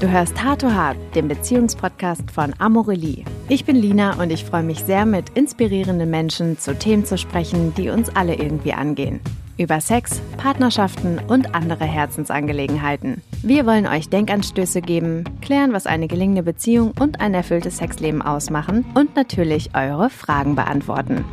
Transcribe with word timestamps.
Du 0.00 0.08
hörst 0.08 0.42
Hard 0.42 0.62
to 0.62 0.70
Hard, 0.70 0.96
den 1.14 1.28
Beziehungspodcast 1.28 2.30
von 2.30 2.54
Amorelie. 2.58 3.22
Ich 3.50 3.66
bin 3.66 3.76
Lina 3.76 4.18
und 4.18 4.30
ich 4.30 4.46
freue 4.46 4.62
mich 4.62 4.82
sehr, 4.82 5.04
mit 5.04 5.28
inspirierenden 5.36 6.08
Menschen 6.08 6.58
zu 6.58 6.74
Themen 6.74 7.04
zu 7.04 7.18
sprechen, 7.18 7.74
die 7.74 7.90
uns 7.90 8.08
alle 8.16 8.34
irgendwie 8.34 8.72
angehen. 8.72 9.20
Über 9.58 9.78
Sex, 9.82 10.22
Partnerschaften 10.38 11.20
und 11.28 11.54
andere 11.54 11.84
Herzensangelegenheiten. 11.84 13.20
Wir 13.42 13.66
wollen 13.66 13.86
euch 13.86 14.08
Denkanstöße 14.08 14.80
geben, 14.80 15.24
klären, 15.42 15.74
was 15.74 15.84
eine 15.84 16.08
gelingende 16.08 16.44
Beziehung 16.44 16.94
und 16.98 17.20
ein 17.20 17.34
erfülltes 17.34 17.76
Sexleben 17.76 18.22
ausmachen 18.22 18.86
und 18.94 19.16
natürlich 19.16 19.74
eure 19.74 20.08
Fragen 20.08 20.54
beantworten. 20.54 21.26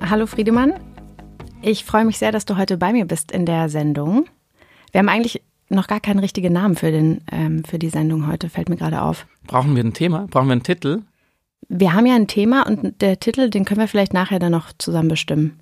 Hallo 0.00 0.26
Friedemann, 0.26 0.74
ich 1.62 1.84
freue 1.84 2.04
mich 2.04 2.18
sehr, 2.18 2.32
dass 2.32 2.46
du 2.46 2.56
heute 2.56 2.78
bei 2.78 2.92
mir 2.92 3.04
bist 3.04 3.30
in 3.30 3.46
der 3.46 3.68
Sendung. 3.68 4.24
Wir 4.90 4.98
haben 4.98 5.08
eigentlich 5.08 5.40
noch 5.74 5.86
gar 5.86 6.00
keinen 6.00 6.18
richtigen 6.18 6.52
Namen 6.52 6.76
für, 6.76 6.90
den, 6.90 7.22
ähm, 7.30 7.64
für 7.64 7.78
die 7.78 7.88
Sendung 7.88 8.26
heute, 8.26 8.48
fällt 8.48 8.68
mir 8.68 8.76
gerade 8.76 9.02
auf. 9.02 9.26
Brauchen 9.46 9.76
wir 9.76 9.84
ein 9.84 9.94
Thema? 9.94 10.26
Brauchen 10.30 10.48
wir 10.48 10.52
einen 10.52 10.62
Titel? 10.62 11.02
Wir 11.68 11.92
haben 11.92 12.06
ja 12.06 12.14
ein 12.14 12.26
Thema 12.28 12.66
und 12.66 13.00
der 13.00 13.20
Titel, 13.20 13.50
den 13.50 13.64
können 13.64 13.80
wir 13.80 13.88
vielleicht 13.88 14.12
nachher 14.12 14.38
dann 14.38 14.52
noch 14.52 14.72
zusammen 14.78 15.08
bestimmen. 15.08 15.60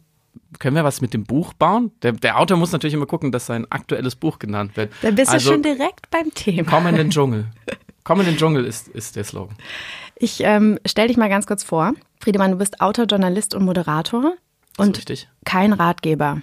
Können 0.58 0.76
wir 0.76 0.84
was 0.84 1.00
mit 1.00 1.14
dem 1.14 1.24
Buch 1.24 1.52
bauen? 1.54 1.92
Der, 2.02 2.12
der 2.12 2.38
Autor 2.38 2.56
muss 2.56 2.72
natürlich 2.72 2.94
immer 2.94 3.06
gucken, 3.06 3.32
dass 3.32 3.46
sein 3.46 3.70
aktuelles 3.70 4.16
Buch 4.16 4.38
genannt 4.38 4.76
wird. 4.76 4.92
Dann 5.02 5.14
bist 5.14 5.30
also, 5.30 5.50
du 5.50 5.54
schon 5.54 5.62
direkt 5.62 6.10
beim 6.10 6.32
Thema. 6.34 6.68
Komm 6.68 6.86
in 6.86 6.96
den 6.96 7.10
Dschungel. 7.10 7.46
Komm 8.04 8.20
in 8.20 8.26
den 8.26 8.36
Dschungel 8.36 8.64
ist, 8.64 8.88
ist 8.88 9.16
der 9.16 9.24
Slogan. 9.24 9.56
Ich 10.16 10.42
ähm, 10.42 10.78
stell 10.86 11.08
dich 11.08 11.16
mal 11.16 11.28
ganz 11.28 11.46
kurz 11.46 11.62
vor. 11.62 11.94
Friedemann, 12.20 12.52
du 12.52 12.58
bist 12.58 12.80
Autor, 12.80 13.06
Journalist 13.06 13.54
und 13.54 13.64
Moderator. 13.64 14.34
Und 14.76 14.96
richtig. 14.96 15.28
kein 15.44 15.72
Ratgeber. 15.72 16.42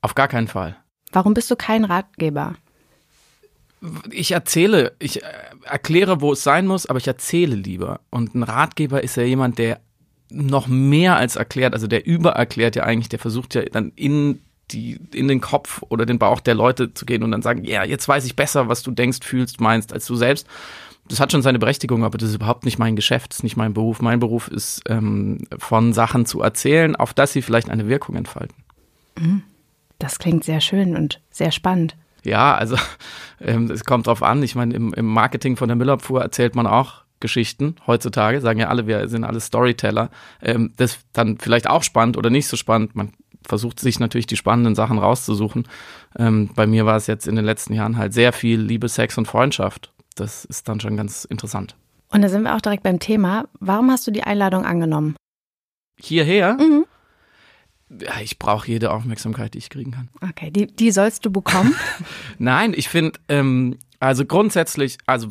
Auf 0.00 0.14
gar 0.14 0.28
keinen 0.28 0.48
Fall. 0.48 0.76
Warum 1.12 1.34
bist 1.34 1.50
du 1.50 1.56
kein 1.56 1.84
Ratgeber? 1.84 2.54
Ich 4.10 4.32
erzähle, 4.32 4.92
ich 4.98 5.22
äh, 5.22 5.26
erkläre, 5.64 6.20
wo 6.20 6.32
es 6.32 6.42
sein 6.42 6.66
muss, 6.66 6.86
aber 6.86 6.98
ich 6.98 7.06
erzähle 7.06 7.56
lieber. 7.56 8.00
Und 8.10 8.34
ein 8.34 8.42
Ratgeber 8.42 9.02
ist 9.02 9.16
ja 9.16 9.22
jemand, 9.22 9.58
der 9.58 9.80
noch 10.30 10.66
mehr 10.66 11.16
als 11.16 11.36
erklärt, 11.36 11.74
also 11.74 11.86
der 11.86 12.06
übererklärt 12.06 12.76
ja 12.76 12.84
eigentlich, 12.84 13.08
der 13.08 13.18
versucht 13.18 13.54
ja 13.54 13.62
dann 13.62 13.92
in 13.94 14.40
die, 14.70 14.98
in 15.12 15.28
den 15.28 15.40
Kopf 15.40 15.82
oder 15.88 16.06
den 16.06 16.18
Bauch 16.18 16.40
der 16.40 16.54
Leute 16.54 16.94
zu 16.94 17.04
gehen 17.04 17.22
und 17.22 17.30
dann 17.30 17.42
sagen, 17.42 17.64
ja, 17.64 17.84
jetzt 17.84 18.08
weiß 18.08 18.24
ich 18.24 18.34
besser, 18.34 18.68
was 18.68 18.82
du 18.82 18.90
denkst, 18.90 19.20
fühlst, 19.22 19.60
meinst, 19.60 19.92
als 19.92 20.06
du 20.06 20.16
selbst. 20.16 20.46
Das 21.06 21.20
hat 21.20 21.32
schon 21.32 21.42
seine 21.42 21.58
Berechtigung, 21.58 22.02
aber 22.02 22.16
das 22.16 22.30
ist 22.30 22.36
überhaupt 22.36 22.64
nicht 22.64 22.78
mein 22.78 22.96
Geschäft, 22.96 23.32
das 23.32 23.40
ist 23.40 23.42
nicht 23.42 23.58
mein 23.58 23.74
Beruf. 23.74 24.00
Mein 24.00 24.20
Beruf 24.20 24.48
ist, 24.48 24.82
ähm, 24.88 25.46
von 25.58 25.92
Sachen 25.92 26.24
zu 26.24 26.40
erzählen, 26.40 26.96
auf 26.96 27.12
dass 27.12 27.34
sie 27.34 27.42
vielleicht 27.42 27.68
eine 27.68 27.88
Wirkung 27.88 28.16
entfalten. 28.16 28.56
Mhm. 29.20 29.42
Das 29.98 30.18
klingt 30.18 30.44
sehr 30.44 30.62
schön 30.62 30.96
und 30.96 31.20
sehr 31.30 31.52
spannend. 31.52 31.94
Ja, 32.24 32.54
also 32.54 32.76
ähm, 33.40 33.70
es 33.70 33.84
kommt 33.84 34.06
drauf 34.06 34.22
an. 34.22 34.42
Ich 34.42 34.54
meine, 34.54 34.74
im, 34.74 34.92
im 34.94 35.06
Marketing 35.06 35.56
von 35.56 35.68
der 35.68 35.76
Müllabfuhr 35.76 36.22
erzählt 36.22 36.54
man 36.56 36.66
auch 36.66 37.04
Geschichten 37.20 37.76
heutzutage, 37.86 38.40
sagen 38.40 38.60
ja 38.60 38.68
alle, 38.68 38.86
wir 38.86 39.08
sind 39.08 39.24
alle 39.24 39.40
Storyteller. 39.40 40.10
Ähm, 40.42 40.72
das 40.76 40.96
ist 40.96 41.06
dann 41.12 41.38
vielleicht 41.38 41.68
auch 41.68 41.82
spannend 41.82 42.16
oder 42.16 42.30
nicht 42.30 42.48
so 42.48 42.56
spannend. 42.56 42.94
Man 42.94 43.12
versucht 43.46 43.80
sich 43.80 44.00
natürlich 44.00 44.26
die 44.26 44.36
spannenden 44.36 44.74
Sachen 44.74 44.98
rauszusuchen. 44.98 45.68
Ähm, 46.18 46.50
bei 46.54 46.66
mir 46.66 46.86
war 46.86 46.96
es 46.96 47.06
jetzt 47.06 47.26
in 47.26 47.36
den 47.36 47.44
letzten 47.44 47.74
Jahren 47.74 47.96
halt 47.96 48.14
sehr 48.14 48.32
viel 48.32 48.60
Liebe, 48.60 48.88
Sex 48.88 49.16
und 49.18 49.26
Freundschaft. 49.26 49.92
Das 50.16 50.44
ist 50.44 50.68
dann 50.68 50.80
schon 50.80 50.96
ganz 50.96 51.24
interessant. 51.24 51.76
Und 52.10 52.22
da 52.22 52.28
sind 52.28 52.42
wir 52.42 52.54
auch 52.54 52.60
direkt 52.60 52.82
beim 52.82 53.00
Thema. 53.00 53.46
Warum 53.58 53.90
hast 53.90 54.06
du 54.06 54.10
die 54.10 54.22
Einladung 54.22 54.64
angenommen? 54.64 55.16
Hierher? 55.98 56.54
Mhm 56.54 56.84
ich 58.22 58.38
brauche 58.38 58.68
jede 58.68 58.90
Aufmerksamkeit, 58.92 59.54
die 59.54 59.58
ich 59.58 59.70
kriegen 59.70 59.92
kann. 59.92 60.08
Okay, 60.20 60.50
die, 60.50 60.66
die 60.66 60.90
sollst 60.90 61.24
du 61.24 61.30
bekommen? 61.30 61.74
Nein, 62.38 62.74
ich 62.76 62.88
finde, 62.88 63.18
ähm, 63.28 63.78
also 64.04 64.26
grundsätzlich, 64.26 64.98
also 65.06 65.28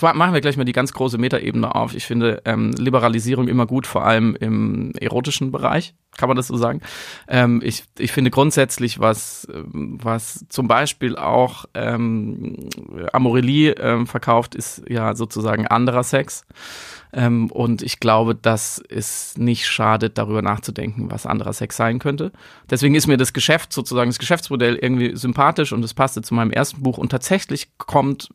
machen 0.00 0.32
wir 0.32 0.40
gleich 0.40 0.56
mal 0.56 0.64
die 0.64 0.72
ganz 0.72 0.94
große 0.94 1.18
Metaebene 1.18 1.74
auf. 1.74 1.94
Ich 1.94 2.06
finde 2.06 2.40
ähm, 2.46 2.70
Liberalisierung 2.72 3.48
immer 3.48 3.66
gut, 3.66 3.86
vor 3.86 4.04
allem 4.04 4.34
im 4.36 4.92
erotischen 4.98 5.52
Bereich, 5.52 5.94
kann 6.16 6.28
man 6.28 6.36
das 6.36 6.46
so 6.46 6.56
sagen. 6.56 6.80
Ähm, 7.28 7.60
ich, 7.62 7.84
ich 7.98 8.12
finde 8.12 8.30
grundsätzlich, 8.30 8.98
was, 8.98 9.46
was 9.50 10.46
zum 10.48 10.68
Beispiel 10.68 11.16
auch 11.16 11.66
ähm, 11.74 12.70
Amorelie 13.12 13.72
ähm, 13.72 14.06
verkauft, 14.06 14.54
ist 14.54 14.82
ja 14.88 15.14
sozusagen 15.14 15.66
anderer 15.66 16.02
Sex. 16.02 16.46
Ähm, 17.14 17.50
und 17.50 17.82
ich 17.82 18.00
glaube, 18.00 18.34
dass 18.34 18.82
es 18.88 19.38
nicht 19.38 19.66
schadet, 19.66 20.18
darüber 20.18 20.42
nachzudenken, 20.42 21.10
was 21.10 21.26
anderer 21.26 21.52
Sex 21.52 21.76
sein 21.76 21.98
könnte. 22.00 22.32
Deswegen 22.68 22.94
ist 22.94 23.06
mir 23.06 23.16
das 23.16 23.32
Geschäft 23.32 23.72
sozusagen, 23.72 24.10
das 24.10 24.18
Geschäftsmodell 24.18 24.74
irgendwie 24.74 25.16
sympathisch 25.16 25.72
und 25.72 25.84
es 25.84 25.94
passte 25.94 26.22
zu 26.22 26.34
meinem 26.34 26.50
ersten 26.50 26.82
Buch. 26.82 26.98
Und 26.98 27.10
tatsächlich 27.10 27.68
kommt 27.78 28.30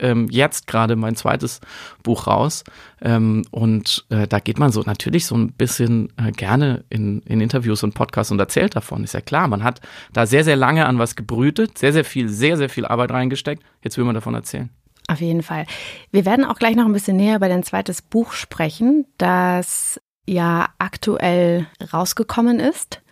ähm, 0.00 0.28
jetzt 0.30 0.66
gerade 0.66 0.96
mein 0.96 1.14
zweites 1.14 1.60
Buch 2.02 2.26
raus. 2.26 2.64
Ähm, 3.00 3.44
und 3.52 4.04
äh, 4.10 4.26
da 4.26 4.40
geht 4.40 4.58
man 4.58 4.72
so 4.72 4.82
natürlich 4.82 5.26
so 5.26 5.36
ein 5.36 5.52
bisschen 5.52 6.12
äh, 6.16 6.32
gerne 6.32 6.84
in, 6.90 7.20
in 7.22 7.40
Interviews 7.40 7.84
und 7.84 7.94
Podcasts 7.94 8.32
und 8.32 8.40
erzählt 8.40 8.74
davon. 8.74 9.04
Ist 9.04 9.14
ja 9.14 9.20
klar, 9.20 9.46
man 9.46 9.62
hat 9.62 9.80
da 10.12 10.26
sehr, 10.26 10.42
sehr 10.42 10.56
lange 10.56 10.86
an 10.86 10.98
was 10.98 11.14
gebrütet, 11.14 11.78
sehr, 11.78 11.92
sehr 11.92 12.04
viel, 12.04 12.28
sehr, 12.28 12.56
sehr 12.56 12.68
viel 12.68 12.84
Arbeit 12.84 13.12
reingesteckt. 13.12 13.62
Jetzt 13.82 13.96
will 13.96 14.04
man 14.04 14.14
davon 14.16 14.34
erzählen. 14.34 14.70
Auf 15.08 15.20
jeden 15.20 15.42
Fall. 15.42 15.66
Wir 16.10 16.24
werden 16.24 16.44
auch 16.44 16.58
gleich 16.58 16.76
noch 16.76 16.86
ein 16.86 16.92
bisschen 16.92 17.16
näher 17.16 17.36
über 17.36 17.48
dein 17.48 17.62
zweites 17.62 18.00
Buch 18.00 18.32
sprechen, 18.32 19.06
das 19.18 20.00
ja 20.26 20.68
aktuell 20.78 21.66
rausgekommen 21.92 22.58
ist. 22.58 23.02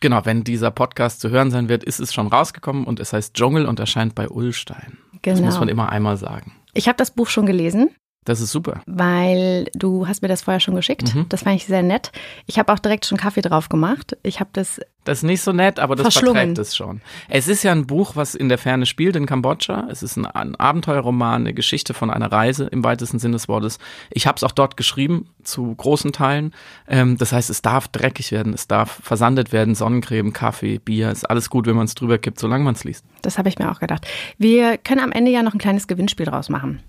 Genau, 0.00 0.24
wenn 0.24 0.44
dieser 0.44 0.70
Podcast 0.70 1.20
zu 1.20 1.30
hören 1.30 1.50
sein 1.50 1.68
wird, 1.68 1.84
ist 1.84 2.00
es 2.00 2.14
schon 2.14 2.28
rausgekommen 2.28 2.84
und 2.84 3.00
es 3.00 3.12
heißt 3.12 3.34
Dschungel 3.34 3.66
und 3.66 3.80
erscheint 3.80 4.14
bei 4.14 4.28
Ullstein. 4.28 4.98
Genau. 5.22 5.36
Das 5.36 5.44
muss 5.44 5.60
man 5.60 5.68
immer 5.68 5.90
einmal 5.90 6.16
sagen. 6.16 6.52
Ich 6.72 6.88
habe 6.88 6.96
das 6.96 7.10
Buch 7.10 7.28
schon 7.28 7.46
gelesen. 7.46 7.90
Das 8.24 8.42
ist 8.42 8.50
super. 8.52 8.82
Weil 8.84 9.70
du 9.74 10.06
hast 10.06 10.20
mir 10.20 10.28
das 10.28 10.42
vorher 10.42 10.60
schon 10.60 10.74
geschickt. 10.74 11.14
Mhm. 11.14 11.26
Das 11.30 11.42
fand 11.42 11.56
ich 11.56 11.64
sehr 11.64 11.82
nett. 11.82 12.12
Ich 12.46 12.58
habe 12.58 12.70
auch 12.70 12.78
direkt 12.78 13.06
schon 13.06 13.16
Kaffee 13.16 13.40
drauf 13.40 13.70
gemacht. 13.70 14.16
Ich 14.22 14.40
habe 14.40 14.50
das. 14.52 14.78
Das 15.04 15.18
ist 15.18 15.22
nicht 15.24 15.40
so 15.40 15.52
nett, 15.52 15.78
aber 15.78 15.96
das 15.96 16.12
verträgt 16.12 16.58
es 16.58 16.76
schon. 16.76 17.00
Es 17.30 17.48
ist 17.48 17.62
ja 17.62 17.72
ein 17.72 17.86
Buch, 17.86 18.16
was 18.16 18.34
in 18.34 18.50
der 18.50 18.58
Ferne 18.58 18.84
spielt 18.84 19.16
in 19.16 19.24
Kambodscha. 19.24 19.88
Es 19.90 20.02
ist 20.02 20.18
ein, 20.18 20.26
ein 20.26 20.54
Abenteuerroman, 20.54 21.40
eine 21.40 21.54
Geschichte 21.54 21.94
von 21.94 22.10
einer 22.10 22.30
Reise 22.30 22.66
im 22.66 22.84
weitesten 22.84 23.18
Sinne 23.18 23.32
des 23.32 23.48
Wortes. 23.48 23.78
Ich 24.10 24.26
habe 24.26 24.36
es 24.36 24.44
auch 24.44 24.52
dort 24.52 24.76
geschrieben, 24.76 25.30
zu 25.42 25.74
großen 25.74 26.12
Teilen. 26.12 26.52
Ähm, 26.86 27.16
das 27.16 27.32
heißt, 27.32 27.48
es 27.48 27.62
darf 27.62 27.88
dreckig 27.88 28.30
werden, 28.32 28.52
es 28.52 28.68
darf 28.68 29.00
versandet 29.02 29.52
werden, 29.52 29.74
Sonnencreme, 29.74 30.34
Kaffee, 30.34 30.78
Bier, 30.78 31.10
ist 31.10 31.24
alles 31.24 31.48
gut, 31.48 31.66
wenn 31.66 31.76
man 31.76 31.86
es 31.86 31.94
drüber 31.94 32.18
kippt, 32.18 32.38
solange 32.38 32.64
man 32.64 32.74
es 32.74 32.84
liest. 32.84 33.06
Das 33.22 33.38
habe 33.38 33.48
ich 33.48 33.58
mir 33.58 33.72
auch 33.72 33.80
gedacht. 33.80 34.06
Wir 34.36 34.76
können 34.76 35.00
am 35.00 35.12
Ende 35.12 35.30
ja 35.30 35.42
noch 35.42 35.54
ein 35.54 35.58
kleines 35.58 35.86
Gewinnspiel 35.86 36.26
draus 36.26 36.50
machen 36.50 36.82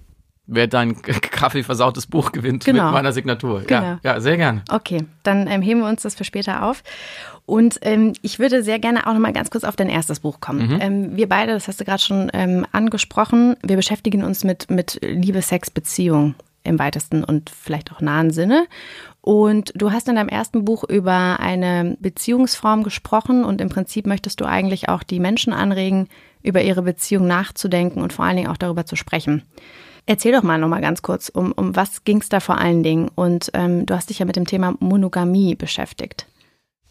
wer 0.51 0.67
dein 0.67 1.01
Kaffee 1.01 1.63
versautes 1.63 2.05
Buch 2.05 2.31
gewinnt 2.31 2.65
genau. 2.65 2.85
mit 2.85 2.93
meiner 2.93 3.13
Signatur. 3.13 3.61
Genau. 3.61 3.81
Ja, 3.81 3.99
ja, 4.03 4.19
sehr 4.19 4.37
gerne. 4.37 4.61
Okay, 4.69 5.05
dann 5.23 5.47
ähm, 5.47 5.61
heben 5.61 5.79
wir 5.79 5.89
uns 5.89 6.03
das 6.03 6.15
für 6.15 6.23
später 6.23 6.63
auf. 6.63 6.83
Und 7.45 7.79
ähm, 7.81 8.13
ich 8.21 8.37
würde 8.37 8.61
sehr 8.61 8.77
gerne 8.77 9.07
auch 9.07 9.13
noch 9.13 9.19
mal 9.19 9.33
ganz 9.33 9.49
kurz 9.49 9.63
auf 9.63 9.75
dein 9.75 9.89
erstes 9.89 10.19
Buch 10.19 10.39
kommen. 10.39 10.73
Mhm. 10.73 10.77
Ähm, 10.81 11.15
wir 11.15 11.27
beide, 11.27 11.53
das 11.53 11.67
hast 11.67 11.79
du 11.79 11.85
gerade 11.85 12.01
schon 12.01 12.29
ähm, 12.33 12.65
angesprochen, 12.71 13.55
wir 13.63 13.77
beschäftigen 13.77 14.23
uns 14.23 14.43
mit, 14.43 14.69
mit 14.69 14.99
Liebe, 15.01 15.41
Sex, 15.41 15.71
Beziehung 15.71 16.35
im 16.63 16.77
weitesten 16.77 17.23
und 17.23 17.49
vielleicht 17.49 17.91
auch 17.91 18.01
nahen 18.01 18.31
Sinne. 18.31 18.67
Und 19.21 19.71
du 19.75 19.91
hast 19.91 20.07
in 20.07 20.15
deinem 20.15 20.29
ersten 20.29 20.63
Buch 20.65 20.83
über 20.83 21.39
eine 21.39 21.97
Beziehungsform 21.99 22.83
gesprochen 22.83 23.43
und 23.43 23.61
im 23.61 23.69
Prinzip 23.69 24.05
möchtest 24.05 24.41
du 24.41 24.45
eigentlich 24.45 24.89
auch 24.89 25.03
die 25.03 25.19
Menschen 25.19 25.53
anregen, 25.53 26.07
über 26.43 26.61
ihre 26.61 26.81
Beziehung 26.81 27.27
nachzudenken 27.27 28.01
und 28.01 28.13
vor 28.13 28.25
allen 28.25 28.37
Dingen 28.37 28.49
auch 28.49 28.57
darüber 28.57 28.85
zu 28.85 28.95
sprechen. 28.95 29.43
Erzähl 30.11 30.33
doch 30.33 30.43
mal 30.43 30.57
nochmal 30.57 30.81
ganz 30.81 31.01
kurz, 31.01 31.29
um, 31.29 31.53
um 31.53 31.73
was 31.73 32.03
ging 32.03 32.19
es 32.19 32.27
da 32.27 32.41
vor 32.41 32.57
allen 32.57 32.83
Dingen? 32.83 33.09
Und 33.15 33.49
ähm, 33.53 33.85
du 33.85 33.95
hast 33.95 34.09
dich 34.09 34.19
ja 34.19 34.25
mit 34.25 34.35
dem 34.35 34.43
Thema 34.43 34.75
Monogamie 34.81 35.55
beschäftigt. 35.55 36.27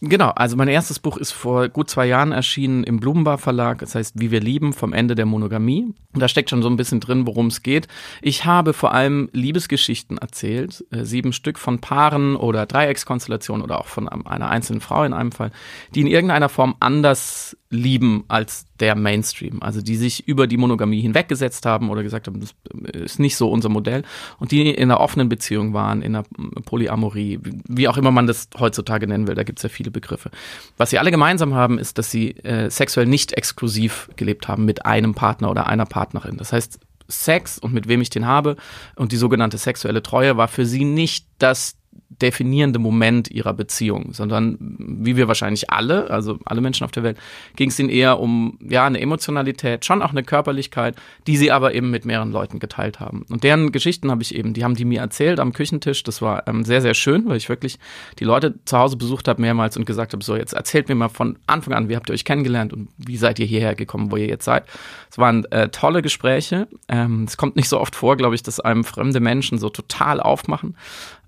Genau, 0.01 0.31
also 0.31 0.57
mein 0.57 0.69
erstes 0.69 0.99
Buch 0.99 1.19
ist 1.19 1.33
vor 1.33 1.69
gut 1.69 1.91
zwei 1.91 2.07
Jahren 2.07 2.33
erschienen 2.33 2.83
im 2.83 2.99
Blumenbar 2.99 3.37
Verlag. 3.37 3.81
Das 3.81 3.95
heißt, 3.95 4.19
Wie 4.19 4.31
wir 4.31 4.41
lieben 4.41 4.73
vom 4.73 4.95
Ende 4.95 5.15
der 5.15 5.27
Monogamie. 5.27 5.93
Und 6.15 6.21
da 6.21 6.29
steckt 6.29 6.49
schon 6.49 6.63
so 6.63 6.71
ein 6.71 6.79
bisschen 6.79 7.01
drin, 7.01 7.27
worum 7.27 7.49
es 7.49 7.63
geht. 7.63 7.89
Ich 8.23 8.47
habe 8.47 8.73
vor 8.73 8.95
allem 8.95 9.29
Liebesgeschichten 9.35 10.17
erzählt, 10.17 10.83
äh, 10.91 11.05
sieben 11.05 11.35
Stück 11.35 11.59
von 11.59 11.79
Paaren 11.79 12.37
oder 12.37 12.65
Dreieckskonstellationen 12.65 13.63
oder 13.63 13.79
auch 13.79 13.87
von 13.87 14.09
einer 14.09 14.49
einzelnen 14.49 14.81
Frau 14.81 15.05
in 15.05 15.13
einem 15.13 15.33
Fall, 15.33 15.51
die 15.95 16.01
in 16.01 16.07
irgendeiner 16.07 16.49
Form 16.49 16.75
anders 16.81 17.55
lieben 17.69 18.25
als 18.29 18.65
der 18.81 18.95
Mainstream. 18.95 19.63
Also 19.63 19.83
die 19.83 19.97
sich 19.97 20.27
über 20.27 20.47
die 20.47 20.57
Monogamie 20.57 21.01
hinweggesetzt 21.01 21.67
haben 21.67 21.91
oder 21.91 22.03
gesagt 22.03 22.27
haben, 22.27 22.41
das 22.41 22.55
ist 22.93 23.19
nicht 23.19 23.37
so 23.37 23.51
unser 23.51 23.69
Modell 23.69 24.03
und 24.39 24.51
die 24.51 24.69
in 24.69 24.91
einer 24.91 25.01
offenen 25.01 25.29
Beziehung 25.29 25.75
waren, 25.75 26.03
in 26.03 26.17
einer 26.17 26.25
Polyamorie, 26.65 27.41
wie 27.69 27.89
auch 27.89 27.97
immer 27.97 28.11
man 28.11 28.27
das 28.27 28.49
heutzutage 28.59 29.07
nennen 29.07 29.27
will, 29.27 29.35
da 29.35 29.45
gibt 29.45 29.59
es 29.59 29.63
ja 29.63 29.69
viele 29.69 29.91
Begriffe. 29.91 30.31
Was 30.77 30.91
sie 30.91 30.99
alle 30.99 31.11
gemeinsam 31.11 31.55
haben, 31.55 31.79
ist, 31.79 31.99
dass 31.99 32.11
sie 32.11 32.31
äh, 32.39 32.71
sexuell 32.71 33.07
nicht 33.07 33.33
exklusiv 33.35 34.11
gelebt 34.17 34.49
haben 34.49 34.65
mit 34.65 34.87
einem 34.87 35.15
Partner 35.15 35.51
oder 35.51 35.67
einer 35.67 35.87
Partnerin. 35.87 36.37
Das 36.37 36.53
heißt, 36.53 36.81
Sex 37.09 37.59
und 37.59 37.73
mit 37.73 37.89
wem 37.89 38.01
ich 38.01 38.11
den 38.11 38.27
habe 38.27 38.57
und 38.97 39.13
die 39.13 39.17
sogenannte 39.17 39.59
sexuelle 39.59 40.03
Treue 40.03 40.37
war 40.37 40.49
für 40.49 40.65
sie 40.65 40.85
nicht 40.85 41.27
das 41.39 41.77
definierende 42.09 42.79
Moment 42.79 43.31
ihrer 43.31 43.55
Beziehung, 43.55 44.13
sondern 44.13 44.57
wie 44.79 45.17
wir 45.17 45.29
wahrscheinlich 45.29 45.71
alle, 45.71 46.11
also 46.11 46.39
alle 46.45 46.61
Menschen 46.61 46.85
auf 46.85 46.91
der 46.91 47.03
Welt, 47.03 47.19
ging 47.57 47.71
es 47.71 47.79
ihnen 47.79 47.89
eher 47.89 48.21
um 48.21 48.59
ja 48.61 48.85
eine 48.85 49.01
Emotionalität, 49.01 49.85
schon 49.85 50.03
auch 50.03 50.11
eine 50.11 50.23
Körperlichkeit, 50.23 50.97
die 51.27 51.37
sie 51.37 51.51
aber 51.51 51.75
eben 51.75 51.91
mit 51.91 52.05
mehreren 52.05 52.31
Leuten 52.31 52.59
geteilt 52.59 53.01
haben. 53.01 53.25
Und 53.31 53.45
deren 53.45 53.73
Geschichten 53.73 54.11
habe 54.11 54.23
ich 54.23 54.35
eben, 54.35 54.53
die 54.53 54.65
haben 54.65 54.75
die 54.75 54.85
mir 54.85 55.01
erzählt 55.01 55.41
am 55.41 55.53
Küchentisch. 55.53 56.03
Das 56.03 56.21
war 56.21 56.47
ähm, 56.47 56.65
sehr 56.65 56.83
sehr 56.83 56.95
schön, 56.95 57.27
weil 57.27 57.37
ich 57.37 57.49
wirklich 57.49 57.79
die 58.19 58.25
Leute 58.25 58.55
zu 58.65 58.77
Hause 58.77 58.97
besucht 58.97 59.27
habe 59.27 59.41
mehrmals 59.41 59.77
und 59.77 59.87
gesagt 59.87 60.13
habe, 60.13 60.23
so 60.23 60.37
jetzt 60.37 60.53
erzählt 60.53 60.89
mir 60.89 60.95
mal 60.95 61.09
von 61.09 61.39
Anfang 61.47 61.75
an, 61.75 61.89
wie 61.89 61.97
habt 61.97 62.11
ihr 62.11 62.15
euch 62.15 62.25
kennengelernt 62.25 62.73
und 62.73 62.89
wie 62.99 63.17
seid 63.17 63.39
ihr 63.39 63.47
hierher 63.47 63.75
gekommen, 63.75 64.11
wo 64.11 64.17
ihr 64.17 64.27
jetzt 64.27 64.45
seid. 64.45 64.65
Es 65.11 65.19
waren 65.19 65.45
äh, 65.47 65.69
tolle 65.71 66.03
Gespräche. 66.03 66.69
Ähm, 66.89 67.25
es 67.27 67.37
kommt 67.37 67.57
nicht 67.57 67.69
so 67.69 67.81
oft 67.81 67.97
vor, 67.97 68.17
glaube 68.17 68.35
ich, 68.35 68.43
dass 68.43 68.61
einem 68.61 68.85
fremde 68.85 69.21
Menschen 69.21 69.59
so 69.59 69.71
total 69.71 70.21
aufmachen 70.21 70.77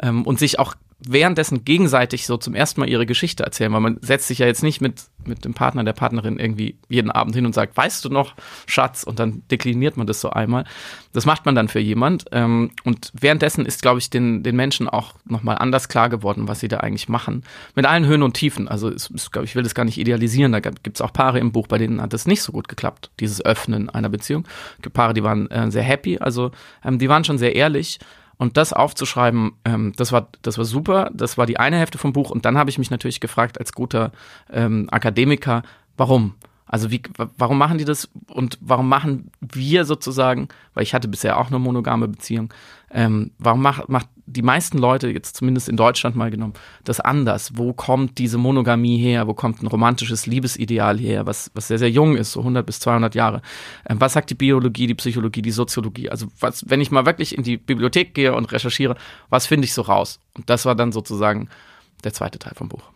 ähm, 0.02 0.26
und 0.26 0.38
sich 0.38 0.58
auch 0.58 0.61
währenddessen 1.06 1.64
gegenseitig 1.64 2.26
so 2.26 2.36
zum 2.36 2.54
ersten 2.54 2.80
Mal 2.80 2.88
ihre 2.88 3.06
Geschichte 3.06 3.42
erzählen, 3.42 3.72
weil 3.72 3.80
man 3.80 3.98
setzt 4.02 4.28
sich 4.28 4.38
ja 4.38 4.46
jetzt 4.46 4.62
nicht 4.62 4.80
mit, 4.80 5.02
mit 5.24 5.44
dem 5.44 5.54
Partner, 5.54 5.84
der 5.84 5.92
Partnerin 5.92 6.38
irgendwie 6.38 6.76
jeden 6.88 7.10
Abend 7.10 7.34
hin 7.34 7.46
und 7.46 7.54
sagt, 7.54 7.76
weißt 7.76 8.04
du 8.04 8.08
noch, 8.08 8.34
Schatz, 8.66 9.02
und 9.02 9.18
dann 9.18 9.42
dekliniert 9.50 9.96
man 9.96 10.06
das 10.06 10.20
so 10.20 10.30
einmal. 10.30 10.64
Das 11.12 11.26
macht 11.26 11.44
man 11.44 11.54
dann 11.54 11.68
für 11.68 11.80
jemand. 11.80 12.26
Ähm, 12.32 12.70
und 12.84 13.12
währenddessen 13.14 13.66
ist, 13.66 13.82
glaube 13.82 13.98
ich, 13.98 14.10
den, 14.10 14.42
den 14.42 14.56
Menschen 14.56 14.88
auch 14.88 15.14
nochmal 15.24 15.58
anders 15.58 15.88
klar 15.88 16.08
geworden, 16.08 16.48
was 16.48 16.60
sie 16.60 16.68
da 16.68 16.78
eigentlich 16.78 17.08
machen. 17.08 17.42
Mit 17.74 17.86
allen 17.86 18.06
Höhen 18.06 18.22
und 18.22 18.34
Tiefen. 18.34 18.68
Also 18.68 18.88
es, 18.88 19.10
es, 19.10 19.30
ich 19.42 19.54
will 19.54 19.62
das 19.62 19.74
gar 19.74 19.84
nicht 19.84 19.98
idealisieren. 19.98 20.52
Da 20.52 20.60
gibt 20.60 20.96
es 20.96 21.00
auch 21.00 21.12
Paare 21.12 21.38
im 21.38 21.52
Buch, 21.52 21.66
bei 21.66 21.78
denen 21.78 22.00
hat 22.00 22.12
das 22.12 22.26
nicht 22.26 22.42
so 22.42 22.52
gut 22.52 22.68
geklappt, 22.68 23.10
dieses 23.20 23.44
Öffnen 23.44 23.90
einer 23.90 24.08
Beziehung. 24.08 24.46
Es 24.76 24.82
gibt 24.82 24.94
Paare, 24.94 25.14
die 25.14 25.24
waren 25.24 25.50
äh, 25.50 25.70
sehr 25.70 25.82
happy, 25.82 26.18
also 26.18 26.52
ähm, 26.84 26.98
die 26.98 27.08
waren 27.08 27.24
schon 27.24 27.38
sehr 27.38 27.54
ehrlich. 27.54 27.98
Und 28.38 28.56
das 28.56 28.72
aufzuschreiben, 28.72 29.52
ähm, 29.64 29.92
das, 29.96 30.12
war, 30.12 30.28
das 30.42 30.58
war 30.58 30.64
super. 30.64 31.10
Das 31.14 31.38
war 31.38 31.46
die 31.46 31.58
eine 31.58 31.78
Hälfte 31.78 31.98
vom 31.98 32.12
Buch. 32.12 32.30
Und 32.30 32.44
dann 32.44 32.58
habe 32.58 32.70
ich 32.70 32.78
mich 32.78 32.90
natürlich 32.90 33.20
gefragt, 33.20 33.58
als 33.58 33.72
guter 33.72 34.12
ähm, 34.50 34.88
Akademiker, 34.90 35.62
warum? 35.96 36.34
Also 36.66 36.90
wie, 36.90 37.02
warum 37.36 37.58
machen 37.58 37.76
die 37.76 37.84
das 37.84 38.08
und 38.28 38.56
warum 38.62 38.88
machen 38.88 39.30
wir 39.40 39.84
sozusagen, 39.84 40.48
weil 40.72 40.84
ich 40.84 40.94
hatte 40.94 41.06
bisher 41.06 41.38
auch 41.38 41.48
eine 41.48 41.58
monogame 41.58 42.08
Beziehung, 42.08 42.52
ähm, 42.90 43.32
warum 43.38 43.60
macht, 43.60 43.90
macht 43.90 44.08
die 44.32 44.42
meisten 44.42 44.78
Leute, 44.78 45.08
jetzt 45.08 45.36
zumindest 45.36 45.68
in 45.68 45.76
Deutschland 45.76 46.16
mal 46.16 46.30
genommen, 46.30 46.54
das 46.84 47.00
anders? 47.00 47.52
Wo 47.54 47.72
kommt 47.72 48.18
diese 48.18 48.38
Monogamie 48.38 48.98
her? 48.98 49.26
Wo 49.26 49.34
kommt 49.34 49.62
ein 49.62 49.66
romantisches 49.66 50.26
Liebesideal 50.26 50.98
her, 50.98 51.26
was, 51.26 51.50
was 51.54 51.68
sehr, 51.68 51.78
sehr 51.78 51.90
jung 51.90 52.16
ist, 52.16 52.32
so 52.32 52.40
100 52.40 52.64
bis 52.64 52.80
200 52.80 53.14
Jahre? 53.14 53.42
Ähm, 53.88 54.00
was 54.00 54.14
sagt 54.14 54.30
die 54.30 54.34
Biologie, 54.34 54.86
die 54.86 54.94
Psychologie, 54.94 55.42
die 55.42 55.50
Soziologie? 55.50 56.10
Also 56.10 56.26
was, 56.40 56.68
wenn 56.68 56.80
ich 56.80 56.90
mal 56.90 57.06
wirklich 57.06 57.36
in 57.36 57.42
die 57.42 57.56
Bibliothek 57.56 58.14
gehe 58.14 58.34
und 58.34 58.50
recherchiere, 58.52 58.96
was 59.28 59.46
finde 59.46 59.66
ich 59.66 59.74
so 59.74 59.82
raus? 59.82 60.20
Und 60.34 60.48
das 60.48 60.64
war 60.64 60.74
dann 60.74 60.92
sozusagen 60.92 61.48
der 62.04 62.12
zweite 62.12 62.38
Teil 62.38 62.54
vom 62.54 62.68
Buch. 62.68 62.91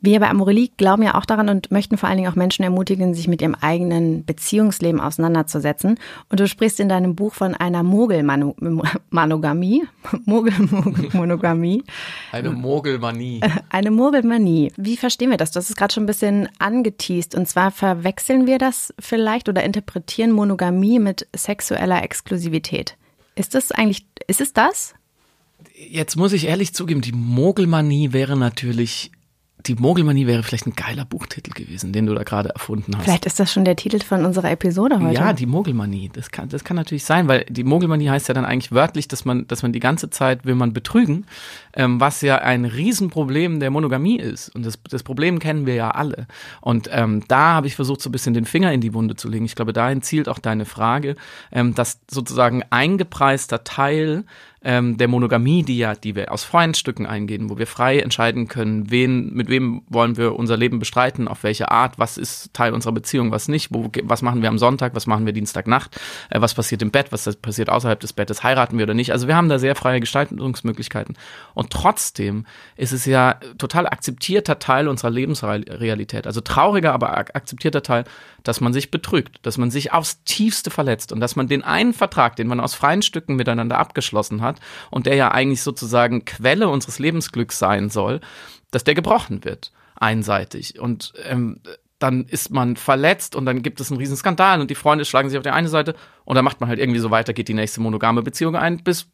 Wir 0.00 0.20
bei 0.20 0.28
Amorelie 0.28 0.70
glauben 0.76 1.02
ja 1.02 1.14
auch 1.14 1.26
daran 1.26 1.48
und 1.48 1.70
möchten 1.70 1.98
vor 1.98 2.08
allen 2.08 2.16
Dingen 2.16 2.30
auch 2.30 2.34
Menschen 2.34 2.64
ermutigen, 2.64 3.14
sich 3.14 3.28
mit 3.28 3.42
ihrem 3.42 3.54
eigenen 3.54 4.24
Beziehungsleben 4.24 5.00
auseinanderzusetzen. 5.00 5.98
Und 6.28 6.40
du 6.40 6.48
sprichst 6.48 6.80
in 6.80 6.88
deinem 6.88 7.14
Buch 7.14 7.34
von 7.34 7.54
einer 7.54 7.82
Mogelmonogamie. 7.82 9.84
Mogelmonogamie. 10.24 11.84
Eine 12.32 12.50
Mogelmanie. 12.50 13.40
Eine 13.68 13.90
Mogelmanie. 13.90 14.72
Wie 14.76 14.96
verstehen 14.96 15.30
wir 15.30 15.36
das? 15.36 15.54
Hast 15.54 15.70
es 15.70 15.76
gerade 15.76 15.92
schon 15.92 16.04
ein 16.04 16.06
bisschen 16.06 16.48
angeteased. 16.58 17.34
Und 17.34 17.48
zwar 17.48 17.70
verwechseln 17.70 18.46
wir 18.46 18.58
das 18.58 18.94
vielleicht 18.98 19.48
oder 19.48 19.62
interpretieren 19.62 20.32
Monogamie 20.32 20.98
mit 20.98 21.28
sexueller 21.36 22.02
Exklusivität. 22.02 22.96
Ist 23.34 23.54
das 23.54 23.72
eigentlich, 23.72 24.06
ist 24.26 24.40
es 24.40 24.52
das? 24.52 24.94
Jetzt 25.74 26.16
muss 26.16 26.32
ich 26.32 26.46
ehrlich 26.46 26.74
zugeben, 26.74 27.02
die 27.02 27.12
Mogelmanie 27.12 28.12
wäre 28.12 28.36
natürlich 28.36 29.12
die 29.66 29.74
Mogelmanie 29.74 30.26
wäre 30.26 30.42
vielleicht 30.42 30.66
ein 30.66 30.74
geiler 30.74 31.04
Buchtitel 31.04 31.52
gewesen, 31.52 31.92
den 31.92 32.06
du 32.06 32.14
da 32.14 32.22
gerade 32.22 32.50
erfunden 32.50 32.96
hast. 32.96 33.04
Vielleicht 33.04 33.26
ist 33.26 33.38
das 33.38 33.52
schon 33.52 33.64
der 33.64 33.76
Titel 33.76 34.00
von 34.00 34.24
unserer 34.24 34.50
Episode 34.50 35.00
heute. 35.00 35.14
Ja, 35.14 35.32
die 35.32 35.46
Mogelmanie. 35.46 36.10
Das 36.12 36.30
kann, 36.30 36.48
das 36.48 36.64
kann 36.64 36.76
natürlich 36.76 37.04
sein, 37.04 37.28
weil 37.28 37.44
die 37.48 37.64
Mogelmanie 37.64 38.10
heißt 38.10 38.28
ja 38.28 38.34
dann 38.34 38.44
eigentlich 38.44 38.72
wörtlich, 38.72 39.08
dass 39.08 39.24
man, 39.24 39.46
dass 39.46 39.62
man 39.62 39.72
die 39.72 39.80
ganze 39.80 40.10
Zeit 40.10 40.44
will 40.44 40.54
man 40.54 40.72
betrügen, 40.72 41.26
ähm, 41.74 42.00
was 42.00 42.20
ja 42.22 42.38
ein 42.38 42.64
Riesenproblem 42.64 43.60
der 43.60 43.70
Monogamie 43.70 44.18
ist. 44.18 44.48
Und 44.54 44.66
das, 44.66 44.78
das 44.88 45.02
Problem 45.02 45.38
kennen 45.38 45.66
wir 45.66 45.74
ja 45.74 45.90
alle. 45.90 46.26
Und 46.60 46.88
ähm, 46.92 47.22
da 47.28 47.54
habe 47.54 47.66
ich 47.66 47.76
versucht, 47.76 48.02
so 48.02 48.08
ein 48.08 48.12
bisschen 48.12 48.34
den 48.34 48.44
Finger 48.44 48.72
in 48.72 48.80
die 48.80 48.94
Wunde 48.94 49.16
zu 49.16 49.28
legen. 49.28 49.44
Ich 49.44 49.54
glaube, 49.54 49.72
dahin 49.72 50.02
zielt 50.02 50.28
auch 50.28 50.38
deine 50.38 50.64
Frage, 50.64 51.14
ähm, 51.52 51.74
dass 51.74 52.00
sozusagen 52.10 52.62
eingepreister 52.70 53.64
Teil 53.64 54.24
ähm, 54.64 54.96
der 54.96 55.08
Monogamie, 55.08 55.62
die 55.62 55.78
ja, 55.78 55.94
die 55.94 56.14
wir 56.14 56.32
aus 56.32 56.44
freien 56.44 56.74
Stücken 56.74 57.06
eingehen, 57.06 57.50
wo 57.50 57.58
wir 57.58 57.66
frei 57.66 57.98
entscheiden 57.98 58.48
können, 58.48 58.90
wen, 58.90 59.32
mit 59.32 59.48
wem 59.48 59.82
wollen 59.88 60.16
wir 60.16 60.36
unser 60.36 60.56
Leben 60.56 60.78
bestreiten, 60.78 61.28
auf 61.28 61.42
welche 61.42 61.70
Art, 61.70 61.98
was 61.98 62.16
ist 62.16 62.52
Teil 62.54 62.72
unserer 62.72 62.92
Beziehung, 62.92 63.30
was 63.32 63.48
nicht, 63.48 63.68
wo, 63.72 63.90
was 64.04 64.22
machen 64.22 64.42
wir 64.42 64.48
am 64.48 64.58
Sonntag, 64.58 64.94
was 64.94 65.06
machen 65.06 65.26
wir 65.26 65.32
Dienstagnacht, 65.32 66.00
äh, 66.30 66.40
was 66.40 66.54
passiert 66.54 66.82
im 66.82 66.90
Bett, 66.90 67.10
was 67.10 67.34
passiert 67.36 67.70
außerhalb 67.70 67.98
des 67.98 68.12
Bettes, 68.12 68.42
heiraten 68.42 68.78
wir 68.78 68.84
oder 68.84 68.94
nicht. 68.94 69.12
Also 69.12 69.26
wir 69.28 69.36
haben 69.36 69.48
da 69.48 69.58
sehr 69.58 69.74
freie 69.74 70.00
Gestaltungsmöglichkeiten. 70.00 71.16
Und 71.54 71.70
trotzdem 71.70 72.46
ist 72.76 72.92
es 72.92 73.04
ja 73.04 73.40
total 73.58 73.86
akzeptierter 73.86 74.58
Teil 74.58 74.88
unserer 74.88 75.10
Lebensrealität. 75.10 76.26
Also 76.26 76.40
trauriger, 76.40 76.92
aber 76.92 77.16
akzeptierter 77.16 77.82
Teil, 77.82 78.04
dass 78.42 78.60
man 78.60 78.72
sich 78.72 78.90
betrügt, 78.90 79.38
dass 79.42 79.58
man 79.58 79.70
sich 79.70 79.92
aufs 79.92 80.22
tiefste 80.24 80.70
verletzt 80.70 81.12
und 81.12 81.20
dass 81.20 81.36
man 81.36 81.48
den 81.48 81.62
einen 81.62 81.92
Vertrag, 81.92 82.36
den 82.36 82.46
man 82.46 82.60
aus 82.60 82.74
freien 82.74 83.02
Stücken 83.02 83.36
miteinander 83.36 83.78
abgeschlossen 83.78 84.42
hat 84.42 84.60
und 84.90 85.06
der 85.06 85.14
ja 85.14 85.30
eigentlich 85.30 85.62
sozusagen 85.62 86.24
Quelle 86.24 86.68
unseres 86.68 86.98
Lebensglücks 86.98 87.58
sein 87.58 87.90
soll, 87.90 88.20
dass 88.70 88.84
der 88.84 88.94
gebrochen 88.94 89.44
wird, 89.44 89.72
einseitig. 89.94 90.78
Und 90.80 91.12
ähm, 91.24 91.60
dann 91.98 92.24
ist 92.24 92.50
man 92.50 92.76
verletzt 92.76 93.36
und 93.36 93.46
dann 93.46 93.62
gibt 93.62 93.80
es 93.80 93.90
einen 93.90 93.98
riesen 93.98 94.16
Skandal 94.16 94.60
und 94.60 94.70
die 94.70 94.74
Freunde 94.74 95.04
schlagen 95.04 95.28
sich 95.28 95.38
auf 95.38 95.44
der 95.44 95.54
eine 95.54 95.68
Seite 95.68 95.94
und 96.24 96.34
dann 96.34 96.44
macht 96.44 96.60
man 96.60 96.68
halt 96.68 96.80
irgendwie 96.80 96.98
so 96.98 97.10
weiter, 97.10 97.32
geht 97.32 97.48
die 97.48 97.54
nächste 97.54 97.80
monogame 97.80 98.22
Beziehung 98.22 98.56
ein, 98.56 98.82
bis 98.82 99.06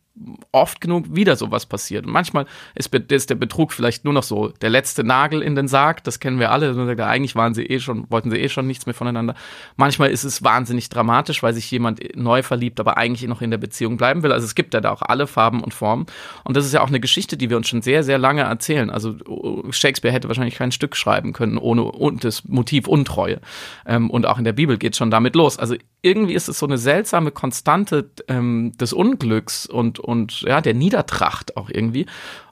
oft 0.52 0.80
genug 0.80 1.14
wieder 1.14 1.36
sowas 1.36 1.66
passiert. 1.66 2.06
Und 2.06 2.12
manchmal 2.12 2.46
ist, 2.74 2.92
ist, 2.94 3.30
der 3.30 3.34
Betrug 3.34 3.72
vielleicht 3.72 4.04
nur 4.04 4.14
noch 4.14 4.22
so 4.22 4.48
der 4.48 4.70
letzte 4.70 5.04
Nagel 5.04 5.42
in 5.42 5.54
den 5.54 5.68
Sarg, 5.68 6.04
das 6.04 6.20
kennen 6.20 6.38
wir 6.38 6.50
alle. 6.50 6.68
Eigentlich 7.04 7.36
waren 7.36 7.54
sie 7.54 7.64
eh 7.64 7.80
schon, 7.80 8.10
wollten 8.10 8.30
sie 8.30 8.38
eh 8.38 8.48
schon 8.48 8.66
nichts 8.66 8.86
mehr 8.86 8.94
voneinander. 8.94 9.34
Manchmal 9.76 10.10
ist 10.10 10.24
es 10.24 10.42
wahnsinnig 10.42 10.88
dramatisch, 10.88 11.42
weil 11.42 11.54
sich 11.54 11.70
jemand 11.70 12.00
neu 12.16 12.42
verliebt, 12.42 12.80
aber 12.80 12.96
eigentlich 12.96 13.28
noch 13.28 13.42
in 13.42 13.50
der 13.50 13.58
Beziehung 13.58 13.96
bleiben 13.96 14.22
will. 14.22 14.32
Also 14.32 14.44
es 14.44 14.54
gibt 14.54 14.74
ja 14.74 14.80
da 14.80 14.90
auch 14.90 15.02
alle 15.02 15.26
Farben 15.26 15.62
und 15.62 15.74
Formen. 15.74 16.06
Und 16.44 16.56
das 16.56 16.66
ist 16.66 16.72
ja 16.72 16.80
auch 16.82 16.88
eine 16.88 17.00
Geschichte, 17.00 17.36
die 17.36 17.50
wir 17.50 17.56
uns 17.56 17.68
schon 17.68 17.82
sehr, 17.82 18.02
sehr 18.02 18.18
lange 18.18 18.42
erzählen. 18.42 18.90
Also 18.90 19.16
Shakespeare 19.70 20.12
hätte 20.12 20.28
wahrscheinlich 20.28 20.56
kein 20.56 20.72
Stück 20.72 20.96
schreiben 20.96 21.32
können 21.32 21.58
ohne 21.58 21.82
und 21.84 22.24
das 22.24 22.44
Motiv 22.44 22.88
Untreue. 22.88 23.40
Ähm, 23.86 24.10
und 24.10 24.26
auch 24.26 24.38
in 24.38 24.44
der 24.44 24.52
Bibel 24.52 24.78
geht 24.78 24.96
schon 24.96 25.10
damit 25.10 25.34
los. 25.34 25.58
Also 25.58 25.76
irgendwie 26.02 26.34
ist 26.34 26.48
es 26.48 26.58
so 26.58 26.66
eine 26.66 26.78
seltsame 26.78 27.30
Konstante 27.32 28.10
ähm, 28.28 28.72
des 28.78 28.92
Unglücks 28.92 29.66
und 29.66 29.98
und 30.08 30.40
ja, 30.40 30.62
der 30.62 30.72
Niedertracht 30.72 31.56
auch 31.58 31.68
irgendwie. 31.68 32.06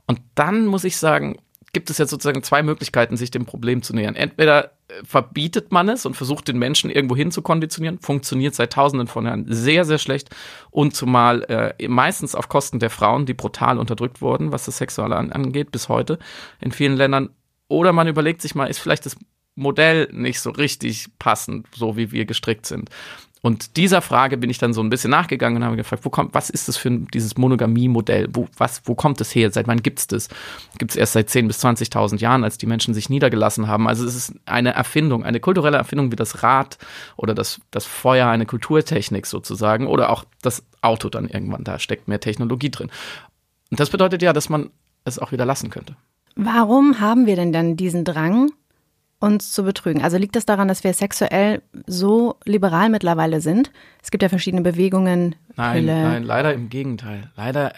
Und 0.06 0.20
dann 0.34 0.66
muss 0.66 0.84
ich 0.84 0.98
sagen, 0.98 1.38
gibt 1.72 1.88
es 1.88 1.96
jetzt 1.96 2.10
sozusagen 2.10 2.42
zwei 2.42 2.62
Möglichkeiten, 2.62 3.16
sich 3.16 3.30
dem 3.30 3.46
Problem 3.46 3.82
zu 3.82 3.94
nähern. 3.94 4.14
Entweder 4.14 4.72
äh, 4.88 5.04
verbietet 5.04 5.72
man 5.72 5.88
es 5.88 6.04
und 6.04 6.14
versucht 6.14 6.48
den 6.48 6.58
Menschen 6.58 6.90
irgendwo 6.90 7.16
hin 7.16 7.30
zu 7.30 7.40
konditionieren, 7.40 7.98
funktioniert 7.98 8.54
seit 8.54 8.75
tausenden 8.75 9.08
von 9.08 9.25
Jahren 9.25 9.46
sehr, 9.48 9.86
sehr 9.86 9.98
schlecht 9.98 10.28
und 10.70 10.94
zumal 10.94 11.44
äh, 11.78 11.88
meistens 11.88 12.34
auf 12.34 12.50
Kosten 12.50 12.78
der 12.78 12.90
Frauen, 12.90 13.25
die 13.25 13.34
brutal 13.34 13.78
unterdrückt 13.78 14.20
wurden, 14.20 14.52
was 14.52 14.66
das 14.66 14.76
Sexuelle 14.76 15.16
angeht, 15.16 15.72
bis 15.72 15.88
heute 15.88 16.18
in 16.60 16.72
vielen 16.72 16.96
Ländern. 16.96 17.30
Oder 17.68 17.94
man 17.94 18.06
überlegt 18.06 18.42
sich 18.42 18.54
mal, 18.54 18.66
ist 18.66 18.78
vielleicht 18.78 19.06
das 19.06 19.16
Modell 19.54 20.08
nicht 20.12 20.40
so 20.40 20.50
richtig 20.50 21.08
passend, 21.18 21.66
so 21.75 21.96
wie 21.96 22.12
wir 22.12 22.26
gestrickt 22.26 22.66
sind. 22.66 22.90
Und 23.43 23.76
dieser 23.76 24.02
Frage 24.02 24.38
bin 24.38 24.50
ich 24.50 24.59
dann 24.59 24.73
so 24.73 24.81
ein 24.81 24.90
bisschen 24.90 25.11
nachgegangen 25.11 25.59
und 25.59 25.64
habe 25.64 25.76
gefragt, 25.76 26.05
wo 26.05 26.11
kommt, 26.11 26.35
was 26.35 26.50
ist 26.50 26.69
das 26.69 26.76
für 26.76 26.88
ein, 26.88 27.07
dieses 27.12 27.37
Monogamie-Modell? 27.37 28.28
Wo, 28.33 28.49
wo 28.85 28.95
kommt 28.95 29.21
es 29.21 29.35
her? 29.35 29.52
Seit 29.52 29.69
wann 29.69 29.83
gibt 29.83 29.99
es 30.00 30.07
das? 30.07 30.28
Gibt 30.78 30.93
es 30.93 30.97
erst 30.97 31.12
seit 31.12 31.28
10.000 31.28 31.47
bis 31.47 31.64
20.000 31.64 32.19
Jahren, 32.19 32.45
als 32.45 32.59
die 32.59 32.66
Menschen 32.66 32.95
sich 32.95 33.09
niedergelassen 33.11 33.69
haben? 33.69 33.87
Also 33.88 34.07
es 34.07 34.16
ist 34.16 34.35
eine 34.47 34.73
Erfindung, 34.73 35.23
eine 35.23 35.38
kulturelle 35.38 35.76
Erfindung 35.76 36.11
wie 36.11 36.16
das 36.16 36.43
Rad 36.43 36.78
oder 37.16 37.35
das, 37.35 37.61
das 37.71 37.85
Feuer, 37.85 38.28
eine 38.28 38.47
Kulturtechnik 38.47 39.26
sozusagen 39.26 39.87
oder 39.87 40.11
auch 40.11 40.25
das 40.43 40.64
Auto 40.81 41.09
dann 41.09 41.28
irgendwann, 41.28 41.62
da 41.62 41.78
steckt 41.78 42.09
mehr 42.09 42.21
Technologie 42.21 42.71
drin. 42.71 42.90
Und 43.71 43.78
das 43.78 43.90
bedeutet 43.90 44.23
ja, 44.23 44.33
dass 44.33 44.49
man 44.49 44.71
es 45.05 45.19
auch 45.19 45.31
wieder 45.31 45.45
lassen 45.45 45.71
könnte. 45.71 45.95
Warum 46.37 47.00
haben 47.00 47.26
wir 47.26 47.37
denn 47.37 47.52
dann 47.52 47.76
diesen 47.76 48.05
Drang, 48.05 48.50
uns 49.18 49.52
zu 49.52 49.62
betrügen? 49.62 50.02
Also 50.02 50.18
liegt 50.18 50.37
das 50.37 50.46
daran, 50.46 50.68
dass 50.68 50.85
wir 50.85 50.92
sexuell 50.92 51.62
so 51.87 52.37
liberal 52.44 52.90
mittlerweile 52.90 53.40
sind? 53.40 53.70
Es 54.02 54.11
gibt 54.12 54.23
ja 54.23 54.28
verschiedene 54.28 54.62
Bewegungen. 54.62 55.35
Nein, 55.56 55.80
Pille, 55.80 56.02
nein, 56.02 56.23
leider 56.23 56.54
im 56.54 56.68
Gegenteil. 56.68 57.32
Leider 57.35 57.73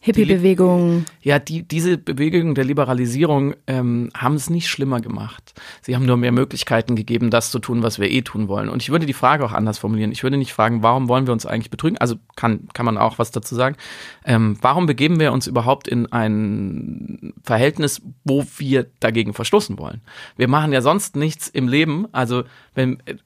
Hippie-Bewegung. 0.00 1.04
Ja, 1.20 1.38
die, 1.38 1.62
diese 1.62 1.98
Bewegungen 1.98 2.54
der 2.54 2.64
Liberalisierung 2.64 3.54
ähm, 3.66 4.10
haben 4.16 4.36
es 4.36 4.48
nicht 4.48 4.68
schlimmer 4.68 5.00
gemacht. 5.00 5.52
Sie 5.82 5.94
haben 5.94 6.06
nur 6.06 6.16
mehr 6.16 6.32
Möglichkeiten 6.32 6.96
gegeben, 6.96 7.30
das 7.30 7.50
zu 7.50 7.58
tun, 7.58 7.82
was 7.82 7.98
wir 7.98 8.10
eh 8.10 8.22
tun 8.22 8.48
wollen. 8.48 8.68
Und 8.68 8.82
ich 8.82 8.90
würde 8.90 9.04
die 9.04 9.12
Frage 9.12 9.44
auch 9.44 9.52
anders 9.52 9.78
formulieren. 9.78 10.12
Ich 10.12 10.22
würde 10.22 10.36
nicht 10.36 10.54
fragen, 10.54 10.82
warum 10.82 11.08
wollen 11.08 11.26
wir 11.26 11.32
uns 11.32 11.44
eigentlich 11.44 11.70
betrügen? 11.70 11.98
Also 11.98 12.16
kann, 12.36 12.68
kann 12.72 12.86
man 12.86 12.96
auch 12.96 13.18
was 13.18 13.30
dazu 13.30 13.54
sagen. 13.54 13.76
Ähm, 14.24 14.56
warum 14.62 14.86
begeben 14.86 15.20
wir 15.20 15.32
uns 15.32 15.48
überhaupt 15.48 15.86
in 15.88 16.10
ein 16.12 17.34
Verhältnis, 17.42 18.00
wo 18.24 18.46
wir 18.56 18.86
dagegen 19.00 19.34
verstoßen 19.34 19.76
wollen? 19.78 20.00
Wir 20.36 20.48
machen 20.52 20.72
ja 20.72 20.80
sonst 20.82 21.16
nichts 21.16 21.48
im 21.48 21.66
Leben. 21.66 22.06
Also 22.12 22.44
wenn 22.74 23.00
äh, 23.06 23.16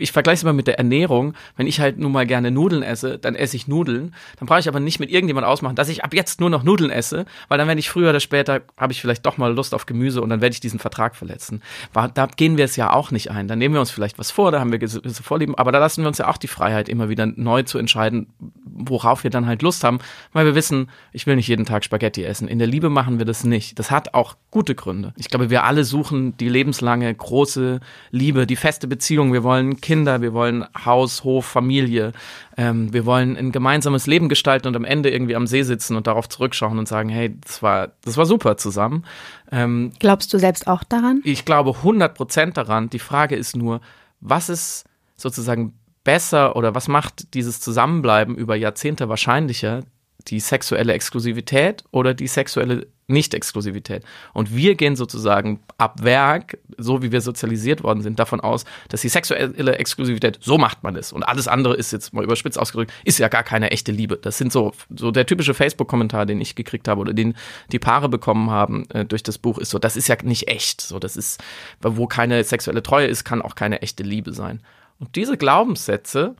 ich 0.00 0.12
vergleiche 0.12 0.38
es 0.38 0.44
mal 0.44 0.54
mit 0.54 0.66
der 0.66 0.78
Ernährung, 0.78 1.34
wenn 1.56 1.66
ich 1.66 1.80
halt 1.80 1.98
nun 1.98 2.12
mal 2.12 2.26
gerne 2.26 2.50
Nudeln 2.50 2.82
esse, 2.82 3.18
dann 3.18 3.34
esse 3.34 3.56
ich 3.56 3.68
Nudeln. 3.68 4.14
Dann 4.38 4.46
brauche 4.46 4.60
ich 4.60 4.68
aber 4.68 4.80
nicht 4.80 4.98
mit 4.98 5.10
irgendjemand 5.10 5.46
ausmachen, 5.46 5.76
dass 5.76 5.88
ich 5.88 6.04
ab 6.04 6.14
jetzt 6.14 6.40
nur 6.40 6.48
noch 6.48 6.62
Nudeln 6.62 6.90
esse, 6.90 7.26
weil 7.48 7.58
dann 7.58 7.68
werde 7.68 7.78
ich 7.78 7.90
früher 7.90 8.10
oder 8.10 8.20
später 8.20 8.62
habe 8.76 8.92
ich 8.92 9.00
vielleicht 9.00 9.26
doch 9.26 9.36
mal 9.36 9.52
Lust 9.54 9.74
auf 9.74 9.84
Gemüse 9.86 10.22
und 10.22 10.30
dann 10.30 10.40
werde 10.40 10.54
ich 10.54 10.60
diesen 10.60 10.78
Vertrag 10.78 11.16
verletzen. 11.16 11.62
Da 11.92 12.26
gehen 12.26 12.56
wir 12.56 12.64
es 12.64 12.76
ja 12.76 12.92
auch 12.92 13.10
nicht 13.10 13.30
ein. 13.30 13.48
Dann 13.48 13.58
nehmen 13.58 13.74
wir 13.74 13.80
uns 13.80 13.90
vielleicht 13.90 14.18
was 14.18 14.30
vor, 14.30 14.52
da 14.52 14.60
haben 14.60 14.72
wir 14.72 14.78
gewisse 14.78 15.22
Vorlieben, 15.22 15.54
aber 15.54 15.72
da 15.72 15.78
lassen 15.78 16.02
wir 16.02 16.08
uns 16.08 16.18
ja 16.18 16.28
auch 16.28 16.38
die 16.38 16.48
Freiheit, 16.48 16.88
immer 16.88 17.08
wieder 17.08 17.26
neu 17.26 17.62
zu 17.64 17.78
entscheiden, 17.78 18.28
worauf 18.64 19.24
wir 19.24 19.30
dann 19.30 19.46
halt 19.46 19.62
Lust 19.62 19.84
haben, 19.84 19.98
weil 20.32 20.46
wir 20.46 20.54
wissen, 20.54 20.90
ich 21.12 21.26
will 21.26 21.36
nicht 21.36 21.48
jeden 21.48 21.66
Tag 21.66 21.84
Spaghetti 21.84 22.24
essen. 22.24 22.48
In 22.48 22.58
der 22.58 22.68
Liebe 22.68 22.88
machen 22.88 23.18
wir 23.18 23.26
das 23.26 23.44
nicht. 23.44 23.78
Das 23.78 23.90
hat 23.90 24.14
auch 24.14 24.36
gute 24.50 24.74
Gründe. 24.74 25.12
Ich 25.16 25.28
glaube, 25.28 25.50
wir 25.50 25.64
alle 25.64 25.84
suchen 25.84 26.35
die 26.40 26.48
lebenslange 26.48 27.14
große 27.14 27.80
Liebe, 28.10 28.46
die 28.46 28.56
feste 28.56 28.86
Beziehung. 28.86 29.32
Wir 29.32 29.42
wollen 29.42 29.80
Kinder, 29.80 30.20
wir 30.20 30.32
wollen 30.32 30.64
Haus, 30.84 31.24
Hof, 31.24 31.46
Familie. 31.46 32.12
Ähm, 32.56 32.92
wir 32.92 33.06
wollen 33.06 33.36
ein 33.36 33.52
gemeinsames 33.52 34.06
Leben 34.06 34.28
gestalten 34.28 34.68
und 34.68 34.76
am 34.76 34.84
Ende 34.84 35.10
irgendwie 35.10 35.36
am 35.36 35.46
See 35.46 35.62
sitzen 35.62 35.96
und 35.96 36.06
darauf 36.06 36.28
zurückschauen 36.28 36.78
und 36.78 36.88
sagen, 36.88 37.08
hey, 37.08 37.36
das 37.40 37.62
war, 37.62 37.92
das 38.02 38.16
war 38.16 38.26
super 38.26 38.56
zusammen. 38.56 39.04
Ähm, 39.50 39.92
Glaubst 39.98 40.32
du 40.32 40.38
selbst 40.38 40.66
auch 40.66 40.84
daran? 40.84 41.20
Ich 41.24 41.44
glaube 41.44 41.70
100 41.70 42.14
Prozent 42.14 42.56
daran. 42.56 42.90
Die 42.90 42.98
Frage 42.98 43.36
ist 43.36 43.56
nur, 43.56 43.80
was 44.20 44.48
ist 44.48 44.84
sozusagen 45.16 45.74
besser 46.04 46.56
oder 46.56 46.74
was 46.74 46.88
macht 46.88 47.34
dieses 47.34 47.60
Zusammenbleiben 47.60 48.36
über 48.36 48.54
Jahrzehnte 48.56 49.08
wahrscheinlicher? 49.08 49.82
Die 50.28 50.40
sexuelle 50.40 50.92
Exklusivität 50.92 51.84
oder 51.90 52.14
die 52.14 52.26
sexuelle 52.26 52.86
Nicht-Exklusivität. 53.06 54.02
Und 54.32 54.54
wir 54.54 54.74
gehen 54.74 54.96
sozusagen 54.96 55.60
ab 55.78 56.02
Werk, 56.02 56.58
so 56.76 57.02
wie 57.02 57.12
wir 57.12 57.20
sozialisiert 57.20 57.84
worden 57.84 58.02
sind, 58.02 58.18
davon 58.18 58.40
aus, 58.40 58.64
dass 58.88 59.02
die 59.02 59.08
sexuelle 59.08 59.78
Exklusivität, 59.78 60.38
so 60.42 60.58
macht 60.58 60.82
man 60.82 60.96
es. 60.96 61.12
Und 61.12 61.22
alles 61.22 61.46
andere 61.46 61.76
ist 61.76 61.92
jetzt 61.92 62.12
mal 62.12 62.24
überspitzt 62.24 62.58
ausgedrückt, 62.58 62.92
ist 63.04 63.18
ja 63.18 63.28
gar 63.28 63.44
keine 63.44 63.70
echte 63.70 63.92
Liebe. 63.92 64.16
Das 64.16 64.38
sind 64.38 64.52
so, 64.52 64.72
so 64.94 65.12
der 65.12 65.26
typische 65.26 65.54
Facebook-Kommentar, 65.54 66.26
den 66.26 66.40
ich 66.40 66.56
gekriegt 66.56 66.88
habe 66.88 67.00
oder 67.00 67.14
den 67.14 67.36
die 67.70 67.78
Paare 67.78 68.08
bekommen 68.08 68.50
haben 68.50 68.90
äh, 68.90 69.04
durch 69.04 69.22
das 69.22 69.38
Buch, 69.38 69.58
ist 69.58 69.70
so, 69.70 69.78
das 69.78 69.96
ist 69.96 70.08
ja 70.08 70.16
nicht 70.22 70.48
echt. 70.48 70.80
So, 70.80 70.98
das 70.98 71.16
ist, 71.16 71.40
wo 71.80 72.06
keine 72.08 72.42
sexuelle 72.42 72.82
Treue 72.82 73.06
ist, 73.06 73.24
kann 73.24 73.42
auch 73.42 73.54
keine 73.54 73.82
echte 73.82 74.02
Liebe 74.02 74.32
sein. 74.32 74.60
Und 74.98 75.14
diese 75.14 75.36
Glaubenssätze, 75.36 76.34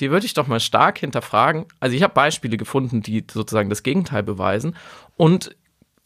die 0.00 0.10
würde 0.10 0.26
ich 0.26 0.34
doch 0.34 0.46
mal 0.46 0.60
stark 0.60 0.98
hinterfragen. 0.98 1.66
Also 1.80 1.96
ich 1.96 2.02
habe 2.02 2.14
Beispiele 2.14 2.56
gefunden, 2.56 3.02
die 3.02 3.24
sozusagen 3.30 3.70
das 3.70 3.82
Gegenteil 3.82 4.22
beweisen. 4.22 4.76
Und 5.16 5.56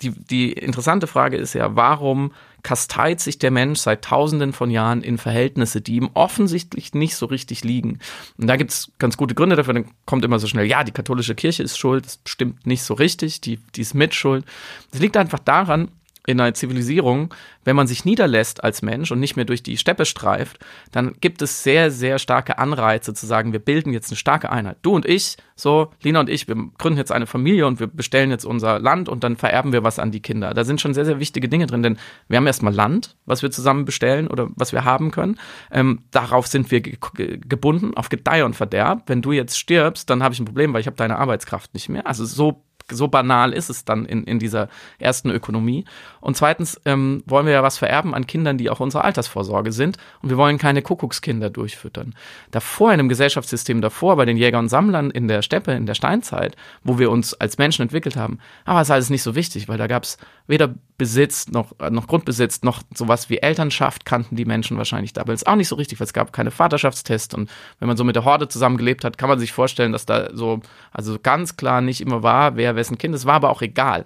die, 0.02 0.11
die 0.11 0.52
interessante 0.52 1.06
Frage 1.06 1.37
ist 1.37 1.54
ja, 1.54 1.76
warum 1.76 2.32
kasteit 2.62 3.20
sich 3.20 3.38
der 3.38 3.50
Mensch 3.50 3.80
seit 3.80 4.04
tausenden 4.04 4.52
von 4.52 4.70
Jahren 4.70 5.02
in 5.02 5.18
Verhältnisse, 5.18 5.80
die 5.80 5.96
ihm 5.96 6.11
offensichtlich 6.14 6.94
nicht 6.94 7.16
so 7.16 7.26
richtig 7.26 7.64
liegen? 7.64 7.99
Und 8.38 8.46
da 8.46 8.56
gibt 8.56 8.70
es 8.72 8.92
ganz 8.99 9.16
gute 9.16 9.34
Gründe 9.34 9.56
dafür. 9.56 9.75
Dann 9.75 9.90
kommt 10.04 10.25
immer 10.25 10.38
so 10.38 10.46
schnell, 10.46 10.66
ja, 10.66 10.84
die 10.84 10.92
katholische 10.92 11.34
Kirche 11.34 11.62
ist 11.62 11.78
schuld, 11.78 12.06
das 12.06 12.20
stimmt 12.26 12.66
nicht 12.66 12.82
so 12.82 12.94
richtig, 12.94 13.40
die, 13.40 13.58
die 13.75 13.80
ist 13.80 13.94
mit 13.94 14.14
schuld. 14.14 14.44
Das 14.90 15.00
liegt 15.00 15.16
einfach 15.16 15.38
daran, 15.38 15.88
in 16.26 16.41
einer 16.41 16.55
Zivilisierung, 16.55 17.35
wenn 17.64 17.76
man 17.76 17.87
sich 17.87 18.05
niederlässt 18.05 18.62
als 18.62 18.83
Mensch 18.83 19.11
und 19.11 19.21
nicht 19.21 19.37
mehr 19.37 19.45
durch 19.45 19.62
die 19.62 19.76
Steppe 19.76 20.05
streift, 20.05 20.59
dann 20.93 21.14
gibt 21.21 21.43
es 21.43 21.62
sehr, 21.62 21.91
sehr 21.91 22.19
starke 22.19 22.59
Anreize 22.59 23.14
zu 23.14 23.26
sagen, 23.26 23.52
wir 23.52 23.59
bilden 23.59 23.93
jetzt 23.93 24.11
eine 24.11 24.17
starke 24.17 24.50
Einheit. 24.50 24.79
Du 24.83 24.95
und 24.95 25.07
ich, 25.07 25.37
so, 25.57 25.91
Lina 26.02 26.21
und 26.21 26.29
ich, 26.29 26.49
wir 26.49 26.57
gründen 26.79 26.99
jetzt 26.99 27.12
eine 27.12 27.26
Familie 27.26 27.67
und 27.67 27.81
wir 27.81 27.87
bestellen 27.87 28.31
jetzt 28.31 28.45
unser 28.45 28.79
Land 28.79 29.09
und 29.09 29.25
dann 29.25 29.37
vererben 29.37 29.73
wir 29.73 29.83
was 29.85 29.99
an 29.99 30.11
die 30.11 30.21
Kinder. 30.21 30.55
Da 30.55 30.64
sind 30.64 30.81
schon 30.81 30.95
sehr, 30.95 31.05
sehr 31.05 31.19
wichtige 31.19 31.49
Dinge 31.49 31.67
drin, 31.67 31.83
denn 31.83 31.99
wir 32.29 32.37
haben 32.37 32.47
erstmal 32.47 32.75
Land, 32.75 33.17
was 33.26 33.43
wir 33.43 33.50
zusammen 33.50 33.85
bestellen 33.85 34.29
oder 34.29 34.49
was 34.55 34.73
wir 34.73 34.85
haben 34.85 35.11
können. 35.11 35.38
Ähm, 35.71 36.00
darauf 36.11 36.47
sind 36.47 36.71
wir 36.71 36.81
ge 36.81 36.99
gebunden, 37.47 37.95
auf 37.95 38.09
Gedeih 38.09 38.45
und 38.45 38.55
Verderb. 38.55 39.05
Wenn 39.07 39.23
du 39.23 39.33
jetzt 39.33 39.59
stirbst, 39.59 40.09
dann 40.09 40.23
habe 40.23 40.35
ich 40.35 40.41
ein 40.41 40.47
Problem, 40.47 40.73
weil 40.73 40.81
ich 40.81 40.87
habe 40.87 40.97
deine 40.97 41.19
Arbeitskraft 41.19 41.75
nicht 41.75 41.88
mehr. 41.88 42.07
Also 42.07 42.25
so 42.25 42.64
so 42.91 43.09
banal 43.09 43.53
ist 43.53 43.71
es 43.71 43.85
dann 43.85 44.05
in, 44.05 44.25
in 44.25 44.39
dieser 44.39 44.69
ersten 44.99 45.31
Ökonomie. 45.31 45.85
Und 46.21 46.37
zweitens 46.37 46.81
ähm, 46.85 47.23
wollen 47.27 47.47
wir 47.47 47.53
ja 47.53 47.62
was 47.62 47.79
vererben 47.79 48.15
an 48.15 48.27
Kindern, 48.27 48.59
die 48.59 48.71
auch 48.71 48.81
unsere 48.81 49.05
Altersvorsorge 49.05 49.73
sind. 49.73 49.99
Und 50.23 50.31
wir 50.31 50.37
wollen 50.37 50.59
keine 50.59 50.83
Kuckuckskinder 50.83 51.51
durchfüttern. 51.51 52.15
Davor, 52.51 52.93
in 52.93 53.01
einem 53.01 53.09
Gesellschaftssystem 53.09 53.81
davor, 53.81 54.17
bei 54.17 54.25
den 54.25 54.37
Jägern 54.37 54.65
und 54.65 54.69
Sammlern 54.69 55.11
in 55.11 55.29
der 55.29 55.43
Steppe, 55.43 55.73
in 55.73 55.87
der 55.87 55.95
Steinzeit, 55.95 56.57
wo 56.85 56.99
wir 56.99 57.11
uns 57.11 57.35
als 57.35 57.59
Menschen 57.59 57.83
entwickelt 57.83 58.17
haben, 58.17 58.39
aber 58.65 58.81
es 58.81 58.89
ist 58.89 58.93
alles 58.93 59.11
nicht 59.11 59.23
so 59.23 59.35
wichtig, 59.35 59.69
weil 59.69 59.79
da 59.79 59.87
gab 59.87 60.05
es 60.05 60.19
weder 60.47 60.75
Besitz 61.02 61.49
noch, 61.49 61.73
äh, 61.80 61.90
noch 61.90 62.06
Grundbesitz 62.06 62.62
noch 62.62 62.80
sowas 62.94 63.28
wie 63.28 63.38
Elternschaft 63.38 64.04
kannten 64.04 64.37
die 64.37 64.44
Menschen 64.44 64.76
wahrscheinlich 64.76 65.12
damals 65.12 65.44
auch 65.44 65.56
nicht 65.56 65.66
so 65.66 65.75
richtig, 65.75 65.99
weil 65.99 66.04
es 66.04 66.12
gab 66.12 66.32
keine 66.32 66.52
Vaterschaftstests. 66.52 67.35
Und 67.35 67.50
wenn 67.80 67.88
man 67.88 67.97
so 67.97 68.04
mit 68.04 68.14
der 68.14 68.25
Horde 68.25 68.47
zusammengelebt 68.47 69.04
hat, 69.04 69.18
kann 69.18 69.28
man 69.28 69.40
sich 69.40 69.50
vorstellen, 69.50 69.90
dass 69.90 70.06
da 70.06 70.28
so, 70.32 70.61
also 70.92 71.18
ganz 71.21 71.56
klar 71.56 71.80
nicht 71.80 72.00
immer 72.00 72.23
war, 72.23 72.54
wer 72.54 72.76
wessen 72.76 72.99
Kind 72.99 73.16
es 73.16 73.26
war, 73.26 73.35
aber 73.35 73.50
auch 73.50 73.62
egal. 73.62 74.04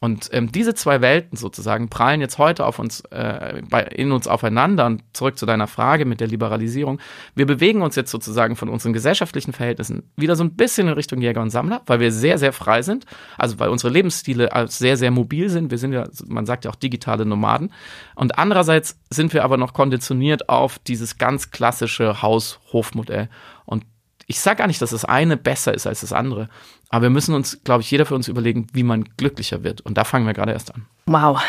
Und 0.00 0.28
ähm, 0.32 0.52
diese 0.52 0.74
zwei 0.74 1.00
Welten 1.00 1.36
sozusagen 1.36 1.88
prallen 1.88 2.20
jetzt 2.20 2.38
heute 2.38 2.64
auf 2.66 2.78
uns, 2.78 3.00
äh, 3.10 3.62
bei, 3.68 3.82
in 3.82 4.12
uns 4.12 4.28
aufeinander. 4.28 4.86
Und 4.86 5.02
zurück 5.12 5.38
zu 5.38 5.46
deiner 5.46 5.66
Frage 5.66 6.04
mit 6.04 6.20
der 6.20 6.28
Liberalisierung. 6.28 7.00
Wir 7.34 7.46
bewegen 7.46 7.82
uns 7.82 7.96
jetzt 7.96 8.10
sozusagen 8.10 8.54
von 8.56 8.68
unseren 8.68 8.92
gesellschaftlichen 8.92 9.52
Verhältnissen 9.52 10.04
wieder 10.16 10.36
so 10.36 10.44
ein 10.44 10.54
bisschen 10.54 10.88
in 10.88 10.94
Richtung 10.94 11.20
Jäger 11.20 11.42
und 11.42 11.50
Sammler, 11.50 11.82
weil 11.86 12.00
wir 12.00 12.12
sehr, 12.12 12.38
sehr 12.38 12.52
frei 12.52 12.82
sind. 12.82 13.06
Also 13.36 13.58
weil 13.58 13.70
unsere 13.70 13.92
Lebensstile 13.92 14.50
sehr, 14.68 14.96
sehr 14.96 15.10
mobil 15.10 15.48
sind. 15.48 15.70
Wir 15.70 15.78
sind 15.78 15.92
ja, 15.92 16.06
man 16.26 16.46
sagt 16.46 16.64
ja 16.64 16.70
auch 16.70 16.76
digitale 16.76 17.26
Nomaden. 17.26 17.72
Und 18.14 18.38
andererseits 18.38 18.98
sind 19.10 19.34
wir 19.34 19.44
aber 19.44 19.56
noch 19.56 19.72
konditioniert 19.72 20.48
auf 20.48 20.78
dieses 20.78 21.18
ganz 21.18 21.50
klassische 21.50 22.22
Haus-Hof-Modell. 22.22 23.28
Und 23.64 23.84
ich 24.28 24.40
sage 24.40 24.58
gar 24.58 24.66
nicht, 24.66 24.80
dass 24.80 24.90
das 24.90 25.04
eine 25.04 25.36
besser 25.36 25.74
ist 25.74 25.86
als 25.86 26.02
das 26.02 26.12
andere, 26.12 26.48
aber 26.90 27.04
wir 27.04 27.10
müssen 27.10 27.34
uns, 27.34 27.64
glaube 27.64 27.82
ich, 27.82 27.90
jeder 27.90 28.06
für 28.06 28.14
uns 28.14 28.28
überlegen, 28.28 28.66
wie 28.72 28.82
man 28.82 29.04
glücklicher 29.16 29.64
wird. 29.64 29.80
Und 29.80 29.98
da 29.98 30.04
fangen 30.04 30.26
wir 30.26 30.34
gerade 30.34 30.52
erst 30.52 30.74
an. 30.74 30.86
Wow. 31.06 31.42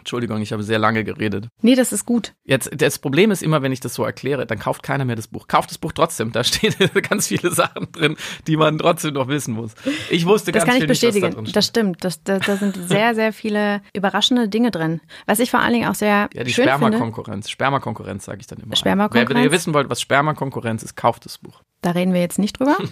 Entschuldigung, 0.00 0.40
ich 0.40 0.52
habe 0.52 0.62
sehr 0.62 0.78
lange 0.78 1.04
geredet. 1.04 1.48
Nee, 1.62 1.74
das 1.74 1.92
ist 1.92 2.04
gut. 2.04 2.32
Jetzt, 2.44 2.70
das 2.74 2.98
Problem 2.98 3.30
ist 3.30 3.42
immer, 3.42 3.62
wenn 3.62 3.72
ich 3.72 3.80
das 3.80 3.94
so 3.94 4.04
erkläre, 4.04 4.46
dann 4.46 4.58
kauft 4.58 4.82
keiner 4.82 5.04
mehr 5.04 5.16
das 5.16 5.28
Buch. 5.28 5.46
Kauft 5.46 5.70
das 5.70 5.78
Buch 5.78 5.92
trotzdem. 5.92 6.32
Da 6.32 6.42
stehen 6.44 6.74
ganz 7.08 7.28
viele 7.28 7.52
Sachen 7.52 7.92
drin, 7.92 8.16
die 8.46 8.56
man 8.56 8.78
trotzdem 8.78 9.14
noch 9.14 9.28
wissen 9.28 9.54
muss. 9.54 9.74
Ich 10.10 10.26
wusste 10.26 10.52
das 10.52 10.64
ganz 10.64 10.74
kann 10.74 10.82
ich 10.82 10.88
bestätigen. 10.88 11.28
Nicht, 11.28 11.48
da 11.48 11.52
das 11.52 11.66
stimmt. 11.66 12.04
Das, 12.04 12.22
da, 12.22 12.38
da 12.38 12.56
sind 12.56 12.76
sehr, 12.76 13.14
sehr 13.14 13.32
viele 13.32 13.82
überraschende 13.94 14.48
Dinge 14.48 14.70
drin. 14.70 15.00
Was 15.26 15.38
ich 15.38 15.50
vor 15.50 15.60
allen 15.60 15.74
Dingen 15.74 15.88
auch 15.88 15.94
sehr 15.94 16.28
ja, 16.32 16.44
die 16.44 16.52
schön 16.52 16.64
Spermakonkurrenz. 16.64 17.50
Spermakonkurrenz 17.50 18.24
sage 18.24 18.38
ich 18.40 18.46
dann 18.46 18.58
immer. 18.58 18.76
Spermakonkurrenz. 18.76 19.30
Wenn 19.30 19.44
ihr 19.44 19.52
wissen 19.52 19.74
wollt, 19.74 19.90
was 19.90 20.00
Spermakonkurrenz 20.00 20.82
ist, 20.82 20.96
kauft 20.96 21.24
das 21.24 21.38
Buch. 21.38 21.62
Da 21.82 21.92
reden 21.92 22.12
wir 22.12 22.20
jetzt 22.20 22.38
nicht 22.38 22.58
drüber. 22.58 22.76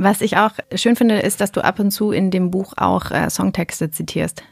Was 0.00 0.20
ich 0.20 0.36
auch 0.36 0.52
schön 0.76 0.94
finde, 0.94 1.18
ist, 1.18 1.40
dass 1.40 1.50
du 1.50 1.60
ab 1.64 1.80
und 1.80 1.90
zu 1.90 2.12
in 2.12 2.30
dem 2.30 2.52
Buch 2.52 2.72
auch 2.76 3.10
äh, 3.10 3.28
Songtexte 3.30 3.90
zitierst. 3.90 4.44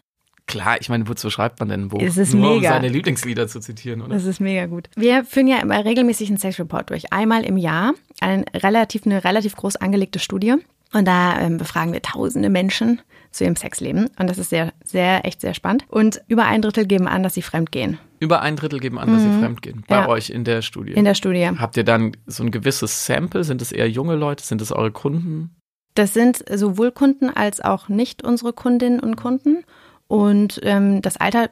Klar, 0.46 0.76
ich 0.80 0.88
meine, 0.88 1.08
wozu 1.08 1.28
schreibt 1.28 1.58
man 1.60 1.68
denn 1.68 1.82
ein 1.82 1.88
Buch? 1.88 2.00
Es 2.00 2.16
ist 2.16 2.32
Nur 2.32 2.54
mega. 2.56 2.68
um 2.68 2.74
seine 2.74 2.88
Lieblingslieder 2.88 3.48
zu 3.48 3.58
zitieren, 3.60 4.00
oder? 4.00 4.14
Das 4.14 4.24
ist 4.24 4.40
mega 4.40 4.66
gut. 4.66 4.88
Wir 4.96 5.24
führen 5.24 5.48
ja 5.48 5.58
immer 5.58 5.84
regelmäßig 5.84 6.28
einen 6.28 6.38
Sex 6.38 6.58
Report 6.60 6.88
durch. 6.90 7.12
Einmal 7.12 7.44
im 7.44 7.56
Jahr. 7.56 7.94
Ein 8.20 8.44
relativ, 8.54 9.06
eine 9.06 9.24
relativ 9.24 9.56
groß 9.56 9.76
angelegte 9.76 10.18
Studie. 10.20 10.54
Und 10.92 11.06
da 11.06 11.38
ähm, 11.40 11.58
befragen 11.58 11.92
wir 11.92 12.00
tausende 12.00 12.48
Menschen 12.48 13.00
zu 13.32 13.42
ihrem 13.44 13.56
Sexleben. 13.56 14.08
Und 14.18 14.30
das 14.30 14.38
ist 14.38 14.50
sehr, 14.50 14.72
sehr, 14.84 15.26
echt 15.26 15.40
sehr 15.40 15.52
spannend. 15.52 15.84
Und 15.88 16.22
über 16.28 16.44
ein 16.46 16.62
Drittel 16.62 16.86
geben 16.86 17.08
an, 17.08 17.24
dass 17.24 17.34
sie 17.34 17.42
fremd 17.42 17.72
gehen. 17.72 17.98
Über 18.20 18.40
ein 18.40 18.54
Drittel 18.54 18.78
geben 18.78 18.98
an, 18.98 19.12
dass 19.12 19.22
sie 19.22 19.38
fremd 19.40 19.62
gehen. 19.62 19.84
Bei 19.88 19.96
Ja. 19.96 20.08
euch 20.08 20.30
in 20.30 20.44
der 20.44 20.62
Studie. 20.62 20.92
In 20.92 21.04
der 21.04 21.14
Studie. 21.14 21.48
Habt 21.58 21.76
ihr 21.76 21.84
dann 21.84 22.12
so 22.26 22.44
ein 22.44 22.52
gewisses 22.52 23.04
Sample? 23.04 23.42
Sind 23.42 23.60
es 23.62 23.72
eher 23.72 23.90
junge 23.90 24.14
Leute? 24.14 24.44
Sind 24.44 24.62
es 24.62 24.70
eure 24.70 24.92
Kunden? 24.92 25.56
Das 25.94 26.14
sind 26.14 26.44
sowohl 26.54 26.92
Kunden 26.92 27.30
als 27.30 27.60
auch 27.60 27.88
nicht 27.88 28.22
unsere 28.22 28.52
Kundinnen 28.52 29.00
und 29.00 29.16
Kunden. 29.16 29.64
Und 30.08 30.60
ähm, 30.62 31.02
das 31.02 31.16
Alter 31.16 31.50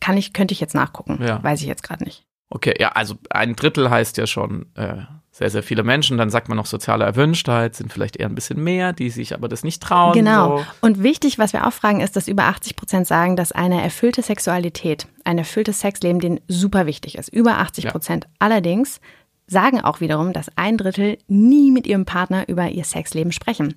kann 0.00 0.16
ich, 0.16 0.32
könnte 0.32 0.52
ich 0.52 0.60
jetzt 0.60 0.74
nachgucken. 0.74 1.18
Ja. 1.22 1.42
Weiß 1.42 1.60
ich 1.60 1.66
jetzt 1.66 1.82
gerade 1.82 2.04
nicht. 2.04 2.24
Okay, 2.48 2.74
ja, 2.78 2.90
also 2.90 3.16
ein 3.30 3.56
Drittel 3.56 3.90
heißt 3.90 4.16
ja 4.18 4.26
schon 4.26 4.66
äh, 4.74 4.98
sehr, 5.32 5.50
sehr 5.50 5.62
viele 5.62 5.82
Menschen. 5.82 6.16
Dann 6.16 6.30
sagt 6.30 6.48
man 6.48 6.56
noch 6.56 6.66
soziale 6.66 7.04
Erwünschtheit, 7.04 7.74
sind 7.74 7.92
vielleicht 7.92 8.16
eher 8.16 8.28
ein 8.28 8.34
bisschen 8.34 8.62
mehr, 8.62 8.92
die 8.92 9.10
sich 9.10 9.34
aber 9.34 9.48
das 9.48 9.64
nicht 9.64 9.82
trauen. 9.82 10.12
Genau. 10.12 10.58
So. 10.58 10.64
Und 10.80 11.02
wichtig, 11.02 11.38
was 11.38 11.52
wir 11.52 11.66
auch 11.66 11.72
fragen, 11.72 12.00
ist, 12.00 12.14
dass 12.14 12.28
über 12.28 12.44
80 12.44 12.76
Prozent 12.76 13.06
sagen, 13.06 13.36
dass 13.36 13.52
eine 13.52 13.82
erfüllte 13.82 14.22
Sexualität, 14.22 15.08
ein 15.24 15.38
erfülltes 15.38 15.80
Sexleben 15.80 16.20
denen 16.20 16.40
super 16.46 16.86
wichtig 16.86 17.18
ist. 17.18 17.28
Über 17.28 17.58
80 17.58 17.88
Prozent. 17.88 18.24
Ja. 18.24 18.30
Allerdings 18.38 19.00
sagen 19.48 19.80
auch 19.80 20.00
wiederum, 20.00 20.32
dass 20.32 20.50
ein 20.56 20.78
Drittel 20.78 21.18
nie 21.28 21.70
mit 21.70 21.86
ihrem 21.86 22.04
Partner 22.04 22.48
über 22.48 22.68
ihr 22.68 22.84
Sexleben 22.84 23.32
sprechen. 23.32 23.74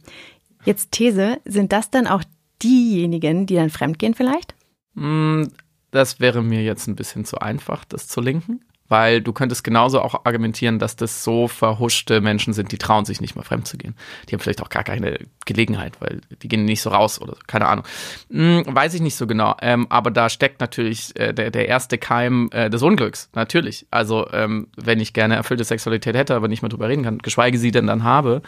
Jetzt 0.63 0.91
These, 0.91 1.39
sind 1.45 1.71
das 1.71 1.89
dann 1.89 2.07
auch 2.07 2.23
diejenigen, 2.63 3.45
die 3.45 3.55
dann 3.55 3.69
fremdgehen 3.69 4.13
vielleicht? 4.13 4.55
Hm, 4.95 5.49
das 5.91 6.19
wäre 6.19 6.43
mir 6.43 6.63
jetzt 6.63 6.87
ein 6.87 6.95
bisschen 6.95 7.25
zu 7.25 7.39
einfach, 7.39 7.85
das 7.85 8.07
zu 8.07 8.21
linken 8.21 8.61
weil 8.89 9.21
du 9.21 9.31
könntest 9.31 9.63
genauso 9.63 10.01
auch 10.01 10.25
argumentieren, 10.25 10.79
dass 10.79 10.95
das 10.95 11.23
so 11.23 11.47
verhuschte 11.47 12.19
Menschen 12.21 12.53
sind, 12.53 12.71
die 12.71 12.77
trauen 12.77 13.05
sich 13.05 13.21
nicht 13.21 13.35
mal 13.35 13.43
fremd 13.43 13.67
zu 13.67 13.77
gehen. 13.77 13.95
Die 14.27 14.33
haben 14.33 14.41
vielleicht 14.41 14.61
auch 14.61 14.69
gar 14.69 14.83
keine 14.83 15.19
Gelegenheit, 15.45 16.01
weil 16.01 16.21
die 16.41 16.47
gehen 16.47 16.65
nicht 16.65 16.81
so 16.81 16.89
raus 16.89 17.21
oder 17.21 17.33
so, 17.33 17.39
keine 17.47 17.67
Ahnung. 17.67 17.85
Hm, 18.29 18.63
weiß 18.67 18.95
ich 18.95 19.01
nicht 19.01 19.15
so 19.15 19.27
genau, 19.27 19.55
ähm, 19.61 19.87
aber 19.89 20.11
da 20.11 20.29
steckt 20.29 20.59
natürlich 20.59 21.15
äh, 21.17 21.33
der, 21.33 21.51
der 21.51 21.67
erste 21.67 21.97
Keim 21.97 22.49
äh, 22.51 22.69
des 22.69 22.81
Unglücks, 22.81 23.29
natürlich. 23.33 23.85
Also 23.91 24.27
ähm, 24.33 24.67
wenn 24.75 24.99
ich 24.99 25.13
gerne 25.13 25.35
erfüllte 25.35 25.63
Sexualität 25.63 26.15
hätte, 26.15 26.35
aber 26.35 26.47
nicht 26.47 26.63
mehr 26.63 26.69
drüber 26.69 26.89
reden 26.89 27.03
kann, 27.03 27.19
geschweige 27.19 27.59
sie 27.59 27.71
denn 27.71 27.87
dann 27.87 28.03
habe, 28.03 28.41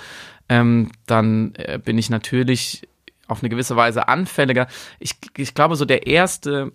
ähm, 0.50 0.92
dann 1.06 1.54
äh, 1.56 1.78
bin 1.78 1.98
ich 1.98 2.10
natürlich 2.10 2.88
auf 3.32 3.42
eine 3.42 3.50
gewisse 3.50 3.76
Weise 3.76 4.08
anfälliger. 4.08 4.68
Ich, 5.00 5.16
ich 5.38 5.54
glaube, 5.54 5.76
so 5.76 5.86
der 5.86 6.08
erste 6.08 6.72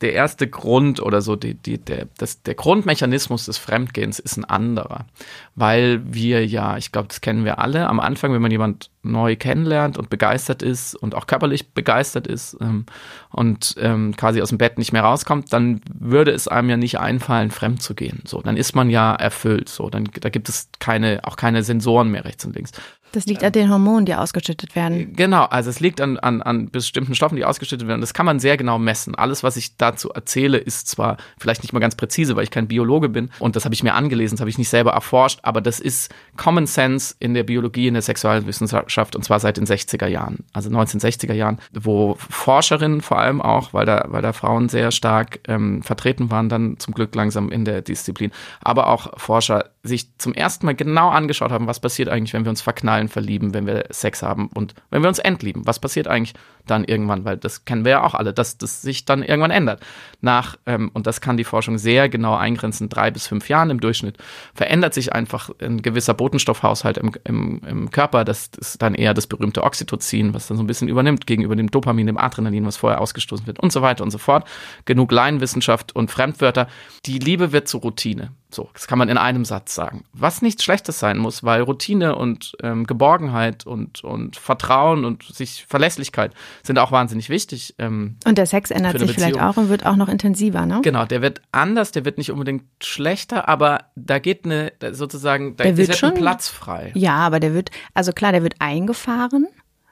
der 0.00 0.12
erste 0.12 0.48
Grund 0.48 1.00
oder 1.00 1.22
so, 1.22 1.36
die, 1.36 1.54
die, 1.54 1.78
der, 1.78 2.08
das, 2.18 2.42
der 2.42 2.54
Grundmechanismus 2.54 3.46
des 3.46 3.58
Fremdgehens 3.58 4.18
ist 4.18 4.36
ein 4.36 4.44
anderer. 4.44 5.06
Weil 5.54 6.02
wir 6.04 6.44
ja, 6.44 6.76
ich 6.76 6.90
glaube, 6.90 7.08
das 7.08 7.20
kennen 7.20 7.44
wir 7.44 7.58
alle, 7.58 7.88
am 7.88 8.00
Anfang, 8.00 8.32
wenn 8.32 8.42
man 8.42 8.50
jemand 8.50 8.90
neu 9.02 9.36
kennenlernt 9.36 9.96
und 9.96 10.10
begeistert 10.10 10.62
ist 10.62 10.94
und 10.96 11.14
auch 11.14 11.26
körperlich 11.26 11.72
begeistert 11.72 12.26
ist 12.26 12.56
ähm, 12.60 12.86
und 13.30 13.76
ähm, 13.78 14.16
quasi 14.16 14.42
aus 14.42 14.48
dem 14.48 14.58
Bett 14.58 14.78
nicht 14.78 14.92
mehr 14.92 15.02
rauskommt, 15.02 15.52
dann 15.52 15.80
würde 15.92 16.32
es 16.32 16.48
einem 16.48 16.70
ja 16.70 16.76
nicht 16.76 16.98
einfallen, 16.98 17.50
fremd 17.50 17.80
zu 17.80 17.94
gehen. 17.94 18.22
So, 18.26 18.42
dann 18.42 18.56
ist 18.56 18.74
man 18.74 18.90
ja 18.90 19.14
erfüllt. 19.14 19.68
So, 19.68 19.90
dann 19.90 20.08
da 20.20 20.28
gibt 20.28 20.48
es 20.48 20.68
keine, 20.80 21.20
auch 21.22 21.36
keine 21.36 21.62
Sensoren 21.62 22.10
mehr 22.10 22.24
rechts 22.24 22.44
und 22.44 22.56
links. 22.56 22.72
Das 23.14 23.26
liegt 23.26 23.44
an 23.44 23.52
den 23.52 23.70
Hormonen, 23.70 24.06
die 24.06 24.14
ausgeschüttet 24.14 24.74
werden. 24.74 25.14
Genau, 25.14 25.44
also 25.44 25.70
es 25.70 25.78
liegt 25.78 26.00
an, 26.00 26.18
an, 26.18 26.42
an 26.42 26.70
bestimmten 26.70 27.14
Stoffen, 27.14 27.36
die 27.36 27.44
ausgeschüttet 27.44 27.86
werden. 27.86 28.00
Das 28.00 28.12
kann 28.12 28.26
man 28.26 28.40
sehr 28.40 28.56
genau 28.56 28.76
messen. 28.78 29.14
Alles, 29.14 29.44
was 29.44 29.56
ich 29.56 29.76
dazu 29.76 30.10
erzähle, 30.10 30.58
ist 30.58 30.88
zwar 30.88 31.16
vielleicht 31.38 31.62
nicht 31.62 31.72
mal 31.72 31.78
ganz 31.78 31.94
präzise, 31.94 32.34
weil 32.34 32.42
ich 32.42 32.50
kein 32.50 32.66
Biologe 32.66 33.08
bin 33.08 33.30
und 33.38 33.54
das 33.54 33.64
habe 33.64 33.74
ich 33.74 33.84
mir 33.84 33.94
angelesen, 33.94 34.34
das 34.34 34.40
habe 34.40 34.50
ich 34.50 34.58
nicht 34.58 34.68
selber 34.68 34.92
erforscht, 34.92 35.38
aber 35.42 35.60
das 35.60 35.78
ist 35.78 36.12
Common 36.36 36.66
Sense 36.66 37.14
in 37.20 37.34
der 37.34 37.44
Biologie, 37.44 37.86
in 37.86 37.94
der 37.94 38.02
Sexualwissenschaft 38.02 39.14
und 39.14 39.24
zwar 39.24 39.38
seit 39.38 39.58
den 39.58 39.66
60er 39.66 40.08
Jahren, 40.08 40.44
also 40.52 40.68
1960er 40.70 41.34
Jahren, 41.34 41.58
wo 41.72 42.16
Forscherinnen 42.18 43.00
vor 43.00 43.18
allem 43.18 43.40
auch, 43.40 43.72
weil 43.72 43.86
da, 43.86 44.06
weil 44.08 44.22
da 44.22 44.32
Frauen 44.32 44.68
sehr 44.68 44.90
stark 44.90 45.38
ähm, 45.46 45.82
vertreten 45.82 46.32
waren, 46.32 46.48
dann 46.48 46.78
zum 46.80 46.94
Glück 46.94 47.14
langsam 47.14 47.50
in 47.50 47.64
der 47.64 47.80
Disziplin, 47.80 48.32
aber 48.60 48.88
auch 48.88 49.18
Forscher 49.18 49.70
sich 49.84 50.16
zum 50.18 50.34
ersten 50.34 50.66
Mal 50.66 50.74
genau 50.74 51.10
angeschaut 51.10 51.52
haben, 51.52 51.66
was 51.66 51.78
passiert 51.78 52.08
eigentlich, 52.08 52.32
wenn 52.32 52.44
wir 52.44 52.50
uns 52.50 52.62
verknallen, 52.62 53.03
verlieben, 53.08 53.54
wenn 53.54 53.66
wir 53.66 53.84
Sex 53.90 54.22
haben 54.22 54.48
und 54.54 54.74
wenn 54.90 55.02
wir 55.02 55.08
uns 55.08 55.18
entlieben. 55.18 55.66
Was 55.66 55.78
passiert 55.78 56.08
eigentlich 56.08 56.34
dann 56.66 56.84
irgendwann? 56.84 57.24
Weil 57.24 57.36
das 57.36 57.64
kennen 57.64 57.84
wir 57.84 57.92
ja 57.92 58.02
auch 58.02 58.14
alle, 58.14 58.32
dass 58.32 58.58
das 58.58 58.82
sich 58.82 59.04
dann 59.04 59.22
irgendwann 59.22 59.50
ändert. 59.50 59.80
Nach, 60.20 60.56
ähm, 60.66 60.90
und 60.94 61.06
das 61.06 61.20
kann 61.20 61.36
die 61.36 61.44
Forschung 61.44 61.78
sehr 61.78 62.08
genau 62.08 62.34
eingrenzen, 62.34 62.88
drei 62.88 63.10
bis 63.10 63.26
fünf 63.26 63.48
Jahren 63.48 63.70
im 63.70 63.80
Durchschnitt, 63.80 64.18
verändert 64.54 64.94
sich 64.94 65.12
einfach 65.12 65.50
ein 65.60 65.82
gewisser 65.82 66.14
Botenstoffhaushalt 66.14 66.98
im, 66.98 67.12
im, 67.24 67.60
im 67.66 67.90
Körper. 67.90 68.24
Das 68.24 68.50
ist 68.56 68.80
dann 68.82 68.94
eher 68.94 69.14
das 69.14 69.26
berühmte 69.26 69.62
Oxytocin, 69.62 70.34
was 70.34 70.48
dann 70.48 70.56
so 70.56 70.62
ein 70.62 70.66
bisschen 70.66 70.88
übernimmt 70.88 71.26
gegenüber 71.26 71.56
dem 71.56 71.70
Dopamin, 71.70 72.06
dem 72.06 72.18
Adrenalin, 72.18 72.66
was 72.66 72.76
vorher 72.76 73.00
ausgestoßen 73.00 73.46
wird 73.46 73.60
und 73.60 73.72
so 73.72 73.82
weiter 73.82 74.04
und 74.04 74.10
so 74.10 74.18
fort. 74.18 74.48
Genug 74.84 75.12
Laienwissenschaft 75.12 75.94
und 75.94 76.10
Fremdwörter. 76.10 76.68
Die 77.06 77.18
Liebe 77.18 77.52
wird 77.52 77.68
zur 77.68 77.80
Routine. 77.82 78.30
So, 78.54 78.70
das 78.72 78.86
kann 78.86 78.98
man 78.98 79.08
in 79.08 79.18
einem 79.18 79.44
Satz 79.44 79.74
sagen. 79.74 80.04
Was 80.12 80.40
nichts 80.40 80.62
Schlechtes 80.62 81.00
sein 81.00 81.18
muss, 81.18 81.42
weil 81.42 81.62
Routine 81.62 82.14
und 82.14 82.56
ähm, 82.62 82.86
Geborgenheit 82.86 83.66
und, 83.66 84.04
und 84.04 84.36
Vertrauen 84.36 85.04
und 85.04 85.24
sich 85.24 85.66
Verlässlichkeit 85.68 86.32
sind 86.62 86.78
auch 86.78 86.92
wahnsinnig 86.92 87.28
wichtig. 87.28 87.74
Ähm, 87.78 88.16
und 88.24 88.38
der 88.38 88.46
Sex 88.46 88.70
ändert 88.70 88.98
sich 88.98 89.12
vielleicht 89.12 89.40
auch 89.40 89.56
und 89.56 89.68
wird 89.68 89.86
auch 89.86 89.96
noch 89.96 90.08
intensiver, 90.08 90.66
ne? 90.66 90.80
Genau, 90.82 91.04
der 91.04 91.22
wird 91.22 91.40
anders, 91.52 91.92
der 91.92 92.04
wird 92.04 92.18
nicht 92.18 92.30
unbedingt 92.30 92.64
schlechter, 92.82 93.48
aber 93.48 93.86
da 93.96 94.18
geht 94.18 94.44
eine, 94.44 94.72
sozusagen, 94.92 95.56
da 95.56 95.64
der 95.64 95.76
wird 95.76 95.96
schon, 95.96 96.14
Platz 96.14 96.48
frei. 96.48 96.92
Ja, 96.94 97.16
aber 97.16 97.40
der 97.40 97.54
wird, 97.54 97.70
also 97.94 98.12
klar, 98.12 98.32
der 98.32 98.42
wird 98.42 98.56
eingefahren. 98.58 99.46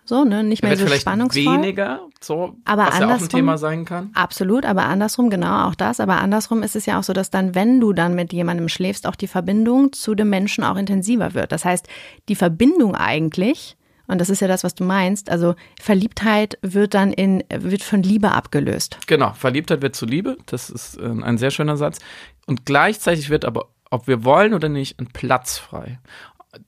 So, 0.05 0.25
ne? 0.25 0.43
Nicht 0.43 0.65
mehr 0.65 0.77
so 0.77 0.85
vielleicht 0.85 1.03
spannungsvoll. 1.03 1.59
weniger, 1.59 2.01
so, 2.21 2.57
aber 2.65 2.87
was 2.87 2.99
ja 2.99 3.07
auch 3.07 3.21
ein 3.21 3.29
Thema 3.29 3.57
sein 3.57 3.85
kann. 3.85 4.11
Absolut, 4.15 4.65
aber 4.65 4.85
andersrum, 4.85 5.31
genau, 5.31 5.69
auch 5.69 5.77
das. 5.77 6.01
Aber 6.01 6.17
andersrum 6.21 6.65
ist 6.65 6.75
es 6.75 6.87
ja 6.87 6.99
auch 6.99 7.05
so, 7.05 7.13
dass 7.13 7.31
dann, 7.31 7.55
wenn 7.55 7.81
du 7.81 7.93
dann 7.93 8.15
mit 8.15 8.33
jemandem 8.33 8.69
schläfst, 8.69 9.07
auch 9.07 9.15
die 9.15 9.29
Verbindung 9.29 9.93
zu 9.93 10.17
dem 10.17 10.29
Menschen 10.29 10.65
auch 10.65 10.77
intensiver 10.77 11.35
wird. 11.35 11.53
Das 11.53 11.65
heißt, 11.65 11.87
die 12.29 12.35
Verbindung 12.35 12.97
eigentlich, 12.97 13.77
und 14.13 14.21
das 14.21 14.31
ist 14.31 14.41
ja 14.41 14.49
das, 14.49 14.63
was 14.65 14.75
du 14.75 14.85
meinst, 14.85 15.31
also 15.31 15.55
Verliebtheit 15.81 16.59
wird 16.63 16.95
dann 16.95 17.13
in, 17.13 17.43
wird 17.53 17.83
von 17.83 18.03
Liebe 18.03 18.33
abgelöst. 18.33 18.99
Genau, 19.07 19.33
Verliebtheit 19.33 19.83
wird 19.83 19.97
zu 19.97 20.07
Liebe, 20.07 20.37
das 20.47 20.71
ist 20.71 20.99
äh, 20.99 21.07
ein 21.07 21.39
sehr 21.39 21.51
schöner 21.51 21.77
Satz. 21.77 21.99
Und 22.47 22.67
gleichzeitig 22.67 23.31
wird 23.31 23.45
aber 23.45 23.69
ob 23.91 24.07
wir 24.07 24.25
wollen 24.25 24.55
oder 24.55 24.71
nicht, 24.71 24.99
ein 24.99 25.09
Platz 25.09 25.59
frei 25.59 25.99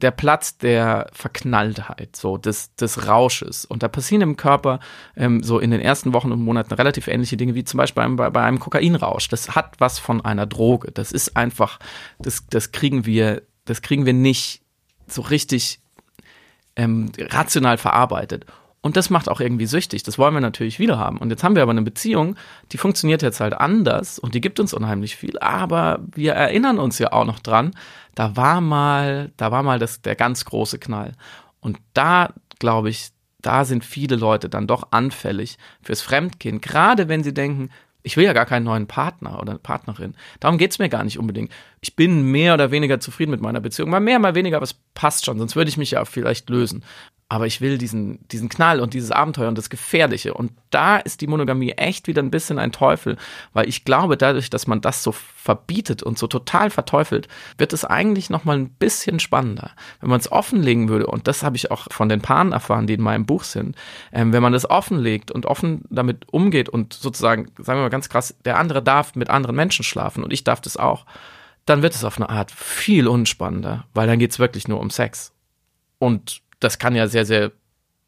der 0.00 0.10
Platz 0.10 0.56
der 0.56 1.08
Verknalltheit, 1.12 2.16
so 2.16 2.38
des, 2.38 2.74
des 2.74 3.06
Rausches. 3.06 3.64
Und 3.64 3.82
da 3.82 3.88
passieren 3.88 4.22
im 4.22 4.36
Körper 4.36 4.80
ähm, 5.14 5.42
so 5.42 5.58
in 5.58 5.70
den 5.70 5.80
ersten 5.80 6.14
Wochen 6.14 6.32
und 6.32 6.40
Monaten 6.40 6.72
relativ 6.72 7.06
ähnliche 7.06 7.36
Dinge 7.36 7.54
wie 7.54 7.64
zum 7.64 7.78
Beispiel 7.78 8.08
bei, 8.16 8.30
bei 8.30 8.42
einem 8.42 8.60
Kokainrausch. 8.60 9.28
Das 9.28 9.54
hat 9.54 9.76
was 9.78 9.98
von 9.98 10.24
einer 10.24 10.46
Droge. 10.46 10.90
Das 10.90 11.12
ist 11.12 11.36
einfach, 11.36 11.78
das, 12.18 12.46
das 12.48 12.72
kriegen 12.72 13.04
wir, 13.04 13.42
das 13.66 13.82
kriegen 13.82 14.06
wir 14.06 14.14
nicht 14.14 14.62
so 15.06 15.20
richtig 15.20 15.80
ähm, 16.76 17.10
rational 17.18 17.78
verarbeitet. 17.78 18.46
Und 18.84 18.98
das 18.98 19.08
macht 19.08 19.30
auch 19.30 19.40
irgendwie 19.40 19.64
süchtig. 19.64 20.02
Das 20.02 20.18
wollen 20.18 20.34
wir 20.34 20.42
natürlich 20.42 20.78
wieder 20.78 20.98
haben. 20.98 21.16
Und 21.16 21.30
jetzt 21.30 21.42
haben 21.42 21.54
wir 21.54 21.62
aber 21.62 21.70
eine 21.70 21.80
Beziehung, 21.80 22.36
die 22.70 22.76
funktioniert 22.76 23.22
jetzt 23.22 23.40
halt 23.40 23.54
anders 23.54 24.18
und 24.18 24.34
die 24.34 24.42
gibt 24.42 24.60
uns 24.60 24.74
unheimlich 24.74 25.16
viel. 25.16 25.38
Aber 25.38 26.00
wir 26.14 26.34
erinnern 26.34 26.78
uns 26.78 26.98
ja 26.98 27.10
auch 27.12 27.24
noch 27.24 27.38
dran, 27.38 27.70
da 28.14 28.36
war 28.36 28.60
mal, 28.60 29.32
da 29.38 29.50
war 29.50 29.62
mal 29.62 29.78
das, 29.78 30.02
der 30.02 30.16
ganz 30.16 30.44
große 30.44 30.78
Knall. 30.78 31.12
Und 31.60 31.78
da, 31.94 32.34
glaube 32.58 32.90
ich, 32.90 33.08
da 33.40 33.64
sind 33.64 33.86
viele 33.86 34.16
Leute 34.16 34.50
dann 34.50 34.66
doch 34.66 34.88
anfällig 34.90 35.56
fürs 35.80 36.02
Fremdgehen. 36.02 36.60
Gerade 36.60 37.08
wenn 37.08 37.24
sie 37.24 37.32
denken, 37.32 37.70
ich 38.02 38.18
will 38.18 38.24
ja 38.24 38.34
gar 38.34 38.44
keinen 38.44 38.64
neuen 38.64 38.86
Partner 38.86 39.40
oder 39.40 39.56
Partnerin. 39.56 40.14
Darum 40.40 40.58
geht's 40.58 40.78
mir 40.78 40.90
gar 40.90 41.04
nicht 41.04 41.18
unbedingt. 41.18 41.50
Ich 41.84 41.96
bin 41.96 42.22
mehr 42.30 42.54
oder 42.54 42.70
weniger 42.70 42.98
zufrieden 42.98 43.30
mit 43.30 43.42
meiner 43.42 43.60
Beziehung. 43.60 43.90
Mal 43.90 44.00
mehr, 44.00 44.18
mal 44.18 44.34
weniger, 44.34 44.56
aber 44.56 44.64
es 44.64 44.74
passt 44.94 45.26
schon, 45.26 45.38
sonst 45.38 45.54
würde 45.54 45.68
ich 45.68 45.76
mich 45.76 45.90
ja 45.90 46.06
vielleicht 46.06 46.48
lösen 46.48 46.82
aber 47.28 47.46
ich 47.46 47.60
will 47.60 47.78
diesen, 47.78 48.20
diesen 48.28 48.48
Knall 48.48 48.80
und 48.80 48.92
dieses 48.94 49.10
Abenteuer 49.10 49.48
und 49.48 49.56
das 49.56 49.70
Gefährliche. 49.70 50.34
Und 50.34 50.52
da 50.70 50.98
ist 50.98 51.20
die 51.20 51.26
Monogamie 51.26 51.72
echt 51.72 52.06
wieder 52.06 52.22
ein 52.22 52.30
bisschen 52.30 52.58
ein 52.58 52.70
Teufel, 52.70 53.16
weil 53.54 53.68
ich 53.68 53.84
glaube, 53.84 54.16
dadurch, 54.16 54.50
dass 54.50 54.66
man 54.66 54.80
das 54.82 55.02
so 55.02 55.10
verbietet 55.12 56.02
und 56.02 56.18
so 56.18 56.26
total 56.26 56.70
verteufelt, 56.70 57.28
wird 57.56 57.72
es 57.72 57.84
eigentlich 57.84 58.28
nochmal 58.28 58.58
ein 58.58 58.68
bisschen 58.68 59.20
spannender. 59.20 59.70
Wenn 60.00 60.10
man 60.10 60.20
es 60.20 60.30
offenlegen 60.30 60.88
würde, 60.88 61.06
und 61.06 61.26
das 61.26 61.42
habe 61.42 61.56
ich 61.56 61.70
auch 61.70 61.88
von 61.90 62.08
den 62.08 62.20
Paaren 62.20 62.52
erfahren, 62.52 62.86
die 62.86 62.94
in 62.94 63.02
meinem 63.02 63.26
Buch 63.26 63.44
sind, 63.44 63.74
ähm, 64.12 64.32
wenn 64.32 64.42
man 64.42 64.52
das 64.52 64.68
offenlegt 64.68 65.30
und 65.30 65.46
offen 65.46 65.82
damit 65.88 66.26
umgeht 66.30 66.68
und 66.68 66.92
sozusagen, 66.92 67.46
sagen 67.56 67.78
wir 67.78 67.84
mal 67.84 67.90
ganz 67.90 68.10
krass, 68.10 68.36
der 68.44 68.58
andere 68.58 68.82
darf 68.82 69.14
mit 69.14 69.30
anderen 69.30 69.56
Menschen 69.56 69.82
schlafen 69.82 70.22
und 70.22 70.32
ich 70.32 70.44
darf 70.44 70.60
das 70.60 70.76
auch, 70.76 71.06
dann 71.66 71.82
wird 71.82 71.94
es 71.94 72.04
auf 72.04 72.16
eine 72.16 72.28
Art 72.28 72.50
viel 72.50 73.08
unspannender, 73.08 73.86
weil 73.94 74.06
dann 74.06 74.18
geht 74.18 74.32
es 74.32 74.38
wirklich 74.38 74.68
nur 74.68 74.80
um 74.80 74.90
Sex. 74.90 75.32
Und 75.98 76.42
das 76.60 76.78
kann 76.78 76.94
ja 76.94 77.08
sehr, 77.08 77.24
sehr 77.24 77.52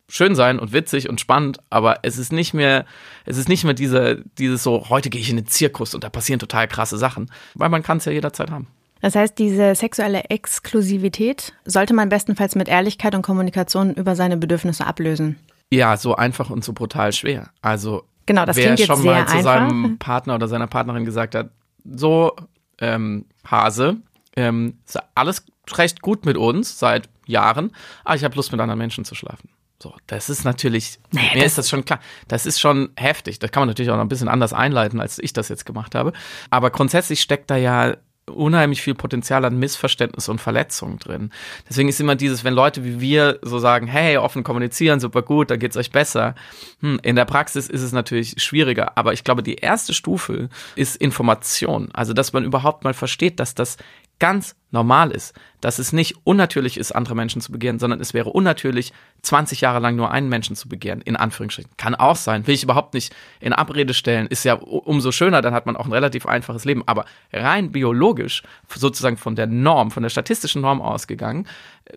schön 0.09 0.35
sein 0.35 0.59
und 0.59 0.73
witzig 0.73 1.09
und 1.09 1.21
spannend, 1.21 1.59
aber 1.71 2.01
es 2.03 2.19
ist 2.19 2.33
nicht 2.33 2.55
mehr, 2.55 2.85
es 3.25 3.39
ist 3.39 3.49
nicht 3.49 3.65
mehr 3.65 3.75
diese, 3.75 4.23
dieses 4.39 4.63
so, 4.63 4.89
heute 4.89 5.11
gehe 5.11 5.21
ich 5.21 5.31
in 5.31 5.37
den 5.37 5.47
Zirkus 5.47 5.95
und 5.95 6.05
da 6.05 6.11
passieren 6.11 6.39
total 6.39 6.69
krasse 6.69 6.97
Sachen, 6.97 7.31
weil 7.55 7.69
man 7.69 7.83
kann 7.83 7.99
es 7.99 8.05
ja 8.05 8.13
jederzeit 8.13 8.51
haben. 8.51 8.69
Das 9.01 9.15
heißt, 9.15 9.39
diese 9.39 9.75
sexuelle 9.75 10.25
Exklusivität 10.31 11.53
sollte 11.65 11.93
man 11.93 12.09
bestenfalls 12.09 12.55
mit 12.55 12.69
Ehrlichkeit 12.69 13.15
und 13.15 13.23
Kommunikation 13.23 13.95
über 13.95 14.17
seine 14.17 14.37
Bedürfnisse 14.37 14.87
ablösen. 14.87 15.39
Ja, 15.71 15.97
so 15.97 16.15
einfach 16.15 16.51
und 16.51 16.65
so 16.65 16.73
brutal 16.73 17.13
schwer. 17.13 17.51
Also 17.61 18.05
genau, 18.27 18.47
das 18.47 18.57
wer 18.57 18.77
schon 18.77 19.05
mal 19.05 19.27
zu 19.27 19.43
seinem 19.43 19.99
Partner 19.99 20.37
oder 20.37 20.49
seiner 20.49 20.67
Partnerin 20.67 21.05
gesagt 21.05 21.35
hat, 21.35 21.51
so 21.85 22.35
ähm, 22.81 23.27
Hase, 23.45 23.97
ähm, 24.37 24.79
alles 25.15 25.45
recht 25.73 26.03
gut 26.03 26.27
mit 26.27 26.37
uns 26.37 26.79
seit 26.79 27.09
Jahren, 27.27 27.73
aber 28.05 28.17
ich 28.17 28.25
habe 28.25 28.37
Lust 28.37 28.53
mit 28.53 28.61
anderen 28.61 28.79
Menschen 28.79 29.05
zu 29.05 29.15
schlafen. 29.15 29.49
So, 29.83 29.95
das 30.07 30.31
ist 30.31 30.45
natürlich, 30.45 30.99
naja, 31.11 31.35
mir 31.35 31.41
das 31.41 31.53
ist 31.53 31.59
das 31.59 31.69
schon 31.69 31.85
klar. 31.85 32.01
Das 32.29 32.47
ist 32.47 32.61
schon 32.61 32.91
heftig. 32.97 33.39
Das 33.39 33.51
kann 33.51 33.61
man 33.63 33.69
natürlich 33.69 33.91
auch 33.91 33.97
noch 33.97 34.05
ein 34.05 34.09
bisschen 34.09 34.29
anders 34.29 34.53
einleiten, 34.55 35.01
als 35.01 35.19
ich 35.19 35.35
das 35.35 35.49
jetzt 35.49 35.67
gemacht 35.67 35.95
habe. 35.95 36.13
Aber 36.49 36.71
grundsätzlich 36.71 37.21
steckt 37.21 37.51
da 37.51 37.57
ja 37.57 37.97
unheimlich 38.31 38.83
viel 38.83 38.95
Potenzial 38.95 39.45
an 39.45 39.59
Missverständnis 39.59 40.29
und 40.29 40.41
Verletzung 40.41 40.99
drin. 40.99 41.31
Deswegen 41.69 41.89
ist 41.89 42.01
immer 42.01 42.17
dieses, 42.17 42.45
wenn 42.45 42.55
Leute 42.55 42.85
wie 42.85 43.01
wir 43.01 43.39
so 43.43 43.59
sagen, 43.59 43.87
hey, 43.87 44.17
offen 44.19 44.43
kommunizieren, 44.43 45.01
super 45.01 45.23
gut, 45.23 45.51
da 45.51 45.57
geht's 45.57 45.77
euch 45.77 45.91
besser. 45.91 46.35
Hm, 46.81 46.99
in 47.03 47.17
der 47.17 47.25
Praxis 47.25 47.69
ist 47.69 47.83
es 47.83 47.93
natürlich 47.93 48.43
schwieriger, 48.43 48.99
aber 48.99 49.13
ich 49.13 49.25
glaube, 49.25 49.43
die 49.43 49.57
erste 49.57 49.95
Stufe 49.95 50.49
ist 50.75 50.97
Information. 50.97 51.89
Also, 51.93 52.13
dass 52.13 52.33
man 52.33 52.45
überhaupt 52.45 52.85
mal 52.85 52.95
versteht, 52.95 53.39
dass 53.41 53.55
das 53.55 53.77
ganz 54.19 54.57
normal 54.71 55.11
ist, 55.11 55.35
dass 55.61 55.79
es 55.79 55.93
nicht 55.93 56.17
unnatürlich 56.25 56.77
ist, 56.77 56.93
andere 56.93 57.15
Menschen 57.15 57.41
zu 57.41 57.51
begehren, 57.51 57.79
sondern 57.79 58.01
es 58.01 58.15
wäre 58.15 58.31
unnatürlich, 58.31 58.93
20 59.23 59.61
Jahre 59.61 59.81
lang 59.81 59.97
nur 59.97 60.11
einen 60.11 60.29
Menschen 60.29 60.55
zu 60.55 60.69
begehren, 60.69 61.01
in 61.01 61.17
Anführungsstrichen. 61.17 61.71
Kann 61.77 61.95
auch 61.95 62.17
sein, 62.17 62.47
will 62.47 62.55
ich 62.55 62.63
überhaupt 62.63 62.95
nicht 62.95 63.15
in 63.41 63.53
Abrede 63.53 63.95
stellen, 63.95 64.27
ist 64.27 64.45
ja 64.45 64.55
umso 64.55 65.13
schöner, 65.13 65.41
dann 65.43 65.55
hat 65.55 65.67
man 65.67 65.77
auch 65.77 65.87
ein 65.87 65.93
relativ 65.93 66.27
einfaches 66.27 66.65
Leben. 66.65 66.83
Aber 66.87 67.07
rein 67.33 67.73
biologisch, 67.73 68.43
sozusagen 68.69 69.17
von 69.17 69.35
der 69.35 69.47
Norm, 69.47 69.91
von 69.91 70.03
der 70.03 70.11
statistischen 70.11 70.63
Norm 70.63 70.83
ausgegangen, 70.83 71.49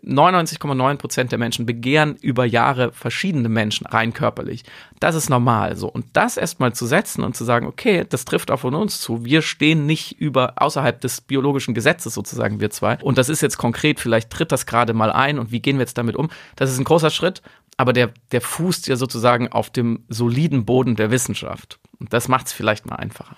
99,9 0.06 0.98
Prozent 0.98 1.32
der 1.32 1.40
Menschen 1.40 1.66
begehren 1.66 2.16
über 2.22 2.46
Jahre 2.46 2.92
verschiedene 2.92 3.50
Menschen 3.50 3.88
rein 3.88 4.14
körperlich. 4.14 4.64
Das 5.00 5.16
ist 5.16 5.30
normal 5.30 5.76
so. 5.76 5.88
Und 5.88 6.06
das 6.14 6.38
erstmal 6.38 6.74
zu 6.74 6.86
setzen 6.86 7.24
und 7.24 7.36
zu 7.36 7.44
sagen, 7.44 7.66
okay, 7.66 8.06
das 8.08 8.26
trifft 8.26 8.52
auch 8.52 8.60
von 8.60 8.76
uns 8.76 9.02
zu. 9.02 9.26
Wir 9.26 9.42
stehen 9.42 9.86
nicht 9.86 10.20
über, 10.20 10.54
außerhalb 10.58 11.00
des 11.02 11.22
biologischen 11.22 11.74
Gesetzes 11.74 12.14
sozusagen, 12.14 12.60
wir 12.60 12.70
zwei. 12.70 12.98
Und 13.02 13.18
das 13.18 13.30
ist 13.30 13.42
jetzt 13.42 13.58
konkret, 13.58 14.00
vielleicht 14.00 14.30
tritt 14.30 14.52
das 14.52 14.66
gerade 14.66 14.94
mal 14.94 15.12
ein 15.12 15.40
und 15.40 15.52
wie 15.52 15.60
gehen 15.60 15.78
wir 15.78 15.84
jetzt 15.84 15.98
damit 15.98 16.16
um? 16.16 16.30
Das 16.56 16.72
ist 16.72 16.78
ein 16.78 16.84
großer 16.84 17.10
Schritt, 17.10 17.42
aber 17.78 17.94
der, 17.94 18.12
der 18.32 18.42
fußt 18.42 18.88
ja 18.88 18.96
sozusagen 18.96 19.48
auf 19.48 19.70
dem 19.70 20.04
soliden 20.10 20.66
Boden 20.66 20.96
der 20.96 21.12
Wissenschaft. 21.12 21.80
Und 22.00 22.14
das 22.14 22.28
macht 22.28 22.48
es 22.48 22.54
vielleicht 22.54 22.86
mal 22.86 22.96
einfacher. 22.96 23.38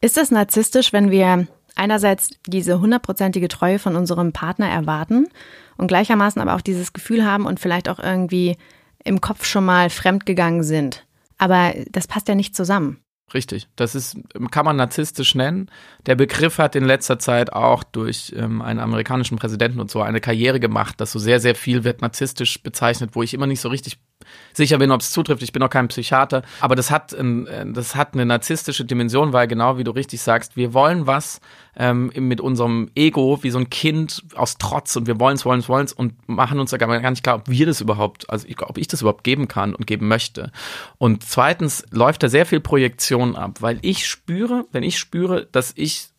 Ist 0.00 0.18
es 0.18 0.30
narzisstisch, 0.30 0.92
wenn 0.92 1.10
wir 1.10 1.46
einerseits 1.76 2.30
diese 2.46 2.80
hundertprozentige 2.80 3.48
Treue 3.48 3.78
von 3.78 3.96
unserem 3.96 4.32
Partner 4.32 4.68
erwarten 4.68 5.28
und 5.76 5.88
gleichermaßen 5.88 6.40
aber 6.40 6.54
auch 6.54 6.60
dieses 6.60 6.92
Gefühl 6.92 7.24
haben 7.24 7.46
und 7.46 7.60
vielleicht 7.60 7.88
auch 7.88 7.98
irgendwie 7.98 8.56
im 9.04 9.20
Kopf 9.20 9.44
schon 9.44 9.64
mal 9.64 9.90
fremdgegangen 9.90 10.62
sind. 10.62 11.06
Aber 11.38 11.74
das 11.90 12.06
passt 12.06 12.28
ja 12.28 12.34
nicht 12.34 12.56
zusammen. 12.56 12.98
Richtig, 13.32 13.68
das 13.74 13.94
ist, 13.94 14.16
kann 14.50 14.64
man 14.64 14.76
narzisstisch 14.76 15.34
nennen. 15.34 15.70
Der 16.06 16.14
Begriff 16.14 16.58
hat 16.58 16.76
in 16.76 16.84
letzter 16.84 17.18
Zeit 17.18 17.52
auch 17.52 17.82
durch 17.82 18.34
ähm, 18.36 18.60
einen 18.60 18.80
amerikanischen 18.80 19.38
Präsidenten 19.38 19.80
und 19.80 19.90
so 19.90 20.02
eine 20.02 20.20
Karriere 20.20 20.60
gemacht, 20.60 21.00
dass 21.00 21.12
so 21.12 21.18
sehr, 21.18 21.40
sehr 21.40 21.54
viel 21.54 21.84
wird 21.84 22.02
narzisstisch 22.02 22.62
bezeichnet, 22.62 23.10
wo 23.14 23.22
ich 23.22 23.34
immer 23.34 23.46
nicht 23.46 23.60
so 23.60 23.70
richtig 23.70 23.98
sicher 24.52 24.78
bin, 24.78 24.90
ob 24.90 25.00
es 25.00 25.10
zutrifft. 25.10 25.42
Ich 25.42 25.52
bin 25.52 25.62
auch 25.62 25.70
kein 25.70 25.88
Psychiater, 25.88 26.42
aber 26.60 26.76
das 26.76 26.90
hat, 26.90 27.12
ein, 27.12 27.46
äh, 27.46 27.66
das 27.72 27.94
hat 27.94 28.14
eine 28.14 28.24
narzisstische 28.24 28.84
Dimension, 28.84 29.32
weil 29.32 29.46
genau 29.46 29.78
wie 29.78 29.84
du 29.84 29.90
richtig 29.90 30.22
sagst, 30.22 30.56
wir 30.56 30.74
wollen 30.74 31.06
was 31.06 31.40
ähm, 31.76 32.12
mit 32.16 32.40
unserem 32.40 32.90
Ego 32.94 33.42
wie 33.42 33.50
so 33.50 33.58
ein 33.58 33.70
Kind 33.70 34.22
aus 34.34 34.58
Trotz 34.58 34.96
und 34.96 35.06
wir 35.06 35.18
wollen 35.18 35.36
es, 35.36 35.44
wollen 35.44 35.60
es, 35.60 35.68
wollen 35.68 35.84
es 35.86 35.92
und 35.92 36.28
machen 36.28 36.60
uns 36.60 36.70
da 36.70 36.76
gar 36.76 37.10
nicht 37.10 37.22
klar, 37.22 37.36
ob 37.36 37.48
wir 37.48 37.66
das 37.66 37.80
überhaupt, 37.80 38.30
also 38.30 38.46
ob 38.62 38.78
ich 38.78 38.88
das 38.88 39.00
überhaupt 39.00 39.24
geben 39.24 39.48
kann 39.48 39.74
und 39.74 39.86
geben 39.86 40.08
möchte. 40.08 40.52
Und 40.98 41.24
zweitens 41.24 41.84
läuft 41.90 42.22
da 42.22 42.28
sehr 42.28 42.46
viel 42.46 42.60
Projektion 42.60 43.36
ab, 43.36 43.60
weil 43.60 43.78
ich 43.82 44.06
spüre, 44.06 44.66
wenn 44.72 44.82
ich 44.82 44.98
spüre, 44.98 45.46
dass 45.50 45.72
ich 45.76 46.13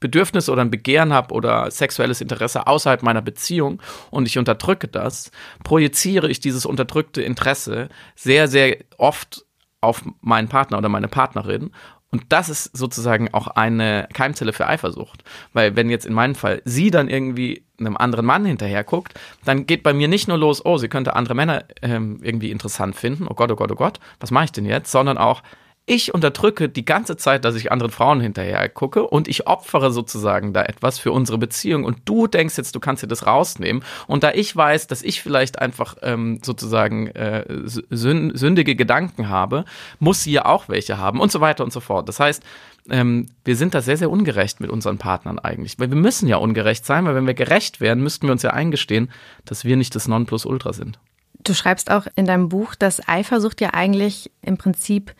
Bedürfnis 0.00 0.48
oder 0.48 0.62
ein 0.62 0.70
Begehren 0.70 1.12
habe 1.12 1.34
oder 1.34 1.70
sexuelles 1.70 2.20
Interesse 2.20 2.66
außerhalb 2.66 3.02
meiner 3.02 3.22
Beziehung 3.22 3.80
und 4.10 4.26
ich 4.26 4.38
unterdrücke 4.38 4.88
das, 4.88 5.30
projiziere 5.64 6.28
ich 6.28 6.40
dieses 6.40 6.66
unterdrückte 6.66 7.22
Interesse 7.22 7.88
sehr, 8.14 8.48
sehr 8.48 8.78
oft 8.98 9.44
auf 9.80 10.02
meinen 10.20 10.48
Partner 10.48 10.78
oder 10.78 10.88
meine 10.88 11.08
Partnerin 11.08 11.70
und 12.16 12.24
das 12.30 12.48
ist 12.48 12.76
sozusagen 12.76 13.34
auch 13.34 13.48
eine 13.48 14.08
Keimzelle 14.12 14.52
für 14.52 14.66
Eifersucht. 14.66 15.24
Weil 15.52 15.76
wenn 15.76 15.90
jetzt 15.90 16.06
in 16.06 16.14
meinem 16.14 16.34
Fall 16.34 16.62
sie 16.64 16.90
dann 16.90 17.08
irgendwie 17.08 17.66
einem 17.78 17.96
anderen 17.96 18.24
Mann 18.24 18.46
hinterher 18.46 18.84
guckt, 18.84 19.14
dann 19.44 19.66
geht 19.66 19.82
bei 19.82 19.92
mir 19.92 20.08
nicht 20.08 20.28
nur 20.28 20.38
los, 20.38 20.64
oh, 20.64 20.78
sie 20.78 20.88
könnte 20.88 21.14
andere 21.14 21.34
Männer 21.34 21.64
ähm, 21.82 22.18
irgendwie 22.22 22.50
interessant 22.50 22.96
finden, 22.96 23.26
oh 23.28 23.34
Gott, 23.34 23.50
oh 23.50 23.56
Gott, 23.56 23.70
oh 23.72 23.76
Gott, 23.76 24.00
was 24.20 24.30
mache 24.30 24.46
ich 24.46 24.52
denn 24.52 24.64
jetzt? 24.64 24.90
Sondern 24.90 25.18
auch, 25.18 25.42
ich 25.88 26.12
unterdrücke 26.12 26.68
die 26.68 26.84
ganze 26.84 27.16
Zeit, 27.16 27.44
dass 27.44 27.54
ich 27.54 27.70
anderen 27.70 27.92
Frauen 27.92 28.20
hinterher 28.20 28.68
gucke 28.68 29.06
und 29.06 29.28
ich 29.28 29.46
opfere 29.46 29.92
sozusagen 29.92 30.52
da 30.52 30.64
etwas 30.64 30.98
für 30.98 31.12
unsere 31.12 31.38
Beziehung 31.38 31.84
und 31.84 31.98
du 32.04 32.26
denkst 32.26 32.58
jetzt, 32.58 32.74
du 32.74 32.80
kannst 32.80 33.04
dir 33.04 33.06
das 33.06 33.24
rausnehmen 33.24 33.84
und 34.08 34.24
da 34.24 34.32
ich 34.32 34.54
weiß, 34.54 34.88
dass 34.88 35.02
ich 35.02 35.22
vielleicht 35.22 35.60
einfach 35.60 35.96
ähm, 36.02 36.40
sozusagen 36.42 37.06
äh, 37.08 37.44
sündige 37.64 38.74
Gedanken 38.74 39.28
habe, 39.28 39.64
muss 40.00 40.24
sie 40.24 40.32
ja 40.32 40.44
auch 40.44 40.68
welche 40.68 40.98
haben 40.98 41.20
und 41.20 41.30
so 41.30 41.40
weiter 41.40 41.62
und 41.62 41.72
so 41.72 41.78
fort. 41.78 42.08
Das 42.08 42.18
heißt, 42.18 42.42
ähm, 42.90 43.26
wir 43.44 43.54
sind 43.54 43.72
da 43.72 43.80
sehr, 43.80 43.96
sehr 43.96 44.10
ungerecht 44.10 44.60
mit 44.60 44.70
unseren 44.70 44.98
Partnern 44.98 45.38
eigentlich, 45.38 45.78
weil 45.78 45.90
wir 45.90 45.96
müssen 45.96 46.26
ja 46.26 46.38
ungerecht 46.38 46.84
sein, 46.84 47.04
weil 47.04 47.14
wenn 47.14 47.28
wir 47.28 47.34
gerecht 47.34 47.80
wären, 47.80 48.00
müssten 48.00 48.26
wir 48.26 48.32
uns 48.32 48.42
ja 48.42 48.50
eingestehen, 48.50 49.10
dass 49.44 49.64
wir 49.64 49.76
nicht 49.76 49.94
das 49.94 50.08
Nonplusultra 50.08 50.72
sind. 50.72 50.98
Du 51.44 51.54
schreibst 51.54 51.92
auch 51.92 52.08
in 52.16 52.26
deinem 52.26 52.48
Buch, 52.48 52.74
dass 52.74 53.06
Eifersucht 53.06 53.60
ja 53.60 53.72
eigentlich 53.72 54.32
im 54.42 54.56
Prinzip 54.56 55.14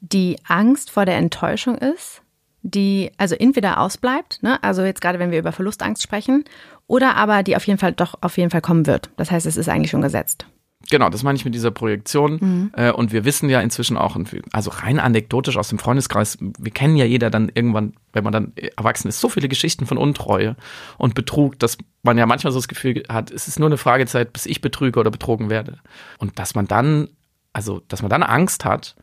die 0.00 0.36
Angst 0.46 0.90
vor 0.90 1.04
der 1.04 1.16
Enttäuschung 1.16 1.76
ist, 1.76 2.22
die 2.62 3.10
also 3.16 3.34
entweder 3.34 3.80
ausbleibt, 3.80 4.42
ne? 4.42 4.62
also 4.62 4.82
jetzt 4.82 5.00
gerade 5.00 5.18
wenn 5.18 5.30
wir 5.30 5.38
über 5.38 5.52
Verlustangst 5.52 6.02
sprechen, 6.02 6.44
oder 6.86 7.16
aber 7.16 7.42
die 7.42 7.56
auf 7.56 7.66
jeden 7.66 7.78
Fall 7.78 7.92
doch 7.92 8.14
auf 8.20 8.36
jeden 8.38 8.50
Fall 8.50 8.60
kommen 8.60 8.86
wird. 8.86 9.10
Das 9.16 9.30
heißt, 9.30 9.46
es 9.46 9.56
ist 9.56 9.68
eigentlich 9.68 9.90
schon 9.90 10.02
gesetzt. 10.02 10.46
Genau, 10.90 11.08
das 11.08 11.22
meine 11.22 11.36
ich 11.36 11.44
mit 11.44 11.54
dieser 11.54 11.70
Projektion. 11.70 12.38
Mhm. 12.40 12.72
Äh, 12.76 12.92
und 12.92 13.12
wir 13.12 13.24
wissen 13.24 13.48
ja 13.48 13.60
inzwischen 13.60 13.96
auch, 13.96 14.16
also 14.52 14.70
rein 14.70 15.00
anekdotisch 15.00 15.56
aus 15.56 15.68
dem 15.68 15.78
Freundeskreis, 15.78 16.38
wir 16.40 16.72
kennen 16.72 16.96
ja 16.96 17.04
jeder 17.04 17.30
dann 17.30 17.50
irgendwann, 17.52 17.94
wenn 18.12 18.24
man 18.24 18.32
dann 18.32 18.52
erwachsen 18.76 19.08
ist, 19.08 19.20
so 19.20 19.28
viele 19.28 19.48
Geschichten 19.48 19.86
von 19.86 19.98
Untreue 19.98 20.56
und 20.98 21.14
Betrug, 21.14 21.58
dass 21.58 21.78
man 22.02 22.18
ja 22.18 22.26
manchmal 22.26 22.52
so 22.52 22.58
das 22.58 22.68
Gefühl 22.68 23.02
hat, 23.08 23.30
es 23.30 23.48
ist 23.48 23.58
nur 23.58 23.68
eine 23.68 23.78
Fragezeit, 23.78 24.32
bis 24.32 24.46
ich 24.46 24.60
betrüge 24.60 25.00
oder 25.00 25.10
betrogen 25.10 25.50
werde. 25.50 25.78
Und 26.18 26.38
dass 26.38 26.54
man 26.54 26.66
dann, 26.66 27.08
also, 27.52 27.80
dass 27.88 28.02
man 28.02 28.10
dann 28.10 28.22
Angst 28.22 28.64
hat, 28.64 28.96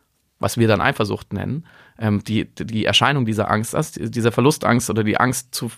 was 0.44 0.58
wir 0.58 0.68
dann 0.68 0.82
Eifersucht 0.82 1.32
nennen, 1.32 1.64
ähm, 1.98 2.22
die, 2.22 2.44
die 2.44 2.84
Erscheinung 2.84 3.24
dieser 3.24 3.50
Angst, 3.50 3.74
dieser 3.98 4.30
Verlustangst 4.30 4.90
oder 4.90 5.02
die 5.02 5.16
Angst 5.16 5.54
zu 5.54 5.70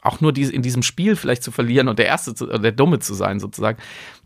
auch 0.00 0.20
nur 0.20 0.32
die, 0.32 0.42
in 0.42 0.62
diesem 0.62 0.82
Spiel 0.82 1.16
vielleicht 1.16 1.42
zu 1.42 1.52
verlieren 1.52 1.88
und 1.88 1.98
der 1.98 2.06
Erste 2.06 2.34
zu, 2.34 2.46
oder 2.46 2.58
der 2.58 2.72
Dumme 2.72 2.98
zu 2.98 3.14
sein, 3.14 3.38
sozusagen, 3.38 3.78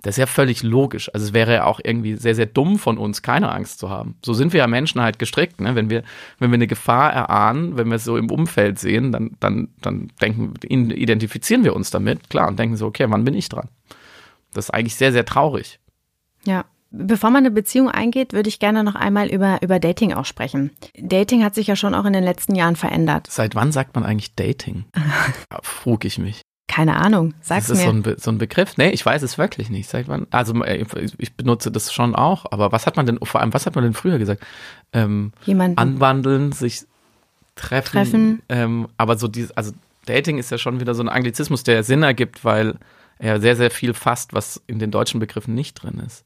das 0.02 0.14
ist 0.14 0.18
ja 0.18 0.26
völlig 0.26 0.62
logisch. 0.62 1.11
Also 1.12 1.26
es 1.26 1.32
wäre 1.35 1.52
ja 1.52 1.64
auch 1.64 1.80
irgendwie 1.82 2.16
sehr, 2.16 2.35
sehr 2.35 2.46
dumm 2.46 2.78
von 2.78 2.96
uns, 2.96 3.22
keine 3.22 3.52
Angst 3.52 3.78
zu 3.78 3.90
haben. 3.90 4.16
So 4.24 4.32
sind 4.32 4.54
wir 4.54 4.59
ja 4.59 4.66
Menschen 4.66 5.02
halt 5.02 5.18
gestrickt. 5.18 5.61
Ne? 5.61 5.74
Wenn, 5.74 5.90
wir, 5.90 6.02
wenn 6.38 6.50
wir 6.50 6.54
eine 6.54 6.66
Gefahr 6.66 7.12
erahnen, 7.12 7.76
wenn 7.76 7.88
wir 7.88 7.96
es 7.96 8.04
so 8.04 8.16
im 8.16 8.30
Umfeld 8.30 8.78
sehen, 8.78 9.12
dann, 9.12 9.37
dann, 9.40 9.68
dann 9.82 10.09
denken, 10.20 10.54
identifizieren 10.62 11.62
wir 11.64 11.76
uns 11.76 11.90
damit, 11.90 12.30
klar, 12.30 12.48
und 12.48 12.59
denken 12.59 12.76
so, 12.78 12.87
okay, 12.87 13.06
wann 13.09 13.24
bin 13.24 13.35
ich 13.35 13.50
dran? 13.50 13.68
Das 14.54 14.66
ist 14.66 14.70
eigentlich 14.70 14.96
sehr, 14.96 15.12
sehr 15.12 15.26
traurig. 15.26 15.78
Ja, 16.44 16.64
Bevor 16.90 17.31
man 17.31 17.44
eine 17.44 17.51
Beziehung 17.51 17.90
eingeht, 17.90 18.33
würde 18.33 18.49
ich 18.49 18.59
gerne 18.59 18.85
noch 18.85 18.94
einmal 18.94 19.29
über, 19.29 19.61
über 19.61 19.81
Dating 19.81 20.12
auch 20.12 20.25
sprechen. 20.25 20.70
Dating 20.96 21.42
hat 21.42 21.55
sich 21.55 21.66
ja 21.66 21.77
schon 21.77 21.94
auch 21.94 22.05
in 22.05 22.12
den 22.12 22.22
letzten 22.22 22.55
Jahren 22.55 22.77
verändert. 22.77 23.27
Seit 23.29 23.55
wann 23.55 23.72
sagt 23.72 23.94
man 23.94 24.05
eigentlich 24.05 24.35
Dating? 24.35 24.85
frug 25.62 26.05
ich 26.05 26.18
mich. 26.18 26.42
Keine 26.68 26.96
Ahnung, 26.96 27.35
sag's 27.40 27.70
ist 27.70 27.79
mir. 27.79 27.85
So 27.85 27.90
ein, 27.90 28.03
Be 28.03 28.16
so 28.18 28.31
ein 28.31 28.38
Begriff? 28.38 28.77
Nee, 28.77 28.90
ich 28.90 29.05
weiß 29.05 29.22
es 29.22 29.38
wirklich 29.38 29.70
nicht. 29.70 29.88
Seit 29.88 30.09
wann? 30.09 30.27
Also 30.31 30.55
äh, 30.64 30.85
ich 31.18 31.35
benutze 31.35 31.70
das 31.70 31.92
schon 31.92 32.14
auch, 32.14 32.46
aber 32.51 32.72
was 32.72 32.87
hat 32.87 32.96
man 32.96 33.07
denn, 33.07 33.18
vor 33.22 33.40
allem, 33.40 33.53
was 33.53 33.66
hat 33.66 33.75
man 33.75 33.85
denn 33.85 33.94
früher 33.94 34.18
gesagt? 34.18 34.44
Ähm, 34.92 35.33
Jemanden. 35.44 35.79
Anwandeln, 35.79 36.53
sich 36.53 36.83
treffen. 37.55 37.92
Treffen. 37.92 38.42
Ähm, 38.49 38.88
aber 38.96 39.16
so 39.16 39.29
dieses, 39.29 39.57
also 39.57 39.72
Dating 40.07 40.38
ist 40.38 40.51
ja 40.51 40.59
schon 40.59 40.81
wieder 40.81 40.94
so 40.94 41.03
ein 41.03 41.09
Anglizismus, 41.09 41.62
der 41.62 41.83
Sinn 41.83 42.03
ergibt, 42.03 42.44
weil 42.44 42.77
er 43.18 43.40
sehr, 43.40 43.57
sehr 43.57 43.70
viel 43.70 43.94
fasst, 43.94 44.35
was 44.35 44.62
in 44.66 44.79
den 44.79 44.90
deutschen 44.90 45.20
Begriffen 45.20 45.55
nicht 45.55 45.83
drin 45.83 46.03
ist 46.05 46.25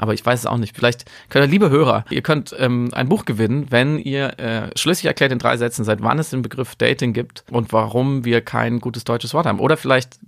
aber 0.00 0.14
ich 0.14 0.24
weiß 0.24 0.40
es 0.40 0.46
auch 0.46 0.56
nicht. 0.56 0.74
Vielleicht 0.74 1.04
könnt 1.28 1.44
ihr, 1.44 1.50
liebe 1.50 1.68
Hörer, 1.68 2.06
ihr 2.08 2.22
könnt 2.22 2.56
ähm, 2.58 2.88
ein 2.94 3.10
Buch 3.10 3.26
gewinnen, 3.26 3.66
wenn 3.68 3.98
ihr 3.98 4.38
äh, 4.38 4.70
schlüssig 4.74 5.04
erklärt 5.04 5.30
in 5.30 5.38
drei 5.38 5.58
Sätzen, 5.58 5.84
seit 5.84 6.02
wann 6.02 6.18
es 6.18 6.30
den 6.30 6.40
Begriff 6.40 6.74
Dating 6.74 7.12
gibt 7.12 7.44
und 7.50 7.70
warum 7.74 8.24
wir 8.24 8.40
kein 8.40 8.80
gutes 8.80 9.04
deutsches 9.04 9.34
Wort 9.34 9.44
haben. 9.44 9.60
Oder 9.60 9.76
vielleicht 9.76 10.18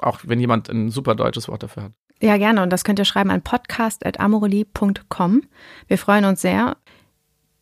auch, 0.00 0.18
wenn 0.24 0.40
jemand 0.40 0.68
ein 0.68 0.90
super 0.90 1.14
deutsches 1.14 1.46
Wort 1.46 1.62
dafür 1.62 1.84
hat. 1.84 1.92
Ja, 2.20 2.36
gerne. 2.36 2.64
Und 2.64 2.70
das 2.70 2.82
könnt 2.82 2.98
ihr 2.98 3.04
schreiben 3.04 3.30
an 3.30 3.42
podcast.amorelie.com. 3.42 5.42
Wir 5.86 5.98
freuen 5.98 6.24
uns 6.24 6.42
sehr. 6.42 6.76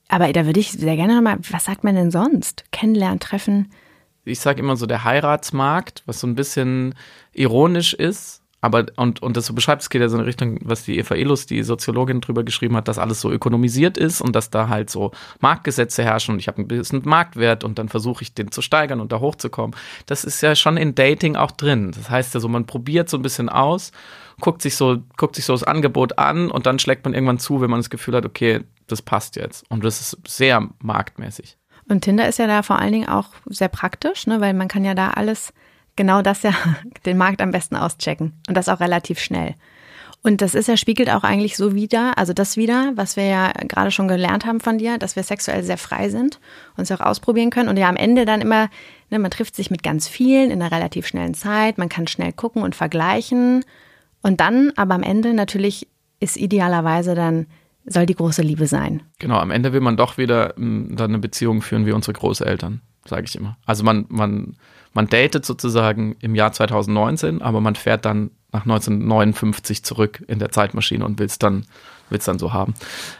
Aber 0.08 0.32
da 0.32 0.46
würde 0.46 0.60
ich 0.60 0.72
sehr 0.72 0.96
gerne 0.96 1.16
nochmal, 1.16 1.36
was 1.50 1.66
sagt 1.66 1.84
man 1.84 1.94
denn 1.94 2.10
sonst? 2.10 2.64
Kennenlernen, 2.72 3.20
treffen? 3.20 3.70
Ich 4.24 4.40
sage 4.40 4.60
immer 4.60 4.76
so 4.76 4.86
der 4.86 5.04
Heiratsmarkt, 5.04 6.04
was 6.06 6.20
so 6.20 6.26
ein 6.26 6.34
bisschen 6.34 6.94
ironisch 7.34 7.92
ist 7.92 8.39
aber 8.60 8.86
und, 8.96 9.22
und 9.22 9.36
das 9.36 9.46
so 9.46 9.54
beschreibt, 9.54 9.82
es 9.82 9.90
geht 9.90 10.00
ja 10.00 10.08
so 10.08 10.18
in 10.18 10.24
Richtung, 10.24 10.58
was 10.62 10.84
die 10.84 10.98
Eva 10.98 11.14
Elus, 11.14 11.46
die 11.46 11.62
Soziologin, 11.62 12.20
drüber 12.20 12.44
geschrieben 12.44 12.76
hat, 12.76 12.88
dass 12.88 12.98
alles 12.98 13.20
so 13.20 13.30
ökonomisiert 13.30 13.96
ist 13.96 14.20
und 14.20 14.36
dass 14.36 14.50
da 14.50 14.68
halt 14.68 14.90
so 14.90 15.12
Marktgesetze 15.40 16.04
herrschen 16.04 16.34
und 16.34 16.40
ich 16.40 16.48
habe 16.48 16.60
ein 16.60 16.68
bisschen 16.68 17.02
Marktwert 17.04 17.64
und 17.64 17.78
dann 17.78 17.88
versuche 17.88 18.22
ich 18.22 18.34
den 18.34 18.50
zu 18.52 18.62
steigern 18.62 19.00
und 19.00 19.12
da 19.12 19.20
hochzukommen. 19.20 19.76
Das 20.06 20.24
ist 20.24 20.40
ja 20.40 20.54
schon 20.54 20.76
in 20.76 20.94
Dating 20.94 21.36
auch 21.36 21.50
drin. 21.50 21.92
Das 21.92 22.10
heißt 22.10 22.34
ja 22.34 22.40
so, 22.40 22.48
man 22.48 22.66
probiert 22.66 23.08
so 23.08 23.16
ein 23.16 23.22
bisschen 23.22 23.48
aus, 23.48 23.92
guckt 24.40 24.62
sich 24.62 24.76
so, 24.76 24.98
guckt 25.16 25.36
sich 25.36 25.44
so 25.44 25.52
das 25.52 25.64
Angebot 25.64 26.18
an 26.18 26.50
und 26.50 26.66
dann 26.66 26.78
schlägt 26.78 27.04
man 27.04 27.14
irgendwann 27.14 27.38
zu, 27.38 27.60
wenn 27.60 27.70
man 27.70 27.80
das 27.80 27.90
Gefühl 27.90 28.16
hat, 28.16 28.26
okay, 28.26 28.60
das 28.86 29.02
passt 29.02 29.36
jetzt. 29.36 29.64
Und 29.70 29.84
das 29.84 30.00
ist 30.00 30.18
sehr 30.26 30.68
marktmäßig. 30.82 31.56
Und 31.88 32.02
Tinder 32.02 32.28
ist 32.28 32.38
ja 32.38 32.46
da 32.46 32.62
vor 32.62 32.78
allen 32.78 32.92
Dingen 32.92 33.08
auch 33.08 33.28
sehr 33.46 33.68
praktisch, 33.68 34.26
ne, 34.26 34.40
weil 34.40 34.54
man 34.54 34.68
kann 34.68 34.84
ja 34.84 34.94
da 34.94 35.10
alles, 35.10 35.52
genau 36.00 36.22
das 36.22 36.42
ja, 36.42 36.54
den 37.04 37.18
Markt 37.18 37.42
am 37.42 37.50
besten 37.50 37.76
auschecken 37.76 38.32
und 38.48 38.56
das 38.56 38.70
auch 38.70 38.80
relativ 38.80 39.20
schnell. 39.20 39.54
Und 40.22 40.40
das 40.40 40.54
ist 40.54 40.66
ja, 40.66 40.78
spiegelt 40.78 41.10
auch 41.10 41.24
eigentlich 41.24 41.56
so 41.58 41.74
wieder, 41.74 42.16
also 42.16 42.32
das 42.32 42.56
wieder, 42.56 42.92
was 42.94 43.16
wir 43.16 43.24
ja 43.24 43.52
gerade 43.68 43.90
schon 43.90 44.08
gelernt 44.08 44.46
haben 44.46 44.60
von 44.60 44.78
dir, 44.78 44.96
dass 44.96 45.14
wir 45.16 45.22
sexuell 45.22 45.62
sehr 45.62 45.76
frei 45.76 46.08
sind, 46.08 46.40
uns 46.78 46.90
auch 46.90 47.00
ausprobieren 47.00 47.50
können 47.50 47.68
und 47.68 47.76
ja 47.76 47.88
am 47.88 47.96
Ende 47.96 48.24
dann 48.24 48.40
immer, 48.40 48.70
ne, 49.10 49.18
man 49.18 49.30
trifft 49.30 49.54
sich 49.54 49.70
mit 49.70 49.82
ganz 49.82 50.08
vielen 50.08 50.50
in 50.50 50.62
einer 50.62 50.72
relativ 50.72 51.06
schnellen 51.06 51.34
Zeit, 51.34 51.76
man 51.76 51.90
kann 51.90 52.06
schnell 52.06 52.32
gucken 52.32 52.62
und 52.62 52.74
vergleichen 52.74 53.62
und 54.22 54.40
dann 54.40 54.72
aber 54.76 54.94
am 54.94 55.02
Ende 55.02 55.34
natürlich 55.34 55.86
ist 56.18 56.38
idealerweise 56.38 57.14
dann 57.14 57.46
soll 57.84 58.06
die 58.06 58.14
große 58.14 58.42
Liebe 58.42 58.66
sein. 58.66 59.02
Genau, 59.18 59.38
am 59.38 59.50
Ende 59.50 59.72
will 59.74 59.80
man 59.80 59.96
doch 59.96 60.16
wieder 60.16 60.56
m, 60.56 60.96
dann 60.96 61.10
eine 61.10 61.18
Beziehung 61.18 61.60
führen 61.60 61.84
wie 61.84 61.92
unsere 61.92 62.12
Großeltern, 62.12 62.80
sage 63.06 63.24
ich 63.26 63.36
immer. 63.36 63.56
Also 63.64 63.84
man, 63.84 64.04
man, 64.08 64.56
man 64.92 65.06
datet 65.06 65.44
sozusagen 65.46 66.16
im 66.20 66.34
Jahr 66.34 66.52
2019, 66.52 67.42
aber 67.42 67.60
man 67.60 67.74
fährt 67.74 68.04
dann 68.04 68.30
nach 68.52 68.62
1959 68.62 69.84
zurück 69.84 70.24
in 70.26 70.38
der 70.38 70.50
Zeitmaschine 70.50 71.04
und 71.04 71.18
will 71.18 71.26
es 71.26 71.38
dann, 71.38 71.66
will's 72.08 72.24
dann 72.24 72.38
so 72.38 72.52
haben. 72.52 72.74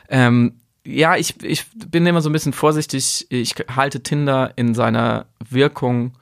Ähm, 0.08 0.54
ja, 0.84 1.16
ich, 1.16 1.42
ich 1.44 1.66
bin 1.74 2.06
immer 2.06 2.22
so 2.22 2.30
ein 2.30 2.32
bisschen 2.32 2.52
vorsichtig. 2.52 3.26
Ich 3.30 3.54
halte 3.74 4.02
Tinder 4.02 4.52
in 4.56 4.74
seiner 4.74 5.26
Wirkung 5.48 6.14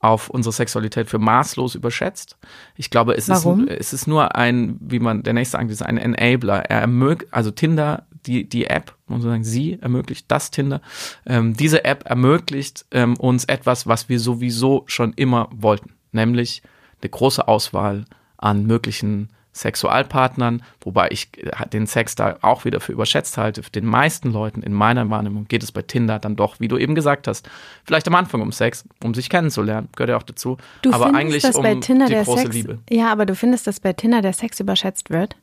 auf 0.00 0.30
unsere 0.30 0.52
Sexualität 0.52 1.10
für 1.10 1.18
maßlos 1.18 1.74
überschätzt. 1.74 2.38
Ich 2.74 2.90
glaube, 2.90 3.14
es, 3.14 3.28
Warum? 3.28 3.68
Ist, 3.68 3.80
es 3.80 3.92
ist 3.92 4.06
nur 4.06 4.34
ein, 4.34 4.78
wie 4.80 4.98
man 4.98 5.22
der 5.22 5.34
nächste 5.34 5.58
sagt, 5.58 5.70
ist 5.70 5.82
ein 5.82 5.98
Enabler. 5.98 6.64
Er 6.70 6.80
ermöglicht, 6.80 7.32
also 7.32 7.50
Tinder, 7.50 8.06
die, 8.26 8.48
die 8.48 8.66
App, 8.66 8.94
muss 9.06 9.22
man 9.22 9.32
sagen, 9.32 9.44
sie 9.44 9.78
ermöglicht 9.80 10.26
das 10.28 10.50
Tinder. 10.50 10.80
Ähm, 11.26 11.54
diese 11.54 11.84
App 11.84 12.04
ermöglicht 12.08 12.86
ähm, 12.90 13.16
uns 13.16 13.44
etwas, 13.44 13.86
was 13.86 14.08
wir 14.08 14.20
sowieso 14.20 14.84
schon 14.86 15.12
immer 15.14 15.48
wollten, 15.52 15.94
nämlich 16.12 16.62
eine 17.02 17.10
große 17.10 17.46
Auswahl 17.46 18.04
an 18.36 18.66
möglichen 18.66 19.30
Sexualpartnern, 19.52 20.62
wobei 20.80 21.08
ich 21.10 21.28
äh, 21.38 21.68
den 21.68 21.86
Sex 21.86 22.14
da 22.14 22.38
auch 22.42 22.64
wieder 22.64 22.80
für 22.80 22.92
überschätzt 22.92 23.36
halte. 23.36 23.62
Für 23.62 23.70
den 23.70 23.84
meisten 23.84 24.32
Leuten 24.32 24.62
in 24.62 24.72
meiner 24.72 25.08
Wahrnehmung 25.10 25.46
geht 25.48 25.62
es 25.62 25.72
bei 25.72 25.82
Tinder 25.82 26.18
dann 26.18 26.36
doch, 26.36 26.60
wie 26.60 26.68
du 26.68 26.78
eben 26.78 26.94
gesagt 26.94 27.26
hast, 27.26 27.48
vielleicht 27.84 28.06
am 28.06 28.14
Anfang 28.14 28.42
um 28.42 28.52
Sex, 28.52 28.84
um 29.02 29.12
sich 29.12 29.28
kennenzulernen, 29.28 29.88
gehört 29.96 30.10
ja 30.10 30.16
auch 30.16 30.22
dazu, 30.22 30.56
Du 30.82 30.92
aber 30.92 31.06
findest, 31.06 31.20
eigentlich 31.20 31.42
dass 31.42 31.56
um 31.56 31.62
bei 31.62 31.74
Tinder 31.76 32.06
die 32.06 32.12
der 32.12 32.24
große 32.24 32.42
Sex, 32.42 32.54
Liebe. 32.54 32.78
Ja, 32.88 33.10
aber 33.10 33.26
du 33.26 33.34
findest, 33.34 33.66
dass 33.66 33.80
bei 33.80 33.92
Tinder 33.92 34.22
der 34.22 34.32
Sex 34.32 34.60
überschätzt 34.60 35.10
wird? 35.10 35.36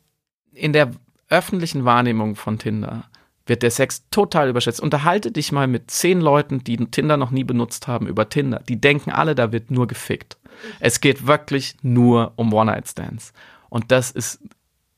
In 0.53 0.73
der 0.73 0.91
öffentlichen 1.29 1.85
Wahrnehmung 1.85 2.35
von 2.35 2.57
Tinder 2.59 3.05
wird 3.45 3.63
der 3.63 3.71
Sex 3.71 4.03
total 4.11 4.49
überschätzt. 4.49 4.81
Unterhalte 4.81 5.31
dich 5.31 5.51
mal 5.51 5.67
mit 5.67 5.89
zehn 5.89 6.19
Leuten, 6.19 6.63
die 6.63 6.77
Tinder 6.77 7.17
noch 7.17 7.31
nie 7.31 7.43
benutzt 7.43 7.87
haben, 7.87 8.07
über 8.07 8.29
Tinder. 8.29 8.61
Die 8.67 8.79
denken 8.79 9.11
alle, 9.11 9.35
da 9.35 9.51
wird 9.51 9.71
nur 9.71 9.87
gefickt. 9.87 10.37
Es 10.79 11.01
geht 11.01 11.27
wirklich 11.27 11.75
nur 11.81 12.33
um 12.35 12.53
One-Night-Stands. 12.53 13.33
Und 13.69 13.91
das 13.91 14.11
ist 14.11 14.39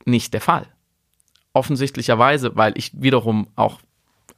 nicht 0.06 0.34
der 0.34 0.42
Fall. 0.42 0.68
Offensichtlicherweise, 1.54 2.56
weil 2.56 2.78
ich 2.78 2.92
wiederum 3.02 3.48
auch 3.56 3.80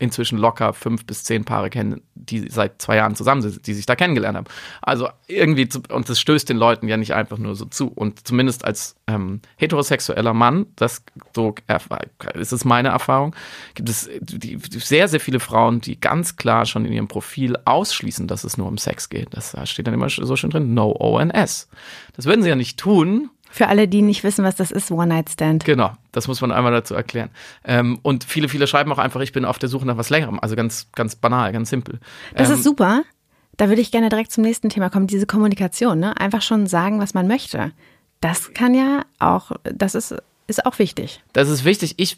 inzwischen 0.02 0.40
locker 0.40 0.74
fünf 0.74 1.06
bis 1.06 1.24
zehn 1.24 1.46
Paare 1.46 1.70
kenne, 1.70 2.02
die 2.16 2.50
seit 2.50 2.82
zwei 2.82 2.96
Jahren 2.96 3.16
zusammen 3.16 3.44
sind, 3.44 3.68
die 3.68 3.74
sich 3.76 3.86
da 3.86 3.96
kennengelernt 3.96 4.36
haben. 4.36 4.48
Also 4.82 5.08
irgendwie, 5.28 5.70
zu, 5.70 5.82
und 5.90 6.10
das 6.10 6.20
stößt 6.20 6.50
den 6.50 6.58
Leuten 6.58 6.88
ja 6.88 6.98
nicht 6.98 7.14
einfach 7.14 7.38
nur 7.38 7.56
so 7.56 7.66
zu. 7.66 7.88
Und 7.88 8.28
zumindest 8.28 8.66
als 8.66 8.96
ähm, 9.06 9.42
heterosexueller 9.58 10.34
Mann, 10.34 10.66
das 10.76 11.04
so 11.36 11.54
ist 12.34 12.52
es 12.52 12.66
meine 12.66 12.90
Erfahrung, 12.90 13.36
gibt 13.76 13.90
es 13.90 14.10
die, 14.20 14.58
sehr, 14.58 15.08
sehr 15.08 15.20
viele 15.20 15.40
Frauen, 15.40 15.82
die 15.82 16.00
ganz 16.00 16.36
klar 16.36 16.66
schon 16.66 16.86
in 16.86 16.94
ihrem 16.94 17.08
Profil 17.08 17.56
ausschließen, 17.66 18.28
dass 18.28 18.44
es 18.44 18.58
nur 18.58 18.68
um 18.68 18.80
Sex 18.80 19.08
geht. 19.10 19.28
Das 19.36 19.52
da 19.52 19.68
steht 19.68 19.86
dann 19.86 19.94
immer 19.94 20.10
so 20.10 20.36
schön 20.36 20.50
drin, 20.50 20.74
no 20.74 20.96
ONS. 21.00 21.70
Das 22.16 22.26
würden 22.26 22.42
sie 22.42 22.50
ja 22.50 22.56
nicht 22.56 22.80
tun, 22.80 23.30
Für 23.52 23.68
alle, 23.68 23.88
die 23.88 24.02
nicht 24.02 24.24
wissen, 24.24 24.44
was 24.46 24.56
das 24.56 24.72
ist, 24.72 24.92
One-Night-Stand. 24.92 25.66
Genau, 25.66 25.94
das 26.12 26.28
muss 26.28 26.42
man 26.42 26.52
einmal 26.52 26.72
dazu 26.72 26.96
erklären. 26.96 27.30
Ähm, 27.66 28.00
und 28.02 28.24
viele, 28.24 28.50
viele 28.50 28.66
schreiben 28.66 28.92
auch 28.92 28.98
einfach, 28.98 29.22
ich 29.22 29.34
bin 29.34 29.46
auf 29.46 29.60
der 29.60 29.70
Suche 29.70 29.86
nach 29.86 29.98
was 29.98 30.10
Längerem. 30.10 30.40
Also 30.40 30.56
ganz, 30.56 30.88
ganz 30.94 31.16
banal, 31.16 31.52
ganz 31.52 31.70
simpel. 31.70 32.00
Das 32.34 32.50
ähm, 32.50 32.56
ist 32.56 32.64
super. 32.64 33.04
Da 33.58 33.68
würde 33.70 33.82
ich 33.82 33.92
gerne 33.92 34.10
direkt 34.10 34.32
zum 34.32 34.44
nächsten 34.44 34.70
Thema 34.70 34.90
kommen, 34.90 35.08
diese 35.08 35.26
Kommunikation, 35.26 36.00
ne? 36.00 36.18
Einfach 36.18 36.42
schon 36.42 36.66
sagen, 36.68 37.00
was 37.00 37.14
man 37.14 37.28
möchte. 37.28 37.72
Das 38.22 38.54
kann 38.54 38.74
ja 38.74 39.04
auch, 39.20 39.52
das 39.64 39.94
ist, 39.94 40.16
ist 40.48 40.66
auch 40.66 40.80
wichtig. 40.80 41.22
Das 41.34 41.50
ist 41.50 41.66
wichtig. 41.66 41.96
Ich, 41.98 42.18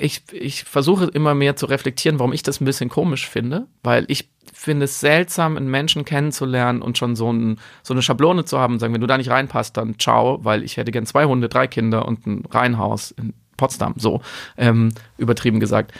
ich, 0.00 0.22
ich 0.32 0.64
versuche 0.64 1.06
immer 1.06 1.34
mehr 1.34 1.56
zu 1.56 1.66
reflektieren, 1.66 2.18
warum 2.18 2.32
ich 2.32 2.42
das 2.42 2.60
ein 2.60 2.64
bisschen 2.64 2.88
komisch 2.88 3.28
finde, 3.28 3.66
weil 3.82 4.04
ich 4.08 4.28
finde 4.52 4.84
es 4.84 5.00
seltsam, 5.00 5.56
einen 5.56 5.70
Menschen 5.70 6.04
kennenzulernen 6.04 6.82
und 6.82 6.98
schon 6.98 7.16
so, 7.16 7.32
ein, 7.32 7.58
so 7.82 7.94
eine 7.94 8.02
Schablone 8.02 8.44
zu 8.44 8.58
haben 8.58 8.74
und 8.74 8.78
sagen, 8.80 8.94
wenn 8.94 9.00
du 9.00 9.06
da 9.06 9.18
nicht 9.18 9.30
reinpasst, 9.30 9.76
dann 9.76 9.98
ciao, 9.98 10.44
weil 10.44 10.62
ich 10.62 10.76
hätte 10.76 10.92
gern 10.92 11.06
zwei 11.06 11.24
Hunde, 11.24 11.48
drei 11.48 11.66
Kinder 11.66 12.06
und 12.06 12.26
ein 12.26 12.44
Reihenhaus 12.50 13.10
in 13.12 13.34
Potsdam, 13.56 13.94
so 13.96 14.20
ähm, 14.56 14.90
übertrieben 15.16 15.60
gesagt. 15.60 15.92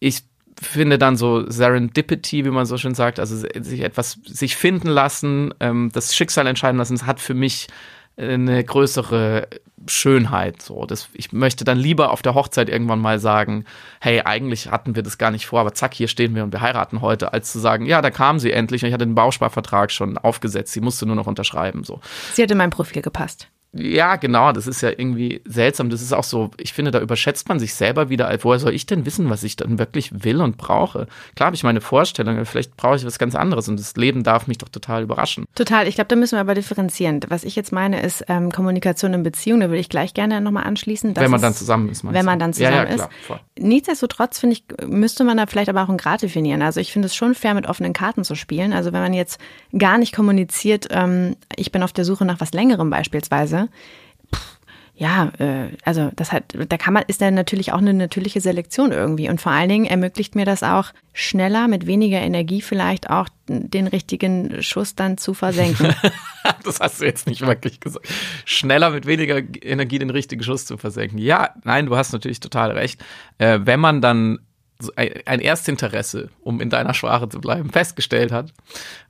Ich 0.00 0.22
finde 0.60 0.98
dann 0.98 1.16
so 1.16 1.48
Serendipity, 1.48 2.44
wie 2.44 2.50
man 2.50 2.66
so 2.66 2.78
schön 2.78 2.94
sagt, 2.94 3.20
also 3.20 3.36
sich 3.36 3.80
etwas 3.80 4.18
sich 4.24 4.56
finden 4.56 4.88
lassen, 4.88 5.54
ähm, 5.60 5.90
das 5.92 6.16
Schicksal 6.16 6.46
entscheiden 6.46 6.78
lassen, 6.78 6.94
das 6.94 7.06
hat 7.06 7.20
für 7.20 7.34
mich 7.34 7.68
eine 8.18 8.62
größere 8.62 9.48
Schönheit. 9.86 10.60
So, 10.62 10.84
das, 10.86 11.08
ich 11.12 11.32
möchte 11.32 11.64
dann 11.64 11.78
lieber 11.78 12.10
auf 12.10 12.22
der 12.22 12.34
Hochzeit 12.34 12.68
irgendwann 12.68 12.98
mal 12.98 13.18
sagen, 13.18 13.64
hey, 14.00 14.22
eigentlich 14.24 14.70
hatten 14.70 14.96
wir 14.96 15.02
das 15.02 15.18
gar 15.18 15.30
nicht 15.30 15.46
vor, 15.46 15.60
aber 15.60 15.72
zack, 15.72 15.94
hier 15.94 16.08
stehen 16.08 16.34
wir 16.34 16.44
und 16.44 16.52
wir 16.52 16.60
heiraten 16.60 17.00
heute, 17.00 17.32
als 17.32 17.52
zu 17.52 17.58
sagen, 17.58 17.86
ja, 17.86 18.02
da 18.02 18.10
kam 18.10 18.38
sie 18.38 18.52
endlich 18.52 18.82
und 18.82 18.88
ich 18.88 18.94
hatte 18.94 19.06
den 19.06 19.14
Bausparvertrag 19.14 19.90
schon 19.90 20.18
aufgesetzt, 20.18 20.72
sie 20.72 20.80
musste 20.80 21.06
nur 21.06 21.16
noch 21.16 21.26
unterschreiben. 21.26 21.84
So. 21.84 22.00
Sie 22.34 22.42
hat 22.42 22.50
in 22.50 22.58
mein 22.58 22.70
Profil 22.70 23.02
gepasst. 23.02 23.48
Ja, 23.72 24.16
genau, 24.16 24.52
das 24.52 24.66
ist 24.66 24.80
ja 24.80 24.90
irgendwie 24.90 25.42
seltsam. 25.44 25.90
Das 25.90 26.00
ist 26.00 26.12
auch 26.12 26.24
so, 26.24 26.50
ich 26.58 26.72
finde, 26.72 26.90
da 26.90 27.00
überschätzt 27.00 27.48
man 27.48 27.58
sich 27.58 27.74
selber 27.74 28.08
wieder. 28.08 28.34
Woher 28.42 28.58
soll 28.58 28.74
ich 28.74 28.86
denn 28.86 29.04
wissen, 29.04 29.28
was 29.28 29.42
ich 29.42 29.56
dann 29.56 29.78
wirklich 29.78 30.24
will 30.24 30.40
und 30.40 30.56
brauche? 30.56 31.06
Klar 31.36 31.46
habe 31.46 31.56
ich 31.56 31.64
meine 31.64 31.80
Vorstellungen, 31.82 32.46
vielleicht 32.46 32.76
brauche 32.76 32.96
ich 32.96 33.04
was 33.04 33.18
ganz 33.18 33.34
anderes 33.34 33.68
und 33.68 33.78
das 33.78 33.94
Leben 33.96 34.22
darf 34.22 34.46
mich 34.46 34.58
doch 34.58 34.70
total 34.70 35.02
überraschen. 35.02 35.44
Total. 35.54 35.86
Ich 35.86 35.96
glaube, 35.96 36.08
da 36.08 36.16
müssen 36.16 36.36
wir 36.36 36.40
aber 36.40 36.54
differenzieren. 36.54 37.20
Was 37.28 37.44
ich 37.44 37.56
jetzt 37.56 37.72
meine, 37.72 38.00
ist 38.00 38.24
ähm, 38.28 38.50
Kommunikation 38.50 39.12
in 39.12 39.22
Beziehung. 39.22 39.60
Da 39.60 39.68
würde 39.68 39.80
ich 39.80 39.90
gleich 39.90 40.14
gerne 40.14 40.40
nochmal 40.40 40.64
anschließen. 40.64 41.14
wenn 41.14 41.30
man 41.30 41.38
ist, 41.38 41.42
dann 41.42 41.54
zusammen 41.54 41.88
ist, 41.90 42.04
Wenn 42.04 42.24
man 42.24 42.38
dann 42.38 42.54
zusammen 42.54 42.74
ja, 42.74 42.84
ja, 42.84 42.88
ist. 42.88 42.96
klar, 42.96 43.10
voll. 43.26 43.40
Nichtsdestotrotz 43.58 44.38
finde 44.38 44.56
ich, 44.56 44.64
müsste 44.86 45.24
man 45.24 45.36
da 45.36 45.46
vielleicht 45.46 45.68
aber 45.68 45.82
auch 45.82 45.88
einen 45.88 45.98
Grad 45.98 46.22
definieren. 46.22 46.62
Also 46.62 46.80
ich 46.80 46.92
finde 46.92 47.06
es 47.06 47.14
schon 47.14 47.34
fair, 47.34 47.54
mit 47.54 47.66
offenen 47.66 47.92
Karten 47.92 48.24
zu 48.24 48.34
spielen. 48.34 48.72
Also 48.72 48.92
wenn 48.92 49.02
man 49.02 49.12
jetzt 49.12 49.40
gar 49.76 49.98
nicht 49.98 50.14
kommuniziert, 50.14 50.88
ähm, 50.90 51.36
ich 51.56 51.72
bin 51.72 51.82
auf 51.82 51.92
der 51.92 52.04
Suche 52.04 52.24
nach 52.24 52.40
was 52.40 52.52
Längerem 52.52 52.88
beispielsweise, 52.90 53.57
pff, 54.34 54.58
ja, 54.94 55.30
äh, 55.38 55.68
also 55.84 56.10
das 56.16 56.32
hat, 56.32 56.54
da 56.68 56.76
kann 56.76 56.92
man, 56.92 57.04
ist 57.06 57.20
dann 57.20 57.34
natürlich 57.34 57.72
auch 57.72 57.78
eine 57.78 57.94
natürliche 57.94 58.40
Selektion 58.40 58.90
irgendwie. 58.90 59.28
Und 59.28 59.40
vor 59.40 59.52
allen 59.52 59.68
Dingen 59.68 59.84
ermöglicht 59.84 60.34
mir 60.34 60.44
das 60.44 60.64
auch 60.64 60.92
schneller, 61.12 61.68
mit 61.68 61.86
weniger 61.86 62.20
Energie 62.20 62.60
vielleicht 62.60 63.08
auch 63.08 63.28
den 63.48 63.86
richtigen 63.86 64.60
Schuss 64.62 64.96
dann 64.96 65.16
zu 65.16 65.34
versenken. 65.34 65.94
das 66.64 66.80
hast 66.80 67.00
du 67.00 67.04
jetzt 67.04 67.28
nicht 67.28 67.42
wirklich 67.42 67.78
gesagt. 67.78 68.08
Schneller 68.44 68.90
mit 68.90 69.06
weniger 69.06 69.40
Energie 69.62 70.00
den 70.00 70.10
richtigen 70.10 70.42
Schuss 70.42 70.66
zu 70.66 70.76
versenken. 70.76 71.18
Ja, 71.18 71.50
nein, 71.62 71.86
du 71.86 71.96
hast 71.96 72.12
natürlich 72.12 72.40
total 72.40 72.72
recht. 72.72 73.00
Äh, 73.38 73.60
wenn 73.62 73.78
man 73.78 74.00
dann 74.00 74.40
ein 74.94 75.40
Erstinteresse, 75.40 76.30
um 76.40 76.60
in 76.60 76.70
deiner 76.70 76.94
Sprache 76.94 77.28
zu 77.28 77.40
bleiben, 77.40 77.70
festgestellt 77.70 78.30
hat 78.30 78.52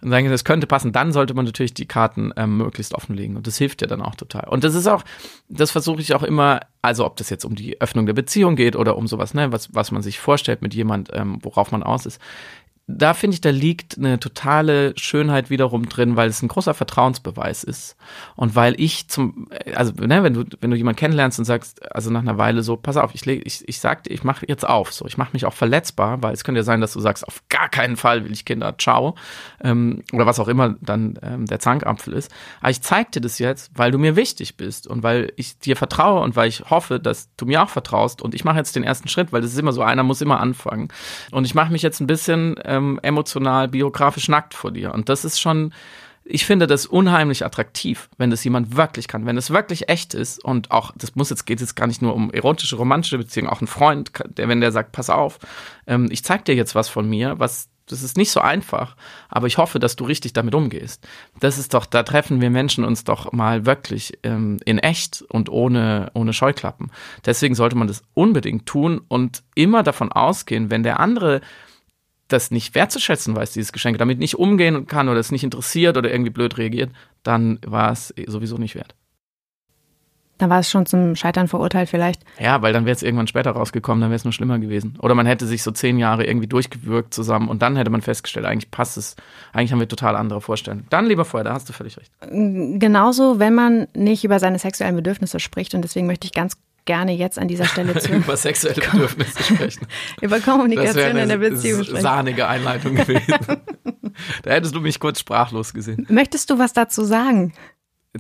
und 0.01 0.11
sagen, 0.11 0.31
das 0.31 0.45
könnte 0.45 0.67
passen, 0.67 0.93
dann 0.93 1.13
sollte 1.13 1.35
man 1.35 1.45
natürlich 1.45 1.75
die 1.75 1.87
Karten 1.87 2.33
ähm, 2.37 2.57
möglichst 2.57 2.95
offenlegen. 2.95 3.37
Und 3.37 3.47
das 3.47 3.59
hilft 3.59 3.83
ja 3.83 3.87
dann 3.87 4.01
auch 4.01 4.15
total. 4.15 4.49
Und 4.49 4.65
das 4.65 4.75
ist 4.75 4.87
auch, 4.87 5.05
das 5.51 5.71
versuche 5.71 6.01
ich 6.01 6.15
auch 6.15 6.23
immer, 6.23 6.61
also 6.81 7.05
ob 7.05 7.17
das 7.17 7.29
jetzt 7.29 7.45
um 7.45 7.55
die 7.55 7.81
Öffnung 7.83 8.07
der 8.07 8.15
Beziehung 8.15 8.57
geht 8.57 8.77
oder 8.77 8.97
um 8.97 9.07
sowas, 9.07 9.35
ne, 9.35 9.53
was, 9.53 9.75
was 9.75 9.91
man 9.91 10.01
sich 10.01 10.19
vorstellt 10.19 10.63
mit 10.63 10.73
jemand, 10.73 11.11
ähm, 11.13 11.39
worauf 11.43 11.71
man 11.71 11.83
aus 11.83 12.07
ist. 12.07 12.19
Da 12.91 13.13
finde 13.13 13.35
ich, 13.35 13.43
da 13.43 13.51
liegt 13.51 13.99
eine 13.99 14.19
totale 14.19 14.95
Schönheit 14.97 15.51
wiederum 15.51 15.91
drin, 15.91 16.17
weil 16.17 16.31
es 16.31 16.41
ein 16.41 16.49
großer 16.49 16.73
Vertrauensbeweis 16.73 17.63
ist. 17.63 17.97
Und 18.35 18.57
weil 18.57 18.81
ich 18.81 19.09
zum, 19.09 19.49
also 19.75 19.93
ne, 19.93 20.23
wenn 20.23 20.33
du, 20.33 20.45
wenn 20.63 20.71
du 20.71 20.77
jemanden 20.77 20.99
kennenlernst 20.99 21.39
und 21.39 21.45
sagst, 21.45 21.85
also 21.95 22.11
nach 22.11 22.23
einer 22.23 22.39
Weile 22.39 22.63
so, 22.63 22.79
pass 22.79 22.97
auf, 22.97 23.15
ich 23.15 23.27
leg, 23.27 23.43
ich, 23.45 23.69
ich 23.69 23.79
sag 23.79 24.05
dir, 24.05 24.15
ich 24.15 24.25
mache 24.25 24.47
jetzt 24.49 24.67
auf, 24.67 24.91
so, 24.91 25.05
ich 25.05 25.19
mache 25.19 25.35
mich 25.35 25.45
auch 25.45 25.53
verletzbar, 25.53 26.23
weil 26.23 26.33
es 26.33 26.45
könnte 26.45 26.61
ja 26.61 26.65
sein, 26.65 26.81
dass 26.81 26.95
du 26.95 27.01
sagst, 27.01 27.29
auf 27.29 27.43
gar 27.51 27.69
keinen 27.69 27.99
Fall 27.99 28.25
will 28.25 28.33
ich 28.33 28.47
Kinder, 28.47 28.75
ciao, 28.79 29.17
ähm, 29.63 30.03
oder 30.15 30.25
was 30.25 30.41
auch 30.41 30.49
immer 30.49 30.77
dann 30.81 31.19
ähm, 31.21 31.45
der 31.45 31.61
Zankapfel 31.61 32.15
ist. 32.15 32.33
Aber 32.63 32.71
ich 32.71 32.81
zeig 32.81 33.13
dir 33.13 33.21
das 33.21 33.39
jetzt, 33.39 33.71
weil 33.75 33.91
du 33.91 33.99
mir 33.99 34.17
wichtig 34.17 34.57
bist 34.57 34.87
und 34.87 35.03
weil 35.03 35.31
ich 35.37 35.59
dir 35.59 35.77
vertraue 35.77 36.23
und 36.23 36.37
weil 36.37 36.49
ich 36.49 36.71
hoffe, 36.71 36.99
dass 37.01 37.29
du 37.37 37.45
mir 37.45 37.63
auch 37.63 37.69
vertraust 37.69 38.23
und 38.23 38.35
ich 38.35 38.45
mache 38.45 38.57
jetzt 38.57 38.77
den 38.77 38.83
ersten 38.85 39.09
Schritt, 39.09 39.31
weil 39.31 39.43
das 39.43 39.53
ist 39.53 39.59
immer 39.59 39.73
so, 39.73 39.83
einer 39.83 40.05
muss 40.05 40.23
immer 40.23 40.41
anfangen. 40.41 40.89
Und 41.33 41.45
ich 41.45 41.55
mache 41.55 41.71
mich 41.71 41.83
jetzt 41.83 42.01
ein 42.01 42.07
bisschen 42.07 42.55
ähm, 42.65 42.78
emotional, 43.03 43.69
biografisch 43.69 44.29
nackt 44.29 44.55
vor 44.55 44.71
dir. 44.71 44.93
Und 44.95 45.09
das 45.09 45.25
ist 45.25 45.41
schon, 45.41 45.73
ich 46.25 46.45
finde 46.45 46.67
das 46.67 46.87
unheimlich 46.87 47.45
attraktiv, 47.45 48.09
wenn 48.19 48.31
das 48.31 48.45
jemand 48.45 48.77
wirklich 48.77 49.09
kann, 49.09 49.27
wenn 49.27 49.37
es 49.37 49.51
wirklich 49.51 49.89
echt 49.89 50.15
ist 50.15 50.45
und 50.45 50.71
auch, 50.71 50.93
das 50.97 51.15
muss 51.17 51.31
jetzt, 51.31 51.47
geht 51.47 51.61
jetzt 51.61 51.75
gar 51.75 51.87
nicht 51.87 52.03
nur 52.03 52.15
um 52.15 52.31
erotische, 52.31 52.77
romantische 52.77 53.19
Beziehungen, 53.19 53.51
auch 53.51 53.61
ein 53.61 53.67
Freund, 53.67 54.13
der, 54.37 54.49
wenn 54.49 54.61
der 54.61 54.73
sagt, 54.73 54.93
pass 54.93 55.11
auf, 55.11 55.39
ähm, 55.87 56.09
ich 56.11 56.23
zeig 56.25 56.45
dir 56.45 56.55
jetzt 56.55 56.75
was 56.75 56.89
von 56.89 57.09
mir, 57.09 57.39
was 57.39 57.71
das 57.91 58.03
ist 58.03 58.17
nicht 58.17 58.31
so 58.31 58.41
einfach, 58.41 58.97
aber 59.29 59.47
ich 59.47 59.59
hoffe, 59.59 59.79
dass 59.79 59.97
du 59.97 60.05
richtig 60.05 60.33
damit 60.33 60.55
umgehst. 60.55 61.07
Das 61.41 61.59
ist 61.59 61.75
doch, 61.75 61.87
da 61.87 62.03
treffen 62.03 62.41
wir 62.41 62.51
Menschen 62.51 62.85
uns 62.85 63.05
doch 63.05 63.33
mal 63.33 63.67
wirklich 63.67 64.19
ähm, 64.23 64.59
in 64.65 64.79
echt 64.79 65.23
und 65.29 65.49
ohne, 65.49 66.11
ohne 66.15 66.33
Scheuklappen. 66.33 66.91
Deswegen 67.25 67.55
sollte 67.55 67.77
man 67.77 67.89
das 67.89 68.03
unbedingt 68.15 68.67
tun 68.67 69.01
und 69.09 69.43
immer 69.55 69.83
davon 69.83 70.13
ausgehen, 70.13 70.71
wenn 70.71 70.83
der 70.83 71.01
andere 71.01 71.41
das 72.29 72.51
nicht 72.51 72.75
wertzuschätzen 72.75 73.35
weiß, 73.35 73.53
dieses 73.53 73.73
Geschenk, 73.73 73.99
damit 73.99 74.19
nicht 74.19 74.39
umgehen 74.39 74.87
kann 74.87 75.09
oder 75.09 75.19
es 75.19 75.33
nicht 75.33 75.45
interessiert 75.45 75.97
oder 75.97 76.11
irgendwie 76.11 76.31
blöd 76.31 76.59
reagiert, 76.59 76.91
dann 77.23 77.59
war 77.67 77.93
es 77.93 78.15
sowieso 78.27 78.57
nicht 78.59 78.75
wert. 78.75 78.95
Dann 80.39 80.51
war 80.51 80.61
es 80.61 80.71
schon 80.71 80.87
zum 80.87 81.17
Scheitern 81.17 81.49
verurteilt 81.49 81.89
vielleicht. 81.89 82.23
Ja, 82.39 82.63
weil 82.63 82.73
dann 82.73 82.85
wäre 82.85 82.95
es 82.95 83.03
irgendwann 83.03 83.27
später 83.27 83.51
rausgekommen, 83.51 84.01
dann 84.01 84.11
wäre 84.11 84.17
es 84.17 84.25
nur 84.25 84.33
schlimmer 84.33 84.61
gewesen. 84.61 84.97
Oder 85.01 85.17
man 85.17 85.27
hätte 85.27 85.47
sich 85.47 85.65
so 85.65 85.73
zehn 85.73 85.99
Jahre 85.99 86.25
irgendwie 86.25 86.47
durchgewürgt 86.47 87.13
zusammen 87.13 87.49
und 87.49 87.61
dann 87.61 87.77
hätte 87.77 87.91
man 87.91 88.03
festgestellt, 88.03 88.47
eigentlich 88.47 88.71
passt 88.71 88.97
es, 88.97 89.17
eigentlich 89.53 89.73
haben 89.73 89.81
wir 89.81 89.89
total 89.89 90.15
andere 90.15 90.41
Vorstellungen. 90.41 90.87
Dann 90.91 91.07
lieber 91.07 91.25
vorher, 91.25 91.45
da 91.45 91.55
hast 91.55 91.69
du 91.69 91.73
völlig 91.73 91.99
recht. 91.99 92.13
Genauso, 92.31 93.41
wenn 93.41 93.55
man 93.55 93.89
nicht 93.95 94.23
über 94.23 94.39
seine 94.39 94.61
sexuellen 94.61 94.95
Bedürfnisse 94.95 95.41
spricht 95.41 95.75
und 95.75 95.83
deswegen 95.83 96.07
möchte 96.07 96.27
ich 96.27 96.33
ganz 96.33 96.57
gerne 96.89 97.13
jetzt 97.13 97.39
an 97.39 97.49
dieser 97.49 97.67
Stelle 97.67 97.95
zu 98.01 98.13
über 98.15 98.37
sexuelle 98.37 98.81
Bedürfnisse 98.81 99.43
sprechen. 99.43 99.87
über 100.23 100.41
Kommunikation 100.41 101.19
in 101.19 101.29
der 101.29 101.37
Beziehung 101.37 101.85
sprechen. 101.85 102.01
Sahnige 102.01 102.49
Einleitung 102.49 102.95
gewesen. 102.95 103.35
da 104.43 104.51
hättest 104.51 104.75
du 104.75 104.81
mich 104.81 104.99
kurz 104.99 105.21
sprachlos 105.21 105.75
gesehen. 105.75 106.07
Möchtest 106.09 106.49
du 106.49 106.59
was 106.59 106.73
dazu 106.73 107.05
sagen? 107.05 107.53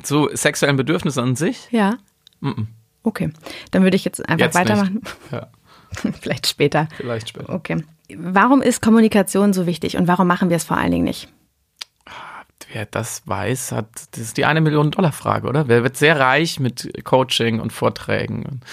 Zu 0.03 0.29
sexuellen 0.35 0.77
Bedürfnissen 0.77 1.23
an 1.23 1.35
sich? 1.35 1.67
Ja. 1.71 1.97
Mm 2.41 2.49
-mm. 2.49 2.67
Okay, 3.05 3.31
dann 3.71 3.85
würde 3.85 3.97
ich 3.97 4.05
jetzt 4.05 4.29
einfach 4.29 4.47
jetzt 4.47 4.55
weitermachen. 4.55 5.01
Ja. 5.33 5.49
Vielleicht 6.21 6.47
später. 6.47 6.89
Vielleicht 6.99 7.31
später. 7.31 7.55
Okay. 7.55 7.83
Warum 8.15 8.61
ist 8.61 8.83
Kommunikation 8.83 9.55
so 9.55 9.67
wichtig 9.67 9.97
und 9.97 10.09
warum 10.09 10.27
machen 10.27 10.51
wir 10.51 10.59
es 10.59 10.65
vor 10.65 10.77
allen 10.77 10.91
Dingen 10.91 11.05
nicht? 11.05 11.29
Wer 12.73 12.87
das 12.87 13.23
weiß, 13.27 13.73
hat, 13.73 13.89
das 14.11 14.21
ist 14.21 14.37
die 14.37 14.45
eine 14.45 14.61
Million 14.61 14.91
Dollar 14.91 15.13
Frage, 15.13 15.49
oder? 15.49 15.69
Wer 15.69 15.83
wird 15.83 15.97
sehr 15.97 16.19
reich 16.21 16.61
mit 16.61 17.05
Coaching 17.05 17.61
und 17.61 17.73
Vorträgen 17.73 18.45
und, 18.45 18.65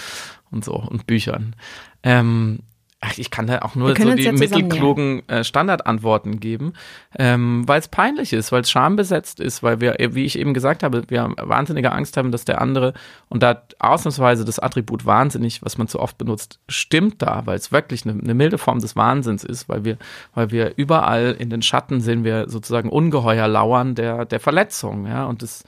und 0.50 0.64
so 0.64 0.74
und 0.74 1.06
Büchern? 1.06 1.56
Ähm, 2.02 2.60
Ach, 3.06 3.16
ich 3.18 3.30
kann 3.30 3.46
da 3.46 3.60
auch 3.60 3.76
nur 3.76 3.94
so 3.94 4.14
die 4.14 4.22
ja 4.22 4.32
mittelklugen 4.32 5.22
äh, 5.28 5.44
Standardantworten 5.44 6.40
geben, 6.40 6.72
ähm, 7.16 7.62
weil 7.66 7.78
es 7.78 7.86
peinlich 7.86 8.32
ist, 8.32 8.50
weil 8.50 8.62
es 8.62 8.70
schambesetzt 8.70 9.38
ist, 9.38 9.62
weil 9.62 9.80
wir, 9.80 9.96
wie 10.10 10.24
ich 10.24 10.36
eben 10.38 10.54
gesagt 10.54 10.82
habe, 10.82 11.04
wir 11.08 11.32
wahnsinnige 11.36 11.92
Angst 11.92 12.16
haben, 12.16 12.32
dass 12.32 12.44
der 12.44 12.60
andere, 12.60 12.94
und 13.28 13.44
da 13.44 13.62
ausnahmsweise 13.78 14.44
das 14.44 14.58
Attribut 14.58 15.06
wahnsinnig, 15.06 15.62
was 15.62 15.78
man 15.78 15.86
zu 15.86 16.00
oft 16.00 16.18
benutzt, 16.18 16.58
stimmt 16.68 17.22
da, 17.22 17.42
weil 17.44 17.56
es 17.56 17.70
wirklich 17.70 18.04
eine, 18.04 18.20
eine 18.20 18.34
milde 18.34 18.58
Form 18.58 18.80
des 18.80 18.96
Wahnsinns 18.96 19.44
ist, 19.44 19.68
weil 19.68 19.84
wir, 19.84 19.98
weil 20.34 20.50
wir 20.50 20.72
überall 20.76 21.36
in 21.38 21.48
den 21.48 21.62
Schatten 21.62 22.00
sehen 22.00 22.24
wir 22.24 22.48
sozusagen 22.48 22.88
ungeheuer 22.88 23.46
lauern 23.46 23.94
der, 23.94 24.24
der 24.24 24.40
Verletzung, 24.40 25.06
ja, 25.06 25.26
und 25.26 25.42
des, 25.42 25.62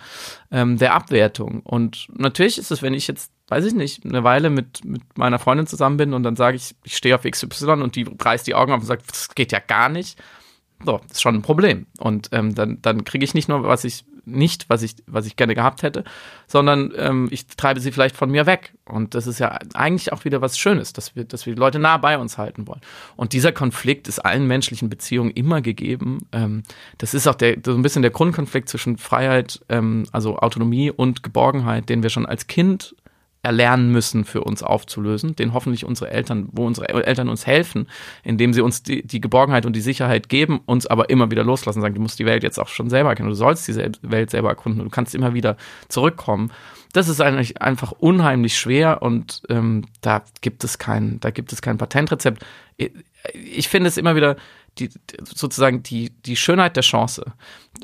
ähm, 0.51 0.77
der 0.79 0.95
Abwertung. 0.95 1.61
Und 1.61 2.09
natürlich 2.17 2.59
ist 2.59 2.73
es, 2.73 2.83
wenn 2.83 2.95
ich 2.95 3.07
jetzt 3.07 3.31
weiß 3.49 3.65
ich 3.65 3.75
nicht, 3.75 4.05
eine 4.05 4.25
Weile 4.25 4.51
mit, 4.51 4.85
mit 4.85 5.03
meiner 5.17 5.39
Freundin 5.39 5.67
zusammen 5.67 5.97
bin 5.97 6.15
und 6.15 6.23
dann 6.23 6.37
sage 6.37 6.57
ich, 6.57 6.75
ich 6.85 6.97
stehe 6.97 7.15
auf 7.15 7.23
XY 7.23 7.83
und 7.83 7.97
die 7.97 8.07
reißt 8.19 8.47
die 8.47 8.55
Augen 8.55 8.73
auf 8.73 8.81
und 8.81 8.87
sagt, 8.87 9.11
das 9.11 9.35
geht 9.35 9.53
ja 9.53 9.59
gar 9.59 9.89
nicht. 9.89 10.21
So, 10.85 10.99
das 11.09 11.17
ist 11.17 11.23
schon 11.23 11.35
ein 11.35 11.43
Problem. 11.43 11.87
Und 11.99 12.29
ähm, 12.33 12.55
dann, 12.55 12.81
dann 12.83 13.05
kriege 13.05 13.25
ich 13.25 13.35
nicht 13.35 13.49
nur, 13.49 13.65
was 13.65 13.85
ich 13.85 14.05
nicht, 14.29 14.69
was 14.69 14.83
ich, 14.83 14.95
was 15.07 15.27
ich 15.27 15.37
gerne 15.37 15.55
gehabt 15.55 15.83
hätte, 15.83 16.05
sondern 16.47 16.93
ähm, 16.97 17.29
ich 17.31 17.47
treibe 17.47 17.81
sie 17.81 17.91
vielleicht 17.91 18.17
von 18.17 18.31
mir 18.31 18.47
weg. 18.47 18.75
Und 18.85 19.15
das 19.15 19.27
ist 19.27 19.39
ja 19.39 19.59
eigentlich 19.75 20.13
auch 20.13 20.25
wieder 20.25 20.41
was 20.41 20.59
Schönes, 20.59 20.93
dass 20.93 21.17
wir, 21.17 21.25
dass 21.25 21.47
wir 21.47 21.55
die 21.55 21.59
Leute 21.59 21.79
nah 21.79 21.97
bei 21.97 22.19
uns 22.19 22.39
halten 22.39 22.67
wollen. 22.67 22.81
Und 23.17 23.33
dieser 23.33 23.53
Konflikt 23.53 24.07
ist 24.07 24.19
allen 24.21 24.47
menschlichen 24.47 24.89
Beziehungen 24.89 25.31
immer 25.31 25.63
gegeben. 25.63 26.19
Ähm, 26.33 26.63
das 26.99 27.15
ist 27.15 27.27
auch 27.27 27.35
der, 27.35 27.57
so 27.65 27.75
ein 27.75 27.83
bisschen 27.83 28.03
der 28.03 28.11
Grundkonflikt 28.11 28.69
zwischen 28.69 28.99
Freiheit, 28.99 29.61
ähm, 29.69 30.07
also 30.13 30.39
Autonomie 30.39 30.91
und 30.91 31.23
Geborgenheit, 31.23 31.89
den 31.89 32.03
wir 32.03 32.11
schon 32.11 32.27
als 32.27 32.47
Kind 32.47 32.95
erlernen 33.49 33.91
müssen, 33.91 34.27
für 34.27 34.45
uns 34.45 34.63
aufzulösen, 34.63 35.35
den 35.35 35.55
hoffentlich 35.55 35.87
unsere 35.87 36.11
Eltern, 36.11 36.51
wo 36.53 36.67
unsere 36.67 37.07
Eltern 37.07 37.31
uns 37.31 37.47
helfen, 37.47 37.89
indem 38.23 38.53
sie 38.53 38.61
uns 38.61 38.83
die, 38.83 39.07
die 39.07 39.23
Geborgenheit 39.23 39.65
und 39.65 39.75
die 39.75 39.81
Sicherheit 39.81 40.29
geben, 40.29 40.61
uns 40.67 40.87
aber 40.87 41.09
immer 41.09 41.31
wieder 41.31 41.45
loslassen, 41.45 41.81
sagen, 41.81 41.95
du 41.95 42.03
musst 42.03 42.19
die 42.19 42.27
Welt 42.27 42.43
jetzt 42.43 42.61
auch 42.61 42.69
schon 42.69 42.91
selber 42.91 43.09
erkennen, 43.09 43.31
du 43.31 43.35
sollst 43.35 43.67
diese 43.67 43.91
Welt 44.03 44.29
selber 44.29 44.51
erkunden, 44.51 44.85
du 44.85 44.91
kannst 44.91 45.15
immer 45.15 45.33
wieder 45.33 45.57
zurückkommen. 45.89 46.53
Das 46.93 47.09
ist 47.09 47.23
eigentlich 47.23 47.63
einfach 47.63 47.93
unheimlich 47.93 48.59
schwer 48.59 49.01
und 49.01 49.43
ähm, 49.49 49.87
da 50.03 50.23
gibt 50.43 50.63
es 50.63 50.77
kein, 50.77 51.19
da 51.21 51.31
gibt 51.31 51.51
es 51.55 51.63
kein 51.63 51.79
Patentrezept. 51.79 52.45
Ich 53.33 53.69
finde 53.69 53.89
es 53.89 53.97
immer 53.97 54.15
wieder 54.15 54.37
die, 54.79 54.91
sozusagen 55.25 55.83
die, 55.83 56.11
die 56.11 56.37
Schönheit 56.37 56.77
der 56.77 56.83
Chance. 56.83 57.33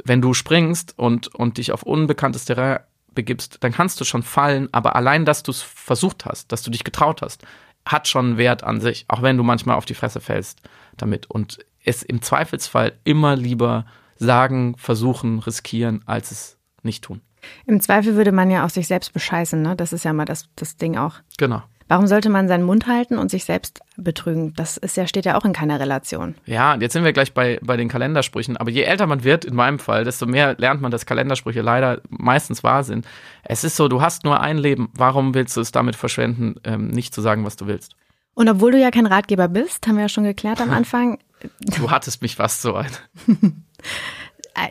Wenn 0.05 0.21
du 0.21 0.35
springst 0.35 0.99
und, 0.99 1.35
und 1.35 1.57
dich 1.57 1.73
auf 1.73 1.83
unbekanntes 1.85 2.45
Terrain 2.45 2.81
begibst, 3.15 3.59
dann 3.61 3.73
kannst 3.73 4.01
du 4.01 4.05
schon 4.05 4.23
fallen, 4.23 4.69
aber 4.73 4.97
allein, 4.97 5.25
dass 5.25 5.43
du 5.43 5.51
es 5.51 5.63
versucht 5.63 6.25
hast, 6.25 6.53
dass 6.53 6.63
du 6.63 6.71
dich 6.71 6.85
getraut 6.85 7.23
hast, 7.23 7.45
hat 7.87 8.09
schon 8.09 8.27
einen 8.27 8.39
Wert 8.39 8.65
an 8.65 8.81
sich, 8.81 9.05
auch 9.09 9.23
wenn 9.23 9.37
du 9.37 9.43
manchmal 9.43 9.77
auf 9.77 9.85
die 9.85 9.95
Fresse 9.95 10.21
fällst 10.21 10.61
damit. 10.97 11.31
Und 11.31 11.59
es 11.85 12.03
im 12.03 12.23
Zweifelsfall 12.23 12.93
immer 13.05 13.37
lieber 13.37 13.85
sagen, 14.17 14.75
versuchen, 14.79 15.39
riskieren, 15.41 16.03
als 16.07 16.31
es 16.31 16.59
nicht 16.83 17.05
tun. 17.05 17.21
Im 17.67 17.81
Zweifel 17.81 18.15
würde 18.15 18.33
man 18.33 18.51
ja 18.51 18.65
auch 18.65 18.71
sich 18.71 18.87
selbst 18.87 19.13
bescheißen, 19.13 19.61
ne? 19.61 19.77
Das 19.77 19.93
ist 19.93 20.05
ja 20.05 20.13
mal 20.13 20.25
das, 20.25 20.49
das 20.57 20.77
Ding 20.77 20.97
auch. 20.97 21.17
Genau. 21.37 21.63
Warum 21.87 22.07
sollte 22.07 22.31
man 22.31 22.49
seinen 22.49 22.65
Mund 22.65 22.87
halten 22.87 23.19
und 23.19 23.31
sich 23.31 23.45
selbst 23.45 23.81
betrügen? 23.97 24.55
Das 24.57 24.79
ist 24.79 24.97
ja, 24.97 25.07
steht 25.07 25.27
ja 25.27 25.37
auch 25.37 25.45
in 25.45 25.53
keiner 25.53 25.79
Relation. 25.79 26.35
Ja, 26.47 26.77
jetzt 26.77 26.95
sind 26.95 27.05
wir 27.05 27.13
gleich 27.13 27.35
bei, 27.35 27.59
bei 27.63 27.77
den 27.77 27.89
Kalendersprüchen. 27.89 28.57
Aber 28.57 28.71
je 28.71 28.83
älter 28.83 29.07
man 29.07 29.23
wird, 29.23 29.45
in 29.45 29.55
meinem 29.55 29.79
Fall, 29.79 30.05
desto 30.05 30.25
mehr 30.25 30.55
lernt 30.57 30.81
man, 30.81 30.91
dass 30.91 31.05
Kalendersprüche 31.05 31.61
leider 31.61 32.01
meistens 32.09 32.63
wahr 32.65 32.85
sind. 32.85 33.07
Es 33.43 33.65
ist 33.65 33.77
so, 33.77 33.89
du 33.89 34.01
hast 34.01 34.25
nur 34.25 34.41
ein 34.41 34.57
Leben. 34.57 34.89
Warum 34.95 35.35
willst 35.35 35.57
du 35.57 35.61
es 35.61 35.73
damit 35.73 35.95
verschwenden, 35.95 36.55
ähm, 36.65 36.89
nicht 36.89 37.15
zu 37.15 37.21
sagen, 37.21 37.45
was 37.45 37.57
du 37.57 37.67
willst? 37.67 37.97
Und 38.33 38.49
obwohl 38.49 38.73
du 38.73 38.81
ja 38.81 38.91
kein 38.91 39.07
Ratgeber 39.07 39.49
bist, 39.49 39.87
haben 39.87 39.97
wir 39.97 40.03
ja 40.03 40.09
schon 40.09 40.25
geklärt 40.25 40.61
am 40.63 40.71
Anfang. 40.73 41.19
du 41.61 41.91
hattest 41.91 42.23
mich 42.23 42.37
fast 42.37 42.63
so 42.63 42.73
weit. 42.75 43.09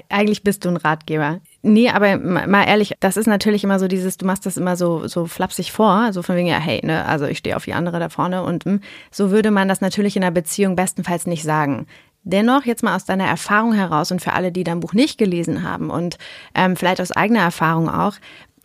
Eigentlich 0.09 0.43
bist 0.43 0.63
du 0.63 0.69
ein 0.69 0.77
Ratgeber. 0.77 1.39
Nee, 1.61 1.89
aber 1.89 2.17
mal 2.17 2.63
ehrlich, 2.63 2.93
das 2.99 3.17
ist 3.17 3.27
natürlich 3.27 3.63
immer 3.63 3.79
so 3.79 3.87
dieses, 3.87 4.17
du 4.17 4.25
machst 4.25 4.45
das 4.45 4.57
immer 4.57 4.75
so, 4.75 5.07
so 5.07 5.25
flapsig 5.25 5.71
vor, 5.71 6.13
so 6.13 6.21
von 6.21 6.35
wegen, 6.35 6.47
ja, 6.47 6.57
hey, 6.57 6.81
ne, 6.85 7.05
also 7.05 7.25
ich 7.25 7.39
stehe 7.39 7.55
auf 7.55 7.65
die 7.65 7.73
andere 7.73 7.99
da 7.99 8.09
vorne 8.09 8.43
und 8.43 8.65
mh, 8.65 8.71
hm, 8.73 8.81
so 9.11 9.31
würde 9.31 9.51
man 9.51 9.67
das 9.67 9.81
natürlich 9.81 10.15
in 10.15 10.23
einer 10.23 10.31
Beziehung 10.31 10.75
bestenfalls 10.75 11.25
nicht 11.25 11.43
sagen. 11.43 11.87
Dennoch, 12.23 12.65
jetzt 12.65 12.83
mal 12.83 12.95
aus 12.95 13.03
deiner 13.03 13.25
Erfahrung 13.25 13.73
heraus 13.73 14.11
und 14.11 14.21
für 14.21 14.33
alle, 14.33 14.53
die 14.53 14.63
dein 14.63 14.79
Buch 14.79 14.93
nicht 14.93 15.17
gelesen 15.17 15.63
haben 15.63 15.89
und 15.89 16.17
ähm, 16.55 16.77
vielleicht 16.77 17.01
aus 17.01 17.11
eigener 17.11 17.41
Erfahrung 17.41 17.89
auch, 17.89 18.13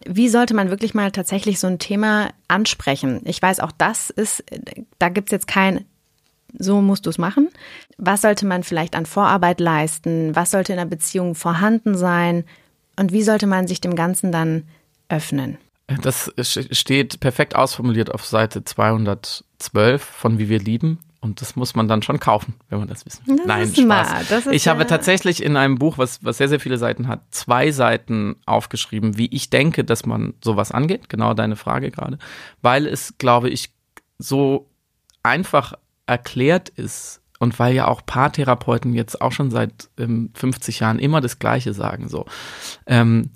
wie 0.06 0.28
sollte 0.28 0.54
man 0.54 0.70
wirklich 0.70 0.94
mal 0.94 1.10
tatsächlich 1.10 1.58
so 1.58 1.66
ein 1.66 1.80
Thema 1.80 2.28
ansprechen? 2.46 3.20
Ich 3.24 3.42
weiß, 3.42 3.58
auch 3.60 3.72
das 3.76 4.10
ist, 4.10 4.44
da 4.98 5.08
gibt's 5.08 5.32
jetzt 5.32 5.48
kein 5.48 5.84
so 6.56 6.80
musst 6.80 7.06
du 7.06 7.10
es 7.10 7.18
machen. 7.18 7.48
Was 7.96 8.22
sollte 8.22 8.46
man 8.46 8.62
vielleicht 8.62 8.94
an 8.94 9.06
Vorarbeit 9.06 9.60
leisten? 9.60 10.34
Was 10.34 10.50
sollte 10.50 10.72
in 10.72 10.78
einer 10.78 10.88
Beziehung 10.88 11.34
vorhanden 11.34 11.96
sein? 11.96 12.44
Und 12.96 13.12
wie 13.12 13.22
sollte 13.22 13.46
man 13.46 13.66
sich 13.66 13.80
dem 13.80 13.94
Ganzen 13.94 14.32
dann 14.32 14.64
öffnen? 15.08 15.58
Das 16.02 16.32
steht 16.70 17.20
perfekt 17.20 17.56
ausformuliert 17.56 18.12
auf 18.12 18.26
Seite 18.26 18.64
212 18.64 20.02
von 20.02 20.38
Wie 20.38 20.48
wir 20.48 20.58
lieben. 20.58 20.98
Und 21.20 21.40
das 21.40 21.56
muss 21.56 21.74
man 21.74 21.88
dann 21.88 22.02
schon 22.02 22.20
kaufen, 22.20 22.54
wenn 22.68 22.78
man 22.78 22.86
das 22.86 23.04
wissen 23.04 23.26
will. 23.26 23.40
Nein, 23.44 23.74
Spaß. 23.74 24.46
ich 24.52 24.66
ja 24.66 24.72
habe 24.72 24.86
tatsächlich 24.86 25.42
in 25.42 25.56
einem 25.56 25.76
Buch, 25.76 25.98
was, 25.98 26.22
was 26.24 26.38
sehr, 26.38 26.48
sehr 26.48 26.60
viele 26.60 26.78
Seiten 26.78 27.08
hat, 27.08 27.22
zwei 27.32 27.72
Seiten 27.72 28.36
aufgeschrieben, 28.46 29.18
wie 29.18 29.26
ich 29.26 29.50
denke, 29.50 29.82
dass 29.82 30.06
man 30.06 30.34
sowas 30.44 30.70
angeht. 30.70 31.08
Genau 31.08 31.34
deine 31.34 31.56
Frage 31.56 31.90
gerade. 31.90 32.18
Weil 32.62 32.86
es, 32.86 33.18
glaube 33.18 33.48
ich, 33.50 33.72
so 34.18 34.68
einfach 35.24 35.74
erklärt 36.08 36.68
ist 36.70 37.20
und 37.38 37.58
weil 37.58 37.74
ja 37.74 37.86
auch 37.86 38.04
Paartherapeuten 38.04 38.94
jetzt 38.94 39.20
auch 39.20 39.32
schon 39.32 39.50
seit 39.50 39.90
ähm, 39.98 40.30
50 40.34 40.80
Jahren 40.80 40.98
immer 40.98 41.20
das 41.20 41.38
Gleiche 41.38 41.72
sagen, 41.74 42.08
so. 42.08 42.26
Ähm, 42.86 43.30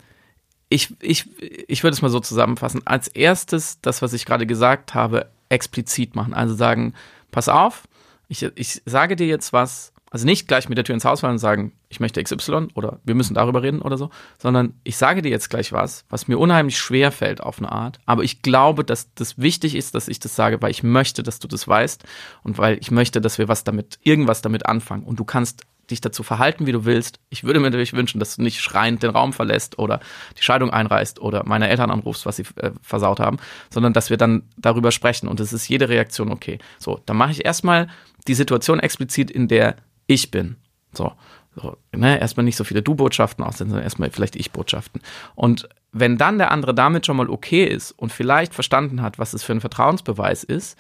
ich, 0.69 0.95
ich, 1.01 1.29
ich 1.69 1.83
würde 1.83 1.95
es 1.95 2.03
mal 2.03 2.09
so 2.09 2.19
zusammenfassen. 2.19 2.81
Als 2.87 3.09
erstes, 3.09 3.81
das, 3.83 4.01
was 4.01 4.15
ich 4.15 4.25
gerade 4.25 4.47
gesagt 4.47 4.95
habe, 4.95 5.31
explizit 5.51 6.17
machen. 6.17 6.33
Also 6.33 6.55
sagen, 6.55 6.95
pass 7.31 7.51
auf, 7.51 7.83
ich, 8.29 8.43
ich 8.55 8.81
sage 8.87 9.15
dir 9.15 9.27
jetzt 9.27 9.53
was, 9.53 9.93
also 10.11 10.25
nicht 10.25 10.49
gleich 10.49 10.71
mit 10.71 10.79
der 10.79 10.85
Tür 10.85 10.95
ins 10.95 11.05
Haus 11.05 11.21
fallen 11.21 11.35
und 11.35 11.39
sagen, 11.39 11.73
ich 11.93 12.01
möchte 12.01 12.23
XY 12.23 12.69
oder 12.75 13.01
wir 13.05 13.15
müssen 13.15 13.35
darüber 13.35 13.63
reden 13.63 13.83
oder 13.83 13.99
so, 13.99 14.09
sondern 14.39 14.73
ich 14.83 14.97
sage 14.97 15.21
dir 15.21 15.29
jetzt 15.29 15.51
gleich 15.51 15.73
was, 15.73 16.07
was 16.09 16.27
mir 16.27 16.39
unheimlich 16.39 16.79
schwer 16.79 17.13
fällt 17.13 17.43
auf 17.43 17.59
eine 17.59 17.71
Art. 17.71 18.01
Aber 18.07 18.25
ich 18.25 18.41
glaube, 18.41 18.83
dass 18.83 19.13
das 19.15 19.39
wichtig 19.39 19.75
ist, 19.75 19.95
dass 19.95 20.09
ich 20.09 20.19
das 20.19 20.35
sage, 20.35 20.63
weil 20.63 20.71
ich 20.71 20.83
möchte, 20.83 21.23
dass 21.23 21.39
du 21.39 21.49
das 21.49 21.69
weißt 21.69 22.05
und 22.45 22.57
weil 22.57 22.79
ich 22.81 22.91
möchte, 22.91 23.21
dass 23.21 23.37
wir 23.37 23.47
was 23.47 23.65
damit, 23.65 23.99
irgendwas 24.03 24.41
damit 24.41 24.65
anfangen. 24.65 25.05
Und 25.05 25.21
du 25.21 25.25
kannst 25.25 25.67
dich 25.91 26.01
dazu 26.01 26.23
verhalten, 26.23 26.67
wie 26.67 26.73
du 26.73 26.87
willst. 26.87 27.21
Ich 27.29 27.45
würde 27.45 27.61
mir 27.61 27.67
natürlich 27.67 27.93
wünschen, 27.93 28.19
dass 28.19 28.37
du 28.37 28.43
nicht 28.43 28.61
schreiend 28.61 29.03
den 29.03 29.11
Raum 29.11 29.35
verlässt 29.35 29.79
oder 29.79 30.01
die 30.39 30.43
Scheidung 30.43 30.71
einreißt 30.71 31.21
oder 31.21 31.43
meine 31.45 31.69
Eltern 31.69 31.91
anrufst, 31.91 32.25
was 32.25 32.37
sie 32.37 32.47
äh, 32.57 32.71
versaut 32.81 33.21
haben, 33.21 33.37
sondern 33.69 33.93
dass 33.93 34.09
wir 34.09 34.17
dann 34.17 34.45
darüber 34.57 34.93
sprechen 34.93 35.29
und 35.29 35.41
es 35.41 35.53
ist 35.53 35.69
jede 35.69 35.91
Reaktion 35.91 36.33
okay. 36.33 36.59
So, 36.79 37.01
dann 37.05 37.19
mache 37.19 37.33
ich 37.33 37.45
erstmal 37.45 37.89
die 38.27 38.35
Situation 38.35 38.81
explizit, 38.81 39.31
in 39.31 39.49
der 39.49 39.77
ich 40.07 40.31
bin. 40.31 40.57
So, 40.93 41.13
so 41.55 41.77
ne? 41.95 42.19
erstmal 42.19 42.45
nicht 42.45 42.57
so 42.57 42.65
viele 42.65 42.83
Du-Botschaften 42.83 43.45
aussenden, 43.45 43.71
sondern 43.71 43.85
erstmal 43.85 44.11
vielleicht 44.11 44.37
Ich-Botschaften. 44.37 45.01
Und 45.35 45.69
wenn 45.93 46.17
dann 46.17 46.39
der 46.39 46.51
andere 46.51 46.75
damit 46.75 47.07
schon 47.07 47.17
mal 47.17 47.29
okay 47.29 47.65
ist 47.65 47.93
und 47.93 48.13
vielleicht 48.13 48.55
verstanden 48.55 49.03
hat, 49.03 49.19
was 49.19 49.35
es 49.35 49.43
für 49.43 49.53
ein 49.53 49.61
Vertrauensbeweis 49.61 50.45
ist, 50.45 50.79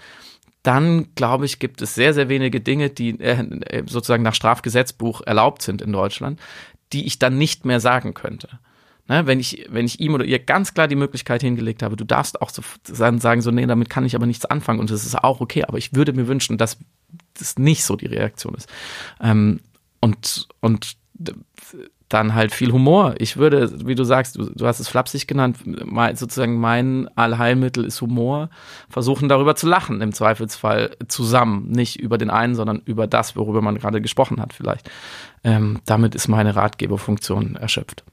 dann 0.62 1.08
glaube 1.14 1.44
ich, 1.44 1.58
gibt 1.58 1.82
es 1.82 1.94
sehr, 1.94 2.14
sehr 2.14 2.28
wenige 2.28 2.60
Dinge, 2.60 2.88
die 2.88 3.18
äh, 3.20 3.82
sozusagen 3.86 4.22
nach 4.22 4.34
Strafgesetzbuch 4.34 5.20
erlaubt 5.22 5.62
sind 5.62 5.82
in 5.82 5.92
Deutschland, 5.92 6.40
die 6.92 7.06
ich 7.06 7.18
dann 7.18 7.36
nicht 7.36 7.64
mehr 7.64 7.80
sagen 7.80 8.14
könnte. 8.14 8.48
Ne, 9.08 9.26
wenn, 9.26 9.40
ich, 9.40 9.66
wenn 9.68 9.84
ich 9.84 9.98
ihm 9.98 10.14
oder 10.14 10.24
ihr 10.24 10.38
ganz 10.38 10.74
klar 10.74 10.86
die 10.86 10.94
Möglichkeit 10.94 11.42
hingelegt 11.42 11.82
habe, 11.82 11.96
du 11.96 12.04
darfst 12.04 12.40
auch 12.40 12.50
so 12.50 12.62
sagen, 12.84 13.42
so, 13.42 13.50
nee, 13.50 13.66
damit 13.66 13.90
kann 13.90 14.06
ich 14.06 14.14
aber 14.14 14.26
nichts 14.26 14.44
anfangen 14.44 14.78
und 14.78 14.90
das 14.90 15.04
ist 15.04 15.16
auch 15.16 15.40
okay, 15.40 15.64
aber 15.64 15.76
ich 15.76 15.92
würde 15.92 16.12
mir 16.12 16.28
wünschen, 16.28 16.56
dass 16.56 16.78
das 17.34 17.58
nicht 17.58 17.84
so 17.84 17.96
die 17.96 18.06
Reaktion 18.06 18.54
ist. 18.54 18.68
Ähm, 19.20 19.60
und, 20.02 20.48
und 20.60 20.96
dann 22.08 22.34
halt 22.34 22.52
viel 22.52 22.72
Humor. 22.72 23.14
Ich 23.18 23.36
würde, 23.36 23.86
wie 23.86 23.94
du 23.94 24.04
sagst, 24.04 24.36
du, 24.36 24.50
du 24.50 24.66
hast 24.66 24.80
es 24.80 24.88
flapsig 24.88 25.26
genannt, 25.26 25.58
mein, 25.64 26.16
sozusagen 26.16 26.60
mein 26.60 27.08
Allheilmittel 27.16 27.84
ist 27.84 28.00
Humor, 28.02 28.50
versuchen 28.90 29.28
darüber 29.28 29.56
zu 29.56 29.66
lachen, 29.66 30.02
im 30.02 30.12
Zweifelsfall 30.12 30.96
zusammen, 31.08 31.70
nicht 31.70 31.98
über 31.98 32.18
den 32.18 32.30
einen, 32.30 32.54
sondern 32.54 32.82
über 32.84 33.06
das, 33.06 33.36
worüber 33.36 33.62
man 33.62 33.78
gerade 33.78 34.02
gesprochen 34.02 34.40
hat 34.40 34.52
vielleicht. 34.52 34.90
Ähm, 35.44 35.80
damit 35.86 36.14
ist 36.14 36.28
meine 36.28 36.54
Ratgeberfunktion 36.54 37.56
erschöpft. 37.56 38.04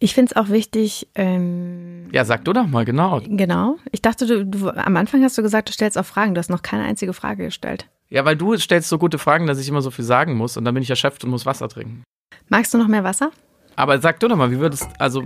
Ich 0.00 0.14
finde 0.14 0.32
es 0.32 0.36
auch 0.36 0.48
wichtig. 0.48 1.08
Ähm, 1.14 2.08
ja, 2.12 2.24
sag 2.24 2.44
du 2.44 2.52
doch 2.52 2.66
mal, 2.66 2.84
genau. 2.84 3.20
Genau. 3.26 3.76
Ich 3.90 4.00
dachte, 4.00 4.26
du, 4.26 4.46
du, 4.46 4.70
am 4.70 4.96
Anfang 4.96 5.22
hast 5.24 5.36
du 5.36 5.42
gesagt, 5.42 5.68
du 5.68 5.72
stellst 5.72 5.98
auch 5.98 6.04
Fragen. 6.04 6.34
Du 6.34 6.38
hast 6.38 6.50
noch 6.50 6.62
keine 6.62 6.84
einzige 6.84 7.12
Frage 7.12 7.46
gestellt. 7.46 7.88
Ja, 8.08 8.24
weil 8.24 8.36
du 8.36 8.56
stellst 8.56 8.88
so 8.88 8.98
gute 8.98 9.18
Fragen, 9.18 9.46
dass 9.46 9.58
ich 9.58 9.68
immer 9.68 9.82
so 9.82 9.90
viel 9.90 10.04
sagen 10.04 10.36
muss 10.36 10.56
und 10.56 10.64
dann 10.64 10.74
bin 10.74 10.82
ich 10.82 10.90
erschöpft 10.90 11.24
und 11.24 11.30
muss 11.30 11.46
Wasser 11.46 11.68
trinken. 11.68 12.04
Magst 12.48 12.72
du 12.72 12.78
noch 12.78 12.88
mehr 12.88 13.04
Wasser? 13.04 13.30
Aber 13.76 14.00
sag 14.00 14.20
du 14.20 14.28
doch 14.28 14.36
mal, 14.36 14.50
wie 14.50 14.58
würdest, 14.58 14.88
also, 14.98 15.24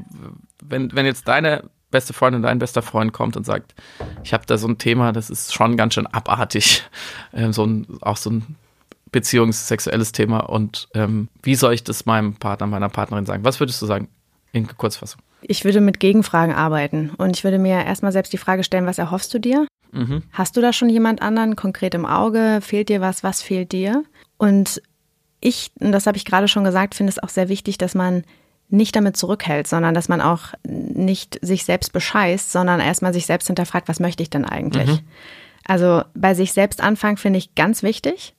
wenn, 0.63 0.95
wenn 0.95 1.07
jetzt 1.07 1.29
deine 1.29 1.71
beste 1.91 2.13
Freundin, 2.13 2.43
dein 2.43 2.59
bester 2.59 2.83
Freund 2.83 3.13
kommt 3.13 3.37
und 3.37 3.45
sagt, 3.45 3.75
ich 4.25 4.33
habe 4.33 4.45
da 4.47 4.59
so 4.59 4.67
ein 4.67 4.79
Thema, 4.79 5.13
das 5.13 5.31
ist 5.31 5.55
schon 5.55 5.77
ganz 5.77 5.95
schön 5.95 6.07
abartig, 6.07 6.83
ähm, 7.33 7.53
so 7.53 7.65
ein, 7.65 7.87
auch 8.01 8.17
so 8.17 8.31
ein 8.31 8.57
beziehungssexuelles 9.13 10.13
Thema 10.13 10.41
und 10.41 10.89
ähm, 10.95 11.29
wie 11.43 11.55
soll 11.55 11.75
ich 11.75 11.85
das 11.85 12.07
meinem 12.07 12.35
Partner, 12.35 12.67
meiner 12.67 12.89
Partnerin 12.89 13.27
sagen? 13.27 13.45
Was 13.45 13.61
würdest 13.61 13.81
du 13.83 13.87
sagen? 13.87 14.09
In 14.53 14.67
Kurzfassung. 14.67 15.21
Ich 15.43 15.65
würde 15.65 15.81
mit 15.81 15.99
Gegenfragen 15.99 16.55
arbeiten 16.55 17.11
und 17.17 17.37
ich 17.37 17.45
würde 17.45 17.59
mir 17.59 17.85
erstmal 17.85 18.13
selbst 18.13 18.33
die 18.33 18.39
Frage 18.39 18.65
stellen, 18.65 18.87
was 18.87 18.99
erhoffst 18.99 19.33
du 19.35 19.39
dir? 19.39 19.67
Mhm. 19.93 20.23
Hast 20.33 20.57
du 20.57 20.61
da 20.61 20.73
schon 20.73 20.89
jemand 20.89 21.23
anderen 21.23 21.57
konkret 21.57 21.95
im 21.95 22.07
Auge? 22.07 22.61
Fehlt 22.63 22.89
dir 22.89 23.01
was? 23.01 23.23
Was 23.23 23.43
fehlt 23.43 23.73
dir? 23.73 24.05
Und 24.39 24.83
ich, 25.41 25.73
und 25.81 25.93
das 25.93 26.07
habe 26.07 26.17
ich 26.17 26.25
gerade 26.25 26.49
schon 26.49 26.65
gesagt, 26.65 26.95
finde 26.95 27.11
es 27.11 27.19
auch 27.19 27.29
sehr 27.29 27.49
wichtig, 27.49 27.79
dass 27.79 27.95
man 27.95 28.25
nicht 28.69 28.97
damit 28.97 29.17
zurückhält, 29.17 29.67
sondern 29.67 29.95
dass 29.95 30.09
man 30.09 30.21
auch 30.21 30.55
nicht 30.65 31.39
sich 31.43 31.65
selbst 31.65 31.93
bescheißt, 31.93 32.51
sondern 32.51 32.81
erstmal 32.81 33.13
sich 33.13 33.27
selbst 33.27 33.47
hinterfragt, 33.49 33.89
was 33.89 34.01
möchte 34.01 34.23
ich 34.23 34.31
denn 34.31 34.47
eigentlich? 34.47 34.89
Mhm. 34.89 35.01
Also 35.65 36.03
bei 36.15 36.35
sich 36.35 36.53
selbst 36.53 36.83
anfangen 36.83 37.19
finde 37.19 37.39
ich 37.39 37.55
ganz 37.55 37.83
wichtig 37.83 38.35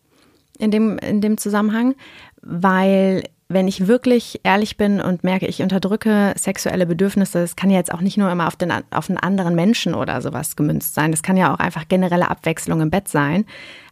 in 0.57 0.71
dem, 0.71 0.97
in 0.97 1.21
dem 1.21 1.37
Zusammenhang, 1.37 1.95
weil 2.41 3.23
wenn 3.49 3.67
ich 3.67 3.87
wirklich 3.87 4.41
ehrlich 4.43 4.77
bin 4.77 5.01
und 5.01 5.23
merke, 5.23 5.47
ich 5.47 5.61
unterdrücke 5.61 6.33
sexuelle 6.37 6.85
Bedürfnisse, 6.85 7.39
das 7.41 7.55
kann 7.55 7.69
ja 7.69 7.77
jetzt 7.77 7.93
auch 7.93 8.01
nicht 8.01 8.17
nur 8.17 8.31
immer 8.31 8.47
auf, 8.47 8.55
den, 8.55 8.71
auf 8.91 9.09
einen 9.09 9.17
anderen 9.17 9.55
Menschen 9.55 9.93
oder 9.93 10.21
sowas 10.21 10.55
gemünzt 10.55 10.95
sein. 10.95 11.11
Das 11.11 11.23
kann 11.23 11.37
ja 11.37 11.53
auch 11.53 11.59
einfach 11.59 11.87
generelle 11.87 12.29
Abwechslung 12.29 12.81
im 12.81 12.89
Bett 12.89 13.07
sein. 13.07 13.45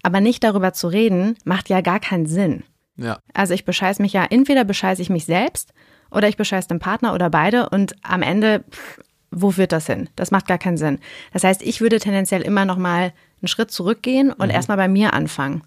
Aber 0.04 0.22
nicht 0.22 0.44
darüber 0.44 0.74
zu 0.74 0.88
reden, 0.88 1.38
macht 1.44 1.70
ja 1.70 1.82
gar 1.82 2.00
keinen 2.00 2.26
Sinn. 2.26 2.64
Ja. 2.98 3.20
Also 3.34 3.54
ich 3.54 3.66
bescheiße 3.66 4.02
mich 4.02 4.14
ja, 4.14 4.26
entweder 4.30 4.64
bescheiße 4.64 5.02
ich 5.02 5.10
mich 5.10 5.26
selbst 5.26 5.74
oder 6.12 6.28
ich 6.28 6.38
bescheiße 6.38 6.68
den 6.68 6.80
Partner 6.80 7.14
oder 7.14 7.30
beide 7.30 7.70
und 7.70 7.94
am 8.04 8.22
Ende, 8.22 8.64
pff, 8.70 9.00
wo 9.32 9.52
führt 9.52 9.72
das 9.72 9.88
hin? 9.88 10.10
Das 10.16 10.32
macht 10.32 10.48
gar 10.48 10.58
keinen 10.58 10.78
Sinn. 10.78 11.00
Das 11.34 11.44
heißt, 11.44 11.62
ich 11.62 11.82
würde 11.82 12.00
tendenziell 12.00 12.42
immer 12.42 12.66
noch 12.66 12.78
mal 12.78 13.14
einen 13.42 13.48
Schritt 13.48 13.72
zurückgehen 13.72 14.32
und 14.32 14.48
mhm. 14.48 14.54
erstmal 14.54 14.78
bei 14.78 14.88
mir 14.88 15.14
anfangen. 15.14 15.64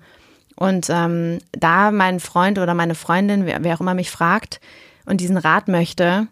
Und 0.57 0.89
ähm, 0.89 1.39
da 1.53 1.91
mein 1.91 2.21
Freund 2.21 2.59
oder 2.59 2.75
meine 2.75 2.95
Freundin, 2.95 3.47
wer, 3.47 3.65
wer 3.65 3.75
auch 3.75 3.81
immer 3.81 3.95
mich 3.95 4.11
fragt 4.11 4.61
und 5.05 5.21
diesen 5.21 5.37
Rat 5.37 5.69
möchte, 5.69 6.29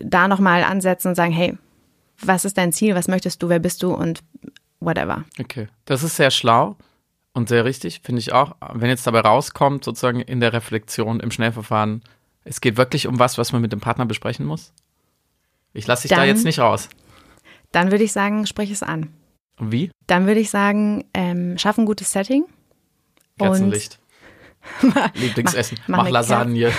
da 0.00 0.28
nochmal 0.28 0.62
ansetzen 0.64 1.08
und 1.08 1.14
sagen, 1.14 1.32
hey, 1.32 1.56
was 2.20 2.44
ist 2.44 2.58
dein 2.58 2.72
Ziel, 2.72 2.94
was 2.94 3.08
möchtest 3.08 3.42
du, 3.42 3.48
wer 3.48 3.58
bist 3.58 3.82
du 3.82 3.92
und 3.92 4.22
whatever. 4.80 5.24
Okay, 5.40 5.68
das 5.84 6.02
ist 6.02 6.16
sehr 6.16 6.30
schlau 6.30 6.76
und 7.32 7.48
sehr 7.48 7.64
richtig, 7.64 8.00
finde 8.02 8.20
ich 8.20 8.32
auch. 8.32 8.56
Wenn 8.72 8.88
jetzt 8.88 9.06
dabei 9.06 9.20
rauskommt, 9.20 9.84
sozusagen 9.84 10.20
in 10.20 10.40
der 10.40 10.52
Reflexion, 10.52 11.20
im 11.20 11.30
Schnellverfahren, 11.30 12.02
es 12.44 12.60
geht 12.60 12.76
wirklich 12.76 13.06
um 13.06 13.18
was, 13.18 13.38
was 13.38 13.52
man 13.52 13.62
mit 13.62 13.72
dem 13.72 13.80
Partner 13.80 14.06
besprechen 14.06 14.46
muss. 14.46 14.72
Ich 15.72 15.86
lasse 15.86 16.02
dich 16.02 16.10
dann, 16.10 16.20
da 16.20 16.24
jetzt 16.24 16.44
nicht 16.44 16.58
raus. 16.58 16.88
Dann 17.72 17.90
würde 17.90 18.04
ich 18.04 18.12
sagen, 18.12 18.46
sprich 18.46 18.70
es 18.70 18.82
an. 18.82 19.12
Und 19.58 19.72
wie? 19.72 19.90
Dann 20.06 20.26
würde 20.26 20.40
ich 20.40 20.50
sagen, 20.50 21.04
ähm, 21.12 21.58
schaff 21.58 21.76
ein 21.76 21.86
gutes 21.86 22.12
Setting. 22.12 22.44
Kerzenlicht. 23.38 23.98
Lieblingsessen. 25.14 25.78
Mach, 25.86 25.98
mach, 25.98 26.04
mach 26.04 26.10
Lasagne. 26.10 26.72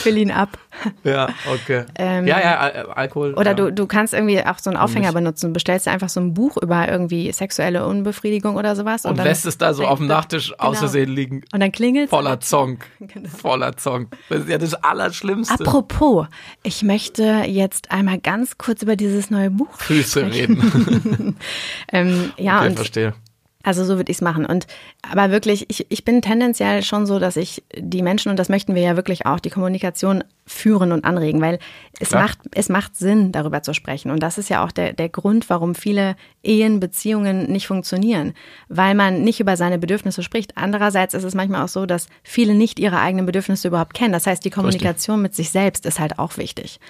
Fill 0.00 0.18
ihn 0.18 0.30
ab. 0.30 0.58
Ja, 1.04 1.28
okay. 1.52 1.84
Ähm, 1.96 2.26
ja, 2.26 2.40
ja, 2.40 2.58
Al 2.58 2.86
Alkohol. 2.92 3.34
Oder 3.34 3.50
ja. 3.50 3.54
Du, 3.54 3.72
du 3.72 3.86
kannst 3.86 4.14
irgendwie 4.14 4.42
auch 4.44 4.58
so 4.58 4.70
einen 4.70 4.78
Aufhänger 4.78 5.12
benutzen. 5.12 5.48
Du 5.48 5.52
bestellst 5.52 5.86
dir 5.86 5.90
einfach 5.90 6.08
so 6.08 6.20
ein 6.20 6.34
Buch 6.34 6.56
über 6.56 6.88
irgendwie 6.88 7.30
sexuelle 7.32 7.86
Unbefriedigung 7.86 8.56
oder 8.56 8.74
sowas. 8.74 9.04
Und, 9.04 9.18
und 9.18 9.24
lässt 9.24 9.46
es 9.46 9.58
da 9.58 9.74
so 9.74 9.86
auf 9.86 9.98
dem 9.98 10.06
Nachttisch 10.08 10.50
genau. 10.50 10.70
aus 10.70 10.78
Versehen 10.78 11.10
liegen. 11.10 11.42
Und 11.52 11.60
dann 11.60 11.70
klingelt 11.70 12.06
es. 12.06 12.10
Voller 12.10 12.40
Zonk. 12.40 12.86
Genau. 13.12 13.28
Voller 13.28 13.76
Zonk. 13.76 14.16
Das 14.28 14.40
ist 14.40 14.48
ja 14.48 14.58
das 14.58 14.74
Allerschlimmste. 14.74 15.54
Apropos, 15.54 16.26
ich 16.62 16.82
möchte 16.82 17.42
jetzt 17.46 17.90
einmal 17.90 18.18
ganz 18.18 18.56
kurz 18.56 18.82
über 18.82 18.94
dieses 18.94 19.30
neue 19.30 19.50
Buch 19.50 19.74
Füße 19.78 20.26
reden. 20.26 21.36
ähm, 21.92 22.32
ja, 22.36 22.58
okay, 22.58 22.68
und 22.68 22.76
verstehe. 22.76 23.14
Also 23.62 23.84
so 23.84 23.96
würde 23.96 24.10
ich 24.10 24.18
es 24.18 24.22
machen. 24.22 24.46
Und 24.46 24.66
aber 25.02 25.30
wirklich, 25.30 25.68
ich, 25.68 25.86
ich 25.90 26.04
bin 26.04 26.22
tendenziell 26.22 26.82
schon 26.82 27.04
so, 27.04 27.18
dass 27.18 27.36
ich 27.36 27.62
die 27.76 28.02
Menschen, 28.02 28.30
und 28.30 28.38
das 28.38 28.48
möchten 28.48 28.74
wir 28.74 28.82
ja 28.82 28.96
wirklich 28.96 29.26
auch, 29.26 29.38
die 29.38 29.50
Kommunikation 29.50 30.24
führen 30.46 30.92
und 30.92 31.04
anregen, 31.04 31.40
weil 31.42 31.58
es 31.98 32.12
macht, 32.12 32.38
es 32.54 32.70
macht 32.70 32.96
Sinn, 32.96 33.32
darüber 33.32 33.62
zu 33.62 33.74
sprechen. 33.74 34.10
Und 34.10 34.22
das 34.22 34.38
ist 34.38 34.48
ja 34.48 34.64
auch 34.64 34.72
der, 34.72 34.94
der 34.94 35.10
Grund, 35.10 35.50
warum 35.50 35.74
viele 35.74 36.16
Ehen, 36.42 36.80
Beziehungen 36.80 37.52
nicht 37.52 37.66
funktionieren, 37.66 38.32
weil 38.68 38.94
man 38.94 39.22
nicht 39.22 39.40
über 39.40 39.56
seine 39.56 39.78
Bedürfnisse 39.78 40.22
spricht. 40.22 40.56
Andererseits 40.56 41.12
ist 41.12 41.24
es 41.24 41.34
manchmal 41.34 41.62
auch 41.62 41.68
so, 41.68 41.84
dass 41.84 42.08
viele 42.22 42.54
nicht 42.54 42.78
ihre 42.78 42.98
eigenen 42.98 43.26
Bedürfnisse 43.26 43.68
überhaupt 43.68 43.92
kennen. 43.92 44.12
Das 44.12 44.26
heißt, 44.26 44.44
die 44.44 44.50
Kommunikation 44.50 45.16
Richtig. 45.16 45.22
mit 45.22 45.34
sich 45.34 45.50
selbst 45.50 45.84
ist 45.84 46.00
halt 46.00 46.18
auch 46.18 46.38
wichtig. 46.38 46.80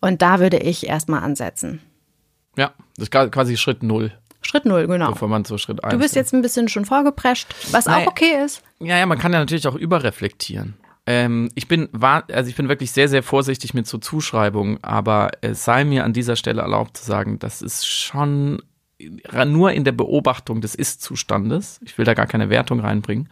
Und 0.00 0.20
da 0.20 0.40
würde 0.40 0.58
ich 0.58 0.86
erstmal 0.86 1.22
ansetzen. 1.22 1.80
Ja, 2.56 2.72
das 2.96 3.08
ist 3.08 3.32
quasi 3.32 3.56
Schritt 3.56 3.82
Null. 3.82 4.12
Schritt 4.40 4.64
null, 4.64 4.86
genau. 4.86 5.10
Bevor 5.10 5.28
man 5.28 5.44
zu 5.44 5.58
Schritt 5.58 5.82
eins. 5.82 5.92
Du 5.92 5.98
bist 5.98 6.14
jetzt 6.14 6.32
ein 6.32 6.42
bisschen 6.42 6.68
schon 6.68 6.84
vorgeprescht, 6.84 7.54
was 7.72 7.86
Nein. 7.86 8.04
auch 8.06 8.12
okay 8.12 8.44
ist. 8.44 8.62
Ja, 8.80 8.96
ja, 8.98 9.06
man 9.06 9.18
kann 9.18 9.32
ja 9.32 9.40
natürlich 9.40 9.66
auch 9.66 9.74
überreflektieren. 9.74 10.74
Ähm, 11.06 11.48
ich 11.54 11.68
bin, 11.68 11.88
also 12.02 12.50
ich 12.50 12.54
bin 12.54 12.68
wirklich 12.68 12.92
sehr, 12.92 13.08
sehr 13.08 13.22
vorsichtig 13.22 13.72
mit 13.72 13.86
so 13.86 13.96
Zuschreibungen, 13.96 14.78
aber 14.82 15.30
es 15.40 15.64
sei 15.64 15.84
mir 15.84 16.04
an 16.04 16.12
dieser 16.12 16.36
Stelle 16.36 16.60
erlaubt 16.60 16.98
zu 16.98 17.04
sagen, 17.04 17.38
das 17.38 17.62
ist 17.62 17.86
schon 17.86 18.60
nur 19.46 19.72
in 19.72 19.84
der 19.84 19.92
Beobachtung 19.92 20.60
des 20.60 20.74
Ist-Zustandes, 20.74 21.80
ich 21.82 21.96
will 21.96 22.04
da 22.04 22.12
gar 22.12 22.26
keine 22.26 22.50
Wertung 22.50 22.80
reinbringen, 22.80 23.30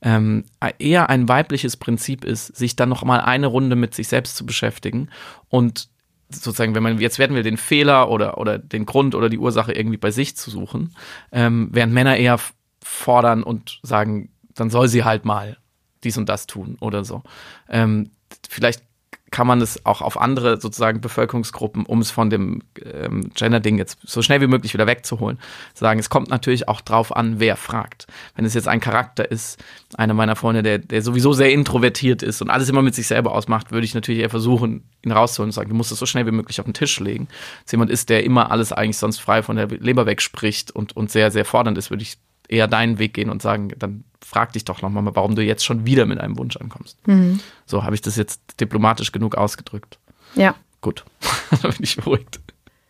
ähm, 0.00 0.44
eher 0.78 1.10
ein 1.10 1.28
weibliches 1.28 1.76
Prinzip 1.76 2.24
ist, 2.24 2.56
sich 2.56 2.74
dann 2.74 2.88
noch 2.88 3.04
mal 3.04 3.20
eine 3.20 3.48
Runde 3.48 3.76
mit 3.76 3.94
sich 3.94 4.08
selbst 4.08 4.36
zu 4.36 4.46
beschäftigen 4.46 5.10
und 5.50 5.89
sozusagen, 6.32 6.74
wenn 6.74 6.82
man, 6.82 6.98
jetzt 6.98 7.18
werden 7.18 7.36
wir 7.36 7.42
den 7.42 7.56
Fehler 7.56 8.10
oder, 8.10 8.38
oder 8.38 8.58
den 8.58 8.86
Grund 8.86 9.14
oder 9.14 9.28
die 9.28 9.38
Ursache 9.38 9.72
irgendwie 9.72 9.96
bei 9.96 10.10
sich 10.10 10.36
zu 10.36 10.50
suchen, 10.50 10.94
ähm, 11.32 11.68
während 11.72 11.92
Männer 11.92 12.16
eher 12.16 12.38
fordern 12.82 13.42
und 13.42 13.80
sagen, 13.82 14.30
dann 14.54 14.70
soll 14.70 14.88
sie 14.88 15.04
halt 15.04 15.24
mal 15.24 15.56
dies 16.04 16.16
und 16.16 16.28
das 16.28 16.46
tun 16.46 16.76
oder 16.80 17.04
so. 17.04 17.22
Ähm, 17.68 18.10
vielleicht 18.48 18.82
kann 19.30 19.46
man 19.46 19.60
es 19.60 19.84
auch 19.86 20.02
auf 20.02 20.20
andere 20.20 20.60
sozusagen 20.60 21.00
Bevölkerungsgruppen, 21.00 21.86
um 21.86 22.00
es 22.00 22.10
von 22.10 22.30
dem 22.30 22.62
ähm, 22.82 23.30
Gender-Ding 23.34 23.78
jetzt 23.78 23.98
so 24.04 24.22
schnell 24.22 24.40
wie 24.40 24.48
möglich 24.48 24.74
wieder 24.74 24.86
wegzuholen, 24.86 25.38
sagen, 25.74 26.00
es 26.00 26.10
kommt 26.10 26.28
natürlich 26.30 26.68
auch 26.68 26.80
drauf 26.80 27.14
an, 27.14 27.38
wer 27.38 27.56
fragt. 27.56 28.06
Wenn 28.34 28.44
es 28.44 28.54
jetzt 28.54 28.66
ein 28.66 28.80
Charakter 28.80 29.30
ist, 29.30 29.62
einer 29.94 30.14
meiner 30.14 30.34
Freunde, 30.34 30.62
der, 30.62 30.78
der 30.78 31.02
sowieso 31.02 31.32
sehr 31.32 31.52
introvertiert 31.52 32.22
ist 32.22 32.42
und 32.42 32.50
alles 32.50 32.68
immer 32.68 32.82
mit 32.82 32.94
sich 32.94 33.06
selber 33.06 33.32
ausmacht, 33.32 33.70
würde 33.70 33.84
ich 33.84 33.94
natürlich 33.94 34.20
eher 34.20 34.30
versuchen, 34.30 34.84
ihn 35.04 35.12
rauszuholen 35.12 35.50
und 35.50 35.54
sagen, 35.54 35.70
du 35.70 35.76
musst 35.76 35.92
es 35.92 35.98
so 35.98 36.06
schnell 36.06 36.26
wie 36.26 36.32
möglich 36.32 36.58
auf 36.60 36.66
den 36.66 36.74
Tisch 36.74 36.98
legen. 36.98 37.28
Wenn 37.28 37.64
es 37.66 37.72
jemand 37.72 37.90
ist, 37.90 38.08
der 38.08 38.24
immer 38.24 38.50
alles 38.50 38.72
eigentlich 38.72 38.98
sonst 38.98 39.20
frei 39.20 39.42
von 39.42 39.56
der 39.56 39.68
Leber 39.68 40.06
wegspricht 40.06 40.72
und, 40.72 40.96
und 40.96 41.10
sehr, 41.10 41.30
sehr 41.30 41.44
fordernd 41.44 41.78
ist, 41.78 41.90
würde 41.90 42.02
ich 42.02 42.18
eher 42.50 42.66
deinen 42.66 42.98
Weg 42.98 43.14
gehen 43.14 43.30
und 43.30 43.40
sagen, 43.40 43.72
dann 43.78 44.04
frag 44.20 44.52
dich 44.52 44.64
doch 44.64 44.82
nochmal, 44.82 45.04
warum 45.14 45.34
du 45.34 45.42
jetzt 45.42 45.64
schon 45.64 45.86
wieder 45.86 46.06
mit 46.06 46.20
einem 46.20 46.36
Wunsch 46.36 46.56
ankommst. 46.56 47.06
Mhm. 47.06 47.40
So 47.66 47.84
habe 47.84 47.94
ich 47.94 48.00
das 48.00 48.16
jetzt 48.16 48.60
diplomatisch 48.60 49.12
genug 49.12 49.36
ausgedrückt. 49.36 49.98
Ja. 50.34 50.54
Gut, 50.80 51.04
da 51.62 51.68
bin 51.68 51.82
ich 51.82 51.96
beruhigt. 51.96 52.40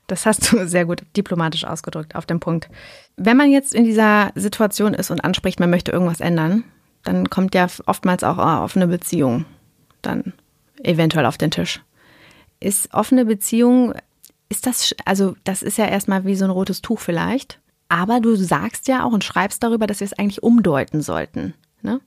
Das 0.07 0.27
hast 0.27 0.51
du 0.51 0.67
sehr 0.67 0.87
gut 0.87 1.03
diplomatisch 1.17 1.65
ausgedrückt 1.65 2.17
auf 2.17 2.27
dem 2.27 2.41
Punkt. 2.41 2.69
Wenn 3.17 3.37
man 3.37 3.51
jetzt 3.51 3.73
in 3.75 3.85
dieser 3.85 4.33
Situation 4.35 4.93
ist 4.93 5.11
und 5.11 5.21
anspricht, 5.21 5.61
man 5.61 5.71
möchte 5.71 5.93
irgendwas 5.93 6.21
ändern, 6.21 6.65
dann 7.05 7.31
kommt 7.31 7.55
ja 7.55 7.69
oftmals 7.87 8.25
auch 8.25 8.39
offene 8.39 8.89
Beziehung 8.89 9.45
dann 10.03 10.33
eventuell 10.83 11.27
auf 11.27 11.39
den 11.39 11.51
Tisch. 11.51 11.81
Ist 12.59 12.93
offene 12.93 13.25
Beziehung, 13.25 13.95
ist 14.49 14.67
das, 14.67 14.95
also 15.05 15.37
das 15.45 15.63
ist 15.63 15.79
ja 15.79 15.87
erstmal 15.87 16.25
wie 16.25 16.35
so 16.35 16.45
ein 16.45 16.51
rotes 16.51 16.83
Tuch 16.83 16.99
vielleicht, 16.99 17.61
aber 17.91 18.21
du 18.21 18.35
sagst 18.37 18.89
ja 18.89 19.05
auch 19.05 19.13
und 19.13 19.25
schreibst 19.25 19.63
darüber, 19.63 19.87
dass 19.87 20.01
wir 20.01 20.07
es 20.07 20.19
eigentlich 20.19 20.43
umdeuten 20.43 21.03
sollten. 21.03 21.53
Ne? 21.83 22.01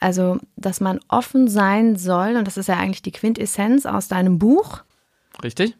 Also, 0.00 0.38
dass 0.56 0.80
man 0.80 1.00
offen 1.08 1.48
sein 1.48 1.96
soll, 1.96 2.36
und 2.36 2.46
das 2.46 2.58
ist 2.58 2.68
ja 2.68 2.76
eigentlich 2.76 3.02
die 3.02 3.12
Quintessenz 3.12 3.86
aus 3.86 4.08
deinem 4.08 4.38
Buch. 4.38 4.82
Richtig 5.42 5.76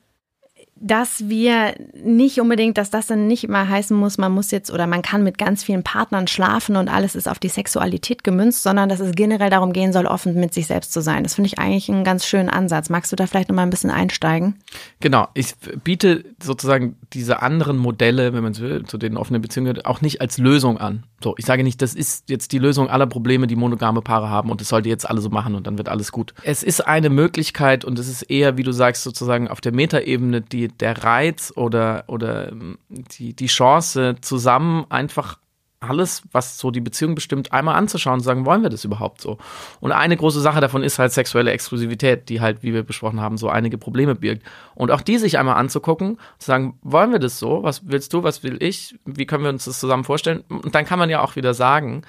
dass 0.84 1.28
wir 1.28 1.74
nicht 1.94 2.40
unbedingt, 2.40 2.76
dass 2.76 2.90
das 2.90 3.06
dann 3.06 3.28
nicht 3.28 3.44
immer 3.44 3.68
heißen 3.68 3.96
muss, 3.96 4.18
man 4.18 4.32
muss 4.32 4.50
jetzt 4.50 4.68
oder 4.68 4.88
man 4.88 5.00
kann 5.02 5.22
mit 5.22 5.38
ganz 5.38 5.62
vielen 5.62 5.84
Partnern 5.84 6.26
schlafen 6.26 6.74
und 6.74 6.88
alles 6.88 7.14
ist 7.14 7.28
auf 7.28 7.38
die 7.38 7.48
Sexualität 7.48 8.24
gemünzt, 8.24 8.64
sondern 8.64 8.88
dass 8.88 8.98
es 8.98 9.14
generell 9.14 9.48
darum 9.48 9.72
gehen 9.72 9.92
soll, 9.92 10.06
offen 10.06 10.34
mit 10.34 10.52
sich 10.52 10.66
selbst 10.66 10.92
zu 10.92 11.00
sein. 11.00 11.22
Das 11.22 11.36
finde 11.36 11.46
ich 11.46 11.60
eigentlich 11.60 11.88
einen 11.88 12.02
ganz 12.02 12.26
schönen 12.26 12.48
Ansatz. 12.48 12.90
Magst 12.90 13.12
du 13.12 13.16
da 13.16 13.28
vielleicht 13.28 13.48
noch 13.48 13.54
mal 13.54 13.62
ein 13.62 13.70
bisschen 13.70 13.90
einsteigen? 13.90 14.56
Genau, 14.98 15.28
ich 15.34 15.54
biete 15.84 16.24
sozusagen 16.42 16.96
diese 17.12 17.42
anderen 17.42 17.78
Modelle, 17.78 18.32
wenn 18.32 18.42
man 18.42 18.52
so 18.52 18.64
will, 18.64 18.84
zu 18.84 18.98
den 18.98 19.16
offenen 19.16 19.40
Beziehungen 19.40 19.84
auch 19.84 20.00
nicht 20.00 20.20
als 20.20 20.38
Lösung 20.38 20.78
an. 20.78 21.04
So, 21.22 21.34
ich 21.38 21.46
sage 21.46 21.62
nicht, 21.62 21.80
das 21.82 21.94
ist 21.94 22.28
jetzt 22.28 22.52
die 22.52 22.58
Lösung 22.58 22.88
aller 22.88 23.06
Probleme, 23.06 23.46
die 23.46 23.56
monogame 23.56 24.02
Paare 24.02 24.28
haben 24.28 24.50
und 24.50 24.60
das 24.60 24.68
sollte 24.68 24.88
jetzt 24.88 25.08
alle 25.08 25.20
so 25.20 25.30
machen 25.30 25.54
und 25.54 25.66
dann 25.66 25.78
wird 25.78 25.88
alles 25.88 26.12
gut. 26.12 26.34
Es 26.42 26.62
ist 26.62 26.80
eine 26.80 27.10
Möglichkeit 27.10 27.84
und 27.84 27.98
es 27.98 28.08
ist 28.08 28.22
eher, 28.22 28.56
wie 28.56 28.62
du 28.62 28.72
sagst, 28.72 29.02
sozusagen 29.02 29.48
auf 29.48 29.60
der 29.60 29.72
Metaebene 29.72 30.40
die 30.40 30.68
der 30.68 31.04
Reiz 31.04 31.52
oder, 31.56 32.04
oder 32.06 32.50
ähm, 32.52 32.78
die, 32.88 33.34
die 33.34 33.46
Chance, 33.46 34.16
zusammen 34.20 34.84
einfach 34.88 35.38
alles, 35.82 36.22
was 36.32 36.58
so 36.58 36.70
die 36.70 36.80
Beziehung 36.80 37.14
bestimmt, 37.14 37.52
einmal 37.52 37.74
anzuschauen 37.74 38.14
und 38.14 38.20
zu 38.20 38.26
sagen, 38.26 38.46
wollen 38.46 38.62
wir 38.62 38.70
das 38.70 38.84
überhaupt 38.84 39.20
so? 39.20 39.38
Und 39.80 39.92
eine 39.92 40.16
große 40.16 40.40
Sache 40.40 40.60
davon 40.60 40.82
ist 40.82 40.98
halt 40.98 41.12
sexuelle 41.12 41.50
Exklusivität, 41.50 42.28
die 42.28 42.40
halt, 42.40 42.62
wie 42.62 42.72
wir 42.72 42.82
besprochen 42.82 43.20
haben, 43.20 43.36
so 43.36 43.48
einige 43.48 43.78
Probleme 43.78 44.14
birgt. 44.14 44.42
Und 44.74 44.90
auch 44.90 45.00
die 45.00 45.18
sich 45.18 45.38
einmal 45.38 45.56
anzugucken, 45.56 46.18
zu 46.38 46.46
sagen, 46.46 46.78
wollen 46.82 47.12
wir 47.12 47.18
das 47.18 47.38
so? 47.38 47.62
Was 47.62 47.88
willst 47.88 48.12
du? 48.12 48.22
Was 48.22 48.42
will 48.42 48.56
ich? 48.62 48.94
Wie 49.04 49.26
können 49.26 49.44
wir 49.44 49.50
uns 49.50 49.64
das 49.64 49.80
zusammen 49.80 50.04
vorstellen? 50.04 50.44
Und 50.48 50.74
dann 50.74 50.84
kann 50.84 50.98
man 50.98 51.10
ja 51.10 51.20
auch 51.20 51.36
wieder 51.36 51.54
sagen, 51.54 52.02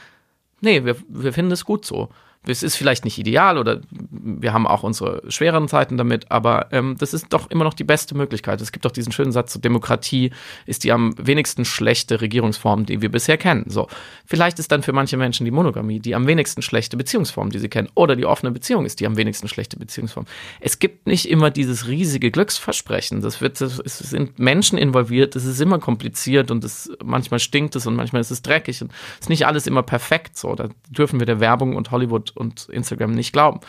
nee, 0.62 0.86
wir, 0.86 0.96
wir 1.08 1.34
finden 1.34 1.52
es 1.52 1.66
gut 1.66 1.86
so 1.86 2.10
es 2.46 2.64
ist 2.64 2.76
vielleicht 2.76 3.06
nicht 3.06 3.18
ideal 3.18 3.58
oder 3.58 3.82
wir 4.10 4.54
haben 4.54 4.68
auch 4.68 4.84
unsere 4.84 5.24
schweren 5.30 5.68
Zeiten 5.68 5.98
damit, 5.98 6.30
aber 6.32 6.68
ähm, 6.72 6.96
das 6.98 7.14
ist 7.14 7.28
doch 7.30 7.50
immer 7.50 7.64
noch 7.64 7.74
die 7.74 7.84
beste 7.84 8.16
Möglichkeit. 8.16 8.62
Es 8.62 8.72
gibt 8.72 8.86
doch 8.86 8.92
diesen 8.92 9.12
schönen 9.12 9.32
Satz, 9.32 9.54
so 9.54 9.60
Demokratie 9.60 10.32
ist 10.66 10.84
die 10.84 10.92
am 10.92 11.14
wenigsten 11.18 11.66
schlechte 11.66 12.22
Regierungsform, 12.22 12.86
die 12.86 13.02
wir 13.02 13.10
bisher 13.10 13.38
kennen. 13.38 13.66
So, 13.68 13.88
vielleicht 14.26 14.60
ist 14.60 14.72
dann 14.72 14.84
für 14.84 14.94
manche 14.94 15.18
Menschen 15.18 15.46
die 15.46 15.52
Monogamie 15.52 16.00
die 16.00 16.16
am 16.16 16.28
wenigsten 16.28 16.62
schlechte 16.62 16.98
Beziehungsform, 16.98 17.50
die 17.50 17.60
sie 17.60 17.70
kennen, 17.70 17.90
oder 17.96 18.16
die 18.16 18.26
offene 18.26 18.52
Beziehung 18.52 18.86
ist 18.86 19.00
die 19.00 19.08
am 19.08 19.18
wenigsten 19.18 19.48
schlechte 19.48 19.78
Beziehungsform. 19.78 20.26
Es 20.60 20.80
gibt 20.80 21.08
nicht 21.08 21.30
immer 21.30 21.50
dieses 21.50 21.88
riesige 21.88 22.32
Glücksversprechen. 22.32 23.22
Das 23.22 23.42
wird, 23.42 23.62
es 23.62 23.78
sind 24.00 24.40
Menschen 24.40 24.78
involviert, 24.78 25.36
es 25.36 25.46
ist 25.46 25.62
immer 25.62 25.80
kompliziert 25.80 26.52
und 26.52 26.64
es, 26.64 26.92
manchmal 27.04 27.40
stinkt 27.40 27.76
es 27.76 27.88
und 27.88 27.96
manchmal 27.96 28.22
ist 28.22 28.32
es 28.32 28.42
dreckig 28.42 28.82
und 28.82 28.92
es 28.92 29.22
ist 29.22 29.30
nicht 29.30 29.48
alles 29.48 29.68
immer 29.68 29.84
perfekt. 29.84 30.38
So, 30.38 30.56
da 30.56 30.70
dürfen 30.90 31.20
wir 31.20 31.26
der 31.26 31.40
Werbung 31.40 31.76
und 31.76 31.92
Hollywood 31.92 32.33
und 32.36 32.70
Instagram 32.70 33.12
nicht 33.12 33.34
glauben. 33.34 33.60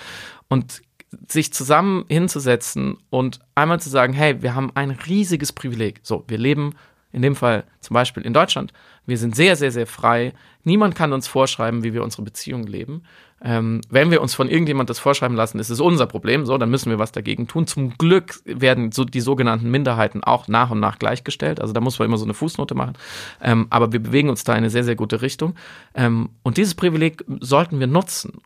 Und 0.49 0.83
sich 1.29 1.53
zusammen 1.53 2.05
hinzusetzen 2.09 2.99
und 3.11 3.41
einmal 3.55 3.81
zu 3.81 3.89
sagen, 3.89 4.12
hey, 4.12 4.43
wir 4.43 4.55
haben 4.55 4.73
ein 4.75 4.91
riesiges 4.91 5.53
Privileg. 5.53 6.01
So, 6.03 6.25
wir 6.29 6.39
leben 6.39 6.75
in 7.12 7.23
dem 7.23 7.37
Fall 7.37 7.65
zum 7.81 7.95
Beispiel 7.95 8.25
in 8.25 8.33
Deutschland. 8.33 8.73
Wir 9.07 9.19
sind 9.19 9.37
sehr, 9.37 9.55
sehr, 9.55 9.71
sehr 9.71 9.87
frei. 9.87 10.33
Niemand 10.65 10.97
kann 10.97 11.12
uns 11.12 11.29
vorschreiben, 11.29 11.85
wie 11.85 11.95
wir 11.95 12.03
unsere 12.03 12.23
Beziehungen 12.23 12.67
leben. 12.67 13.05
Ähm, 13.41 13.83
wenn 13.89 14.11
wir 14.11 14.21
uns 14.21 14.35
von 14.35 14.49
irgendjemand 14.49 14.91
das 14.91 14.99
vorschreiben 14.99 15.37
lassen, 15.37 15.59
ist 15.59 15.71
es 15.71 15.79
unser 15.79 16.07
Problem. 16.07 16.47
So, 16.47 16.59
dann 16.59 16.71
müssen 16.71 16.91
wir 16.91 16.99
was 16.99 17.12
dagegen 17.12 17.47
tun. 17.47 17.67
Zum 17.67 17.97
Glück 17.99 18.41
werden 18.45 18.91
so 18.91 19.05
die 19.05 19.21
sogenannten 19.21 19.71
Minderheiten 19.71 20.25
auch 20.25 20.49
nach 20.49 20.71
und 20.71 20.81
nach 20.81 20.99
gleichgestellt. 20.99 21.61
Also 21.61 21.73
da 21.73 21.81
muss 21.81 21.99
man 21.99 22.07
immer 22.07 22.17
so 22.17 22.25
eine 22.25 22.35
Fußnote 22.35 22.75
machen. 22.75 22.95
Ähm, 23.41 23.67
aber 23.71 23.93
wir 23.93 24.03
bewegen 24.03 24.31
uns 24.31 24.43
da 24.43 24.53
in 24.53 24.59
eine 24.59 24.71
sehr, 24.71 24.85
sehr 24.85 24.97
gute 24.97 25.23
Richtung. 25.23 25.55
Ähm, 25.95 26.31
und 26.43 26.57
dieses 26.57 26.75
Privileg 26.75 27.25
sollten 27.41 27.79
wir 27.79 27.87
nutzen 27.87 28.41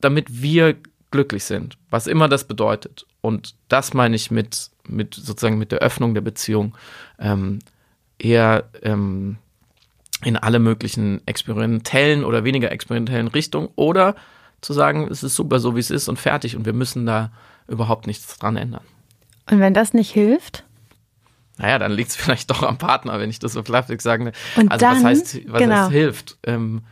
damit 0.00 0.42
wir 0.42 0.76
glücklich 1.10 1.44
sind, 1.44 1.78
was 1.90 2.06
immer 2.06 2.28
das 2.28 2.46
bedeutet. 2.46 3.06
Und 3.20 3.54
das 3.68 3.94
meine 3.94 4.16
ich 4.16 4.30
mit, 4.30 4.70
mit 4.86 5.14
sozusagen 5.14 5.58
mit 5.58 5.72
der 5.72 5.78
Öffnung 5.78 6.14
der 6.14 6.20
Beziehung 6.20 6.76
ähm, 7.18 7.60
eher 8.18 8.68
ähm, 8.82 9.38
in 10.24 10.36
alle 10.36 10.58
möglichen 10.58 11.26
experimentellen 11.26 12.24
oder 12.24 12.44
weniger 12.44 12.72
experimentellen 12.72 13.28
Richtungen 13.28 13.68
oder 13.76 14.16
zu 14.60 14.72
sagen, 14.72 15.08
es 15.10 15.22
ist 15.22 15.36
super 15.36 15.60
so, 15.60 15.76
wie 15.76 15.80
es 15.80 15.90
ist 15.90 16.08
und 16.08 16.18
fertig 16.18 16.56
und 16.56 16.66
wir 16.66 16.72
müssen 16.72 17.06
da 17.06 17.30
überhaupt 17.68 18.06
nichts 18.06 18.38
dran 18.38 18.56
ändern. 18.56 18.84
Und 19.50 19.60
wenn 19.60 19.74
das 19.74 19.94
nicht 19.94 20.10
hilft? 20.10 20.64
Naja, 21.58 21.78
dann 21.78 21.92
liegt 21.92 22.10
es 22.10 22.16
vielleicht 22.16 22.50
doch 22.50 22.62
am 22.62 22.78
Partner, 22.78 23.18
wenn 23.20 23.30
ich 23.30 23.38
das 23.38 23.52
so 23.52 23.62
flapsig 23.62 24.02
sage. 24.02 24.32
Und 24.56 24.70
also 24.70 24.84
dann, 24.84 24.96
was 24.96 25.04
heißt, 25.04 25.40
was 25.48 25.60
genau. 25.60 25.76
heißt 25.76 25.92
hilft? 25.92 26.38
Ähm, 26.44 26.82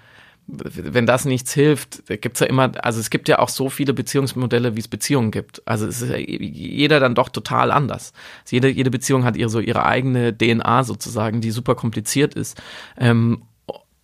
wenn 0.48 1.06
das 1.06 1.24
nichts 1.24 1.52
hilft, 1.52 2.04
gibt's 2.06 2.40
ja 2.40 2.46
immer, 2.46 2.72
also 2.84 3.00
es 3.00 3.10
gibt 3.10 3.28
ja 3.28 3.40
auch 3.40 3.48
so 3.48 3.68
viele 3.68 3.92
Beziehungsmodelle, 3.92 4.76
wie 4.76 4.80
es 4.80 4.88
Beziehungen 4.88 5.32
gibt. 5.32 5.66
Also 5.66 5.86
es 5.86 6.02
ist 6.02 6.10
ja 6.10 6.16
jeder 6.18 7.00
dann 7.00 7.16
doch 7.16 7.28
total 7.28 7.72
anders. 7.72 8.12
Also 8.44 8.56
jede, 8.56 8.68
jede 8.68 8.90
Beziehung 8.90 9.24
hat 9.24 9.36
ihre 9.36 9.48
so 9.48 9.58
ihre 9.58 9.84
eigene 9.84 10.36
DNA 10.36 10.84
sozusagen, 10.84 11.40
die 11.40 11.50
super 11.50 11.74
kompliziert 11.74 12.34
ist. 12.34 12.60
Ähm, 12.96 13.42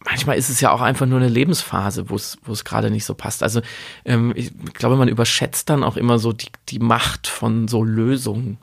manchmal 0.04 0.36
ist 0.36 0.48
es 0.48 0.60
ja 0.60 0.72
auch 0.72 0.80
einfach 0.80 1.06
nur 1.06 1.18
eine 1.18 1.28
Lebensphase, 1.28 2.10
wo 2.10 2.16
es, 2.16 2.38
wo 2.44 2.52
es 2.52 2.64
gerade 2.64 2.90
nicht 2.90 3.04
so 3.04 3.14
passt. 3.14 3.42
Also 3.42 3.60
ähm, 4.04 4.32
ich 4.34 4.52
glaube, 4.74 4.96
man 4.96 5.08
überschätzt 5.08 5.70
dann 5.70 5.84
auch 5.84 5.96
immer 5.96 6.18
so 6.18 6.32
die, 6.32 6.48
die 6.68 6.80
Macht 6.80 7.28
von 7.28 7.68
so 7.68 7.84
Lösungen. 7.84 8.58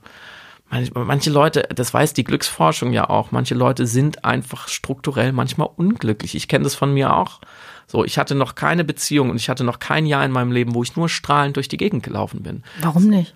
Manche, 0.70 1.32
Leute, 1.32 1.68
das 1.74 1.94
weiß 1.94 2.14
die 2.14 2.24
Glücksforschung 2.24 2.94
ja 2.94 3.10
auch, 3.10 3.32
manche 3.32 3.56
Leute 3.56 3.88
sind 3.88 4.24
einfach 4.24 4.68
strukturell 4.68 5.32
manchmal 5.32 5.70
unglücklich. 5.76 6.36
Ich 6.36 6.48
kenne 6.48 6.64
das 6.64 6.76
von 6.76 6.94
mir 6.94 7.16
auch. 7.16 7.42
So, 7.88 8.06
ich 8.06 8.20
hatte 8.20 8.36
noch 8.36 8.54
keine 8.54 8.84
Beziehung 8.84 9.32
und 9.32 9.38
ich 9.38 9.50
hatte 9.50 9.64
noch 9.64 9.80
kein 9.80 10.06
Jahr 10.06 10.24
in 10.24 10.32
meinem 10.32 10.52
Leben, 10.52 10.76
wo 10.76 10.84
ich 10.84 10.96
nur 10.96 11.10
strahlend 11.10 11.56
durch 11.56 11.68
die 11.68 11.78
Gegend 11.78 12.04
gelaufen 12.04 12.44
bin. 12.44 12.64
Warum 12.82 13.08
nicht? 13.08 13.34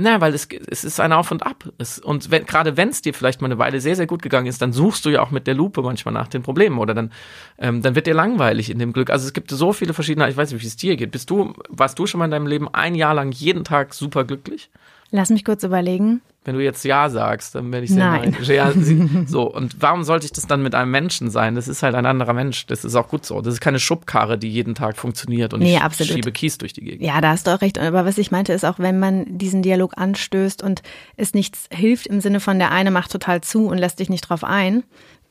Na, 0.00 0.20
weil 0.20 0.32
es, 0.32 0.46
es 0.68 0.84
ist 0.84 1.00
ein 1.00 1.12
Auf 1.12 1.32
und 1.32 1.44
Ab. 1.44 1.72
Es, 1.76 1.98
und 1.98 2.30
wenn, 2.30 2.46
gerade 2.46 2.76
wenn 2.76 2.90
es 2.90 3.02
dir 3.02 3.12
vielleicht 3.12 3.40
mal 3.40 3.48
eine 3.48 3.58
Weile 3.58 3.80
sehr, 3.80 3.96
sehr 3.96 4.06
gut 4.06 4.22
gegangen 4.22 4.46
ist, 4.46 4.62
dann 4.62 4.72
suchst 4.72 5.04
du 5.04 5.10
ja 5.10 5.20
auch 5.20 5.32
mit 5.32 5.48
der 5.48 5.54
Lupe 5.54 5.82
manchmal 5.82 6.14
nach 6.14 6.28
den 6.28 6.42
Problemen 6.42 6.78
oder 6.78 6.94
dann, 6.94 7.12
ähm, 7.58 7.82
dann 7.82 7.96
wird 7.96 8.06
dir 8.06 8.14
langweilig 8.14 8.70
in 8.70 8.78
dem 8.78 8.92
Glück. 8.92 9.10
Also 9.10 9.26
es 9.26 9.32
gibt 9.32 9.50
so 9.50 9.72
viele 9.72 9.94
verschiedene, 9.94 10.30
ich 10.30 10.36
weiß 10.36 10.52
nicht, 10.52 10.62
wie 10.62 10.66
es 10.68 10.76
dir 10.76 10.96
geht. 10.96 11.10
Bist 11.10 11.30
du, 11.30 11.52
warst 11.68 11.98
du 11.98 12.06
schon 12.06 12.20
mal 12.20 12.26
in 12.26 12.30
deinem 12.30 12.46
Leben 12.46 12.72
ein 12.72 12.94
Jahr 12.94 13.12
lang 13.12 13.32
jeden 13.32 13.64
Tag 13.64 13.92
super 13.92 14.24
glücklich? 14.24 14.70
Lass 15.10 15.30
mich 15.30 15.44
kurz 15.44 15.62
überlegen. 15.62 16.20
Wenn 16.44 16.54
du 16.54 16.62
jetzt 16.62 16.84
Ja 16.84 17.08
sagst, 17.10 17.54
dann 17.54 17.72
werde 17.72 17.84
ich 17.84 17.90
sehr 17.90 18.04
Nein. 18.04 18.36
sie, 18.82 19.08
so, 19.26 19.42
und 19.52 19.76
warum 19.80 20.02
sollte 20.04 20.26
ich 20.26 20.32
das 20.32 20.46
dann 20.46 20.62
mit 20.62 20.74
einem 20.74 20.90
Menschen 20.90 21.30
sein? 21.30 21.54
Das 21.54 21.68
ist 21.68 21.82
halt 21.82 21.94
ein 21.94 22.06
anderer 22.06 22.32
Mensch. 22.32 22.66
Das 22.66 22.84
ist 22.84 22.94
auch 22.94 23.08
gut 23.08 23.26
so. 23.26 23.40
Das 23.42 23.54
ist 23.54 23.60
keine 23.60 23.78
Schubkarre, 23.80 24.38
die 24.38 24.50
jeden 24.50 24.74
Tag 24.74 24.96
funktioniert 24.96 25.52
und 25.52 25.60
Nee, 25.60 25.76
ich 25.76 25.82
absolut. 25.82 26.12
schiebe 26.14 26.32
Kies 26.32 26.56
durch 26.58 26.72
die 26.72 26.82
Gegend. 26.82 27.02
Ja, 27.02 27.20
da 27.20 27.30
hast 27.30 27.46
du 27.46 27.54
auch 27.54 27.60
recht. 27.60 27.78
Aber 27.78 28.04
was 28.04 28.16
ich 28.18 28.30
meinte, 28.30 28.52
ist 28.52 28.64
auch, 28.64 28.78
wenn 28.78 28.98
man 28.98 29.38
diesen 29.38 29.62
Dialog 29.62 29.94
anstößt 29.96 30.62
und 30.62 30.82
es 31.16 31.34
nichts 31.34 31.68
hilft 31.70 32.06
im 32.06 32.20
Sinne 32.20 32.40
von 32.40 32.58
der 32.58 32.70
eine 32.70 32.90
macht 32.90 33.10
total 33.12 33.40
zu 33.42 33.66
und 33.66 33.78
lässt 33.78 33.98
dich 33.98 34.08
nicht 34.08 34.22
drauf 34.22 34.44
ein, 34.44 34.84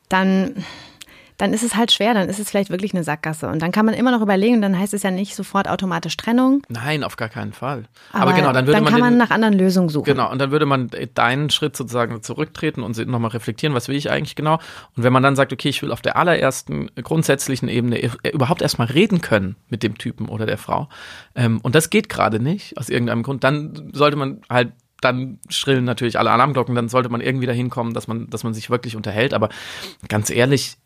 dann 0.10 0.64
dann 1.38 1.54
ist 1.54 1.64
es 1.64 1.76
halt 1.76 1.92
schwer, 1.92 2.16
dann 2.16 2.30
ist 2.30 2.40
es 2.40 2.50
vielleicht 2.50 2.72
wirklich 2.72 2.94
eine 2.94 3.04
Sackgasse. 3.04 3.48
Und 3.48 3.62
dann 3.62 3.72
kann 3.72 3.86
man 3.86 3.94
immer 3.94 4.12
noch 4.12 4.22
überlegen, 4.22 4.62
dann 4.62 4.78
heißt 4.78 4.94
es 4.94 5.04
ja 5.04 5.12
nicht 5.12 5.36
sofort 5.36 5.68
automatisch 5.68 6.18
Trennung. 6.18 6.64
Nein, 6.68 7.04
auf 7.04 7.16
gar 7.16 7.30
keinen 7.30 7.54
Fall. 7.54 7.84
Aber, 8.12 8.24
Aber, 8.24 8.34
genau, 8.34 8.52
dann 8.52 8.66
würde 8.66 8.74
dann 8.74 8.84
man, 8.84 8.94
kann 8.94 9.00
man 9.00 9.18
nach 9.18 9.30
anderen 9.30 9.54
Lösungen 9.54 9.90
suchen. 9.90 10.06
Genau, 10.06 10.32
und 10.32 10.40
dann 10.40 10.50
würde 10.50 10.66
man 10.66 10.90
deinen 11.14 11.52
Schritt 11.52 11.78
sozusagen 11.78 12.24
zurücktreten 12.24 12.82
und 12.82 12.98
nochmal 13.06 13.32
reflektieren, 13.32 13.76
was 13.76 13.88
will 13.88 13.96
ich 13.96 14.10
eigentlich 14.10 14.36
genau. 14.36 14.56
Und 14.96 15.04
wenn 15.04 15.14
man 15.14 15.22
dann 15.22 15.36
sagt, 15.36 15.54
okay, 15.54 15.70
ich 15.70 15.82
will 15.84 15.92
auf 15.92 16.02
der 16.02 16.18
allerersten 16.18 16.90
grundsätzlichen 16.96 17.70
Ebene 17.70 18.02
äh, 18.02 18.10
überhaupt 18.34 18.64
erstmal 18.64 18.88
reden 18.88 19.22
können 19.22 19.56
mit 19.70 19.84
dem 19.84 19.98
Typen 20.00 20.30
oder 20.30 20.48
der 20.48 20.58
Frau, 20.58 20.90
ähm, 21.36 21.60
und 21.62 21.76
das 21.76 21.92
geht 21.92 22.10
gerade 22.10 22.40
nicht, 22.40 22.78
aus 22.80 22.90
irgendeinem 22.90 23.22
Grund, 23.22 23.44
dann 23.44 23.92
sollte 23.94 24.18
man 24.18 24.42
halt 24.50 24.72
dann 25.02 25.40
schrillen 25.50 25.86
natürlich 25.86 26.18
alle 26.18 26.32
Alarmglocken, 26.32 26.74
dann 26.74 26.90
sollte 26.90 27.10
man 27.10 27.22
irgendwie 27.22 27.46
dahin 27.46 27.70
kommen, 27.70 27.94
dass 27.94 28.08
man, 28.08 28.32
dass 28.32 28.44
man 28.44 28.56
sich 28.56 28.72
wirklich 28.72 28.96
unterhält. 28.96 29.36
Aber 29.36 29.50
ganz 30.08 30.32
ehrlich, 30.32 30.78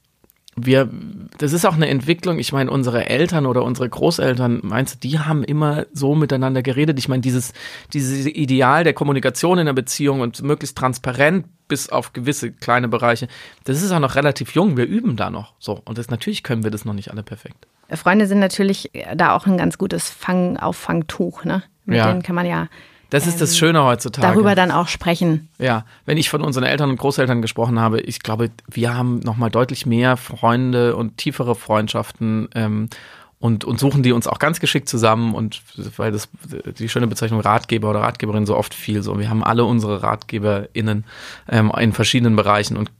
wir, 0.55 0.89
das 1.37 1.53
ist 1.53 1.65
auch 1.65 1.75
eine 1.75 1.87
Entwicklung. 1.87 2.37
Ich 2.37 2.51
meine, 2.51 2.69
unsere 2.71 3.09
Eltern 3.09 3.45
oder 3.45 3.63
unsere 3.63 3.87
Großeltern, 3.89 4.59
meinst 4.63 4.95
du, 4.95 4.99
die 4.99 5.19
haben 5.19 5.43
immer 5.43 5.85
so 5.93 6.13
miteinander 6.13 6.61
geredet? 6.61 6.99
Ich 6.99 7.07
meine, 7.07 7.21
dieses, 7.21 7.53
dieses 7.93 8.25
Ideal 8.25 8.83
der 8.83 8.93
Kommunikation 8.93 9.57
in 9.59 9.65
der 9.65 9.73
Beziehung 9.73 10.19
und 10.21 10.41
möglichst 10.43 10.77
transparent 10.77 11.45
bis 11.67 11.87
auf 11.89 12.11
gewisse 12.11 12.51
kleine 12.51 12.89
Bereiche, 12.89 13.29
das 13.63 13.81
ist 13.81 13.91
auch 13.93 13.99
noch 13.99 14.15
relativ 14.15 14.53
jung. 14.53 14.75
Wir 14.75 14.85
üben 14.85 15.15
da 15.15 15.29
noch. 15.29 15.53
So. 15.57 15.81
Und 15.85 15.97
das, 15.97 16.09
natürlich 16.09 16.43
können 16.43 16.63
wir 16.63 16.71
das 16.71 16.83
noch 16.83 16.93
nicht 16.93 17.11
alle 17.11 17.23
perfekt. 17.23 17.67
Freunde 17.89 18.27
sind 18.27 18.39
natürlich 18.39 18.91
da 19.15 19.35
auch 19.35 19.47
ein 19.47 19.57
ganz 19.57 19.77
gutes 19.77 20.09
Fang 20.09 20.57
Auffangtuch, 20.57 21.45
ne? 21.45 21.63
Mit 21.85 21.97
Ja. 21.97 22.07
denen 22.09 22.23
kann 22.23 22.35
man 22.35 22.45
ja 22.45 22.67
Das 23.11 23.27
ist 23.27 23.41
das 23.41 23.57
Schöne 23.57 23.83
heutzutage. 23.83 24.25
darüber 24.25 24.55
dann 24.55 24.71
auch 24.71 24.87
sprechen. 24.87 25.49
Ja, 25.59 25.85
wenn 26.05 26.17
ich 26.17 26.29
von 26.29 26.41
unseren 26.41 26.63
Eltern 26.63 26.89
und 26.89 26.97
Großeltern 26.97 27.41
gesprochen 27.41 27.77
habe, 27.77 27.99
ich 27.99 28.21
glaube, 28.21 28.51
wir 28.69 28.95
haben 28.95 29.19
noch 29.19 29.35
mal 29.35 29.49
deutlich 29.49 29.85
mehr 29.85 30.15
Freunde 30.15 30.95
und 30.95 31.17
tiefere 31.17 31.55
Freundschaften. 31.55 32.47
Ähm, 32.55 32.89
und, 33.37 33.65
und 33.65 33.79
suchen 33.79 34.03
die 34.03 34.11
uns 34.11 34.27
auch 34.27 34.37
ganz 34.37 34.59
geschickt 34.59 34.87
zusammen 34.87 35.33
und 35.33 35.63
weil 35.97 36.11
das 36.11 36.29
die 36.77 36.87
schöne 36.87 37.07
Bezeichnung 37.07 37.41
Ratgeber 37.41 37.89
oder 37.89 38.01
Ratgeberin 38.01 38.45
so 38.45 38.55
oft 38.55 38.71
viel 38.71 39.01
so. 39.01 39.17
Wir 39.17 39.31
haben 39.31 39.43
alle 39.43 39.65
unsere 39.65 40.03
RatgeberInnen 40.03 41.05
ähm, 41.49 41.71
in 41.75 41.91
verschiedenen 41.91 42.35
Bereichen 42.35 42.77
und 42.77 42.91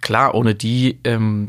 klar, 0.00 0.36
ohne 0.36 0.54
die, 0.54 1.00
ähm, 1.02 1.48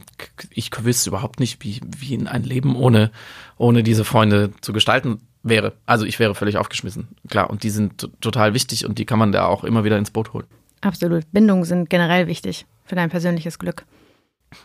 ich 0.49 0.72
wüsste 0.84 1.11
überhaupt 1.11 1.39
nicht, 1.39 1.63
wie, 1.63 1.80
wie 1.95 2.15
in 2.15 2.28
ein 2.28 2.41
Leben 2.43 2.76
ohne, 2.76 3.11
ohne 3.57 3.84
diese 3.84 4.03
Freunde 4.03 4.51
zu 4.61 4.74
gestalten 4.74 5.22
wäre. 5.43 5.73
Also 5.85 6.05
ich 6.05 6.19
wäre 6.19 6.35
völlig 6.35 6.57
aufgeschmissen, 6.57 7.07
klar. 7.29 7.49
Und 7.49 7.63
die 7.63 7.69
sind 7.69 8.09
total 8.21 8.53
wichtig 8.53 8.85
und 8.85 8.97
die 8.99 9.05
kann 9.05 9.19
man 9.19 9.31
da 9.31 9.45
auch 9.45 9.63
immer 9.63 9.83
wieder 9.83 9.97
ins 9.97 10.11
Boot 10.11 10.33
holen. 10.33 10.47
Absolut. 10.81 11.29
Bindungen 11.31 11.65
sind 11.65 11.89
generell 11.89 12.27
wichtig 12.27 12.65
für 12.85 12.95
dein 12.95 13.09
persönliches 13.09 13.59
Glück. 13.59 13.85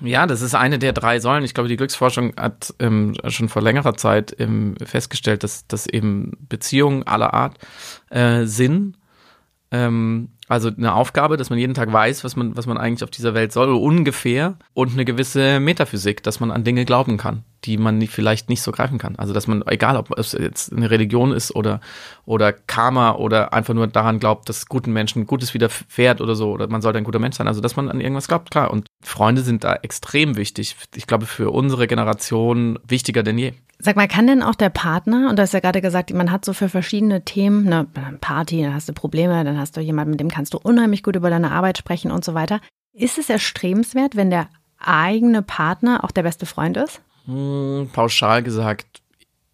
Ja, 0.00 0.26
das 0.26 0.40
ist 0.40 0.54
eine 0.54 0.78
der 0.78 0.92
drei 0.92 1.20
Säulen. 1.20 1.44
Ich 1.44 1.52
glaube, 1.52 1.68
die 1.68 1.76
Glücksforschung 1.76 2.32
hat 2.36 2.74
ähm, 2.78 3.14
schon 3.28 3.48
vor 3.48 3.60
längerer 3.60 3.94
Zeit 3.94 4.34
ähm, 4.38 4.76
festgestellt, 4.82 5.42
dass, 5.42 5.66
dass 5.66 5.86
eben 5.86 6.32
Beziehungen 6.48 7.02
aller 7.02 7.34
Art 7.34 7.58
äh, 8.10 8.44
Sinn, 8.46 8.96
ähm, 9.70 10.30
also 10.48 10.70
eine 10.76 10.94
Aufgabe, 10.94 11.36
dass 11.36 11.50
man 11.50 11.58
jeden 11.58 11.74
Tag 11.74 11.92
weiß, 11.92 12.24
was 12.24 12.36
man, 12.36 12.56
was 12.56 12.66
man 12.66 12.76
eigentlich 12.76 13.04
auf 13.04 13.10
dieser 13.10 13.34
Welt 13.34 13.52
soll, 13.52 13.68
ungefähr, 13.70 14.56
und 14.74 14.92
eine 14.92 15.04
gewisse 15.04 15.60
Metaphysik, 15.60 16.22
dass 16.22 16.40
man 16.40 16.50
an 16.50 16.64
Dinge 16.64 16.84
glauben 16.84 17.16
kann 17.16 17.44
die 17.64 17.76
man 17.76 17.98
nicht, 17.98 18.12
vielleicht 18.12 18.48
nicht 18.48 18.62
so 18.62 18.72
greifen 18.72 18.98
kann. 18.98 19.16
Also 19.16 19.32
dass 19.32 19.46
man, 19.46 19.62
egal 19.66 19.96
ob 19.96 20.16
es 20.18 20.32
jetzt 20.32 20.72
eine 20.72 20.90
Religion 20.90 21.32
ist 21.32 21.54
oder, 21.54 21.80
oder 22.24 22.52
Karma 22.52 23.12
oder 23.12 23.52
einfach 23.52 23.74
nur 23.74 23.86
daran 23.86 24.20
glaubt, 24.20 24.48
dass 24.48 24.66
guten 24.66 24.92
Menschen 24.92 25.26
Gutes 25.26 25.54
widerfährt 25.54 26.20
oder 26.20 26.34
so, 26.34 26.52
oder 26.52 26.68
man 26.68 26.82
sollte 26.82 26.98
ein 26.98 27.04
guter 27.04 27.18
Mensch 27.18 27.36
sein, 27.36 27.48
also 27.48 27.60
dass 27.60 27.76
man 27.76 27.88
an 27.88 28.00
irgendwas 28.00 28.28
glaubt, 28.28 28.50
klar. 28.50 28.70
Und 28.70 28.86
Freunde 29.02 29.42
sind 29.42 29.64
da 29.64 29.74
extrem 29.76 30.36
wichtig. 30.36 30.76
Ich 30.94 31.06
glaube, 31.06 31.26
für 31.26 31.50
unsere 31.50 31.86
Generation 31.86 32.78
wichtiger 32.86 33.22
denn 33.22 33.38
je. 33.38 33.52
Sag 33.78 33.96
mal, 33.96 34.08
kann 34.08 34.26
denn 34.26 34.42
auch 34.42 34.54
der 34.54 34.70
Partner, 34.70 35.28
und 35.28 35.38
du 35.38 35.42
hast 35.42 35.52
ja 35.52 35.60
gerade 35.60 35.80
gesagt, 35.80 36.12
man 36.14 36.30
hat 36.30 36.44
so 36.44 36.52
für 36.52 36.68
verschiedene 36.68 37.24
Themen, 37.24 37.66
eine 37.66 37.86
Party, 38.20 38.62
dann 38.62 38.72
hast 38.72 38.88
du 38.88 38.92
Probleme, 38.92 39.42
dann 39.44 39.58
hast 39.58 39.76
du 39.76 39.80
jemanden, 39.80 40.12
mit 40.12 40.20
dem 40.20 40.28
kannst 40.28 40.43
du 40.52 40.58
unheimlich 40.58 41.02
gut 41.02 41.16
über 41.16 41.30
deine 41.30 41.52
Arbeit 41.52 41.78
sprechen 41.78 42.10
und 42.10 42.24
so 42.24 42.34
weiter. 42.34 42.60
Ist 42.92 43.18
es 43.18 43.30
erstrebenswert, 43.30 44.16
wenn 44.16 44.30
der 44.30 44.48
eigene 44.78 45.42
Partner 45.42 46.04
auch 46.04 46.10
der 46.10 46.22
beste 46.22 46.46
Freund 46.46 46.76
ist? 46.76 47.00
Hm, 47.26 47.88
pauschal 47.92 48.42
gesagt 48.42 49.02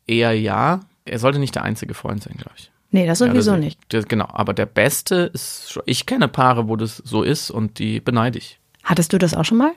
eher 0.07 0.33
ja. 0.33 0.81
Er 1.05 1.19
sollte 1.19 1.39
nicht 1.39 1.55
der 1.55 1.63
einzige 1.63 1.95
Freund 1.95 2.23
sein, 2.23 2.35
glaube 2.37 2.55
ich. 2.57 2.71
Nee, 2.91 3.07
das 3.07 3.19
sowieso 3.19 3.53
ja, 3.53 3.57
das, 3.57 3.65
nicht. 3.65 3.81
Das, 3.89 4.09
genau, 4.09 4.29
aber 4.33 4.53
der 4.53 4.67
Beste 4.67 5.31
ist, 5.33 5.79
ich 5.87 6.07
kenne 6.07 6.27
Paare, 6.29 6.69
wo 6.69 6.77
das 6.77 6.97
so 6.97 7.23
ist 7.23 7.51
und 7.51 7.79
die 7.79 8.01
beneide 8.01 8.39
ich. 8.39 8.59
Hattest 8.83 9.13
du 9.13 9.19
das 9.19 9.35
auch 9.35 9.45
schon 9.45 9.59
mal? 9.59 9.73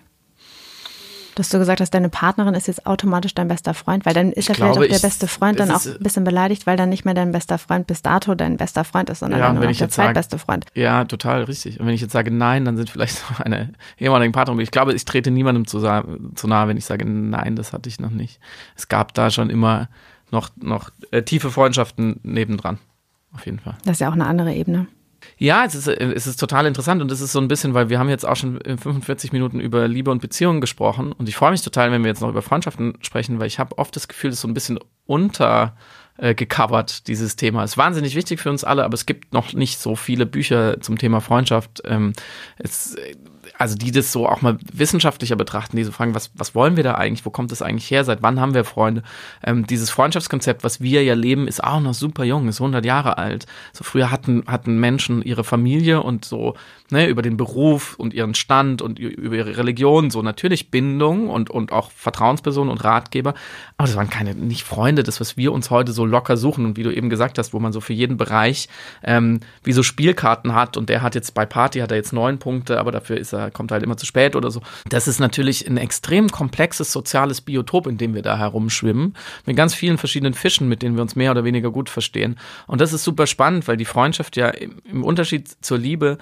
Dass 1.35 1.49
du 1.49 1.59
gesagt 1.59 1.81
hast, 1.81 1.91
deine 1.91 2.09
Partnerin 2.09 2.53
ist 2.53 2.67
jetzt 2.67 2.85
automatisch 2.85 3.33
dein 3.33 3.47
bester 3.47 3.73
Freund, 3.73 4.05
weil 4.05 4.13
dann 4.13 4.31
ist 4.31 4.49
ja 4.49 4.55
vielleicht 4.55 4.77
auch 4.77 4.85
der 4.85 4.99
beste 4.99 5.27
Freund 5.27 5.59
dann 5.59 5.71
auch 5.71 5.85
ein 5.85 5.99
bisschen 5.99 6.23
beleidigt, 6.23 6.67
weil 6.67 6.77
dann 6.77 6.89
nicht 6.89 7.05
mehr 7.05 7.13
dein 7.13 7.31
bester 7.31 7.57
Freund 7.57 7.87
bis 7.87 8.01
dato 8.01 8.35
dein 8.35 8.57
bester 8.57 8.83
Freund 8.83 9.09
ist, 9.09 9.19
sondern 9.19 9.39
ja, 9.39 9.47
dann 9.47 9.55
nur 9.55 9.65
noch 9.65 9.77
der 9.77 9.89
zweitbeste 9.89 10.37
Freund. 10.37 10.65
Ja, 10.73 11.05
total 11.05 11.43
richtig. 11.43 11.79
Und 11.79 11.87
wenn 11.87 11.93
ich 11.93 12.01
jetzt 12.01 12.13
sage 12.13 12.31
nein, 12.31 12.65
dann 12.65 12.77
sind 12.77 12.89
vielleicht 12.89 13.21
eine 13.43 13.73
ehemalige 13.97 14.31
Partnerin. 14.31 14.59
Ich 14.59 14.71
glaube, 14.71 14.93
ich 14.93 15.05
trete 15.05 15.31
niemandem 15.31 15.67
zu, 15.67 15.79
zu 15.79 16.47
nahe, 16.47 16.67
wenn 16.67 16.77
ich 16.77 16.85
sage 16.85 17.05
nein, 17.05 17.55
das 17.55 17.73
hatte 17.73 17.89
ich 17.89 17.99
noch 17.99 18.11
nicht. 18.11 18.39
Es 18.75 18.87
gab 18.87 19.13
da 19.13 19.29
schon 19.29 19.49
immer 19.49 19.89
noch, 20.31 20.49
noch 20.61 20.89
äh, 21.11 21.23
tiefe 21.23 21.51
Freundschaften 21.51 22.19
nebendran. 22.23 22.79
Auf 23.33 23.45
jeden 23.45 23.59
Fall. 23.59 23.75
Das 23.85 23.93
ist 23.93 23.99
ja 23.99 24.09
auch 24.09 24.13
eine 24.13 24.25
andere 24.25 24.53
Ebene. 24.53 24.87
Ja, 25.43 25.65
es 25.65 25.75
ist, 25.75 25.89
es 25.89 26.25
ist 26.25 26.39
total 26.39 26.65
interessant 26.67 27.01
und 27.01 27.11
es 27.11 27.19
ist 27.19 27.33
so 27.33 27.41
ein 27.41 27.49
bisschen, 27.49 27.73
weil 27.73 27.89
wir 27.89 27.99
haben 27.99 28.07
jetzt 28.07 28.25
auch 28.25 28.37
schon 28.37 28.61
45 28.63 29.33
Minuten 29.33 29.59
über 29.59 29.89
Liebe 29.89 30.09
und 30.09 30.21
Beziehungen 30.21 30.61
gesprochen 30.61 31.11
und 31.11 31.27
ich 31.27 31.35
freue 31.35 31.51
mich 31.51 31.61
total, 31.61 31.91
wenn 31.91 32.01
wir 32.01 32.07
jetzt 32.07 32.21
noch 32.21 32.29
über 32.29 32.41
Freundschaften 32.41 32.93
sprechen, 33.01 33.41
weil 33.41 33.47
ich 33.47 33.59
habe 33.59 33.77
oft 33.77 33.93
das 33.93 34.07
Gefühl, 34.07 34.29
das 34.29 34.37
ist 34.37 34.41
so 34.43 34.47
ein 34.47 34.53
bisschen 34.53 34.79
unter 35.05 35.75
äh, 36.15 36.33
dieses 36.33 37.35
Thema. 37.35 37.65
Ist 37.65 37.77
wahnsinnig 37.77 38.15
wichtig 38.15 38.39
für 38.39 38.51
uns 38.51 38.63
alle, 38.63 38.85
aber 38.85 38.93
es 38.93 39.05
gibt 39.05 39.33
noch 39.33 39.51
nicht 39.51 39.79
so 39.79 39.97
viele 39.97 40.25
Bücher 40.25 40.79
zum 40.79 40.97
Thema 40.97 41.19
Freundschaft. 41.19 41.81
Ähm, 41.83 42.13
es, 42.57 42.95
also 43.63 43.77
die 43.77 43.91
das 43.91 44.11
so 44.11 44.27
auch 44.27 44.41
mal 44.41 44.57
wissenschaftlicher 44.73 45.37
betrachten, 45.37 45.77
die 45.77 45.85
so 45.85 45.93
fragen, 45.93 46.13
was, 46.13 46.31
was 46.35 46.53
wollen 46.53 46.75
wir 46.75 46.83
da 46.83 46.95
eigentlich, 46.95 47.25
wo 47.25 47.29
kommt 47.29 47.49
das 47.49 47.61
eigentlich 47.61 47.89
her, 47.89 48.03
seit 48.03 48.21
wann 48.21 48.41
haben 48.41 48.53
wir 48.53 48.65
Freunde? 48.65 49.03
Ähm, 49.41 49.65
dieses 49.65 49.89
Freundschaftskonzept, 49.89 50.65
was 50.65 50.81
wir 50.81 51.01
ja 51.01 51.13
leben, 51.13 51.47
ist 51.47 51.63
auch 51.63 51.79
noch 51.79 51.93
super 51.93 52.25
jung, 52.25 52.49
ist 52.49 52.59
100 52.59 52.83
Jahre 52.83 53.17
alt. 53.17 53.45
So 53.71 53.85
früher 53.85 54.11
hatten, 54.11 54.43
hatten 54.47 54.81
Menschen 54.81 55.21
ihre 55.21 55.45
Familie 55.45 56.03
und 56.03 56.25
so 56.25 56.55
ne, 56.91 57.07
über 57.07 57.21
den 57.21 57.37
Beruf 57.37 57.95
und 57.97 58.13
ihren 58.13 58.35
Stand 58.35 58.81
und 58.81 58.99
über 58.99 59.37
ihre 59.37 59.55
Religion 59.55 60.09
so 60.09 60.21
natürlich 60.21 60.69
Bindung 60.69 61.29
und, 61.29 61.49
und 61.49 61.71
auch 61.71 61.89
Vertrauenspersonen 61.91 62.69
und 62.69 62.83
Ratgeber, 62.83 63.33
aber 63.77 63.87
das 63.87 63.95
waren 63.95 64.09
keine, 64.09 64.35
nicht 64.35 64.63
Freunde, 64.63 65.03
das, 65.03 65.21
was 65.21 65.37
wir 65.37 65.53
uns 65.53 65.69
heute 65.69 65.93
so 65.93 66.05
locker 66.05 66.35
suchen 66.35 66.65
und 66.65 66.75
wie 66.75 66.83
du 66.83 66.93
eben 66.93 67.09
gesagt 67.09 67.37
hast, 67.37 67.53
wo 67.53 67.59
man 67.59 67.71
so 67.71 67.79
für 67.79 67.93
jeden 67.93 68.17
Bereich 68.17 68.67
ähm, 69.03 69.39
wie 69.63 69.71
so 69.71 69.83
Spielkarten 69.83 70.53
hat 70.53 70.75
und 70.75 70.89
der 70.89 71.01
hat 71.01 71.15
jetzt 71.15 71.33
bei 71.33 71.45
Party 71.45 71.79
hat 71.79 71.91
er 71.91 71.97
jetzt 71.97 72.11
neun 72.11 72.39
Punkte, 72.39 72.77
aber 72.77 72.91
dafür 72.91 73.17
ist 73.17 73.33
er, 73.33 73.51
kommt 73.53 73.71
halt 73.71 73.83
immer 73.83 73.97
zu 73.97 74.05
spät 74.05 74.35
oder 74.35 74.51
so. 74.51 74.61
Das 74.89 75.07
ist 75.07 75.19
natürlich 75.19 75.67
ein 75.67 75.77
extrem 75.77 76.29
komplexes 76.29 76.91
soziales 76.91 77.41
Biotop, 77.41 77.87
in 77.87 77.97
dem 77.97 78.13
wir 78.13 78.21
da 78.21 78.37
herumschwimmen, 78.37 79.15
mit 79.45 79.55
ganz 79.55 79.73
vielen 79.73 79.97
verschiedenen 79.97 80.33
Fischen, 80.33 80.67
mit 80.67 80.81
denen 80.81 80.95
wir 80.95 81.01
uns 81.01 81.15
mehr 81.15 81.31
oder 81.31 81.43
weniger 81.43 81.71
gut 81.71 81.89
verstehen. 81.89 82.37
Und 82.67 82.81
das 82.81 82.93
ist 82.93 83.03
super 83.03 83.27
spannend, 83.27 83.67
weil 83.67 83.77
die 83.77 83.85
Freundschaft 83.85 84.35
ja 84.37 84.49
im 84.49 85.03
Unterschied 85.03 85.49
zur 85.61 85.77
Liebe 85.77 86.17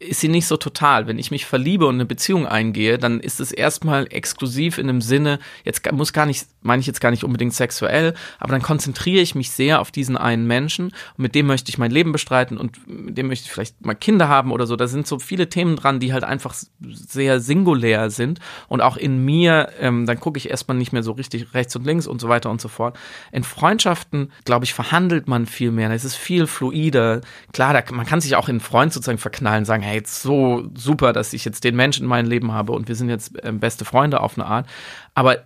ist 0.00 0.20
sie 0.20 0.28
nicht 0.28 0.46
so 0.46 0.56
total. 0.56 1.08
Wenn 1.08 1.18
ich 1.18 1.30
mich 1.30 1.44
verliebe 1.44 1.86
und 1.86 1.96
eine 1.96 2.06
Beziehung 2.06 2.46
eingehe, 2.46 2.98
dann 2.98 3.18
ist 3.18 3.40
es 3.40 3.50
erstmal 3.50 4.06
exklusiv 4.10 4.78
in 4.78 4.88
einem 4.88 5.00
Sinne, 5.00 5.40
jetzt 5.64 5.90
muss 5.90 6.12
gar 6.12 6.24
nicht, 6.24 6.46
meine 6.62 6.80
ich 6.80 6.86
jetzt 6.86 7.00
gar 7.00 7.10
nicht 7.10 7.24
unbedingt 7.24 7.52
sexuell, 7.52 8.14
aber 8.38 8.52
dann 8.52 8.62
konzentriere 8.62 9.22
ich 9.22 9.34
mich 9.34 9.50
sehr 9.50 9.80
auf 9.80 9.90
diesen 9.90 10.16
einen 10.16 10.46
Menschen 10.46 10.86
und 10.86 11.18
mit 11.18 11.34
dem 11.34 11.46
möchte 11.46 11.70
ich 11.70 11.78
mein 11.78 11.90
Leben 11.90 12.12
bestreiten 12.12 12.58
und 12.58 12.86
mit 12.86 13.18
dem 13.18 13.26
möchte 13.26 13.46
ich 13.46 13.52
vielleicht 13.52 13.84
mal 13.84 13.94
Kinder 13.94 14.28
haben 14.28 14.52
oder 14.52 14.66
so. 14.68 14.76
Da 14.76 14.86
sind 14.86 15.08
so 15.08 15.18
viele 15.18 15.48
Themen 15.48 15.74
dran, 15.74 15.98
die 15.98 16.12
halt 16.12 16.22
einfach 16.22 16.54
sehr 16.80 17.40
singulär 17.40 18.10
sind 18.10 18.38
und 18.68 18.82
auch 18.82 18.96
in 18.96 19.24
mir, 19.24 19.70
ähm, 19.80 20.06
dann 20.06 20.20
gucke 20.20 20.38
ich 20.38 20.48
erstmal 20.48 20.76
nicht 20.76 20.92
mehr 20.92 21.02
so 21.02 21.12
richtig 21.12 21.54
rechts 21.54 21.74
und 21.74 21.84
links 21.84 22.06
und 22.06 22.20
so 22.20 22.28
weiter 22.28 22.50
und 22.50 22.60
so 22.60 22.68
fort. 22.68 22.96
In 23.32 23.42
Freundschaften, 23.42 24.30
glaube 24.44 24.64
ich, 24.64 24.74
verhandelt 24.74 25.26
man 25.26 25.46
viel 25.46 25.72
mehr. 25.72 25.90
Es 25.90 26.04
ist 26.04 26.16
viel 26.16 26.46
fluider. 26.46 27.20
Klar, 27.52 27.72
da, 27.72 27.82
man 27.92 28.06
kann 28.06 28.20
sich 28.20 28.36
auch 28.36 28.48
in 28.48 28.58
einen 28.58 28.60
Freund 28.60 28.92
sozusagen 28.92 29.18
verknallen, 29.18 29.64
sagen, 29.64 29.87
hey, 29.88 29.96
jetzt 29.96 30.22
so 30.22 30.68
super, 30.74 31.12
dass 31.12 31.32
ich 31.32 31.44
jetzt 31.44 31.64
den 31.64 31.76
Menschen 31.76 32.04
in 32.04 32.08
meinem 32.08 32.28
Leben 32.28 32.52
habe 32.52 32.72
und 32.72 32.88
wir 32.88 32.94
sind 32.94 33.08
jetzt 33.08 33.42
äh, 33.44 33.52
beste 33.52 33.84
Freunde 33.84 34.20
auf 34.20 34.38
eine 34.38 34.46
Art. 34.46 34.68
Aber 35.14 35.38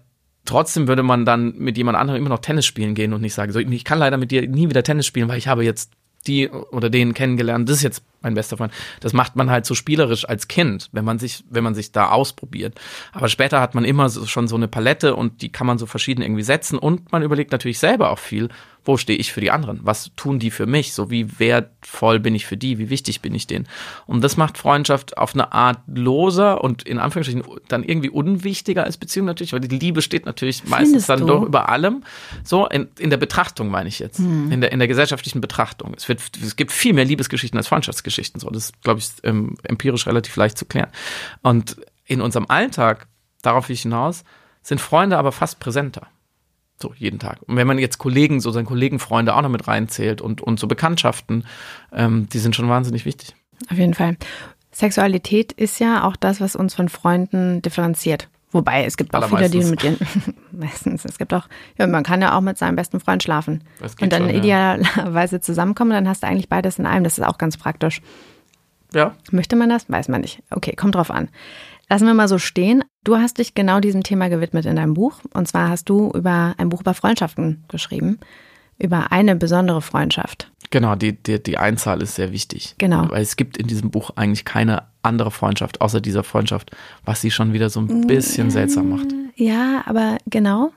trotzdem 0.45 0.89
würde 0.89 1.03
man 1.03 1.25
dann 1.25 1.55
mit 1.57 1.77
jemand 1.77 1.97
anderem 1.97 2.21
immer 2.21 2.31
noch 2.31 2.41
Tennis 2.41 2.67
spielen 2.67 2.95
gehen 2.95 3.13
und 3.13 3.21
nicht 3.21 3.35
sagen, 3.35 3.53
so, 3.53 3.59
ich 3.59 3.85
kann 3.85 3.99
leider 3.99 4.17
mit 4.17 4.31
dir 4.31 4.47
nie 4.49 4.69
wieder 4.69 4.83
Tennis 4.83 5.07
spielen, 5.07 5.29
weil 5.29 5.39
ich 5.39 5.49
habe 5.49 5.65
jetzt 5.65 5.93
die 6.27 6.49
oder 6.49 6.91
den 6.91 7.15
kennengelernt, 7.15 7.69
das 7.69 7.77
ist 7.79 7.83
jetzt 7.83 8.03
mein 8.23 8.35
bester 8.35 8.57
Freund. 8.57 8.73
Das 9.01 9.13
macht 9.13 9.37
man 9.37 9.51
halt 9.51 9.67
so 9.67 9.75
spielerisch 9.75 10.29
als 10.29 10.49
Kind, 10.49 10.89
wenn 10.93 11.05
man 11.05 11.19
sich, 11.19 11.45
wenn 11.51 11.65
man 11.65 11.75
sich 11.75 11.93
da 11.93 12.11
ausprobiert. 12.11 12.81
Aber 13.13 13.29
später 13.29 13.61
hat 13.61 13.75
man 13.75 13.85
immer 13.85 14.09
so, 14.09 14.27
schon 14.27 14.49
so 14.49 14.57
eine 14.57 14.69
Palette 14.69 15.15
und 15.15 15.43
die 15.43 15.51
kann 15.51 15.67
man 15.67 15.79
so 15.79 15.87
verschieden 15.87 16.23
irgendwie 16.23 16.43
setzen 16.43 16.79
und 16.79 17.13
man 17.13 17.23
überlegt 17.23 17.53
natürlich 17.53 17.79
selber 17.79 18.11
auch 18.11 18.19
viel, 18.19 18.49
wo 18.85 18.97
stehe 18.97 19.19
ich 19.19 19.33
für 19.33 19.41
die 19.41 19.51
anderen? 19.51 19.81
Was 19.83 20.11
tun 20.17 20.39
die 20.39 20.51
für 20.51 20.67
mich? 20.67 20.93
So 20.93 21.11
wie 21.11 21.39
wertvoll 21.39 22.19
bin 22.19 22.35
ich 22.35 22.47
für 22.47 22.57
die? 22.57 22.79
Wie 22.79 22.91
wichtig 22.91 23.21
bin 23.21 23.35
ich 23.35 23.47
denen? 23.47 23.69
Und 24.07 24.25
das 24.25 24.37
macht 24.37 24.59
Freundschaft 24.59 25.17
auf 25.17 25.35
eine 25.35 25.53
Art 25.53 25.79
loser 25.87 26.63
und 26.65 26.83
in 26.83 26.99
Anführungsstrichen 26.99 27.45
dann 27.69 27.85
irgendwie 27.85 28.11
unwichtiger 28.11 28.85
als 28.85 28.97
Beziehung 28.97 29.27
natürlich, 29.27 29.53
weil 29.53 29.61
die 29.61 29.77
Liebe 29.77 30.03
steht 30.03 30.27
natürlich 30.27 30.65
meistens 30.65 31.07
Findest 31.07 31.09
dann 31.09 31.21
du? 31.21 31.27
doch 31.27 31.43
über 31.43 31.69
allem. 31.69 32.03
So 32.43 32.67
in, 32.67 32.89
in 32.99 33.11
der 33.11 33.19
Betrachtung 33.19 33.69
meine 33.69 33.89
ich 33.89 34.01
jetzt, 34.01 34.19
hm. 34.19 34.51
in, 34.51 34.61
der, 34.61 34.73
in 34.73 34.81
der 34.81 34.89
gesellschaftlichen 34.89 35.41
Betrachtung. 35.41 35.95
Es, 35.97 36.09
wird, 36.09 36.21
es 36.43 36.57
gibt 36.57 36.73
viel 36.73 36.93
mehr 36.93 37.05
Liebesgeschichten 37.05 37.57
als 37.57 37.69
Freundschaftsgeschichten. 37.69 38.12
So, 38.41 38.51
das 38.51 38.67
ist, 38.67 38.83
glaube 38.83 39.01
ich, 39.01 39.11
ähm, 39.25 39.57
empirisch 39.63 40.07
relativ 40.07 40.37
leicht 40.37 40.59
zu 40.59 40.65
klären. 40.65 40.91
Und 41.43 41.77
in 42.05 42.21
unserem 42.21 42.47
Alltag, 42.49 43.09
darauf 43.43 43.69
will 43.69 43.75
ich 43.75 43.83
hinaus, 43.83 44.25
sind 44.63 44.81
Freunde 44.81 45.19
aber 45.19 45.33
fast 45.33 45.61
präsenter. 45.61 46.07
So, 46.81 46.93
jeden 46.97 47.19
Tag. 47.19 47.41
Und 47.43 47.57
wenn 47.57 47.67
man 47.67 47.79
jetzt 47.79 47.99
Kollegen, 47.99 48.41
so 48.41 48.51
seine 48.51 48.67
Kollegenfreunde 48.67 49.35
auch 49.35 49.43
noch 49.43 49.49
mit 49.49 49.69
reinzählt 49.69 50.21
und, 50.21 50.41
und 50.41 50.59
so 50.59 50.67
Bekanntschaften, 50.67 51.47
ähm, 51.93 52.29
die 52.29 52.39
sind 52.39 52.57
schon 52.57 52.69
wahnsinnig 52.69 53.05
wichtig. 53.05 53.35
Auf 53.71 53.79
jeden 53.79 53.95
Fall. 53.95 54.17
Sexualität 54.73 55.53
ist 55.53 55.79
ja 55.79 56.05
auch 56.05 56.17
das, 56.17 56.41
was 56.41 56.57
uns 56.57 56.75
von 56.75 56.89
Freunden 56.89 57.63
differenziert. 57.63 58.29
Wobei, 58.53 58.85
es 58.85 58.99
gibt 58.99 59.15
auch 59.15 59.29
viele, 59.29 59.49
die 59.49 59.65
mit 59.65 59.83
ihren, 59.83 59.97
meistens, 60.53 61.05
es 61.07 61.17
gibt 61.17 61.33
auch, 61.33 61.49
ja, 61.79 61.87
man 61.87 62.05
kann 62.05 62.21
ja 62.21 62.37
auch 62.37 62.43
mit 62.43 62.59
seinem 62.59 62.77
besten 62.77 63.01
Freund 63.01 63.23
schlafen. 63.23 63.65
Und 64.01 64.13
dann 64.13 64.25
schon, 64.25 64.35
idealerweise 64.35 65.41
zusammenkommen, 65.41 65.91
dann 65.91 66.09
hast 66.09 66.23
du 66.23 66.27
eigentlich 66.27 66.51
beides 66.51 66.79
in 66.79 66.87
einem. 66.87 67.03
Das 67.05 67.19
ist 67.19 67.25
auch 67.25 67.39
ganz 67.39 67.57
praktisch. 67.57 68.03
Ja. 68.93 69.15
Möchte 69.31 69.57
man 69.57 69.71
das? 69.71 69.89
Weiß 69.89 70.09
man 70.09 70.21
nicht. 70.21 70.43
Okay, 70.51 70.77
kommt 70.77 70.95
drauf 70.95 71.11
an. 71.11 71.31
Lassen 71.89 72.07
wir 72.07 72.15
mal 72.15 72.29
so 72.29 72.39
stehen. 72.39 72.85
Du 73.05 73.17
hast 73.17 73.39
dich 73.39 73.55
genau 73.55 73.81
diesem 73.81 74.03
Thema 74.03 74.29
gewidmet 74.29 74.67
in 74.67 74.77
deinem 74.77 74.95
Buch. 74.95 75.21
Und 75.33 75.49
zwar 75.49 75.71
hast 75.71 75.89
du 75.89 76.11
über 76.15 76.55
ein 76.59 76.69
Buch 76.69 76.83
über 76.83 76.95
Freundschaften 76.95 77.65
geschrieben. 77.69 78.19
Über 78.79 79.13
eine 79.13 79.37
besondere 79.37 79.81
Freundschaft. 79.81 80.51
Genau, 80.71 80.95
die, 80.95 81.13
die, 81.23 81.43
die 81.43 81.59
Einzahl 81.59 82.03
ist 82.03 82.15
sehr 82.15 82.33
wichtig. 82.33 82.75
Genau. 82.79 83.11
Weil 83.11 83.23
es 83.23 83.37
gibt 83.37 83.57
in 83.57 83.67
diesem 83.67 83.91
Buch 83.91 84.11
eigentlich 84.17 84.45
keine 84.45 84.85
andere 85.03 85.31
Freundschaft, 85.31 85.81
außer 85.81 86.01
dieser 86.01 86.25
Freundschaft, 86.25 86.71
was 87.05 87.21
sie 87.21 87.31
schon 87.31 87.53
wieder 87.53 87.71
so 87.71 87.81
ein 87.81 88.07
bisschen 88.07 88.51
seltsam 88.51 88.91
macht. 88.91 89.09
Ja, 89.37 89.83
aber 89.87 90.19
genau. 90.27 90.73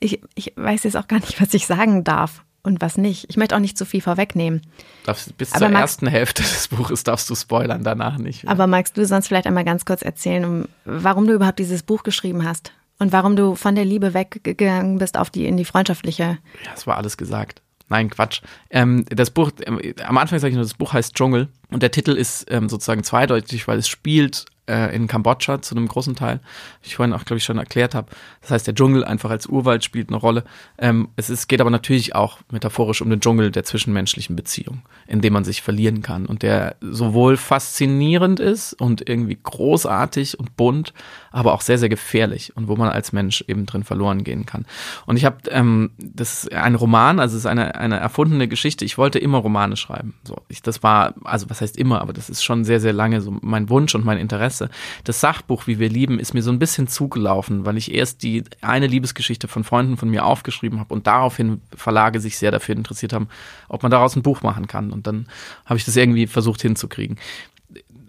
ich, 0.00 0.20
ich 0.34 0.52
weiß 0.56 0.84
jetzt 0.84 0.96
auch 0.96 1.08
gar 1.08 1.20
nicht, 1.20 1.40
was 1.40 1.54
ich 1.54 1.66
sagen 1.66 2.04
darf 2.04 2.44
und 2.62 2.80
was 2.80 2.96
nicht. 2.96 3.26
Ich 3.28 3.36
möchte 3.36 3.56
auch 3.56 3.60
nicht 3.60 3.78
zu 3.78 3.84
viel 3.84 4.00
vorwegnehmen. 4.00 4.62
Darfst, 5.04 5.36
bis 5.36 5.52
aber 5.52 5.66
zur 5.66 5.68
magst, 5.70 5.82
ersten 5.82 6.06
Hälfte 6.06 6.42
des 6.42 6.68
Buches 6.68 7.04
darfst 7.04 7.28
du 7.30 7.34
spoilern, 7.34 7.82
danach 7.82 8.18
nicht. 8.18 8.46
Aber 8.46 8.66
magst 8.66 8.96
du 8.96 9.06
sonst 9.06 9.28
vielleicht 9.28 9.46
einmal 9.46 9.64
ganz 9.64 9.84
kurz 9.84 10.02
erzählen, 10.02 10.68
warum 10.84 11.26
du 11.26 11.32
überhaupt 11.32 11.58
dieses 11.58 11.82
Buch 11.82 12.02
geschrieben 12.02 12.44
hast? 12.44 12.72
Und 13.00 13.12
warum 13.12 13.36
du 13.36 13.54
von 13.54 13.76
der 13.76 13.84
Liebe 13.84 14.12
weggegangen 14.12 14.98
bist 14.98 15.16
auf 15.16 15.30
die, 15.30 15.46
in 15.46 15.56
die 15.56 15.64
freundschaftliche? 15.64 16.38
Ja, 16.64 16.70
es 16.74 16.86
war 16.86 16.96
alles 16.96 17.16
gesagt. 17.16 17.62
Nein, 17.88 18.10
Quatsch. 18.10 18.42
Ähm, 18.70 19.04
das 19.08 19.30
Buch, 19.30 19.50
ähm, 19.64 19.80
am 20.04 20.18
Anfang 20.18 20.38
sage 20.38 20.50
ich 20.50 20.56
nur, 20.56 20.64
das 20.64 20.74
Buch 20.74 20.92
heißt 20.92 21.14
Dschungel 21.14 21.48
und 21.70 21.82
der 21.82 21.90
Titel 21.90 22.12
ist 22.12 22.46
ähm, 22.50 22.68
sozusagen 22.68 23.02
zweideutig, 23.02 23.66
weil 23.66 23.78
es 23.78 23.88
spielt 23.88 24.46
äh, 24.68 24.94
in 24.94 25.06
Kambodscha 25.06 25.62
zu 25.62 25.74
einem 25.74 25.88
großen 25.88 26.14
Teil, 26.14 26.40
wie 26.82 26.88
ich 26.88 26.96
vorhin 26.96 27.12
auch, 27.12 27.24
glaube 27.24 27.38
ich, 27.38 27.44
schon 27.44 27.58
erklärt 27.58 27.94
habe. 27.94 28.08
Das 28.40 28.50
heißt, 28.50 28.66
der 28.66 28.74
Dschungel 28.74 29.04
einfach 29.04 29.30
als 29.30 29.46
Urwald 29.46 29.84
spielt 29.84 30.08
eine 30.08 30.18
Rolle. 30.18 30.44
Ähm, 30.78 31.08
es 31.16 31.30
ist, 31.30 31.48
geht 31.48 31.60
aber 31.60 31.70
natürlich 31.70 32.14
auch 32.14 32.38
metaphorisch 32.50 33.02
um 33.02 33.10
den 33.10 33.20
Dschungel 33.20 33.50
der 33.50 33.64
zwischenmenschlichen 33.64 34.36
Beziehung, 34.36 34.82
in 35.06 35.20
dem 35.20 35.32
man 35.32 35.44
sich 35.44 35.62
verlieren 35.62 36.02
kann 36.02 36.26
und 36.26 36.42
der 36.42 36.76
sowohl 36.80 37.36
faszinierend 37.36 38.40
ist 38.40 38.74
und 38.74 39.08
irgendwie 39.08 39.38
großartig 39.42 40.38
und 40.38 40.56
bunt, 40.56 40.92
aber 41.30 41.54
auch 41.54 41.60
sehr, 41.60 41.78
sehr 41.78 41.88
gefährlich 41.88 42.56
und 42.56 42.68
wo 42.68 42.76
man 42.76 42.88
als 42.88 43.12
Mensch 43.12 43.44
eben 43.46 43.66
drin 43.66 43.84
verloren 43.84 44.24
gehen 44.24 44.46
kann. 44.46 44.66
Und 45.06 45.16
ich 45.16 45.24
habe, 45.24 45.38
ähm, 45.50 45.90
das 45.98 46.44
ist 46.44 46.52
ein 46.52 46.74
Roman, 46.74 47.20
also 47.20 47.36
es 47.36 47.44
ist 47.44 47.46
eine, 47.46 47.74
eine 47.76 47.98
erfundene 47.98 48.48
Geschichte. 48.48 48.84
Ich 48.84 48.98
wollte 48.98 49.18
immer 49.18 49.38
Romane 49.38 49.76
schreiben. 49.76 50.14
So, 50.24 50.36
ich, 50.48 50.62
das 50.62 50.82
war, 50.82 51.14
also 51.24 51.48
was 51.50 51.60
heißt 51.60 51.76
immer, 51.76 52.00
aber 52.00 52.12
das 52.12 52.28
ist 52.30 52.42
schon 52.42 52.64
sehr, 52.64 52.80
sehr 52.80 52.92
lange 52.92 53.20
so 53.20 53.36
mein 53.40 53.68
Wunsch 53.68 53.94
und 53.94 54.04
mein 54.04 54.18
Interesse. 54.18 54.57
Das 55.04 55.20
Sachbuch, 55.20 55.66
wie 55.66 55.78
wir 55.78 55.88
lieben, 55.88 56.18
ist 56.18 56.34
mir 56.34 56.42
so 56.42 56.50
ein 56.50 56.58
bisschen 56.58 56.88
zugelaufen, 56.88 57.64
weil 57.66 57.76
ich 57.76 57.94
erst 57.94 58.22
die 58.22 58.44
eine 58.60 58.86
Liebesgeschichte 58.86 59.48
von 59.48 59.64
Freunden 59.64 59.96
von 59.96 60.08
mir 60.08 60.24
aufgeschrieben 60.24 60.80
habe 60.80 60.94
und 60.94 61.06
daraufhin 61.06 61.60
Verlage 61.74 62.20
sich 62.20 62.38
sehr 62.38 62.50
dafür 62.50 62.76
interessiert 62.76 63.12
haben, 63.12 63.28
ob 63.68 63.82
man 63.82 63.90
daraus 63.90 64.16
ein 64.16 64.22
Buch 64.22 64.42
machen 64.42 64.66
kann. 64.66 64.92
Und 64.92 65.06
dann 65.06 65.26
habe 65.64 65.78
ich 65.78 65.84
das 65.84 65.96
irgendwie 65.96 66.26
versucht 66.26 66.62
hinzukriegen 66.62 67.18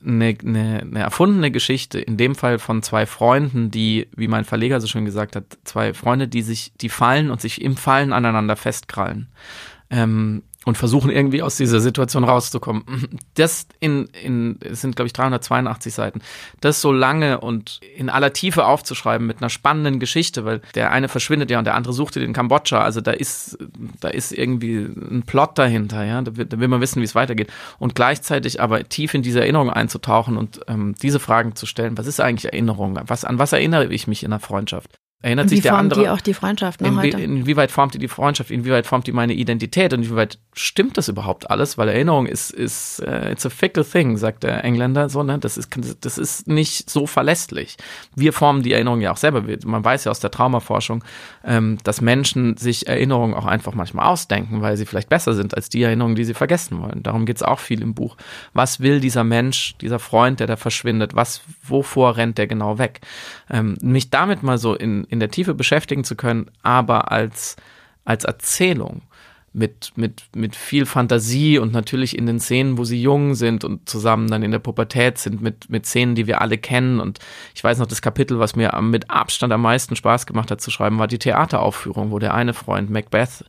eine, 0.06 0.38
eine, 0.44 0.80
eine 0.82 1.00
erfundene 1.00 1.52
Geschichte, 1.52 2.00
in 2.00 2.18
dem 2.18 2.36
Fall 2.36 2.60
von 2.60 2.84
zwei 2.84 3.06
Freunden, 3.06 3.72
die, 3.72 4.08
wie 4.16 4.28
mein 4.28 4.46
Verleger 4.46 4.80
so 4.82 4.88
schön 4.88 5.06
gesagt 5.06 5.36
hat, 5.36 5.58
zwei 5.64 5.94
Freunde, 5.94 6.28
die 6.28 6.42
sich, 6.42 6.72
die 6.80 6.90
fallen 6.90 7.32
und 7.32 7.42
sich 7.42 7.62
im 7.62 7.76
Fallen 7.76 8.14
aneinander 8.14 8.56
festkrallen. 8.56 9.28
Ähm, 9.90 10.44
und 10.70 10.78
versuchen 10.78 11.10
irgendwie 11.10 11.42
aus 11.42 11.58
dieser 11.58 11.80
Situation 11.80 12.24
rauszukommen. 12.24 12.84
Das 13.34 13.68
in, 13.80 14.06
in 14.22 14.60
es 14.62 14.82
sind 14.82 14.96
glaube 14.96 15.08
ich 15.08 15.14
382 15.14 15.94
Seiten. 15.94 16.22
Das 16.62 16.80
so 16.82 16.92
lange 16.92 17.40
und 17.40 17.80
in 17.96 18.10
aller 18.10 18.34
Tiefe 18.34 18.66
aufzuschreiben 18.66 19.26
mit 19.26 19.38
einer 19.40 19.50
spannenden 19.50 20.00
Geschichte, 20.00 20.46
weil 20.46 20.62
der 20.76 20.92
eine 20.92 21.08
verschwindet 21.08 21.50
ja 21.50 21.58
und 21.58 21.66
der 21.66 21.76
andere 21.76 21.94
sucht 21.94 22.16
den 22.16 22.34
Kambodscha. 22.34 22.82
Also 22.82 23.02
da 23.02 23.12
ist 23.12 23.58
da 24.00 24.10
ist 24.10 24.32
irgendwie 24.32 24.78
ein 24.78 25.24
Plot 25.26 25.58
dahinter, 25.58 26.04
ja. 26.04 26.22
Da 26.22 26.38
will, 26.38 26.46
da 26.46 26.60
will 26.60 26.68
man 26.68 26.82
wissen, 26.82 27.02
wie 27.02 27.06
es 27.06 27.16
weitergeht 27.16 27.52
und 27.80 27.96
gleichzeitig 27.96 28.62
aber 28.62 28.88
tief 28.88 29.16
in 29.16 29.24
diese 29.24 29.42
Erinnerung 29.42 29.72
einzutauchen 29.72 30.38
und 30.38 30.60
ähm, 30.68 30.94
diese 31.02 31.20
Fragen 31.20 31.56
zu 31.56 31.66
stellen. 31.66 31.98
Was 31.98 32.06
ist 32.06 32.20
eigentlich 32.20 32.54
Erinnerung? 32.54 33.00
Was 33.08 33.26
an 33.26 33.40
was 33.40 33.54
erinnere 33.54 33.92
ich 33.92 34.08
mich 34.08 34.24
in 34.24 34.30
der 34.30 34.40
Freundschaft? 34.40 34.99
Erinnert 35.22 35.50
sich 35.50 35.60
der 35.62 35.76
andere? 35.76 36.00
Wie 36.00 36.06
formt 36.06 36.16
die 36.16 36.22
auch 36.22 36.24
die 36.24 36.34
Freundschaft 36.34 36.80
ne, 36.80 36.88
inwie, 36.88 37.14
heute? 37.14 37.22
Inwieweit 37.22 37.72
formt 37.72 37.94
die 37.94 38.00
die 38.00 38.08
Freundschaft? 38.08 38.52
Inwieweit 38.52 38.88
formt 38.88 39.06
die 39.06 39.12
meine 39.12 39.34
Identität? 39.34 39.94
Und 39.94 40.04
inwieweit 40.04 40.40
stimmt 40.54 40.98
das 40.98 41.10
überhaupt 41.10 41.52
alles? 41.52 41.78
Weil 41.78 41.90
Erinnerung 41.90 42.26
ist, 42.26 42.52
ist 42.52 43.04
uh, 43.06 43.30
it's 43.30 43.46
a 43.46 43.50
fickle 43.50 43.84
thing, 43.84 44.16
sagt 44.16 44.44
der 44.44 44.64
Engländer 44.64 45.10
so, 45.10 45.22
ne? 45.22 45.38
Das 45.38 45.58
ist, 45.58 45.76
das 46.00 46.18
ist 46.18 46.48
nicht 46.48 46.90
so 46.90 47.06
verlässlich. 47.06 47.76
Wir 48.16 48.32
formen 48.32 48.64
die 48.64 48.72
Erinnerung 48.72 49.02
ja 49.02 49.12
auch 49.12 49.18
selber. 49.18 49.44
Man 49.66 49.84
weiß 49.84 50.06
ja 50.06 50.12
aus 50.12 50.22
der 50.22 50.32
Traumaforschung, 50.32 51.04
ähm, 51.44 51.80
dass 51.84 52.00
Menschen 52.00 52.56
sich 52.56 52.88
Erinnerungen 52.88 53.34
auch 53.34 53.46
einfach 53.46 53.74
manchmal 53.74 54.06
ausdenken, 54.06 54.62
weil 54.62 54.78
sie 54.78 54.86
vielleicht 54.86 55.10
besser 55.10 55.34
sind 55.34 55.54
als 55.54 55.68
die 55.68 55.84
Erinnerungen, 55.84 56.16
die 56.16 56.24
sie 56.24 56.34
vergessen 56.34 56.82
wollen. 56.82 57.04
Darum 57.04 57.26
geht's 57.26 57.44
auch 57.44 57.60
viel 57.60 57.82
im 57.82 57.94
Buch. 57.94 58.16
Was 58.54 58.80
will 58.80 59.02
dieser 59.02 59.26
Mensch, 59.26 59.76
dieser 59.82 60.00
Freund, 60.00 60.40
der 60.40 60.48
da 60.48 60.56
verschwindet? 60.56 61.14
Was, 61.14 61.42
wovor 61.62 62.16
rennt 62.16 62.38
der 62.38 62.48
genau 62.48 62.78
weg? 62.78 63.02
Ähm, 63.50 63.76
mich 63.82 64.12
damit 64.12 64.44
mal 64.44 64.58
so 64.58 64.76
in, 64.76 65.09
in 65.10 65.20
der 65.20 65.30
Tiefe 65.30 65.54
beschäftigen 65.54 66.04
zu 66.04 66.16
können, 66.16 66.50
aber 66.62 67.12
als, 67.12 67.58
als 68.06 68.24
Erzählung 68.24 69.02
mit, 69.54 69.92
mit, 69.96 70.24
mit 70.36 70.56
viel 70.56 70.86
Fantasie 70.86 71.58
und 71.58 71.74
natürlich 71.74 72.18
in 72.18 72.26
den 72.26 72.40
Szenen, 72.40 72.78
wo 72.78 72.84
sie 72.84 73.02
jung 73.02 73.36
sind 73.36 73.64
und 73.64 73.90
zusammen 73.90 74.28
dann 74.28 74.44
in 74.44 74.52
der 74.52 74.60
Pubertät 74.60 75.18
sind, 75.18 75.42
mit, 75.42 75.70
mit 75.70 75.86
Szenen, 75.86 76.16
die 76.16 76.28
wir 76.28 76.42
alle 76.42 76.58
kennen. 76.58 77.00
Und 77.00 77.20
ich 77.56 77.64
weiß 77.64 77.80
noch, 77.80 77.88
das 77.88 78.02
Kapitel, 78.02 78.40
was 78.40 78.56
mir 78.56 78.80
mit 78.82 79.10
Abstand 79.10 79.52
am 79.52 79.62
meisten 79.62 79.96
Spaß 79.96 80.26
gemacht 80.28 80.52
hat 80.52 80.62
zu 80.62 80.70
schreiben, 80.70 81.00
war 81.00 81.08
die 81.08 81.20
Theateraufführung, 81.20 82.12
wo 82.12 82.20
der 82.20 82.34
eine 82.34 82.54
Freund 82.54 82.90
Macbeth 82.90 83.44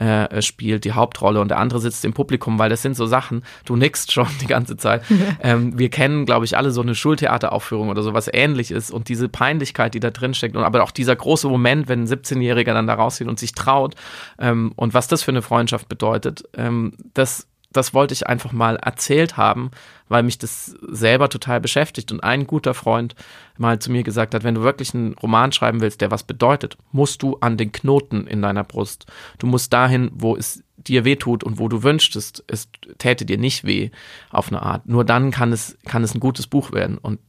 äh, 0.00 0.42
spielt, 0.42 0.84
die 0.84 0.92
Hauptrolle, 0.92 1.40
und 1.40 1.48
der 1.48 1.58
andere 1.58 1.80
sitzt 1.80 2.04
im 2.04 2.14
Publikum, 2.14 2.58
weil 2.58 2.68
das 2.68 2.82
sind 2.82 2.96
so 2.96 3.06
Sachen, 3.06 3.42
du 3.64 3.76
nickst 3.76 4.10
schon 4.10 4.26
die 4.40 4.46
ganze 4.46 4.76
Zeit. 4.76 5.02
ähm, 5.40 5.78
wir 5.78 5.88
kennen, 5.88 6.26
glaube 6.26 6.44
ich, 6.44 6.56
alle 6.56 6.72
so 6.72 6.82
eine 6.82 6.96
Schultheateraufführung 6.96 7.90
oder 7.90 8.02
sowas 8.02 8.28
ähnliches 8.32 8.90
und 8.90 9.08
diese 9.08 9.28
Peinlichkeit, 9.28 9.94
die 9.94 10.00
da 10.00 10.10
drin 10.10 10.34
steckt, 10.34 10.56
und 10.56 10.64
aber 10.64 10.82
auch 10.82 10.90
dieser 10.90 11.14
große 11.14 11.48
Moment, 11.48 11.88
wenn 11.88 12.02
ein 12.02 12.06
17-Jähriger 12.08 12.74
dann 12.74 12.88
da 12.88 12.94
rausgeht 12.94 13.28
und 13.28 13.38
sich 13.38 13.52
traut 13.52 13.94
ähm, 14.38 14.72
und 14.74 14.94
was 14.94 15.06
das 15.06 15.22
für 15.22 15.30
eine 15.30 15.42
Freundschaft 15.44 15.88
bedeutet, 15.88 16.42
ähm, 16.54 16.94
das, 17.14 17.46
das 17.72 17.94
wollte 17.94 18.14
ich 18.14 18.26
einfach 18.26 18.52
mal 18.52 18.76
erzählt 18.76 19.36
haben, 19.36 19.70
weil 20.08 20.22
mich 20.22 20.38
das 20.38 20.76
selber 20.88 21.28
total 21.28 21.60
beschäftigt. 21.60 22.10
Und 22.12 22.22
ein 22.22 22.46
guter 22.46 22.74
Freund 22.74 23.14
mal 23.56 23.78
zu 23.78 23.90
mir 23.92 24.02
gesagt 24.02 24.34
hat, 24.34 24.44
wenn 24.44 24.54
du 24.54 24.62
wirklich 24.62 24.94
einen 24.94 25.14
Roman 25.14 25.52
schreiben 25.52 25.80
willst, 25.80 26.00
der 26.00 26.10
was 26.10 26.22
bedeutet, 26.22 26.76
musst 26.92 27.22
du 27.22 27.36
an 27.40 27.56
den 27.56 27.72
Knoten 27.72 28.26
in 28.26 28.42
deiner 28.42 28.64
Brust. 28.64 29.06
Du 29.38 29.46
musst 29.46 29.72
dahin, 29.72 30.10
wo 30.12 30.36
es 30.36 30.62
dir 30.76 31.04
weh 31.04 31.16
tut 31.16 31.44
und 31.44 31.58
wo 31.58 31.68
du 31.68 31.82
wünschtest, 31.82 32.44
es 32.46 32.68
täte 32.98 33.24
dir 33.24 33.38
nicht 33.38 33.64
weh 33.64 33.90
auf 34.30 34.48
eine 34.48 34.62
Art. 34.62 34.86
Nur 34.86 35.04
dann 35.04 35.30
kann 35.30 35.52
es, 35.52 35.78
kann 35.84 36.04
es 36.04 36.14
ein 36.14 36.20
gutes 36.20 36.46
Buch 36.46 36.72
werden. 36.72 36.98
Und 36.98 37.20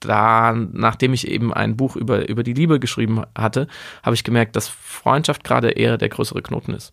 da, 0.00 0.52
nachdem 0.52 1.12
ich 1.12 1.28
eben 1.28 1.52
ein 1.52 1.76
Buch 1.76 1.96
über, 1.96 2.28
über 2.28 2.42
die 2.42 2.52
Liebe 2.54 2.78
geschrieben 2.78 3.22
hatte, 3.36 3.66
habe 4.02 4.14
ich 4.14 4.24
gemerkt, 4.24 4.56
dass 4.56 4.68
Freundschaft 4.68 5.44
gerade 5.44 5.70
eher 5.70 5.98
der 5.98 6.08
größere 6.08 6.42
Knoten 6.42 6.74
ist. 6.74 6.92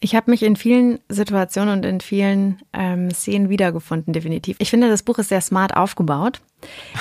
Ich 0.00 0.14
habe 0.14 0.30
mich 0.30 0.42
in 0.42 0.56
vielen 0.56 0.98
Situationen 1.08 1.78
und 1.78 1.84
in 1.84 2.00
vielen 2.00 2.60
ähm, 2.72 3.10
Szenen 3.10 3.48
wiedergefunden, 3.48 4.12
definitiv. 4.12 4.56
Ich 4.58 4.70
finde, 4.70 4.88
das 4.88 5.02
Buch 5.02 5.18
ist 5.18 5.28
sehr 5.28 5.40
smart 5.40 5.76
aufgebaut. 5.76 6.40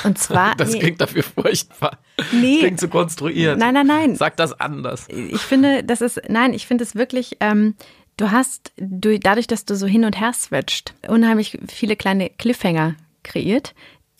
Und 0.04 0.18
zwar. 0.18 0.56
das 0.58 0.72
nee, 0.74 0.80
klingt 0.80 1.02
dafür 1.02 1.24
furchtbar. 1.24 1.98
Nee. 2.32 2.54
Das 2.54 2.60
klingt 2.60 2.80
zu 2.80 2.88
konstruiert. 2.89 3.58
Nein, 3.58 3.74
nein, 3.74 3.88
nein. 3.88 4.16
Sag 4.16 4.38
das 4.38 4.60
anders. 4.60 5.08
Ich 5.10 5.41
finde, 5.41 5.84
das 5.84 6.02
ist, 6.02 6.22
nein, 6.30 6.54
ich 6.54 6.68
finde 6.68 6.84
es 6.84 6.96
wirklich, 6.96 7.38
ähm, 7.39 7.76
du 8.18 8.32
hast, 8.32 8.72
du, 8.78 9.20
dadurch, 9.20 9.48
dass 9.48 9.66
du 9.66 9.76
so 9.76 9.88
hin 9.88 10.06
und 10.06 10.20
her 10.20 10.34
switcht, 10.34 10.94
unheimlich 11.08 11.60
viele 11.68 11.96
kleine 11.96 12.30
Cliffhanger 12.30 12.96
kreiert, 13.24 13.74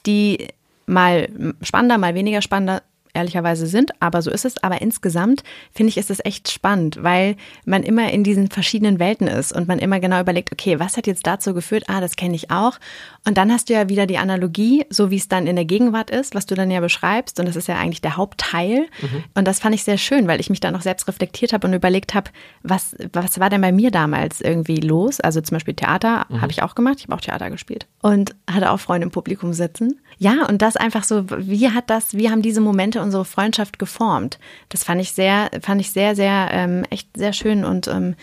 die 0.06 0.48
mal 0.86 1.30
spannender, 1.62 1.98
mal 1.98 2.16
weniger 2.16 2.42
spannender 2.42 2.84
ehrlicherweise 3.14 3.68
sind, 3.68 3.92
aber 4.00 4.22
so 4.22 4.32
ist 4.32 4.46
es. 4.46 4.62
Aber 4.64 4.82
insgesamt 4.82 5.44
finde 5.72 5.90
ich, 5.90 5.98
ist 5.98 6.10
es 6.10 6.24
echt 6.24 6.52
spannend, 6.52 7.00
weil 7.02 7.36
man 7.66 7.84
immer 7.84 8.12
in 8.12 8.24
diesen 8.24 8.50
verschiedenen 8.50 9.00
Welten 9.00 9.28
ist 9.28 9.54
und 9.54 9.68
man 9.68 9.80
immer 9.80 10.00
genau 10.00 10.20
überlegt, 10.20 10.52
okay, 10.52 10.80
was 10.80 10.98
hat 10.98 11.08
jetzt 11.08 11.28
dazu 11.28 11.54
geführt? 11.54 11.86
Ah, 11.88 12.02
das 12.02 12.16
kenne 12.16 12.36
ich 12.36 12.52
auch. 12.52 12.80
Und 13.26 13.38
dann 13.38 13.52
hast 13.52 13.70
du 13.70 13.74
ja 13.74 13.90
wieder 13.90 14.06
die 14.06 14.18
Analogie, 14.18 14.86
so 14.90 15.12
wie 15.12 15.18
es 15.18 15.28
dann 15.28 15.48
in 15.48 15.56
der 15.56 15.66
Gegenwart 15.66 16.10
ist, 16.10 16.36
was 16.36 16.46
du 16.46 16.56
dann 16.56 16.72
ja 16.72 16.80
beschreibst. 16.80 17.40
Und 17.40 17.48
das 17.48 17.56
ist 17.56 17.68
ja 17.68 17.78
eigentlich 17.78 18.02
der 18.02 18.18
Hauptteil. 18.18 18.88
Mhm. 19.02 19.24
Und 19.36 19.48
das 19.48 19.60
fand 19.60 19.76
ich 19.76 19.84
sehr 19.84 19.98
schön, 19.98 20.28
weil 20.28 20.40
ich 20.40 20.50
mich 20.50 20.60
dann 20.60 20.76
auch 20.76 20.82
selbst 20.82 21.08
reflektiert 21.08 21.54
habe 21.54 21.68
und 21.68 21.74
überlegt 21.74 22.14
habe, 22.14 22.32
was, 22.64 22.96
was 23.14 23.40
war 23.40 23.50
denn 23.50 23.62
bei 23.62 23.72
mir 23.72 23.92
damals 23.92 24.42
irgendwie 24.42 24.78
los? 24.78 25.20
Also 25.20 25.42
zum 25.42 25.56
Beispiel 25.56 25.76
Theater 25.76 26.26
mhm. 26.30 26.42
habe 26.42 26.52
ich 26.52 26.64
auch 26.64 26.76
gemacht. 26.76 26.96
Ich 26.98 27.04
habe 27.06 27.16
auch 27.16 27.22
Theater 27.22 27.50
gespielt 27.50 27.88
und 28.04 28.36
hatte 28.52 28.70
auch 28.70 28.80
Freunde 28.80 29.06
im 29.06 29.12
Publikum 29.12 29.54
sitzen. 29.54 30.00
Ja, 30.18 30.46
und 30.48 30.62
das 30.62 30.76
einfach 30.76 31.06
so, 31.06 31.24
wie 31.30 31.70
hat 31.70 31.90
das, 31.90 32.14
wie 32.14 32.30
haben 32.30 32.42
diese 32.42 32.62
Momente 32.62 33.02
unsere 33.02 33.24
Freundschaft 33.26 33.80
geformt? 33.80 34.40
Das 34.70 34.84
fand 34.84 35.02
ich 35.02 35.14
sehr, 35.14 35.50
fand 35.62 35.80
ich 35.82 35.92
sehr, 35.92 36.16
sehr, 36.16 36.50
ähm, 36.52 36.86
echt 36.90 37.08
sehr 37.16 37.32
schön 37.32 37.64
und 37.64 37.88
ähm, 37.88 38.16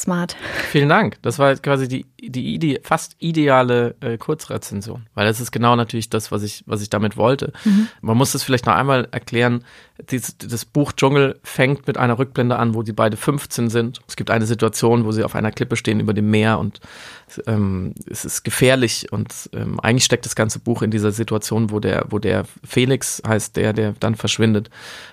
smart. 0.00 0.36
Vielen 0.70 0.88
Dank. 0.88 1.18
Das 1.22 1.38
war 1.38 1.54
quasi 1.56 1.88
die, 1.88 2.06
die 2.20 2.54
Ide 2.54 2.80
fast 2.82 3.16
ideale 3.18 3.94
äh, 4.00 4.18
Kurzrezension, 4.18 5.06
weil 5.14 5.26
das 5.26 5.40
ist 5.40 5.52
genau 5.52 5.76
natürlich 5.76 6.10
das, 6.10 6.32
was 6.32 6.42
ich, 6.42 6.64
was 6.66 6.82
ich 6.82 6.90
damit 6.90 7.16
wollte. 7.16 7.52
Mhm. 7.64 7.88
Man 8.00 8.16
muss 8.16 8.32
das 8.32 8.42
vielleicht 8.42 8.66
noch 8.66 8.74
einmal 8.74 9.08
erklären. 9.10 9.64
Dies, 10.10 10.36
das 10.38 10.64
Buch 10.64 10.92
Dschungel 10.92 11.38
fängt 11.42 11.86
mit 11.86 11.98
einer 11.98 12.18
Rückblende 12.18 12.56
an, 12.56 12.74
wo 12.74 12.82
die 12.82 12.92
beide 12.92 13.16
15 13.16 13.68
sind. 13.68 14.00
Es 14.08 14.16
gibt 14.16 14.30
eine 14.30 14.46
Situation, 14.46 15.04
wo 15.04 15.12
sie 15.12 15.24
auf 15.24 15.34
einer 15.34 15.52
Klippe 15.52 15.76
stehen 15.76 16.00
über 16.00 16.14
dem 16.14 16.30
Meer 16.30 16.58
und 16.58 16.80
ähm, 17.46 17.94
es 18.06 18.24
ist 18.24 18.42
gefährlich 18.42 19.12
und 19.12 19.50
ähm, 19.52 19.78
eigentlich 19.80 20.04
steckt 20.04 20.24
das 20.24 20.34
ganze 20.34 20.58
Buch 20.58 20.82
in 20.82 20.90
dieser 20.90 21.12
Situation, 21.12 21.70
wo 21.70 21.80
der, 21.80 22.06
wo 22.08 22.18
der 22.18 22.44
Felix 22.64 23.22
heißt, 23.26 23.56
der, 23.56 23.72
der 23.72 23.94
dann 24.00 24.14
verschwindet, 24.14 24.70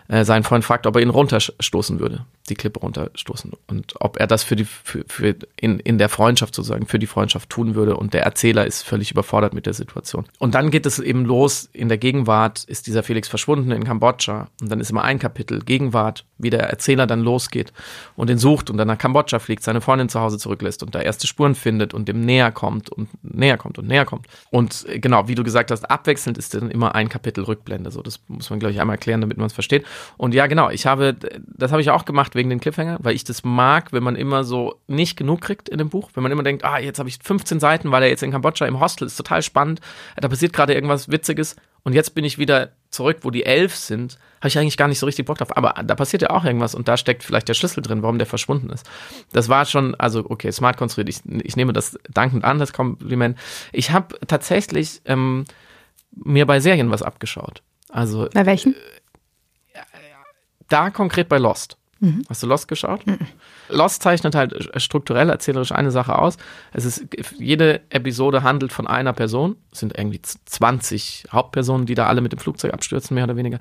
äh, 0.07 0.23
seinen 0.23 0.43
Freund 0.43 0.63
fragt, 0.63 0.87
ob 0.87 0.95
er 0.95 1.01
ihn 1.01 1.09
runterstoßen 1.09 1.99
würde, 1.99 2.25
die 2.49 2.55
Klippe 2.55 2.79
runterstoßen 2.79 3.51
und 3.67 3.93
ob 3.99 4.17
er 4.19 4.27
das 4.27 4.43
für 4.43 4.55
die 4.55 4.67
für, 4.83 5.03
für 5.07 5.35
in, 5.55 5.79
in 5.79 5.97
der 5.97 6.09
Freundschaft 6.09 6.55
sozusagen, 6.55 6.87
für 6.87 6.99
die 6.99 7.07
Freundschaft 7.07 7.49
tun 7.49 7.75
würde. 7.75 7.97
Und 7.97 8.13
der 8.13 8.23
Erzähler 8.23 8.65
ist 8.65 8.83
völlig 8.83 9.11
überfordert 9.11 9.53
mit 9.53 9.65
der 9.65 9.73
Situation. 9.73 10.25
Und 10.39 10.55
dann 10.55 10.71
geht 10.71 10.85
es 10.85 10.99
eben 10.99 11.25
los, 11.25 11.69
in 11.73 11.89
der 11.89 11.97
Gegenwart 11.97 12.63
ist 12.65 12.87
dieser 12.87 13.03
Felix 13.03 13.27
verschwunden 13.27 13.71
in 13.71 13.83
Kambodscha. 13.83 14.47
Und 14.61 14.71
dann 14.71 14.79
ist 14.79 14.89
immer 14.89 15.03
ein 15.03 15.19
Kapitel 15.19 15.61
Gegenwart, 15.61 16.25
wie 16.37 16.49
der 16.49 16.61
Erzähler 16.61 17.07
dann 17.07 17.21
losgeht 17.21 17.73
und 18.15 18.29
ihn 18.29 18.37
sucht 18.37 18.69
und 18.69 18.77
dann 18.77 18.87
nach 18.87 18.97
Kambodscha 18.97 19.39
fliegt, 19.39 19.63
seine 19.63 19.81
Freundin 19.81 20.09
zu 20.09 20.19
Hause 20.19 20.37
zurücklässt 20.37 20.83
und 20.83 20.93
da 20.93 20.99
erste 20.99 21.27
Spuren 21.27 21.55
findet 21.55 21.93
und 21.93 22.07
dem 22.07 22.21
näher 22.21 22.51
kommt 22.51 22.89
und 22.89 23.09
näher 23.23 23.57
kommt 23.57 23.77
und 23.79 23.87
näher 23.87 24.05
kommt. 24.05 24.27
Und 24.51 24.85
äh, 24.87 24.99
genau, 24.99 25.27
wie 25.27 25.35
du 25.35 25.43
gesagt 25.43 25.71
hast, 25.71 25.89
abwechselnd 25.89 26.37
ist 26.37 26.53
dann 26.53 26.69
immer 26.71 26.95
ein 26.95 27.09
Kapitel 27.09 27.43
Rückblende. 27.43 27.91
So, 27.91 28.01
das 28.01 28.19
muss 28.27 28.49
man, 28.49 28.59
glaube 28.59 28.73
ich, 28.73 28.81
einmal 28.81 28.95
erklären, 28.95 29.21
damit 29.21 29.37
man 29.37 29.47
es 29.47 29.53
versteht. 29.53 29.85
Und 30.17 30.33
ja, 30.33 30.47
genau, 30.47 30.69
ich 30.69 30.85
habe, 30.85 31.15
das 31.45 31.71
habe 31.71 31.81
ich 31.81 31.89
auch 31.89 32.05
gemacht 32.05 32.35
wegen 32.35 32.49
den 32.49 32.59
Cliffhanger, 32.59 32.97
weil 33.01 33.15
ich 33.15 33.23
das 33.23 33.43
mag, 33.43 33.93
wenn 33.93 34.03
man 34.03 34.15
immer 34.15 34.43
so 34.43 34.66
nicht 34.87 35.17
genug 35.17 35.41
kriegt 35.41 35.69
in 35.69 35.77
dem 35.77 35.89
Buch, 35.89 36.11
wenn 36.13 36.23
man 36.23 36.31
immer 36.31 36.43
denkt, 36.43 36.63
ah, 36.63 36.79
jetzt 36.79 36.99
habe 36.99 37.09
ich 37.09 37.19
15 37.21 37.59
Seiten, 37.59 37.91
weil 37.91 38.03
er 38.03 38.09
jetzt 38.09 38.23
in 38.23 38.31
Kambodscha 38.31 38.65
im 38.65 38.79
Hostel 38.79 39.05
ist 39.05 39.17
total 39.17 39.41
spannend, 39.41 39.81
da 40.15 40.27
passiert 40.27 40.53
gerade 40.53 40.73
irgendwas 40.73 41.09
Witziges 41.09 41.55
und 41.83 41.93
jetzt 41.93 42.15
bin 42.15 42.25
ich 42.25 42.37
wieder 42.37 42.71
zurück, 42.89 43.19
wo 43.21 43.31
die 43.31 43.45
elf 43.45 43.75
sind, 43.75 44.17
habe 44.39 44.49
ich 44.49 44.57
eigentlich 44.57 44.77
gar 44.77 44.87
nicht 44.87 44.99
so 44.99 45.05
richtig 45.05 45.25
Bock 45.25 45.37
drauf. 45.37 45.55
Aber 45.55 45.81
da 45.83 45.95
passiert 45.95 46.21
ja 46.21 46.31
auch 46.31 46.43
irgendwas 46.43 46.75
und 46.75 46.87
da 46.87 46.97
steckt 46.97 47.23
vielleicht 47.23 47.47
der 47.47 47.53
Schlüssel 47.53 47.81
drin, 47.81 48.01
warum 48.01 48.17
der 48.17 48.27
verschwunden 48.27 48.69
ist. 48.69 48.85
Das 49.31 49.49
war 49.49 49.65
schon, 49.65 49.95
also 49.95 50.25
okay, 50.29 50.51
smart 50.51 50.77
konstruiert. 50.77 51.09
Ich, 51.09 51.21
ich 51.43 51.55
nehme 51.55 51.73
das 51.73 51.97
dankend 52.09 52.43
an, 52.43 52.59
das 52.59 52.73
Kompliment. 52.73 53.37
Ich 53.71 53.91
habe 53.91 54.17
tatsächlich 54.27 55.01
ähm, 55.05 55.45
mir 56.11 56.45
bei 56.45 56.59
Serien 56.59 56.91
was 56.91 57.03
abgeschaut. 57.03 57.63
Also 57.89 58.27
bei 58.33 58.45
welchen? 58.45 58.73
Äh, 59.73 59.79
da 60.67 60.89
konkret 60.89 61.29
bei 61.29 61.37
Lost. 61.37 61.76
Mhm. 61.99 62.23
Hast 62.29 62.43
du 62.43 62.47
Lost 62.47 62.67
geschaut? 62.67 63.05
Mhm. 63.05 63.17
Lost 63.69 64.01
zeichnet 64.01 64.35
halt 64.35 64.69
strukturell 64.81 65.29
erzählerisch 65.29 65.71
eine 65.71 65.91
Sache 65.91 66.17
aus. 66.17 66.37
Es 66.73 66.85
ist, 66.85 67.07
jede 67.37 67.81
Episode 67.89 68.43
handelt 68.43 68.71
von 68.71 68.87
einer 68.87 69.13
Person. 69.13 69.55
Es 69.71 69.79
sind 69.79 69.97
irgendwie 69.97 70.21
20 70.21 71.25
Hauptpersonen, 71.31 71.85
die 71.85 71.95
da 71.95 72.07
alle 72.07 72.21
mit 72.21 72.31
dem 72.31 72.39
Flugzeug 72.39 72.73
abstürzen, 72.73 73.15
mehr 73.15 73.25
oder 73.25 73.35
weniger. 73.35 73.59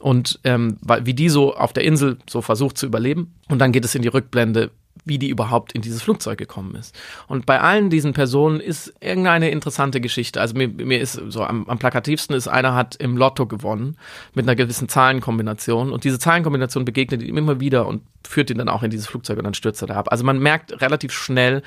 Und 0.00 0.40
ähm, 0.44 0.78
wie 1.02 1.14
die 1.14 1.28
so 1.28 1.54
auf 1.54 1.72
der 1.72 1.84
Insel 1.84 2.18
so 2.28 2.42
versucht 2.42 2.78
zu 2.78 2.86
überleben. 2.86 3.34
Und 3.48 3.58
dann 3.58 3.72
geht 3.72 3.84
es 3.84 3.94
in 3.94 4.02
die 4.02 4.08
Rückblende, 4.08 4.70
wie 5.04 5.18
die 5.18 5.28
überhaupt 5.28 5.72
in 5.72 5.82
dieses 5.82 6.02
Flugzeug 6.02 6.38
gekommen 6.38 6.74
ist. 6.76 6.94
Und 7.28 7.46
bei 7.46 7.60
allen 7.60 7.90
diesen 7.90 8.12
Personen 8.12 8.60
ist 8.60 8.94
irgendeine 9.00 9.50
interessante 9.50 10.00
Geschichte. 10.00 10.40
Also 10.40 10.54
mir, 10.54 10.68
mir 10.68 11.00
ist 11.00 11.20
so 11.28 11.42
am, 11.44 11.68
am 11.68 11.78
plakativsten 11.78 12.34
ist, 12.34 12.48
einer 12.48 12.74
hat 12.74 12.96
im 12.96 13.16
Lotto 13.16 13.46
gewonnen 13.46 13.96
mit 14.34 14.46
einer 14.46 14.56
gewissen 14.56 14.88
Zahlenkombination 14.88 15.92
und 15.92 16.04
diese 16.04 16.18
Zahlenkombination 16.18 16.84
begegnet 16.84 17.22
ihm 17.22 17.36
immer 17.36 17.60
wieder 17.60 17.86
und 17.86 18.02
führt 18.26 18.50
ihn 18.50 18.58
dann 18.58 18.68
auch 18.68 18.82
in 18.82 18.90
dieses 18.90 19.06
Flugzeug 19.06 19.38
und 19.38 19.44
dann 19.44 19.54
stürzt 19.54 19.82
er 19.82 19.88
da 19.88 19.94
ab. 19.96 20.08
Also 20.10 20.24
man 20.24 20.38
merkt 20.38 20.80
relativ 20.80 21.12
schnell, 21.12 21.62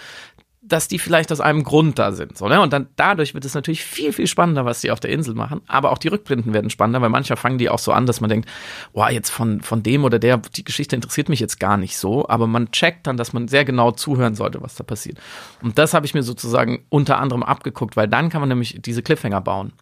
dass 0.68 0.88
die 0.88 0.99
vielleicht 0.99 1.32
aus 1.32 1.41
einem 1.41 1.63
Grund 1.63 1.97
da 1.97 2.11
sind. 2.11 2.38
So, 2.38 2.47
ne? 2.47 2.61
Und 2.61 2.74
dann 2.74 2.88
dadurch 2.95 3.34
wird 3.34 3.45
es 3.45 3.53
natürlich 3.53 3.84
viel, 3.84 4.13
viel 4.13 4.28
spannender, 4.28 4.65
was 4.65 4.82
die 4.82 4.91
auf 4.91 4.99
der 4.99 5.11
Insel 5.11 5.34
machen. 5.34 5.61
Aber 5.68 5.91
auch 5.91 5.97
die 5.97 6.09
Rückblinden 6.09 6.53
werden 6.53 6.70
spannender, 6.70 7.01
weil 7.01 7.09
manchmal 7.09 7.38
fangen 7.38 7.57
die 7.57 7.70
auch 7.70 7.80
so 7.80 7.91
an, 7.91 8.05
dass 8.05 8.22
man 8.22 8.30
denkt, 8.30 8.49
boah, 8.93 9.09
jetzt 9.09 9.30
von, 9.30 9.61
von 9.61 9.84
dem 9.84 10.03
oder 10.03 10.20
der, 10.20 10.38
die 10.38 10.63
Geschichte 10.63 10.95
interessiert 10.95 11.30
mich 11.30 11.39
jetzt 11.39 11.59
gar 11.59 11.78
nicht 11.78 11.97
so. 11.97 12.28
Aber 12.28 12.47
man 12.47 12.72
checkt 12.72 13.07
dann, 13.07 13.18
dass 13.18 13.34
man 13.34 13.47
sehr 13.47 13.65
genau 13.65 13.91
zuhören 13.91 14.36
sollte, 14.36 14.61
was 14.61 14.76
da 14.76 14.84
passiert. 14.84 15.18
Und 15.61 15.78
das 15.78 15.93
habe 15.93 16.05
ich 16.05 16.13
mir 16.13 16.24
sozusagen 16.24 16.86
unter 16.89 17.18
anderem 17.18 17.43
abgeguckt, 17.43 17.95
weil 17.95 18.07
dann 18.07 18.30
kann 18.30 18.41
man 18.41 18.49
nämlich 18.49 18.80
diese 18.82 19.01
Cliffhanger 19.01 19.41
bauen. 19.41 19.74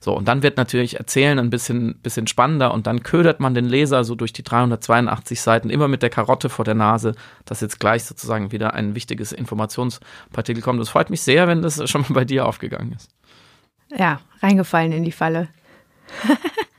So, 0.00 0.16
und 0.16 0.28
dann 0.28 0.42
wird 0.42 0.56
natürlich 0.56 0.98
Erzählen 0.98 1.38
ein 1.38 1.50
bisschen, 1.50 1.96
bisschen 2.02 2.26
spannender 2.26 2.72
und 2.72 2.86
dann 2.86 3.02
ködert 3.02 3.40
man 3.40 3.54
den 3.54 3.64
Leser 3.66 4.04
so 4.04 4.14
durch 4.14 4.32
die 4.32 4.42
382 4.42 5.40
Seiten 5.40 5.70
immer 5.70 5.88
mit 5.88 6.02
der 6.02 6.10
Karotte 6.10 6.48
vor 6.48 6.64
der 6.64 6.74
Nase, 6.74 7.14
dass 7.44 7.60
jetzt 7.60 7.80
gleich 7.80 8.04
sozusagen 8.04 8.52
wieder 8.52 8.74
ein 8.74 8.94
wichtiges 8.94 9.32
Informationspartikel 10.34 10.62
kommt. 10.62 10.80
Es 10.80 10.88
freut 10.88 11.10
mich 11.10 11.22
sehr, 11.22 11.46
wenn 11.46 11.62
das 11.62 11.88
schon 11.88 12.02
mal 12.02 12.12
bei 12.12 12.24
dir 12.24 12.46
aufgegangen 12.46 12.92
ist. 12.92 13.10
Ja, 13.96 14.20
reingefallen 14.42 14.92
in 14.92 15.04
die 15.04 15.12
Falle. 15.12 15.48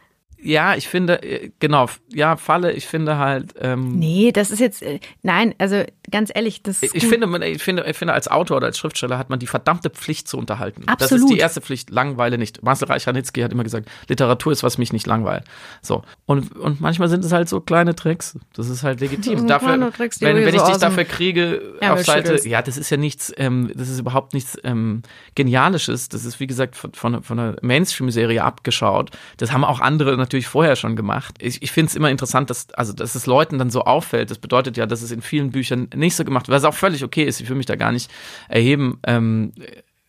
ja, 0.46 0.76
ich 0.76 0.88
finde, 0.88 1.24
äh, 1.24 1.52
genau, 1.60 1.88
ja, 2.14 2.38
Falle, 2.38 2.72
ich 2.72 2.86
finde 2.88 3.18
halt. 3.18 3.54
Ähm, 3.60 3.98
nee, 3.98 4.32
das 4.32 4.52
ist 4.52 4.60
jetzt, 4.60 4.84
äh, 4.84 5.00
nein, 5.24 5.56
also 5.58 5.84
ganz 6.12 6.32
ehrlich, 6.34 6.62
das 6.62 6.84
ist. 6.84 6.96
Ich 6.96 7.08
finde, 7.08 7.26
ich 7.48 7.64
finde, 7.64 7.86
ich 7.90 7.98
finde, 7.98 8.14
als 8.14 8.28
Autor 8.28 8.58
oder 8.58 8.68
als 8.68 8.78
Schriftsteller 8.78 9.18
hat 9.18 9.30
man 9.30 9.40
die 9.40 9.48
verdammte 9.48 9.90
Pflicht 9.90 10.28
zu 10.28 10.38
unterhalten. 10.38 10.84
Absolut. 10.86 11.12
Das 11.12 11.12
ist 11.12 11.34
die 11.34 11.40
erste 11.40 11.62
Pflicht, 11.62 11.90
Langweile 11.90 12.38
nicht. 12.38 12.62
Marcel 12.62 12.88
Reich-Ranitzky 12.88 13.42
hat 13.42 13.52
immer 13.52 13.64
gesagt, 13.64 13.90
Literatur 14.08 14.52
ist, 14.52 14.62
was 14.62 14.78
mich 14.78 14.94
nicht 14.94 15.08
langweilt. 15.08 15.44
So. 15.82 16.04
Und, 16.26 16.56
und 16.56 16.80
manchmal 16.80 17.10
sind 17.10 17.26
es 17.26 17.32
halt 17.32 17.50
so 17.50 17.60
kleine 17.60 17.96
Tricks. 17.96 18.38
Das 18.54 18.70
ist 18.70 18.84
halt 18.84 19.02
legitim. 19.02 19.48
dafür, 19.48 19.92
Tricks, 19.92 20.22
wenn, 20.22 20.38
wenn 20.38 20.54
ich 20.54 20.62
dich 20.62 20.78
dafür 20.78 21.06
kriege, 21.06 21.62
ja, 21.82 21.94
auf 21.94 22.04
Seite, 22.04 22.48
ja, 22.48 22.62
das 22.62 22.78
ist 22.78 22.90
ja 22.92 22.98
nichts, 22.98 23.34
ähm, 23.38 23.72
das 23.74 23.90
ist 23.90 24.00
überhaupt 24.00 24.34
nichts 24.34 24.58
ähm, 24.64 25.02
Genialisches. 25.34 26.10
Das 26.10 26.24
ist, 26.24 26.40
wie 26.40 26.48
gesagt, 26.48 26.76
von, 26.76 26.94
von, 26.94 27.24
von 27.24 27.40
einer 27.40 27.56
Mainstream-Serie 27.62 28.44
abgeschaut. 28.44 29.10
Das 29.38 29.52
haben 29.52 29.64
auch 29.64 29.80
andere 29.80 30.18
natürlich 30.18 30.35
natürlich 30.36 30.48
vorher 30.48 30.76
schon 30.76 30.96
gemacht. 30.96 31.36
Ich, 31.40 31.62
ich 31.64 31.72
finde 31.72 31.90
es 31.90 31.96
immer 31.96 32.10
interessant, 32.10 32.50
dass, 32.50 32.72
also, 32.74 32.94
dass 32.94 33.16
es 33.16 33.26
Leuten 33.26 33.58
dann 33.58 33.70
so 33.70 33.82
auffällt. 33.82 34.30
Das 34.30 34.38
bedeutet 34.38 34.76
ja, 34.78 34.86
dass 34.86 35.02
es 35.02 35.12
in 35.12 35.22
vielen 35.22 35.52
Büchern 35.52 35.88
nicht 35.96 36.16
so 36.16 36.26
gemacht 36.26 36.48
wird, 36.48 36.56
was 36.56 36.66
auch 36.66 36.74
völlig 36.74 37.04
okay 37.04 37.24
ist. 37.24 37.40
Ich 37.40 37.50
will 37.50 37.56
mich 37.56 37.66
da 37.66 37.76
gar 37.76 37.92
nicht 37.92 38.12
erheben. 38.50 39.00
Ähm, 39.08 39.54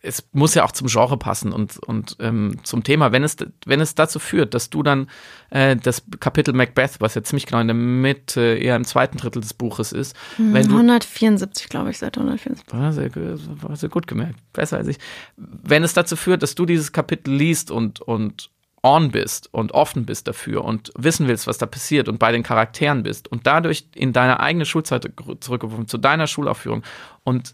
es 0.01 0.27
muss 0.31 0.53
ja 0.53 0.63
auch 0.63 0.71
zum 0.71 0.87
Genre 0.87 1.17
passen 1.17 1.51
und, 1.51 1.79
und 1.79 2.17
ähm, 2.19 2.57
zum 2.63 2.83
Thema. 2.83 3.11
Wenn 3.11 3.23
es, 3.23 3.35
wenn 3.65 3.81
es 3.81 3.95
dazu 3.95 4.19
führt, 4.19 4.53
dass 4.53 4.69
du 4.69 4.83
dann 4.83 5.09
äh, 5.49 5.75
das 5.75 6.03
Kapitel 6.19 6.53
Macbeth, 6.53 6.99
was 6.99 7.15
ja 7.15 7.23
ziemlich 7.23 7.45
genau 7.45 7.59
in 7.61 7.67
der 7.67 7.75
Mitte, 7.75 8.41
eher 8.41 8.75
im 8.75 8.85
zweiten 8.85 9.17
Drittel 9.17 9.41
des 9.41 9.53
Buches 9.53 9.91
ist. 9.93 10.15
Hm, 10.35 10.53
wenn 10.53 10.67
du, 10.67 10.73
174, 10.73 11.69
glaube 11.69 11.89
ich, 11.89 11.97
seit 11.97 12.17
174. 12.17 12.73
War 12.73 12.93
sehr, 12.93 13.11
war 13.15 13.75
sehr 13.75 13.89
gut 13.89 14.07
gemerkt. 14.07 14.35
Besser 14.53 14.77
als 14.77 14.87
ich. 14.87 14.97
Wenn 15.35 15.83
es 15.83 15.93
dazu 15.93 16.15
führt, 16.15 16.43
dass 16.43 16.55
du 16.55 16.65
dieses 16.65 16.91
Kapitel 16.91 17.33
liest 17.33 17.71
und, 17.71 17.99
und 18.01 18.51
on 18.87 19.11
bist 19.11 19.53
und 19.53 19.73
offen 19.73 20.05
bist 20.05 20.27
dafür 20.27 20.63
und 20.63 20.91
wissen 20.97 21.27
willst, 21.27 21.45
was 21.45 21.57
da 21.57 21.65
passiert 21.65 22.07
und 22.07 22.19
bei 22.19 22.31
den 22.31 22.41
Charakteren 22.41 23.03
bist 23.03 23.27
und 23.27 23.45
dadurch 23.45 23.89
in 23.93 24.13
deine 24.13 24.39
eigene 24.39 24.65
Schulzeit 24.65 25.11
zurückgeworfen, 25.41 25.87
zu 25.87 25.97
deiner 25.97 26.25
Schulaufführung 26.25 26.83
und 27.23 27.53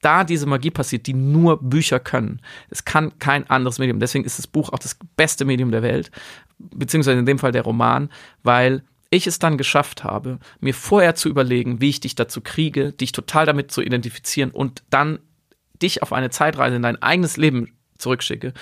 da 0.00 0.24
diese 0.24 0.46
Magie 0.46 0.70
passiert, 0.70 1.06
die 1.06 1.12
nur 1.14 1.60
Bücher 1.60 2.00
können. 2.00 2.40
Es 2.70 2.84
kann 2.84 3.18
kein 3.18 3.50
anderes 3.50 3.78
Medium. 3.78 4.00
Deswegen 4.00 4.24
ist 4.24 4.38
das 4.38 4.46
Buch 4.46 4.70
auch 4.70 4.78
das 4.78 4.96
beste 5.16 5.44
Medium 5.44 5.72
der 5.72 5.82
Welt, 5.82 6.10
beziehungsweise 6.58 7.18
in 7.18 7.26
dem 7.26 7.38
Fall 7.38 7.52
der 7.52 7.64
Roman, 7.64 8.08
weil 8.42 8.82
ich 9.10 9.26
es 9.26 9.40
dann 9.40 9.58
geschafft 9.58 10.04
habe, 10.04 10.38
mir 10.60 10.72
vorher 10.72 11.16
zu 11.16 11.28
überlegen, 11.28 11.80
wie 11.80 11.90
ich 11.90 12.00
dich 12.00 12.14
dazu 12.14 12.40
kriege, 12.40 12.92
dich 12.92 13.12
total 13.12 13.44
damit 13.44 13.72
zu 13.72 13.82
identifizieren 13.82 14.52
und 14.52 14.84
dann 14.88 15.18
dich 15.82 16.02
auf 16.02 16.12
eine 16.12 16.30
Zeitreise 16.30 16.76
in 16.76 16.82
dein 16.82 17.02
eigenes 17.02 17.36
Leben 17.36 17.76
zurückschicke, 17.98 18.54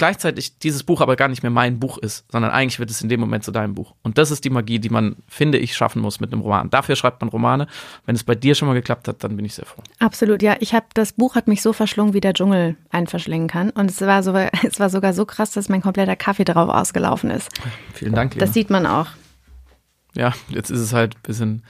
gleichzeitig 0.00 0.58
dieses 0.58 0.82
Buch 0.82 1.02
aber 1.02 1.14
gar 1.14 1.28
nicht 1.28 1.42
mehr 1.42 1.50
mein 1.50 1.78
Buch 1.78 1.98
ist, 1.98 2.24
sondern 2.32 2.50
eigentlich 2.50 2.78
wird 2.78 2.90
es 2.90 3.02
in 3.02 3.10
dem 3.10 3.20
Moment 3.20 3.44
zu 3.44 3.52
deinem 3.52 3.74
Buch. 3.74 3.94
Und 4.02 4.16
das 4.16 4.30
ist 4.30 4.46
die 4.46 4.50
Magie, 4.50 4.78
die 4.78 4.88
man, 4.88 5.16
finde 5.28 5.58
ich, 5.58 5.76
schaffen 5.76 6.00
muss 6.00 6.20
mit 6.20 6.32
einem 6.32 6.40
Roman. 6.40 6.70
Dafür 6.70 6.96
schreibt 6.96 7.20
man 7.20 7.28
Romane. 7.28 7.66
Wenn 8.06 8.14
es 8.16 8.24
bei 8.24 8.34
dir 8.34 8.54
schon 8.54 8.66
mal 8.66 8.72
geklappt 8.72 9.08
hat, 9.08 9.22
dann 9.22 9.36
bin 9.36 9.44
ich 9.44 9.54
sehr 9.54 9.66
froh. 9.66 9.82
Absolut, 9.98 10.40
ja. 10.42 10.56
Ich 10.60 10.72
habe 10.72 10.86
das 10.94 11.12
Buch 11.12 11.34
hat 11.34 11.48
mich 11.48 11.60
so 11.60 11.74
verschlungen, 11.74 12.14
wie 12.14 12.22
der 12.22 12.32
Dschungel 12.32 12.76
einen 12.88 13.08
verschlingen 13.08 13.46
kann. 13.46 13.68
Und 13.68 13.90
es 13.90 14.00
war, 14.00 14.22
so, 14.22 14.34
es 14.66 14.80
war 14.80 14.88
sogar 14.88 15.12
so 15.12 15.26
krass, 15.26 15.52
dass 15.52 15.68
mein 15.68 15.82
kompletter 15.82 16.16
Kaffee 16.16 16.44
drauf 16.44 16.70
ausgelaufen 16.70 17.30
ist. 17.30 17.50
Vielen 17.92 18.14
Dank. 18.14 18.32
Lena. 18.32 18.46
Das 18.46 18.54
sieht 18.54 18.70
man 18.70 18.86
auch. 18.86 19.08
Ja, 20.14 20.32
jetzt 20.48 20.70
ist 20.70 20.80
es 20.80 20.94
halt 20.94 21.16
ein 21.16 21.22
bisschen. 21.24 21.62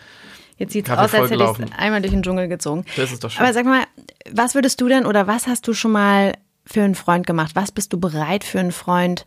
Jetzt 0.57 0.73
sieht 0.73 0.87
es 0.87 0.93
aus, 0.93 1.13
als 1.13 1.33
hätte 1.33 1.43
ich 1.43 1.51
es 1.51 1.73
einmal 1.77 2.01
durch 2.01 2.13
den 2.13 2.23
Dschungel 2.23 2.47
gezogen. 2.47 2.85
Das 2.97 3.11
ist 3.11 3.25
doch 3.25 3.31
schön. 3.33 3.43
Aber 3.43 3.53
sag 3.53 3.65
mal, 3.65 3.83
was 4.31 4.55
würdest 4.55 4.81
du 4.81 4.87
denn 4.87 5.05
oder 5.05 5.27
was 5.27 5.49
hast 5.49 5.67
du 5.67 5.75
schon 5.75 5.91
mal 5.91 6.35
für 6.65 6.83
einen 6.83 6.95
Freund 6.95 7.27
gemacht? 7.27 7.53
Was 7.55 7.73
bist 7.73 7.93
du 7.93 8.01
bereit 8.01 8.45
für 8.45 8.61
einen 8.61 8.73
Freund 8.73 9.27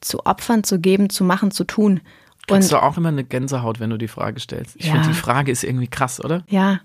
zu 0.00 0.24
opfern, 0.26 0.64
zu 0.64 0.78
geben, 0.78 1.10
zu 1.10 1.24
machen, 1.24 1.50
zu 1.50 1.64
tun? 1.64 2.00
Hast 2.48 2.72
du 2.72 2.82
auch 2.82 2.96
immer 2.96 3.08
eine 3.08 3.24
Gänsehaut, 3.24 3.80
wenn 3.80 3.90
du 3.90 3.96
die 3.96 4.08
Frage 4.08 4.38
stellst? 4.38 4.76
Ich 4.76 4.86
ja. 4.86 4.92
finde, 4.92 5.08
die 5.08 5.14
Frage 5.14 5.50
ist 5.50 5.64
irgendwie 5.64 5.88
krass, 5.88 6.24
oder? 6.24 6.44
Ja. 6.48 6.80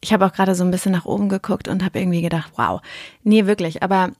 Ich 0.00 0.12
habe 0.12 0.26
auch 0.26 0.32
gerade 0.32 0.54
so 0.54 0.64
ein 0.64 0.70
bisschen 0.70 0.92
nach 0.92 1.04
oben 1.04 1.28
geguckt 1.28 1.68
und 1.68 1.84
habe 1.84 1.98
irgendwie 1.98 2.22
gedacht, 2.22 2.52
wow. 2.56 2.80
Nee, 3.22 3.46
wirklich. 3.46 3.82
Aber 3.82 4.10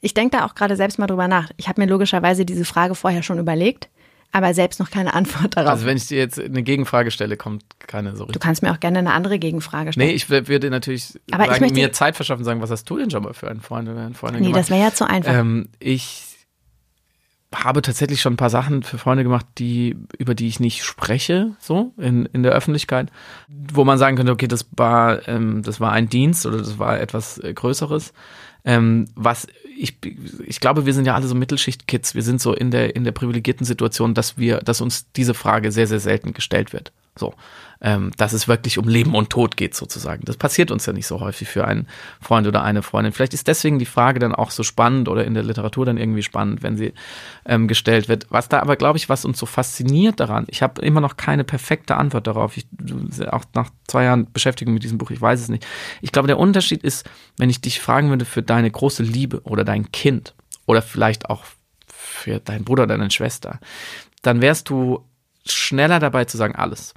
ich 0.00 0.14
denke 0.14 0.36
da 0.36 0.46
auch 0.46 0.54
gerade 0.54 0.76
selbst 0.76 0.98
mal 0.98 1.06
drüber 1.06 1.28
nach. 1.28 1.50
Ich 1.56 1.68
habe 1.68 1.80
mir 1.80 1.88
logischerweise 1.88 2.44
diese 2.44 2.64
Frage 2.64 2.94
vorher 2.94 3.22
schon 3.22 3.38
überlegt 3.38 3.88
aber 4.32 4.54
selbst 4.54 4.80
noch 4.80 4.90
keine 4.90 5.14
Antwort 5.14 5.56
darauf. 5.56 5.72
Also 5.72 5.86
wenn 5.86 5.96
ich 5.96 6.08
dir 6.08 6.18
jetzt 6.18 6.38
eine 6.38 6.62
Gegenfrage 6.62 7.10
stelle, 7.10 7.36
kommt 7.36 7.64
keine 7.80 8.16
so 8.16 8.24
richtig. 8.24 8.34
Du 8.34 8.38
kannst 8.38 8.62
mir 8.62 8.72
auch 8.72 8.80
gerne 8.80 8.98
eine 8.98 9.12
andere 9.12 9.38
Gegenfrage 9.38 9.92
stellen. 9.92 10.08
Nee, 10.08 10.14
ich 10.14 10.28
würde 10.28 10.70
natürlich 10.70 11.18
aber 11.30 11.46
sagen, 11.46 11.72
mir 11.72 11.92
Zeit 11.92 12.16
verschaffen 12.16 12.40
und 12.40 12.44
sagen, 12.44 12.60
was 12.60 12.70
hast 12.70 12.88
du 12.88 12.98
denn 12.98 13.10
schon 13.10 13.22
mal 13.22 13.34
für 13.34 13.48
einen 13.48 13.60
Freund 13.60 13.88
oder 13.88 14.04
eine 14.04 14.14
Freundin 14.14 14.42
nee, 14.42 14.48
gemacht? 14.48 14.56
Nee, 14.56 14.60
das 14.60 14.70
wäre 14.70 14.80
ja 14.80 14.94
zu 14.94 15.08
einfach. 15.08 15.32
Ähm, 15.32 15.68
ich 15.78 16.26
habe 17.54 17.82
tatsächlich 17.82 18.20
schon 18.20 18.34
ein 18.34 18.38
paar 18.38 18.50
Sachen 18.50 18.82
für 18.82 18.98
Freunde 18.98 19.22
gemacht, 19.22 19.46
die, 19.58 19.96
über 20.18 20.34
die 20.34 20.48
ich 20.48 20.60
nicht 20.60 20.84
spreche, 20.84 21.52
so 21.58 21.92
in, 21.96 22.26
in 22.26 22.42
der 22.42 22.52
Öffentlichkeit, 22.52 23.10
wo 23.48 23.84
man 23.84 23.98
sagen 23.98 24.16
könnte, 24.16 24.32
okay, 24.32 24.48
das 24.48 24.66
war, 24.76 25.26
ähm, 25.28 25.62
das 25.62 25.80
war 25.80 25.92
ein 25.92 26.08
Dienst 26.08 26.44
oder 26.46 26.58
das 26.58 26.78
war 26.78 27.00
etwas 27.00 27.38
äh, 27.38 27.54
Größeres. 27.54 28.12
Ähm, 28.66 29.06
was 29.14 29.46
ich, 29.78 29.96
ich 30.46 30.60
glaube, 30.60 30.86
wir 30.86 30.94
sind 30.94 31.06
ja 31.06 31.14
alle 31.14 31.26
so 31.26 31.34
Mittelschicht-Kids. 31.34 32.14
Wir 32.14 32.22
sind 32.22 32.40
so 32.40 32.52
in 32.52 32.70
der, 32.70 32.96
in 32.96 33.04
der 33.04 33.12
privilegierten 33.12 33.64
Situation, 33.64 34.14
dass 34.14 34.38
wir, 34.38 34.58
dass 34.58 34.80
uns 34.80 35.10
diese 35.12 35.34
Frage 35.34 35.70
sehr, 35.70 35.86
sehr 35.86 36.00
selten 36.00 36.32
gestellt 36.32 36.72
wird. 36.72 36.92
So, 37.14 37.34
ähm, 37.80 38.10
dass 38.16 38.32
es 38.32 38.48
wirklich 38.48 38.78
um 38.78 38.88
Leben 38.88 39.14
und 39.14 39.30
Tod 39.30 39.56
geht 39.56 39.74
sozusagen. 39.74 40.24
Das 40.24 40.36
passiert 40.36 40.70
uns 40.70 40.86
ja 40.86 40.92
nicht 40.92 41.06
so 41.06 41.20
häufig 41.20 41.48
für 41.48 41.66
einen 41.66 41.86
Freund 42.20 42.46
oder 42.46 42.62
eine 42.62 42.82
Freundin. 42.82 43.12
Vielleicht 43.12 43.34
ist 43.34 43.48
deswegen 43.48 43.78
die 43.78 43.86
Frage 43.86 44.18
dann 44.18 44.34
auch 44.34 44.50
so 44.50 44.62
spannend 44.62 45.08
oder 45.08 45.24
in 45.24 45.34
der 45.34 45.42
Literatur 45.42 45.84
dann 45.86 45.98
irgendwie 45.98 46.22
spannend, 46.22 46.62
wenn 46.62 46.76
sie 46.76 46.92
ähm, 47.44 47.68
gestellt 47.68 48.08
wird. 48.08 48.26
Was 48.30 48.48
da 48.48 48.60
aber, 48.60 48.76
glaube 48.76 48.98
ich, 48.98 49.08
was 49.08 49.24
uns 49.24 49.38
so 49.38 49.46
fasziniert 49.46 50.20
daran, 50.20 50.46
ich 50.48 50.62
habe 50.62 50.80
immer 50.82 51.00
noch 51.00 51.16
keine 51.16 51.44
perfekte 51.44 51.96
Antwort 51.96 52.26
darauf. 52.26 52.56
Ich, 52.56 52.66
auch 53.30 53.44
nach 53.54 53.70
zwei 53.86 54.04
Jahren 54.04 54.32
Beschäftigung 54.32 54.74
mit 54.74 54.82
diesem 54.82 54.98
Buch, 54.98 55.10
ich 55.10 55.20
weiß 55.20 55.40
es 55.40 55.48
nicht. 55.48 55.66
Ich 56.00 56.12
glaube, 56.12 56.28
der 56.28 56.38
Unterschied 56.38 56.82
ist, 56.82 57.08
wenn 57.36 57.50
ich 57.50 57.60
dich 57.60 57.80
fragen 57.80 58.08
würde 58.08 58.24
für 58.24 58.42
deine 58.42 58.70
große 58.70 59.02
Liebe 59.02 59.42
oder 59.42 59.64
dein 59.64 59.92
Kind 59.92 60.34
oder 60.66 60.82
vielleicht 60.82 61.28
auch 61.28 61.44
für 61.86 62.40
deinen 62.40 62.64
Bruder 62.64 62.84
oder 62.84 62.96
deine 62.96 63.10
Schwester, 63.10 63.60
dann 64.22 64.40
wärst 64.40 64.70
du 64.70 65.04
schneller 65.44 66.00
dabei 66.00 66.24
zu 66.24 66.36
sagen, 66.36 66.56
alles 66.56 66.94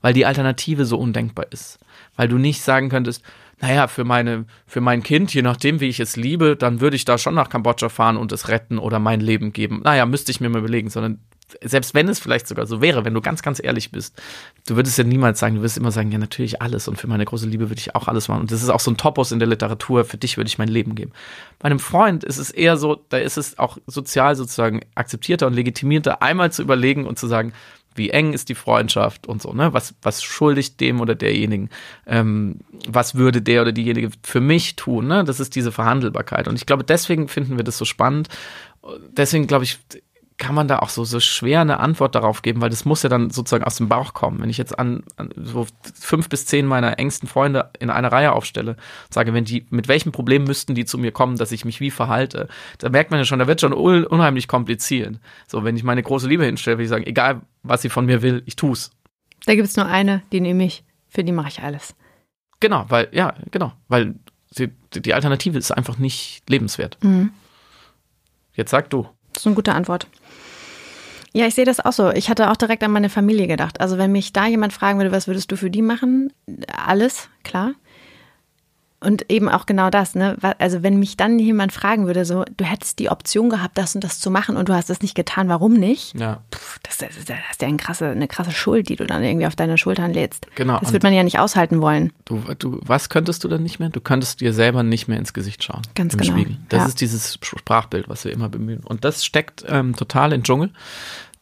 weil 0.00 0.12
die 0.12 0.26
Alternative 0.26 0.84
so 0.84 0.98
undenkbar 0.98 1.46
ist. 1.50 1.78
Weil 2.16 2.28
du 2.28 2.38
nicht 2.38 2.62
sagen 2.62 2.88
könntest, 2.88 3.22
naja, 3.60 3.88
für 3.88 4.04
meine, 4.04 4.44
für 4.66 4.80
mein 4.80 5.02
Kind, 5.02 5.34
je 5.34 5.42
nachdem, 5.42 5.80
wie 5.80 5.88
ich 5.88 5.98
es 5.98 6.16
liebe, 6.16 6.56
dann 6.56 6.80
würde 6.80 6.96
ich 6.96 7.04
da 7.04 7.18
schon 7.18 7.34
nach 7.34 7.48
Kambodscha 7.48 7.88
fahren 7.88 8.16
und 8.16 8.30
es 8.30 8.48
retten 8.48 8.78
oder 8.78 9.00
mein 9.00 9.20
Leben 9.20 9.52
geben. 9.52 9.80
Naja, 9.82 10.06
müsste 10.06 10.30
ich 10.30 10.40
mir 10.40 10.48
mal 10.48 10.60
überlegen, 10.60 10.90
sondern 10.90 11.18
selbst 11.62 11.94
wenn 11.94 12.08
es 12.08 12.18
vielleicht 12.18 12.46
sogar 12.46 12.66
so 12.66 12.80
wäre, 12.80 13.04
wenn 13.04 13.14
du 13.14 13.20
ganz, 13.20 13.42
ganz 13.42 13.60
ehrlich 13.62 13.90
bist, 13.90 14.20
du 14.66 14.76
würdest 14.76 14.98
ja 14.98 15.04
niemals 15.04 15.40
sagen, 15.40 15.56
du 15.56 15.62
wirst 15.62 15.78
immer 15.78 15.90
sagen, 15.90 16.12
ja, 16.12 16.18
natürlich 16.18 16.60
alles 16.60 16.88
und 16.88 16.96
für 16.96 17.06
meine 17.06 17.24
große 17.24 17.46
Liebe 17.46 17.70
würde 17.70 17.80
ich 17.80 17.94
auch 17.94 18.06
alles 18.06 18.28
machen. 18.28 18.42
Und 18.42 18.52
das 18.52 18.62
ist 18.62 18.68
auch 18.68 18.80
so 18.80 18.90
ein 18.90 18.96
Topos 18.96 19.32
in 19.32 19.38
der 19.38 19.48
Literatur, 19.48 20.04
für 20.04 20.18
dich 20.18 20.36
würde 20.36 20.48
ich 20.48 20.58
mein 20.58 20.68
Leben 20.68 20.94
geben. 20.94 21.12
Bei 21.58 21.66
einem 21.66 21.78
Freund 21.78 22.22
ist 22.22 22.38
es 22.38 22.50
eher 22.50 22.76
so, 22.76 23.02
da 23.08 23.16
ist 23.16 23.38
es 23.38 23.58
auch 23.58 23.78
sozial 23.86 24.36
sozusagen 24.36 24.82
akzeptierter 24.94 25.46
und 25.46 25.54
legitimierter, 25.54 26.22
einmal 26.22 26.52
zu 26.52 26.62
überlegen 26.62 27.06
und 27.06 27.18
zu 27.18 27.26
sagen, 27.26 27.52
wie 27.98 28.10
eng 28.10 28.32
ist 28.32 28.48
die 28.48 28.54
Freundschaft 28.54 29.26
und 29.26 29.42
so, 29.42 29.52
ne? 29.52 29.72
Was, 29.74 29.94
was 30.00 30.22
schuldigt 30.22 30.80
dem 30.80 31.00
oder 31.00 31.14
derjenigen? 31.14 31.68
Ähm, 32.06 32.60
was 32.86 33.16
würde 33.16 33.42
der 33.42 33.62
oder 33.62 33.72
diejenige 33.72 34.10
für 34.22 34.40
mich 34.40 34.76
tun? 34.76 35.08
Ne? 35.08 35.24
Das 35.24 35.40
ist 35.40 35.54
diese 35.54 35.72
Verhandelbarkeit. 35.72 36.48
Und 36.48 36.56
ich 36.56 36.66
glaube, 36.66 36.84
deswegen 36.84 37.28
finden 37.28 37.56
wir 37.56 37.64
das 37.64 37.76
so 37.76 37.84
spannend. 37.84 38.28
Deswegen 39.10 39.46
glaube 39.46 39.64
ich, 39.64 39.78
kann 40.38 40.54
man 40.54 40.68
da 40.68 40.78
auch 40.78 40.88
so, 40.88 41.04
so 41.04 41.18
schwer 41.18 41.60
eine 41.60 41.80
Antwort 41.80 42.14
darauf 42.14 42.42
geben, 42.42 42.60
weil 42.60 42.70
das 42.70 42.84
muss 42.84 43.02
ja 43.02 43.08
dann 43.08 43.30
sozusagen 43.30 43.64
aus 43.64 43.76
dem 43.76 43.88
Bauch 43.88 44.14
kommen. 44.14 44.40
Wenn 44.40 44.48
ich 44.48 44.56
jetzt 44.56 44.78
an, 44.78 45.02
an 45.16 45.30
so 45.36 45.66
fünf 45.94 46.28
bis 46.28 46.46
zehn 46.46 46.64
meiner 46.64 46.98
engsten 46.98 47.28
Freunde 47.28 47.70
in 47.80 47.90
einer 47.90 48.12
Reihe 48.12 48.32
aufstelle, 48.32 48.76
sage, 49.10 49.34
wenn 49.34 49.44
die, 49.44 49.66
mit 49.70 49.88
welchem 49.88 50.12
Problem 50.12 50.44
müssten 50.44 50.76
die 50.76 50.84
zu 50.84 50.96
mir 50.96 51.10
kommen, 51.10 51.36
dass 51.36 51.50
ich 51.50 51.64
mich 51.64 51.80
wie 51.80 51.90
verhalte, 51.90 52.48
da 52.78 52.88
merkt 52.88 53.10
man 53.10 53.18
ja 53.18 53.24
schon, 53.24 53.40
da 53.40 53.48
wird 53.48 53.60
schon 53.60 53.72
unheimlich 53.72 54.46
kompliziert. 54.46 55.18
So, 55.48 55.64
wenn 55.64 55.76
ich 55.76 55.82
meine 55.82 56.02
große 56.02 56.28
Liebe 56.28 56.44
hinstelle, 56.44 56.76
würde 56.78 56.84
ich 56.84 56.90
sagen, 56.90 57.06
egal 57.06 57.42
was 57.64 57.82
sie 57.82 57.88
von 57.88 58.06
mir 58.06 58.22
will, 58.22 58.42
ich 58.46 58.54
tu's. 58.54 58.92
Da 59.44 59.54
gibt 59.56 59.68
es 59.68 59.76
nur 59.76 59.86
eine, 59.86 60.22
die 60.30 60.40
nehme 60.40 60.64
ich, 60.64 60.84
für 61.08 61.24
die 61.24 61.32
mache 61.32 61.48
ich 61.48 61.62
alles. 61.62 61.96
Genau, 62.60 62.84
weil, 62.88 63.08
ja, 63.10 63.34
genau, 63.50 63.72
weil 63.88 64.14
sie, 64.50 64.70
die 64.94 65.14
Alternative 65.14 65.58
ist 65.58 65.72
einfach 65.72 65.98
nicht 65.98 66.48
lebenswert. 66.48 66.96
Mhm. 67.02 67.30
Jetzt 68.54 68.70
sag 68.70 68.90
du. 68.90 69.08
Das 69.32 69.42
ist 69.42 69.46
eine 69.46 69.56
gute 69.56 69.72
Antwort. 69.72 70.06
Ja, 71.32 71.46
ich 71.46 71.54
sehe 71.54 71.64
das 71.64 71.80
auch 71.80 71.92
so. 71.92 72.10
Ich 72.10 72.30
hatte 72.30 72.50
auch 72.50 72.56
direkt 72.56 72.82
an 72.82 72.90
meine 72.90 73.08
Familie 73.10 73.46
gedacht. 73.46 73.80
Also 73.80 73.98
wenn 73.98 74.12
mich 74.12 74.32
da 74.32 74.46
jemand 74.46 74.72
fragen 74.72 74.98
würde, 74.98 75.12
was 75.12 75.26
würdest 75.26 75.52
du 75.52 75.56
für 75.56 75.70
die 75.70 75.82
machen? 75.82 76.32
Alles, 76.74 77.28
klar. 77.44 77.72
Und 79.00 79.30
eben 79.30 79.48
auch 79.48 79.64
genau 79.66 79.90
das, 79.90 80.16
ne? 80.16 80.36
Also 80.58 80.82
wenn 80.82 80.98
mich 80.98 81.16
dann 81.16 81.38
jemand 81.38 81.72
fragen 81.72 82.06
würde, 82.06 82.24
so, 82.24 82.44
du 82.56 82.64
hättest 82.64 82.98
die 82.98 83.10
Option 83.10 83.48
gehabt, 83.48 83.78
das 83.78 83.94
und 83.94 84.02
das 84.02 84.18
zu 84.18 84.28
machen 84.28 84.56
und 84.56 84.68
du 84.68 84.74
hast 84.74 84.90
das 84.90 85.02
nicht 85.02 85.14
getan, 85.14 85.48
warum 85.48 85.74
nicht? 85.74 86.18
Ja. 86.18 86.42
Puh, 86.50 86.58
das, 86.82 86.98
das, 86.98 87.10
das 87.10 87.18
ist 87.18 87.62
ja 87.62 87.68
eine 87.68 87.76
krasse, 87.76 88.06
eine 88.08 88.26
krasse 88.26 88.50
Schuld, 88.50 88.88
die 88.88 88.96
du 88.96 89.06
dann 89.06 89.22
irgendwie 89.22 89.46
auf 89.46 89.54
deine 89.54 89.78
Schultern 89.78 90.12
lädst. 90.12 90.48
Genau. 90.56 90.80
Das 90.80 90.92
wird 90.92 91.04
man 91.04 91.12
ja 91.14 91.22
nicht 91.22 91.38
aushalten 91.38 91.80
wollen. 91.80 92.12
Du, 92.24 92.42
du, 92.58 92.80
was 92.82 93.08
könntest 93.08 93.44
du 93.44 93.48
dann 93.48 93.62
nicht 93.62 93.78
mehr? 93.78 93.90
Du 93.90 94.00
könntest 94.00 94.40
dir 94.40 94.52
selber 94.52 94.82
nicht 94.82 95.06
mehr 95.06 95.18
ins 95.18 95.32
Gesicht 95.32 95.62
schauen. 95.62 95.82
Ganz 95.94 96.14
im 96.14 96.20
genau. 96.20 96.32
Spiegel. 96.32 96.56
Das 96.68 96.80
Ja. 96.80 96.86
ist 96.86 97.00
dieses 97.00 97.34
Sprachbild, 97.40 98.08
was 98.08 98.24
wir 98.24 98.32
immer 98.32 98.48
bemühen. 98.48 98.80
Und 98.80 99.04
das 99.04 99.24
steckt 99.24 99.64
ähm, 99.68 99.94
total 99.94 100.32
im 100.32 100.42
Dschungel. 100.42 100.70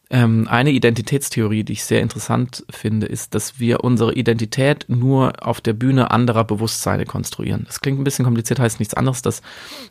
Ähm, 0.08 0.46
eine 0.48 0.70
Identitätstheorie, 0.70 1.64
die 1.64 1.72
ich 1.72 1.84
sehr 1.84 2.00
interessant 2.00 2.64
finde, 2.70 3.06
ist, 3.06 3.34
dass 3.34 3.58
wir 3.58 3.82
unsere 3.82 4.14
Identität 4.14 4.84
nur 4.88 5.44
auf 5.44 5.60
der 5.60 5.72
Bühne 5.72 6.12
anderer 6.12 6.44
Bewusstseine 6.44 7.06
konstruieren. 7.06 7.64
Das 7.66 7.80
klingt 7.80 7.98
ein 7.98 8.04
bisschen 8.04 8.24
kompliziert, 8.24 8.60
heißt 8.60 8.78
nichts 8.78 8.94
anderes, 8.94 9.22
dass 9.22 9.42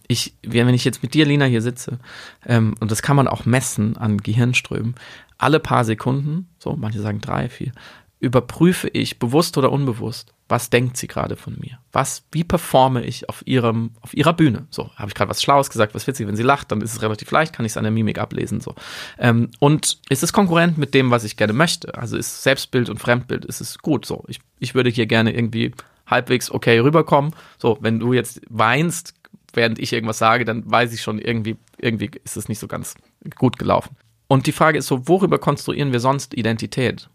ich, 0.07 0.33
wenn 0.41 0.69
ich 0.69 0.85
jetzt 0.85 1.03
mit 1.03 1.13
dir, 1.13 1.25
Lina, 1.25 1.45
hier 1.45 1.61
sitze, 1.61 1.99
ähm, 2.45 2.75
und 2.79 2.91
das 2.91 3.01
kann 3.01 3.17
man 3.17 3.27
auch 3.27 3.45
messen 3.45 3.97
an 3.97 4.17
Gehirnströmen, 4.17 4.95
alle 5.37 5.59
paar 5.59 5.83
Sekunden, 5.83 6.47
so 6.59 6.77
manche 6.77 7.01
sagen 7.01 7.19
drei, 7.19 7.49
vier, 7.49 7.73
überprüfe 8.19 8.87
ich 8.87 9.19
bewusst 9.19 9.57
oder 9.57 9.71
unbewusst, 9.71 10.33
was 10.47 10.69
denkt 10.69 10.95
sie 10.97 11.07
gerade 11.07 11.35
von 11.35 11.57
mir? 11.59 11.79
Was, 11.91 12.23
wie 12.31 12.43
performe 12.43 13.03
ich 13.03 13.29
auf 13.29 13.41
ihrem, 13.45 13.91
auf 14.01 14.13
ihrer 14.13 14.33
Bühne? 14.33 14.67
So, 14.69 14.91
habe 14.95 15.09
ich 15.09 15.15
gerade 15.15 15.29
was 15.29 15.41
Schlaues 15.41 15.69
gesagt, 15.69 15.95
was 15.95 16.05
witzig, 16.05 16.27
wenn 16.27 16.35
sie 16.35 16.43
lacht, 16.43 16.71
dann 16.71 16.81
ist 16.81 16.93
es 16.93 17.01
relativ 17.01 17.31
leicht, 17.31 17.53
kann 17.53 17.65
ich 17.65 17.71
es 17.71 17.77
an 17.77 17.83
der 17.83 17.91
Mimik 17.91 18.19
ablesen. 18.19 18.61
So. 18.61 18.75
Ähm, 19.17 19.49
und 19.59 19.99
ist 20.09 20.23
es 20.23 20.33
konkurrent 20.33 20.77
mit 20.77 20.93
dem, 20.93 21.09
was 21.09 21.23
ich 21.23 21.35
gerne 21.35 21.53
möchte? 21.53 21.95
Also 21.95 22.15
ist 22.15 22.43
Selbstbild 22.43 22.89
und 22.89 22.99
Fremdbild, 22.99 23.43
ist 23.45 23.59
es 23.59 23.79
gut 23.79 24.05
so. 24.05 24.23
Ich, 24.27 24.39
ich 24.59 24.75
würde 24.75 24.89
hier 24.89 25.07
gerne 25.07 25.35
irgendwie 25.35 25.73
halbwegs 26.05 26.51
okay 26.51 26.79
rüberkommen. 26.79 27.33
So, 27.57 27.77
wenn 27.81 27.99
du 27.99 28.13
jetzt 28.13 28.41
weinst, 28.49 29.15
während 29.53 29.79
ich 29.79 29.93
irgendwas 29.93 30.19
sage, 30.19 30.45
dann 30.45 30.69
weiß 30.69 30.93
ich 30.93 31.01
schon, 31.01 31.17
irgendwie, 31.17 31.57
irgendwie 31.79 32.11
ist 32.23 32.37
es 32.37 32.49
nicht 32.49 32.59
so 32.59 32.67
ganz 32.67 32.95
gut 33.35 33.57
gelaufen. 33.57 33.95
Und 34.27 34.47
die 34.47 34.51
Frage 34.51 34.77
ist 34.77 34.87
so, 34.87 35.07
worüber 35.07 35.39
konstruieren 35.39 35.91
wir 35.91 35.99
sonst 35.99 36.33
Identität? 36.33 37.09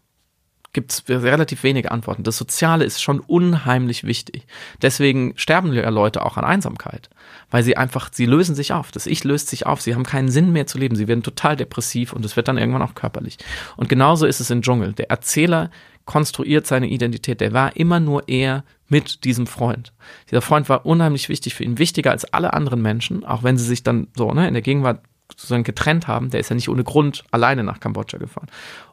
Gibt 0.73 0.91
es 0.91 1.03
relativ 1.07 1.63
wenige 1.63 1.91
Antworten. 1.91 2.23
Das 2.23 2.37
Soziale 2.37 2.85
ist 2.85 3.01
schon 3.01 3.19
unheimlich 3.19 4.03
wichtig. 4.03 4.45
Deswegen 4.81 5.33
sterben 5.35 5.73
ja 5.73 5.89
Leute 5.89 6.25
auch 6.25 6.37
an 6.37 6.45
Einsamkeit, 6.45 7.09
weil 7.49 7.63
sie 7.63 7.75
einfach, 7.75 8.09
sie 8.11 8.25
lösen 8.25 8.55
sich 8.55 8.71
auf. 8.73 8.91
Das 8.91 9.05
Ich 9.05 9.23
löst 9.23 9.49
sich 9.49 9.65
auf. 9.65 9.81
Sie 9.81 9.93
haben 9.93 10.03
keinen 10.03 10.29
Sinn 10.29 10.51
mehr 10.51 10.67
zu 10.67 10.77
leben. 10.77 10.95
Sie 10.95 11.07
werden 11.07 11.23
total 11.23 11.55
depressiv 11.55 12.13
und 12.13 12.23
es 12.23 12.35
wird 12.35 12.47
dann 12.47 12.57
irgendwann 12.57 12.81
auch 12.81 12.95
körperlich. 12.95 13.37
Und 13.75 13.89
genauso 13.89 14.25
ist 14.25 14.39
es 14.39 14.49
im 14.49 14.61
Dschungel. 14.61 14.93
Der 14.93 15.09
Erzähler 15.09 15.71
konstruiert 16.05 16.67
seine 16.67 16.87
Identität. 16.87 17.41
Der 17.41 17.53
war 17.53 17.75
immer 17.75 17.99
nur 17.99 18.27
er 18.27 18.63
mit 18.87 19.23
diesem 19.23 19.47
Freund. 19.47 19.93
Dieser 20.29 20.41
Freund 20.41 20.67
war 20.67 20.85
unheimlich 20.85 21.29
wichtig 21.29 21.55
für 21.55 21.63
ihn, 21.63 21.77
wichtiger 21.77 22.11
als 22.11 22.25
alle 22.33 22.53
anderen 22.53 22.81
Menschen, 22.81 23.23
auch 23.23 23.43
wenn 23.43 23.57
sie 23.57 23.65
sich 23.65 23.83
dann 23.83 24.07
so 24.15 24.31
ne, 24.31 24.47
in 24.47 24.53
der 24.53 24.63
Gegenwart 24.63 25.01
sozusagen 25.31 25.63
getrennt 25.63 26.07
haben. 26.07 26.29
Der 26.29 26.39
ist 26.39 26.49
ja 26.49 26.55
nicht 26.55 26.69
ohne 26.69 26.83
Grund 26.83 27.23
alleine 27.31 27.63
nach 27.63 27.79
Kambodscha 27.79 28.17
gefahren. 28.17 28.47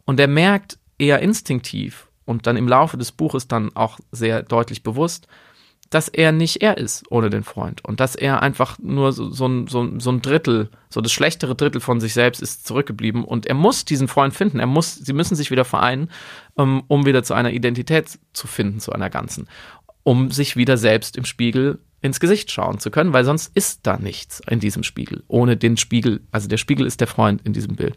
Und 0.05 0.21
er 0.21 0.29
merkt, 0.29 0.79
eher 0.99 1.21
instinktiv 1.21 2.09
und 2.25 2.47
dann 2.47 2.57
im 2.57 2.69
Laufe 2.69 2.97
des 2.97 3.13
Buches 3.13 3.49
dann 3.49 3.75
auch 3.75 3.99
sehr 4.13 4.43
deutlich 4.43 4.83
bewusst, 4.83 5.27
dass 5.91 6.09
er 6.09 6.33
nicht 6.33 6.61
er 6.61 6.77
ist 6.77 7.05
ohne 7.11 7.31
den 7.31 7.45
Freund 7.45 7.83
und 7.85 8.01
dass 8.01 8.15
er 8.15 8.43
einfach 8.43 8.79
nur 8.79 9.13
so, 9.13 9.31
so, 9.31 9.47
ein, 9.47 9.67
so, 9.69 9.99
so 9.99 10.11
ein 10.11 10.21
Drittel, 10.21 10.71
so 10.91 11.01
das 11.01 11.13
schlechtere 11.13 11.55
Drittel 11.55 11.81
von 11.81 12.01
sich 12.01 12.13
selbst 12.13 12.43
ist 12.43 12.67
zurückgeblieben 12.67 13.25
und 13.25 13.47
er 13.47 13.55
muss 13.55 13.87
diesen 13.87 14.09
Freund 14.09 14.35
finden. 14.35 14.61
Er 14.61 14.67
muss, 14.67 14.95
sie 14.95 15.15
müssen 15.15 15.35
sich 15.35 15.51
wieder 15.51 15.65
vereinen, 15.65 16.11
um, 16.55 16.83
um 16.89 17.07
wieder 17.07 17.23
zu 17.23 17.33
einer 17.33 17.53
Identität 17.53 18.19
zu 18.35 18.47
finden, 18.47 18.81
zu 18.81 18.93
einer 18.93 19.09
ganzen, 19.09 19.49
um 20.03 20.31
sich 20.31 20.57
wieder 20.57 20.77
selbst 20.77 21.17
im 21.17 21.25
Spiegel 21.25 21.79
ins 22.01 22.21
Gesicht 22.21 22.53
schauen 22.53 22.79
zu 22.79 22.91
können, 22.91 23.13
weil 23.13 23.25
sonst 23.25 23.57
ist 23.57 23.81
da 23.87 23.97
nichts 23.97 24.41
in 24.49 24.61
diesem 24.61 24.83
Spiegel, 24.83 25.25
ohne 25.27 25.57
den 25.57 25.77
Spiegel. 25.77 26.21
Also 26.31 26.49
der 26.49 26.59
Spiegel 26.59 26.87
ist 26.87 27.01
der 27.01 27.09
Freund 27.09 27.41
in 27.45 27.55
diesem 27.55 27.77
Bild. 27.77 27.95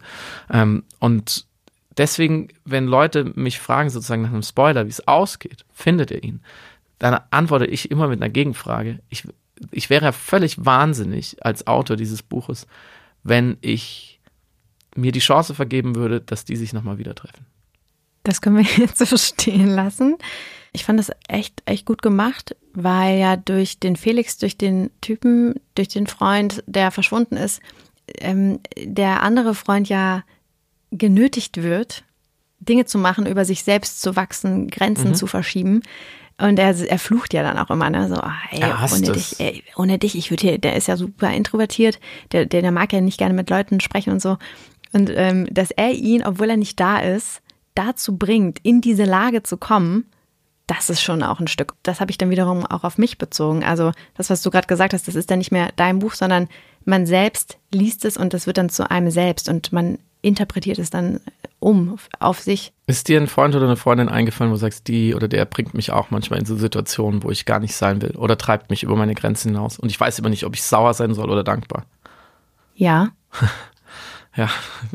Ähm, 0.50 0.84
und 0.98 1.46
deswegen, 1.96 2.48
wenn 2.64 2.86
Leute 2.86 3.32
mich 3.34 3.58
fragen, 3.58 3.90
sozusagen 3.90 4.22
nach 4.22 4.32
einem 4.32 4.42
Spoiler, 4.42 4.86
wie 4.86 4.90
es 4.90 5.06
ausgeht, 5.06 5.64
findet 5.72 6.10
ihr 6.10 6.22
ihn? 6.22 6.40
Dann 6.98 7.20
antworte 7.30 7.66
ich 7.66 7.90
immer 7.90 8.08
mit 8.08 8.22
einer 8.22 8.30
Gegenfrage. 8.30 9.00
Ich, 9.08 9.26
ich 9.70 9.90
wäre 9.90 10.06
ja 10.06 10.12
völlig 10.12 10.64
wahnsinnig 10.64 11.44
als 11.44 11.66
Autor 11.66 11.96
dieses 11.96 12.22
Buches, 12.22 12.66
wenn 13.22 13.56
ich 13.60 14.20
mir 14.94 15.12
die 15.12 15.20
Chance 15.20 15.54
vergeben 15.54 15.96
würde, 15.96 16.20
dass 16.20 16.44
die 16.44 16.56
sich 16.56 16.72
nochmal 16.72 16.98
wieder 16.98 17.14
treffen. 17.14 17.46
Das 18.24 18.40
können 18.40 18.56
wir 18.56 18.64
jetzt 18.76 18.98
so 18.98 19.16
stehen 19.16 19.68
lassen. 19.68 20.16
Ich 20.72 20.84
fand 20.84 20.98
das 20.98 21.10
echt, 21.28 21.62
echt 21.66 21.86
gut 21.86 22.02
gemacht, 22.02 22.56
weil 22.72 23.18
ja 23.18 23.36
durch 23.36 23.78
den 23.78 23.96
Felix, 23.96 24.38
durch 24.38 24.56
den 24.56 24.90
Typen, 25.00 25.54
durch 25.74 25.88
den 25.88 26.06
Freund, 26.06 26.62
der 26.66 26.90
verschwunden 26.90 27.36
ist, 27.36 27.60
ähm, 28.18 28.60
der 28.76 29.22
andere 29.22 29.54
Freund 29.54 29.88
ja 29.88 30.24
genötigt 30.92 31.62
wird, 31.62 32.04
Dinge 32.60 32.84
zu 32.84 32.98
machen, 32.98 33.26
über 33.26 33.44
sich 33.44 33.64
selbst 33.64 34.00
zu 34.02 34.14
wachsen, 34.14 34.68
Grenzen 34.68 35.10
Mhm. 35.10 35.14
zu 35.14 35.26
verschieben. 35.26 35.82
Und 36.38 36.58
er, 36.58 36.74
er 36.88 36.98
flucht 36.98 37.34
ja 37.34 37.42
dann 37.42 37.58
auch 37.58 37.70
immer, 37.70 37.90
ne? 37.90 38.08
So, 38.08 38.14
ah, 38.16 38.34
ey, 38.50 38.60
ohne 39.04 39.12
dich, 39.12 39.40
ey, 39.40 39.64
ohne 39.76 39.98
dich, 39.98 40.16
ich 40.16 40.30
würde 40.30 40.42
hier, 40.42 40.58
der 40.58 40.76
ist 40.76 40.88
ja 40.88 40.96
super 40.96 41.30
introvertiert, 41.32 42.00
der, 42.32 42.46
der, 42.46 42.62
der 42.62 42.72
mag 42.72 42.92
ja 42.92 43.00
nicht 43.00 43.18
gerne 43.18 43.34
mit 43.34 43.50
Leuten 43.50 43.80
sprechen 43.80 44.12
und 44.12 44.22
so. 44.22 44.38
Und 44.92 45.10
ähm, 45.14 45.46
dass 45.50 45.70
er 45.70 45.90
ihn, 45.92 46.24
obwohl 46.24 46.50
er 46.50 46.56
nicht 46.56 46.78
da 46.80 46.98
ist, 47.00 47.42
dazu 47.74 48.16
bringt, 48.16 48.58
in 48.62 48.80
diese 48.80 49.04
Lage 49.04 49.42
zu 49.42 49.56
kommen, 49.56 50.04
das 50.66 50.90
ist 50.90 51.02
schon 51.02 51.22
auch 51.22 51.40
ein 51.40 51.48
Stück. 51.48 51.74
Das 51.82 52.00
habe 52.00 52.10
ich 52.10 52.18
dann 52.18 52.30
wiederum 52.30 52.64
auch 52.66 52.84
auf 52.84 52.96
mich 52.98 53.18
bezogen. 53.18 53.64
Also 53.64 53.92
das, 54.14 54.30
was 54.30 54.42
du 54.42 54.50
gerade 54.50 54.66
gesagt 54.68 54.94
hast, 54.94 55.08
das 55.08 55.14
ist 55.16 55.30
dann 55.30 55.38
nicht 55.38 55.52
mehr 55.52 55.70
dein 55.76 55.98
Buch, 55.98 56.14
sondern 56.14 56.48
man 56.84 57.06
selbst 57.06 57.58
liest 57.72 58.04
es 58.04 58.16
und 58.16 58.32
das 58.32 58.46
wird 58.46 58.58
dann 58.58 58.68
zu 58.70 58.90
einem 58.90 59.10
selbst 59.10 59.48
und 59.48 59.72
man 59.72 59.98
interpretiert 60.22 60.78
es 60.78 60.90
dann 60.90 61.20
um 61.58 61.98
auf 62.18 62.40
sich. 62.40 62.72
Ist 62.86 63.08
dir 63.08 63.20
ein 63.20 63.26
Freund 63.26 63.54
oder 63.54 63.66
eine 63.66 63.76
Freundin 63.76 64.08
eingefallen, 64.08 64.50
wo 64.50 64.54
du 64.54 64.60
sagst, 64.60 64.88
die 64.88 65.14
oder 65.14 65.28
der 65.28 65.44
bringt 65.44 65.74
mich 65.74 65.92
auch 65.92 66.10
manchmal 66.10 66.40
in 66.40 66.46
so 66.46 66.56
Situationen, 66.56 67.22
wo 67.22 67.30
ich 67.30 67.44
gar 67.44 67.60
nicht 67.60 67.74
sein 67.74 68.02
will 68.02 68.16
oder 68.16 68.38
treibt 68.38 68.70
mich 68.70 68.82
über 68.82 68.96
meine 68.96 69.14
Grenzen 69.14 69.50
hinaus 69.50 69.78
und 69.78 69.90
ich 69.90 70.00
weiß 70.00 70.18
immer 70.18 70.28
nicht, 70.28 70.44
ob 70.44 70.54
ich 70.54 70.62
sauer 70.62 70.94
sein 70.94 71.14
soll 71.14 71.30
oder 71.30 71.44
dankbar? 71.44 71.84
Ja. 72.74 73.10
Ja, 74.34 74.48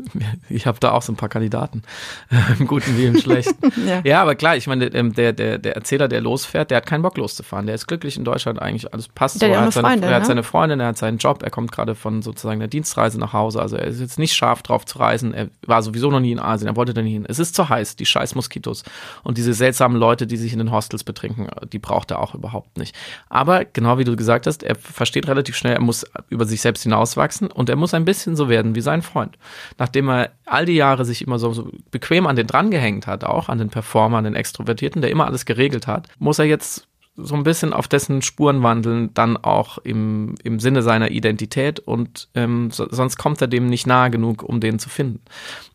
ich 0.48 0.66
habe 0.66 0.80
da 0.80 0.90
auch 0.90 1.02
so 1.02 1.12
ein 1.12 1.16
paar 1.16 1.28
Kandidaten, 1.28 1.82
im 2.58 2.66
Guten 2.66 2.96
wie 2.96 3.06
im 3.06 3.18
Schlechten. 3.18 3.72
ja. 3.86 4.00
ja. 4.04 4.22
aber 4.22 4.34
klar, 4.34 4.56
ich 4.56 4.66
meine, 4.66 4.86
ähm, 4.86 5.14
der, 5.14 5.32
der, 5.32 5.58
der 5.58 5.76
Erzähler, 5.76 6.08
der 6.08 6.20
losfährt, 6.20 6.72
der 6.72 6.78
hat 6.78 6.86
keinen 6.86 7.02
Bock 7.02 7.16
loszufahren. 7.16 7.66
Der 7.66 7.76
ist 7.76 7.86
glücklich 7.86 8.16
in 8.16 8.24
Deutschland 8.24 8.60
eigentlich, 8.60 8.92
alles 8.92 9.06
passt 9.08 9.40
der 9.40 9.50
so. 9.50 9.54
Er, 9.54 9.60
hat 9.60 9.72
seine, 9.72 9.86
Freundin, 9.86 10.08
er 10.08 10.14
hat 10.16 10.22
ne? 10.22 10.26
seine 10.26 10.42
Freundin, 10.42 10.80
er 10.80 10.86
hat 10.88 10.98
seinen 10.98 11.18
Job, 11.18 11.44
er 11.44 11.50
kommt 11.50 11.70
gerade 11.70 11.94
von 11.94 12.22
sozusagen 12.22 12.58
der 12.58 12.68
Dienstreise 12.68 13.20
nach 13.20 13.32
Hause. 13.32 13.60
Also 13.60 13.76
er 13.76 13.86
ist 13.86 14.00
jetzt 14.00 14.18
nicht 14.18 14.34
scharf 14.34 14.62
drauf 14.62 14.84
zu 14.84 14.98
reisen. 14.98 15.32
Er 15.32 15.48
war 15.64 15.82
sowieso 15.82 16.10
noch 16.10 16.20
nie 16.20 16.32
in 16.32 16.40
Asien, 16.40 16.66
er 16.66 16.74
wollte 16.74 16.92
da 16.92 17.02
nie 17.02 17.12
hin. 17.12 17.24
Es 17.28 17.38
ist 17.38 17.54
zu 17.54 17.68
heiß, 17.68 17.94
die 17.94 18.06
scheiß 18.06 18.34
Moskitos 18.34 18.82
und 19.22 19.38
diese 19.38 19.54
seltsamen 19.54 19.98
Leute, 19.98 20.26
die 20.26 20.36
sich 20.36 20.52
in 20.52 20.58
den 20.58 20.72
Hostels 20.72 21.04
betrinken, 21.04 21.46
die 21.72 21.78
braucht 21.78 22.10
er 22.10 22.18
auch 22.18 22.34
überhaupt 22.34 22.76
nicht. 22.76 22.96
Aber 23.28 23.64
genau 23.64 23.98
wie 23.98 24.04
du 24.04 24.16
gesagt 24.16 24.48
hast, 24.48 24.64
er 24.64 24.74
versteht 24.74 25.28
relativ 25.28 25.56
schnell, 25.56 25.74
er 25.74 25.80
muss 25.80 26.04
über 26.28 26.44
sich 26.44 26.60
selbst 26.60 26.82
hinauswachsen 26.82 27.52
und 27.52 27.68
er 27.68 27.76
muss 27.76 27.94
ein 27.94 28.04
bisschen 28.04 28.34
so 28.34 28.48
werden 28.48 28.74
wie 28.74 28.80
sein 28.80 29.02
Freund. 29.02 29.27
Nachdem 29.76 30.08
er 30.08 30.30
all 30.46 30.64
die 30.64 30.74
Jahre 30.74 31.04
sich 31.04 31.22
immer 31.22 31.38
so, 31.38 31.52
so 31.52 31.70
bequem 31.90 32.26
an 32.26 32.36
den 32.36 32.46
dran 32.46 32.70
gehängt 32.70 33.06
hat, 33.06 33.24
auch 33.24 33.48
an 33.48 33.58
den 33.58 33.68
Performer, 33.68 34.18
an 34.18 34.24
den 34.24 34.34
Extrovertierten, 34.34 35.02
der 35.02 35.10
immer 35.10 35.26
alles 35.26 35.44
geregelt 35.44 35.86
hat, 35.86 36.08
muss 36.18 36.38
er 36.38 36.46
jetzt 36.46 36.88
so 37.18 37.34
ein 37.34 37.42
bisschen 37.42 37.72
auf 37.72 37.88
dessen 37.88 38.22
Spuren 38.22 38.62
wandeln, 38.62 39.12
dann 39.12 39.36
auch 39.36 39.78
im, 39.78 40.36
im 40.44 40.60
Sinne 40.60 40.82
seiner 40.82 41.10
Identität 41.10 41.80
und 41.80 42.28
ähm, 42.34 42.70
so, 42.70 42.86
sonst 42.88 43.16
kommt 43.18 43.40
er 43.40 43.48
dem 43.48 43.66
nicht 43.66 43.86
nahe 43.86 44.10
genug, 44.10 44.44
um 44.44 44.60
den 44.60 44.78
zu 44.78 44.88
finden. 44.88 45.20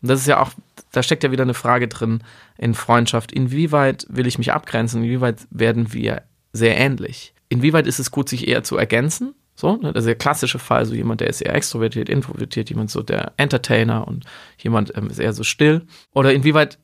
Und 0.00 0.08
das 0.08 0.20
ist 0.20 0.26
ja 0.26 0.40
auch, 0.40 0.52
da 0.92 1.02
steckt 1.02 1.22
ja 1.22 1.30
wieder 1.30 1.42
eine 1.42 1.54
Frage 1.54 1.86
drin 1.86 2.22
in 2.56 2.72
Freundschaft. 2.72 3.30
Inwieweit 3.30 4.06
will 4.08 4.26
ich 4.26 4.38
mich 4.38 4.52
abgrenzen? 4.52 5.04
Inwieweit 5.04 5.46
werden 5.50 5.92
wir 5.92 6.22
sehr 6.54 6.78
ähnlich? 6.78 7.34
Inwieweit 7.50 7.86
ist 7.86 7.98
es 7.98 8.10
gut, 8.10 8.28
sich 8.28 8.48
eher 8.48 8.64
zu 8.64 8.78
ergänzen? 8.78 9.34
So, 9.54 9.76
ne, 9.76 9.92
das 9.92 10.02
ist 10.02 10.08
der 10.08 10.14
klassische 10.16 10.58
Fall, 10.58 10.84
so 10.84 10.94
jemand, 10.94 11.20
der 11.20 11.28
ist 11.28 11.40
eher 11.40 11.54
extrovertiert, 11.54 12.08
introvertiert, 12.08 12.70
jemand 12.70 12.90
so 12.90 13.02
der 13.02 13.32
Entertainer 13.36 14.06
und 14.06 14.24
jemand 14.58 14.96
ähm, 14.96 15.08
ist 15.08 15.20
eher 15.20 15.32
so 15.32 15.44
still. 15.44 15.82
Oder 16.12 16.32
inwieweit 16.32 16.78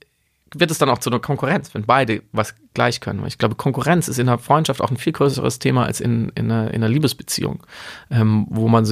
wird 0.54 0.70
es 0.70 0.78
dann 0.78 0.88
auch 0.88 0.98
zu 0.98 1.10
einer 1.10 1.20
Konkurrenz, 1.20 1.72
wenn 1.74 1.84
beide 1.84 2.22
was 2.32 2.54
gleich 2.74 3.00
können. 3.00 3.24
Ich 3.26 3.38
glaube, 3.38 3.56
Konkurrenz 3.56 4.08
ist 4.08 4.18
in 4.18 4.26
der 4.26 4.38
Freundschaft 4.38 4.80
auch 4.80 4.90
ein 4.90 4.96
viel 4.96 5.12
größeres 5.12 5.58
Thema 5.58 5.86
als 5.86 6.00
in, 6.00 6.30
in, 6.34 6.50
einer, 6.50 6.68
in 6.68 6.82
einer 6.82 6.88
Liebesbeziehung, 6.88 7.64
ähm, 8.10 8.46
wo, 8.48 8.68
man, 8.68 8.86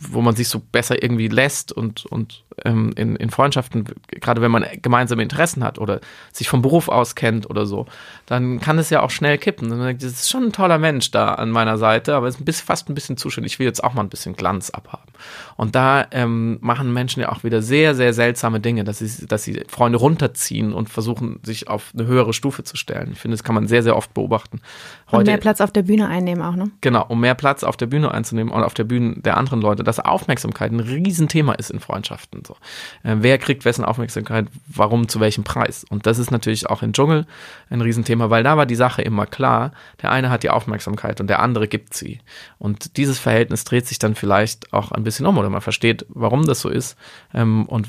wo 0.00 0.22
man 0.22 0.34
sich 0.34 0.48
so 0.48 0.60
besser 0.60 1.02
irgendwie 1.02 1.28
lässt 1.28 1.72
und, 1.72 2.06
und 2.06 2.44
ähm, 2.64 2.92
in, 2.96 3.16
in 3.16 3.30
Freundschaften, 3.30 3.84
gerade 4.08 4.40
wenn 4.40 4.50
man 4.50 4.64
gemeinsame 4.80 5.22
Interessen 5.22 5.62
hat 5.62 5.78
oder 5.78 6.00
sich 6.32 6.48
vom 6.48 6.62
Beruf 6.62 6.88
aus 6.88 7.14
kennt 7.14 7.48
oder 7.48 7.66
so, 7.66 7.86
dann 8.26 8.60
kann 8.60 8.78
es 8.78 8.90
ja 8.90 9.02
auch 9.02 9.10
schnell 9.10 9.38
kippen. 9.38 9.70
Das 9.70 10.02
ist 10.02 10.30
schon 10.30 10.44
ein 10.44 10.52
toller 10.52 10.78
Mensch 10.78 11.10
da 11.10 11.34
an 11.34 11.50
meiner 11.50 11.76
Seite, 11.76 12.14
aber 12.14 12.28
es 12.28 12.36
ist 12.36 12.40
ein 12.40 12.44
bisschen, 12.44 12.66
fast 12.66 12.88
ein 12.88 12.94
bisschen 12.94 13.16
zu 13.16 13.28
schön. 13.30 13.44
Ich 13.44 13.58
will 13.58 13.66
jetzt 13.66 13.84
auch 13.84 13.94
mal 13.94 14.02
ein 14.02 14.08
bisschen 14.08 14.36
Glanz 14.36 14.70
abhaben. 14.70 15.12
Und 15.56 15.74
da 15.74 16.06
ähm, 16.10 16.58
machen 16.60 16.92
Menschen 16.92 17.20
ja 17.20 17.30
auch 17.30 17.44
wieder 17.44 17.62
sehr, 17.62 17.94
sehr 17.94 18.14
seltsame 18.14 18.60
Dinge, 18.60 18.84
dass 18.84 18.98
sie, 18.98 19.26
dass 19.26 19.44
sie 19.44 19.64
Freunde 19.68 19.98
runterziehen 19.98 20.72
und 20.72 20.81
versuchen, 20.86 21.40
sich 21.42 21.68
auf 21.68 21.92
eine 21.94 22.06
höhere 22.06 22.32
Stufe 22.32 22.64
zu 22.64 22.76
stellen. 22.76 23.10
Ich 23.12 23.18
finde, 23.18 23.36
das 23.36 23.44
kann 23.44 23.54
man 23.54 23.66
sehr, 23.68 23.82
sehr 23.82 23.96
oft 23.96 24.14
beobachten. 24.14 24.60
Heute, 25.08 25.18
und 25.18 25.26
mehr 25.26 25.38
Platz 25.38 25.60
auf 25.60 25.72
der 25.72 25.82
Bühne 25.82 26.08
einnehmen 26.08 26.42
auch, 26.42 26.56
ne? 26.56 26.70
Genau, 26.80 27.04
um 27.08 27.20
mehr 27.20 27.34
Platz 27.34 27.64
auf 27.64 27.76
der 27.76 27.86
Bühne 27.86 28.12
einzunehmen 28.12 28.52
und 28.52 28.62
auf 28.62 28.74
der 28.74 28.84
Bühne 28.84 29.16
der 29.16 29.36
anderen 29.36 29.60
Leute, 29.60 29.84
dass 29.84 30.00
Aufmerksamkeit 30.00 30.72
ein 30.72 30.80
Riesenthema 30.80 31.52
ist 31.54 31.70
in 31.70 31.80
Freundschaften. 31.80 32.42
So. 32.46 32.54
Äh, 33.02 33.16
wer 33.20 33.38
kriegt 33.38 33.64
wessen 33.64 33.84
Aufmerksamkeit, 33.84 34.46
warum, 34.66 35.08
zu 35.08 35.20
welchem 35.20 35.44
Preis? 35.44 35.84
Und 35.88 36.06
das 36.06 36.18
ist 36.18 36.30
natürlich 36.30 36.68
auch 36.68 36.82
im 36.82 36.92
Dschungel 36.92 37.26
ein 37.70 37.80
Riesenthema, 37.80 38.30
weil 38.30 38.42
da 38.42 38.56
war 38.56 38.66
die 38.66 38.74
Sache 38.74 39.02
immer 39.02 39.26
klar, 39.26 39.72
der 40.00 40.10
eine 40.10 40.30
hat 40.30 40.42
die 40.42 40.50
Aufmerksamkeit 40.50 41.20
und 41.20 41.28
der 41.28 41.40
andere 41.40 41.68
gibt 41.68 41.94
sie. 41.94 42.20
Und 42.58 42.96
dieses 42.96 43.18
Verhältnis 43.18 43.64
dreht 43.64 43.86
sich 43.86 43.98
dann 43.98 44.14
vielleicht 44.14 44.72
auch 44.72 44.92
ein 44.92 45.04
bisschen 45.04 45.26
um 45.26 45.38
oder 45.38 45.50
man 45.50 45.60
versteht, 45.60 46.06
warum 46.08 46.44
das 46.44 46.60
so 46.60 46.68
ist 46.68 46.96
ähm, 47.34 47.66
und 47.66 47.88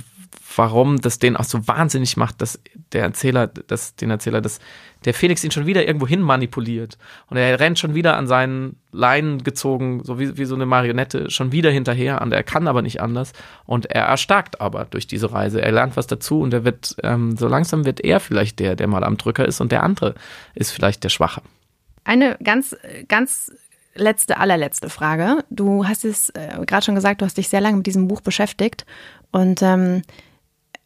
warum 0.55 1.01
das 1.01 1.19
den 1.19 1.35
auch 1.35 1.43
so 1.43 1.67
wahnsinnig 1.67 2.17
macht, 2.17 2.41
dass 2.41 2.59
der 2.91 3.03
Erzähler, 3.03 3.47
dass 3.47 3.95
den 3.95 4.09
Erzähler, 4.09 4.41
dass 4.41 4.59
der 5.05 5.13
Felix 5.13 5.43
ihn 5.43 5.51
schon 5.51 5.65
wieder 5.65 5.85
irgendwo 5.85 6.07
hin 6.07 6.21
manipuliert 6.21 6.97
und 7.29 7.37
er 7.37 7.59
rennt 7.59 7.79
schon 7.79 7.95
wieder 7.95 8.17
an 8.17 8.27
seinen 8.27 8.77
Leinen 8.91 9.43
gezogen, 9.43 10.03
so 10.03 10.19
wie, 10.19 10.37
wie 10.37 10.45
so 10.45 10.55
eine 10.55 10.65
Marionette, 10.65 11.29
schon 11.29 11.51
wieder 11.51 11.71
hinterher 11.71 12.21
und 12.21 12.31
er 12.31 12.43
kann 12.43 12.67
aber 12.67 12.81
nicht 12.81 13.01
anders 13.01 13.33
und 13.65 13.87
er 13.87 14.05
erstarkt 14.05 14.61
aber 14.61 14.85
durch 14.85 15.07
diese 15.07 15.31
Reise. 15.31 15.61
Er 15.61 15.71
lernt 15.71 15.97
was 15.97 16.07
dazu 16.07 16.41
und 16.41 16.53
er 16.53 16.63
wird, 16.65 16.95
ähm, 17.03 17.35
so 17.35 17.47
langsam 17.47 17.85
wird 17.85 18.01
er 18.01 18.19
vielleicht 18.19 18.59
der, 18.59 18.75
der 18.75 18.87
mal 18.87 19.03
am 19.03 19.17
Drücker 19.17 19.45
ist 19.45 19.61
und 19.61 19.71
der 19.71 19.83
andere 19.83 20.15
ist 20.55 20.71
vielleicht 20.71 21.03
der 21.03 21.09
Schwache. 21.09 21.41
Eine 22.03 22.37
ganz, 22.43 22.75
ganz 23.07 23.51
letzte, 23.95 24.37
allerletzte 24.37 24.89
Frage. 24.89 25.43
Du 25.49 25.87
hast 25.87 26.05
es 26.05 26.29
äh, 26.31 26.65
gerade 26.65 26.85
schon 26.85 26.95
gesagt, 26.95 27.21
du 27.21 27.25
hast 27.25 27.37
dich 27.37 27.49
sehr 27.49 27.61
lange 27.61 27.77
mit 27.77 27.85
diesem 27.85 28.07
Buch 28.07 28.21
beschäftigt 28.21 28.85
und 29.33 29.61
ähm, 29.61 30.03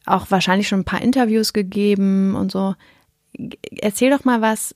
auch 0.06 0.32
wahrscheinlich 0.32 0.68
schon 0.68 0.80
ein 0.80 0.86
paar 0.86 1.02
Interviews 1.02 1.54
gegeben 1.54 2.36
und 2.36 2.52
so. 2.52 2.74
Erzähl 3.82 4.10
doch 4.10 4.24
mal 4.24 4.41
was, 4.41 4.74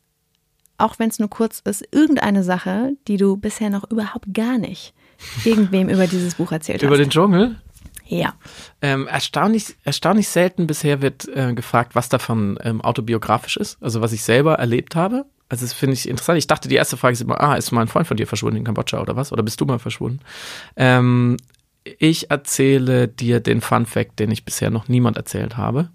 auch 0.77 0.99
wenn 0.99 1.09
es 1.09 1.17
nur 1.17 1.29
kurz 1.29 1.61
ist, 1.61 1.83
irgendeine 1.91 2.43
Sache, 2.43 2.91
die 3.07 3.17
du 3.17 3.37
bisher 3.37 3.69
noch 3.71 3.89
überhaupt 3.89 4.33
gar 4.33 4.59
nicht 4.59 4.93
irgendwem 5.45 5.89
über 5.89 6.07
dieses 6.07 6.35
Buch 6.35 6.51
erzählt 6.51 6.81
über 6.81 6.91
hast. 6.91 6.97
Über 6.97 7.05
den 7.05 7.09
Dschungel? 7.09 7.55
Ja. 8.07 8.33
Ähm, 8.81 9.07
erstaunlich, 9.07 9.75
erstaunlich 9.83 10.27
selten 10.27 10.67
bisher 10.67 11.01
wird 11.01 11.27
äh, 11.29 11.53
gefragt, 11.53 11.95
was 11.95 12.09
davon 12.09 12.59
ähm, 12.61 12.81
autobiografisch 12.81 13.55
ist, 13.55 13.77
also 13.81 14.01
was 14.01 14.11
ich 14.11 14.23
selber 14.23 14.55
erlebt 14.55 14.95
habe. 14.95 15.25
Also 15.47 15.65
das 15.65 15.73
finde 15.73 15.93
ich 15.93 16.09
interessant. 16.09 16.37
Ich 16.37 16.47
dachte, 16.47 16.67
die 16.67 16.75
erste 16.75 16.97
Frage 16.97 17.13
ist 17.13 17.21
immer, 17.21 17.39
ah, 17.39 17.55
ist 17.55 17.71
mal 17.71 17.81
ein 17.81 17.87
Freund 17.87 18.07
von 18.07 18.17
dir 18.17 18.27
verschwunden 18.27 18.57
in 18.57 18.63
Kambodscha 18.63 18.99
oder 18.99 19.15
was? 19.15 19.31
Oder 19.31 19.43
bist 19.43 19.61
du 19.61 19.65
mal 19.65 19.79
verschwunden? 19.79 20.19
Ähm, 20.75 21.37
ich 21.83 22.29
erzähle 22.29 23.07
dir 23.07 23.39
den 23.39 23.61
Fun 23.61 23.85
Fact, 23.85 24.19
den 24.19 24.31
ich 24.31 24.45
bisher 24.45 24.69
noch 24.69 24.87
niemand 24.87 25.17
erzählt 25.17 25.57
habe. 25.57 25.89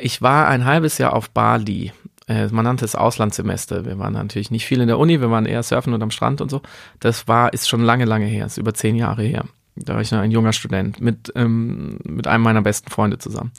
Ich 0.00 0.22
war 0.22 0.48
ein 0.48 0.64
halbes 0.64 0.98
Jahr 0.98 1.12
auf 1.12 1.30
Bali. 1.30 1.92
Äh, 2.26 2.48
man 2.48 2.64
nannte 2.64 2.84
es 2.84 2.94
Auslandssemester. 2.94 3.84
Wir 3.84 3.98
waren 3.98 4.12
natürlich 4.14 4.50
nicht 4.50 4.66
viel 4.66 4.80
in 4.80 4.88
der 4.88 4.98
Uni, 4.98 5.20
wir 5.20 5.30
waren 5.30 5.46
eher 5.46 5.62
surfen 5.62 5.92
und 5.92 6.02
am 6.02 6.10
Strand 6.10 6.40
und 6.40 6.50
so. 6.50 6.62
Das 7.00 7.28
war, 7.28 7.52
ist 7.52 7.68
schon 7.68 7.82
lange, 7.82 8.04
lange 8.04 8.26
her, 8.26 8.46
ist 8.46 8.58
über 8.58 8.74
zehn 8.74 8.96
Jahre 8.96 9.22
her. 9.22 9.44
Da 9.74 9.94
war 9.94 10.02
ich 10.02 10.12
noch 10.12 10.20
ein 10.20 10.30
junger 10.30 10.52
Student 10.52 11.00
mit, 11.00 11.32
ähm, 11.34 11.98
mit 12.04 12.26
einem 12.26 12.42
meiner 12.42 12.60
besten 12.60 12.90
Freunde 12.90 13.16
zusammen. 13.18 13.52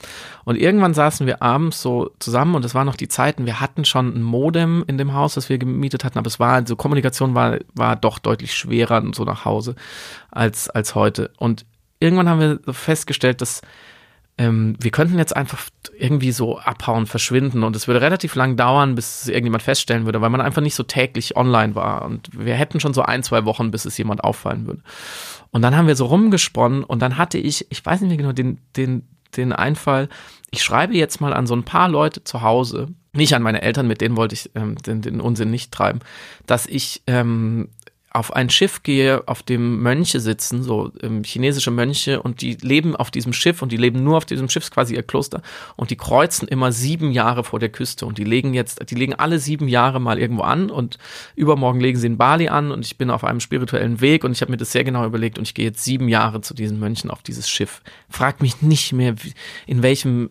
Und 0.44 0.56
irgendwann 0.56 0.94
saßen 0.94 1.26
wir 1.26 1.42
abends 1.42 1.82
so 1.82 2.10
zusammen 2.20 2.54
und 2.54 2.64
es 2.64 2.74
waren 2.74 2.86
noch 2.86 2.96
die 2.96 3.08
Zeiten, 3.08 3.46
wir 3.46 3.60
hatten 3.60 3.84
schon 3.84 4.14
ein 4.14 4.22
Modem 4.22 4.84
in 4.86 4.96
dem 4.96 5.12
Haus, 5.12 5.34
das 5.34 5.48
wir 5.48 5.58
gemietet 5.58 6.04
hatten, 6.04 6.18
aber 6.18 6.28
es 6.28 6.38
war, 6.38 6.52
also 6.52 6.76
Kommunikation 6.76 7.34
war, 7.34 7.58
war 7.74 7.96
doch 7.96 8.20
deutlich 8.20 8.54
schwerer 8.54 9.02
so 9.12 9.24
nach 9.24 9.44
Hause 9.44 9.74
als, 10.30 10.70
als 10.70 10.94
heute. 10.94 11.32
Und 11.36 11.66
irgendwann 11.98 12.28
haben 12.28 12.40
wir 12.40 12.72
festgestellt, 12.72 13.40
dass 13.40 13.62
ähm, 14.36 14.76
wir 14.80 14.90
könnten 14.90 15.18
jetzt 15.18 15.36
einfach 15.36 15.68
irgendwie 15.96 16.32
so 16.32 16.58
abhauen, 16.58 17.06
verschwinden 17.06 17.62
und 17.62 17.76
es 17.76 17.86
würde 17.86 18.00
relativ 18.00 18.34
lang 18.34 18.56
dauern, 18.56 18.96
bis 18.96 19.28
irgendjemand 19.28 19.62
feststellen 19.62 20.06
würde, 20.06 20.20
weil 20.20 20.30
man 20.30 20.40
einfach 20.40 20.62
nicht 20.62 20.74
so 20.74 20.82
täglich 20.82 21.36
online 21.36 21.74
war 21.74 22.04
und 22.04 22.30
wir 22.32 22.54
hätten 22.54 22.80
schon 22.80 22.94
so 22.94 23.02
ein, 23.02 23.22
zwei 23.22 23.44
Wochen, 23.44 23.70
bis 23.70 23.84
es 23.84 23.96
jemand 23.96 24.24
auffallen 24.24 24.66
würde. 24.66 24.82
Und 25.54 25.62
dann 25.62 25.76
haben 25.76 25.86
wir 25.86 25.94
so 25.94 26.06
rumgesponnen 26.06 26.82
und 26.82 27.00
dann 27.00 27.16
hatte 27.16 27.38
ich, 27.38 27.70
ich 27.70 27.86
weiß 27.86 28.00
nicht 28.00 28.08
mehr 28.08 28.16
genau, 28.16 28.32
den, 28.32 28.58
den, 28.76 29.04
den 29.36 29.52
Einfall, 29.52 30.08
ich 30.50 30.64
schreibe 30.64 30.94
jetzt 30.94 31.20
mal 31.20 31.32
an 31.32 31.46
so 31.46 31.54
ein 31.54 31.62
paar 31.62 31.88
Leute 31.88 32.24
zu 32.24 32.42
Hause, 32.42 32.88
nicht 33.12 33.36
an 33.36 33.42
meine 33.42 33.62
Eltern, 33.62 33.86
mit 33.86 34.00
denen 34.00 34.16
wollte 34.16 34.34
ich 34.34 34.50
ähm, 34.56 34.74
den, 34.74 35.00
den 35.00 35.20
Unsinn 35.20 35.52
nicht 35.52 35.70
treiben, 35.70 36.00
dass 36.46 36.66
ich 36.66 37.02
ähm, 37.06 37.68
auf 38.14 38.32
ein 38.32 38.48
Schiff 38.48 38.84
gehe, 38.84 39.26
auf 39.26 39.42
dem 39.42 39.82
Mönche 39.82 40.20
sitzen, 40.20 40.62
so 40.62 40.92
ähm, 41.02 41.24
chinesische 41.24 41.72
Mönche, 41.72 42.22
und 42.22 42.42
die 42.42 42.54
leben 42.54 42.94
auf 42.94 43.10
diesem 43.10 43.32
Schiff 43.32 43.60
und 43.60 43.72
die 43.72 43.76
leben 43.76 44.04
nur 44.04 44.16
auf 44.16 44.24
diesem 44.24 44.48
Schiff, 44.48 44.70
quasi 44.70 44.94
ihr 44.94 45.02
Kloster, 45.02 45.42
und 45.74 45.90
die 45.90 45.96
kreuzen 45.96 46.46
immer 46.46 46.70
sieben 46.70 47.10
Jahre 47.10 47.42
vor 47.42 47.58
der 47.58 47.70
Küste 47.70 48.06
und 48.06 48.16
die 48.16 48.22
legen 48.22 48.54
jetzt, 48.54 48.88
die 48.88 48.94
legen 48.94 49.14
alle 49.14 49.40
sieben 49.40 49.66
Jahre 49.66 50.00
mal 50.00 50.20
irgendwo 50.20 50.42
an 50.42 50.70
und 50.70 50.98
übermorgen 51.34 51.80
legen 51.80 51.98
sie 51.98 52.06
in 52.06 52.16
Bali 52.16 52.48
an 52.48 52.70
und 52.70 52.86
ich 52.86 52.96
bin 52.96 53.10
auf 53.10 53.24
einem 53.24 53.40
spirituellen 53.40 54.00
Weg 54.00 54.22
und 54.22 54.30
ich 54.30 54.42
habe 54.42 54.52
mir 54.52 54.58
das 54.58 54.70
sehr 54.70 54.84
genau 54.84 55.04
überlegt 55.04 55.36
und 55.36 55.48
ich 55.48 55.54
gehe 55.54 55.64
jetzt 55.64 55.82
sieben 55.82 56.08
Jahre 56.08 56.40
zu 56.40 56.54
diesen 56.54 56.78
Mönchen 56.78 57.10
auf 57.10 57.22
dieses 57.22 57.50
Schiff. 57.50 57.82
Frag 58.08 58.40
mich 58.40 58.62
nicht 58.62 58.92
mehr, 58.92 59.16
in 59.66 59.82
welchem 59.82 60.30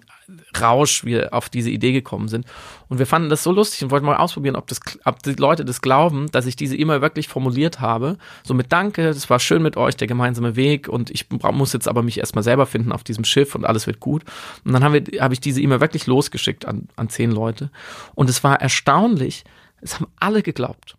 Rausch 0.59 1.03
wir 1.03 1.33
auf 1.33 1.49
diese 1.49 1.69
Idee 1.69 1.91
gekommen 1.91 2.27
sind. 2.27 2.45
Und 2.87 2.99
wir 2.99 3.05
fanden 3.05 3.29
das 3.29 3.43
so 3.43 3.51
lustig 3.51 3.83
und 3.83 3.91
wollten 3.91 4.05
mal 4.05 4.17
ausprobieren, 4.17 4.55
ob, 4.55 4.67
das, 4.67 4.79
ob 5.05 5.21
die 5.23 5.33
Leute 5.33 5.65
das 5.65 5.81
glauben, 5.81 6.31
dass 6.31 6.45
ich 6.45 6.55
diese 6.55 6.75
E-Mail 6.75 7.01
wirklich 7.01 7.27
formuliert 7.27 7.79
habe. 7.79 8.17
So 8.43 8.53
mit 8.53 8.71
Danke, 8.71 9.07
das 9.07 9.29
war 9.29 9.39
schön 9.39 9.61
mit 9.61 9.77
euch, 9.77 9.95
der 9.95 10.07
gemeinsame 10.07 10.55
Weg 10.55 10.87
und 10.87 11.09
ich 11.11 11.29
muss 11.29 11.73
jetzt 11.73 11.87
aber 11.87 12.03
mich 12.03 12.19
erstmal 12.19 12.43
selber 12.43 12.65
finden 12.65 12.91
auf 12.91 13.03
diesem 13.03 13.25
Schiff 13.25 13.55
und 13.55 13.65
alles 13.65 13.87
wird 13.87 13.99
gut. 13.99 14.23
Und 14.63 14.73
dann 14.73 14.83
habe 14.83 15.03
hab 15.19 15.31
ich 15.31 15.39
diese 15.39 15.61
E-Mail 15.61 15.81
wirklich 15.81 16.07
losgeschickt 16.07 16.65
an, 16.65 16.87
an 16.95 17.09
zehn 17.09 17.31
Leute. 17.31 17.69
Und 18.15 18.29
es 18.29 18.43
war 18.43 18.61
erstaunlich, 18.61 19.43
es 19.81 19.95
haben 19.95 20.07
alle 20.19 20.41
geglaubt. 20.41 20.97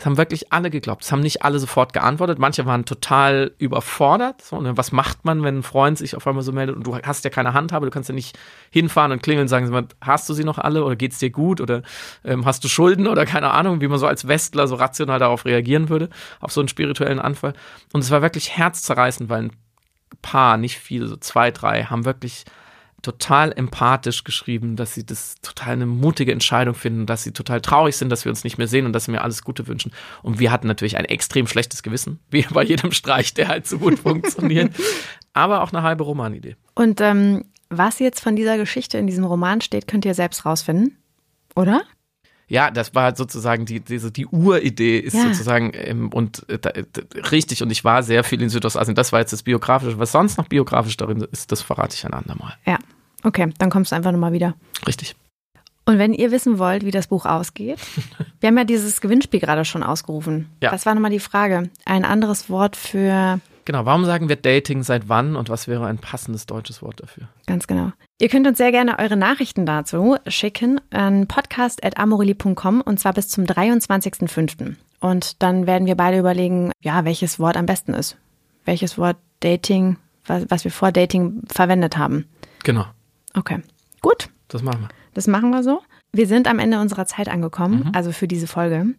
Es 0.00 0.06
haben 0.06 0.16
wirklich 0.16 0.50
alle 0.50 0.70
geglaubt. 0.70 1.04
Es 1.04 1.12
haben 1.12 1.20
nicht 1.20 1.42
alle 1.42 1.58
sofort 1.58 1.92
geantwortet. 1.92 2.38
Manche 2.38 2.64
waren 2.64 2.86
total 2.86 3.52
überfordert. 3.58 4.40
So, 4.40 4.58
ne? 4.58 4.74
Was 4.78 4.92
macht 4.92 5.26
man, 5.26 5.42
wenn 5.42 5.58
ein 5.58 5.62
Freund 5.62 5.98
sich 5.98 6.16
auf 6.16 6.26
einmal 6.26 6.42
so 6.42 6.52
meldet 6.52 6.74
und 6.74 6.86
du 6.86 6.96
hast 6.96 7.22
ja 7.22 7.28
keine 7.28 7.52
Handhabe, 7.52 7.84
du 7.84 7.92
kannst 7.92 8.08
ja 8.08 8.14
nicht 8.14 8.38
hinfahren 8.70 9.12
und 9.12 9.22
klingeln 9.22 9.42
und 9.42 9.48
sagen, 9.48 9.88
hast 10.00 10.26
du 10.26 10.32
sie 10.32 10.44
noch 10.44 10.56
alle 10.56 10.84
oder 10.84 10.96
geht's 10.96 11.18
dir 11.18 11.28
gut 11.28 11.60
oder 11.60 11.82
ähm, 12.24 12.46
hast 12.46 12.64
du 12.64 12.68
Schulden 12.68 13.08
oder 13.08 13.26
keine 13.26 13.50
Ahnung, 13.50 13.82
wie 13.82 13.88
man 13.88 13.98
so 13.98 14.06
als 14.06 14.26
Westler 14.26 14.66
so 14.68 14.76
rational 14.76 15.18
darauf 15.18 15.44
reagieren 15.44 15.90
würde, 15.90 16.08
auf 16.40 16.50
so 16.50 16.62
einen 16.62 16.68
spirituellen 16.68 17.18
Anfall. 17.18 17.52
Und 17.92 18.00
es 18.00 18.10
war 18.10 18.22
wirklich 18.22 18.56
herzzerreißend, 18.56 19.28
weil 19.28 19.42
ein 19.42 19.52
paar, 20.22 20.56
nicht 20.56 20.78
viele, 20.78 21.08
so 21.08 21.16
zwei, 21.16 21.50
drei, 21.50 21.84
haben 21.84 22.06
wirklich 22.06 22.46
total 23.02 23.52
empathisch 23.52 24.24
geschrieben, 24.24 24.76
dass 24.76 24.94
sie 24.94 25.04
das 25.04 25.36
total 25.42 25.74
eine 25.74 25.86
mutige 25.86 26.32
Entscheidung 26.32 26.74
finden, 26.74 27.06
dass 27.06 27.22
sie 27.22 27.32
total 27.32 27.60
traurig 27.60 27.96
sind, 27.96 28.10
dass 28.10 28.24
wir 28.24 28.30
uns 28.30 28.44
nicht 28.44 28.58
mehr 28.58 28.68
sehen 28.68 28.86
und 28.86 28.92
dass 28.92 29.04
sie 29.04 29.10
mir 29.10 29.22
alles 29.22 29.42
Gute 29.42 29.66
wünschen. 29.66 29.92
Und 30.22 30.38
wir 30.38 30.50
hatten 30.50 30.66
natürlich 30.66 30.96
ein 30.96 31.04
extrem 31.04 31.46
schlechtes 31.46 31.82
Gewissen, 31.82 32.20
wie 32.30 32.42
bei 32.42 32.62
jedem 32.62 32.92
Streich, 32.92 33.34
der 33.34 33.48
halt 33.48 33.66
so 33.66 33.78
gut 33.78 33.98
funktioniert. 33.98 34.74
Aber 35.32 35.62
auch 35.62 35.72
eine 35.72 35.82
halbe 35.82 36.04
Romanidee. 36.04 36.56
Und 36.74 37.00
ähm, 37.00 37.44
was 37.68 38.00
jetzt 38.00 38.20
von 38.20 38.34
dieser 38.34 38.56
Geschichte 38.58 38.98
in 38.98 39.06
diesem 39.06 39.24
Roman 39.24 39.60
steht, 39.60 39.86
könnt 39.86 40.04
ihr 40.04 40.14
selbst 40.14 40.44
rausfinden, 40.44 40.98
oder? 41.54 41.82
Ja, 42.50 42.72
das 42.72 42.96
war 42.96 43.14
sozusagen 43.14 43.64
die, 43.64 43.78
diese, 43.78 44.10
die 44.10 44.26
Uridee 44.26 44.98
ist 44.98 45.14
ja. 45.14 45.22
sozusagen 45.22 45.70
ähm, 45.72 46.12
und 46.12 46.48
äh, 46.48 46.58
da, 46.58 46.72
richtig 47.30 47.62
und 47.62 47.70
ich 47.70 47.84
war 47.84 48.02
sehr 48.02 48.24
viel 48.24 48.42
in 48.42 48.48
Südostasien. 48.48 48.96
Das 48.96 49.12
war 49.12 49.20
jetzt 49.20 49.32
das 49.32 49.44
Biografische. 49.44 50.00
Was 50.00 50.10
sonst 50.10 50.36
noch 50.36 50.48
biografisch 50.48 50.96
darin 50.96 51.26
ist, 51.30 51.52
das 51.52 51.62
verrate 51.62 51.94
ich 51.94 52.04
ein 52.04 52.12
andermal. 52.12 52.54
Ja, 52.66 52.78
okay, 53.22 53.54
dann 53.58 53.70
kommst 53.70 53.92
du 53.92 53.96
einfach 53.96 54.10
nochmal 54.10 54.32
wieder. 54.32 54.54
Richtig. 54.84 55.14
Und 55.86 55.98
wenn 55.98 56.12
ihr 56.12 56.32
wissen 56.32 56.58
wollt, 56.58 56.84
wie 56.84 56.90
das 56.90 57.06
Buch 57.06 57.24
ausgeht, 57.24 57.78
wir 58.40 58.48
haben 58.48 58.58
ja 58.58 58.64
dieses 58.64 59.00
Gewinnspiel 59.00 59.38
gerade 59.38 59.64
schon 59.64 59.84
ausgerufen. 59.84 60.48
Ja. 60.60 60.72
Das 60.72 60.86
war 60.86 60.94
nochmal 60.94 61.12
die 61.12 61.20
Frage. 61.20 61.70
Ein 61.84 62.04
anderes 62.04 62.50
Wort 62.50 62.74
für 62.74 63.38
Genau, 63.70 63.84
warum 63.84 64.04
sagen 64.04 64.28
wir 64.28 64.34
Dating 64.34 64.82
seit 64.82 65.08
wann 65.08 65.36
und 65.36 65.48
was 65.48 65.68
wäre 65.68 65.86
ein 65.86 65.98
passendes 65.98 66.44
deutsches 66.44 66.82
Wort 66.82 67.00
dafür? 67.00 67.28
Ganz 67.46 67.68
genau. 67.68 67.92
Ihr 68.20 68.28
könnt 68.28 68.48
uns 68.48 68.58
sehr 68.58 68.72
gerne 68.72 68.98
eure 68.98 69.16
Nachrichten 69.16 69.64
dazu 69.64 70.16
schicken 70.26 70.80
an 70.90 71.28
podcast.amorelli.com 71.28 72.80
und 72.80 72.98
zwar 72.98 73.12
bis 73.12 73.28
zum 73.28 73.44
23.05. 73.44 74.74
Und 74.98 75.40
dann 75.40 75.68
werden 75.68 75.86
wir 75.86 75.94
beide 75.94 76.18
überlegen, 76.18 76.72
ja, 76.82 77.04
welches 77.04 77.38
Wort 77.38 77.56
am 77.56 77.66
besten 77.66 77.94
ist. 77.94 78.16
Welches 78.64 78.98
Wort 78.98 79.18
Dating, 79.38 79.98
was, 80.26 80.46
was 80.48 80.64
wir 80.64 80.72
vor 80.72 80.90
Dating 80.90 81.42
verwendet 81.46 81.96
haben. 81.96 82.26
Genau. 82.64 82.86
Okay, 83.34 83.60
gut. 84.00 84.30
Das 84.48 84.64
machen 84.64 84.80
wir. 84.80 84.88
Das 85.14 85.28
machen 85.28 85.50
wir 85.50 85.62
so. 85.62 85.80
Wir 86.10 86.26
sind 86.26 86.48
am 86.48 86.58
Ende 86.58 86.80
unserer 86.80 87.06
Zeit 87.06 87.28
angekommen, 87.28 87.84
mhm. 87.84 87.92
also 87.94 88.10
für 88.10 88.26
diese 88.26 88.48
Folge. 88.48 88.96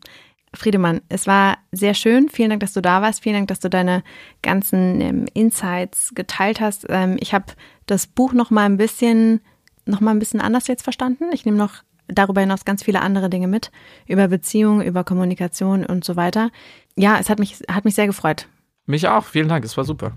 Friedemann, 0.53 1.01
es 1.07 1.27
war 1.27 1.57
sehr 1.71 1.93
schön. 1.93 2.27
Vielen 2.29 2.49
Dank, 2.49 2.59
dass 2.59 2.73
du 2.73 2.81
da 2.81 3.01
warst. 3.01 3.23
Vielen 3.23 3.35
Dank, 3.35 3.47
dass 3.47 3.61
du 3.61 3.69
deine 3.69 4.03
ganzen 4.41 4.99
ähm, 4.99 5.25
Insights 5.33 6.11
geteilt 6.13 6.59
hast. 6.59 6.85
Ähm, 6.89 7.15
ich 7.19 7.33
habe 7.33 7.45
das 7.85 8.05
Buch 8.05 8.33
noch 8.33 8.51
mal 8.51 8.65
ein 8.65 8.77
bisschen, 8.77 9.39
noch 9.85 10.01
mal 10.01 10.11
ein 10.11 10.19
bisschen 10.19 10.41
anders 10.41 10.67
jetzt 10.67 10.83
verstanden. 10.83 11.25
Ich 11.31 11.45
nehme 11.45 11.57
noch 11.57 11.83
darüber 12.07 12.41
hinaus 12.41 12.65
ganz 12.65 12.83
viele 12.83 13.01
andere 13.01 13.29
Dinge 13.29 13.47
mit 13.47 13.71
über 14.07 14.27
Beziehungen, 14.27 14.85
über 14.85 15.05
Kommunikation 15.05 15.85
und 15.85 16.03
so 16.03 16.17
weiter. 16.17 16.49
Ja, 16.97 17.17
es 17.19 17.29
hat 17.29 17.39
mich, 17.39 17.61
hat 17.69 17.85
mich 17.85 17.95
sehr 17.95 18.07
gefreut. 18.07 18.47
Mich 18.85 19.07
auch. 19.07 19.23
Vielen 19.23 19.47
Dank. 19.47 19.63
Es 19.63 19.77
war 19.77 19.85
super. 19.85 20.11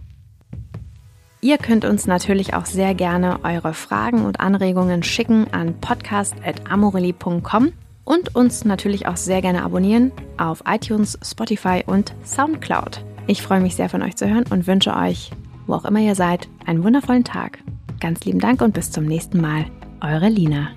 Ihr 1.41 1.59
könnt 1.59 1.85
uns 1.85 2.07
natürlich 2.07 2.55
auch 2.55 2.65
sehr 2.65 2.95
gerne 2.95 3.45
eure 3.45 3.75
Fragen 3.75 4.25
und 4.25 4.41
Anregungen 4.41 5.03
schicken 5.03 5.47
an 5.53 5.79
podcast.amorelli.com 5.81 7.73
und 8.05 8.35
uns 8.35 8.65
natürlich 8.65 9.07
auch 9.07 9.17
sehr 9.17 9.43
gerne 9.43 9.63
abonnieren 9.63 10.13
auf 10.37 10.63
iTunes, 10.67 11.19
Spotify 11.23 11.83
und 11.87 12.15
SoundCloud. 12.25 13.05
Ich 13.27 13.43
freue 13.43 13.61
mich 13.61 13.75
sehr 13.75 13.89
von 13.89 14.03
euch 14.03 14.17
zu 14.17 14.29
hören 14.29 14.45
und 14.51 14.67
wünsche 14.67 14.95
euch, 14.95 15.31
wo 15.67 15.75
auch 15.75 15.85
immer 15.85 16.01
ihr 16.01 16.15
seid, 16.15 16.49
einen 16.67 16.85
wundervollen 16.85 17.25
Tag. 17.25 17.59
Ganz 18.01 18.25
lieben 18.25 18.41
Dank 18.41 18.61
und 18.61 18.75
bis 18.75 18.91
zum 18.91 19.07
nächsten 19.07 19.41
Mal. 19.41 19.67
Eure 20.03 20.29
Lina. 20.29 20.69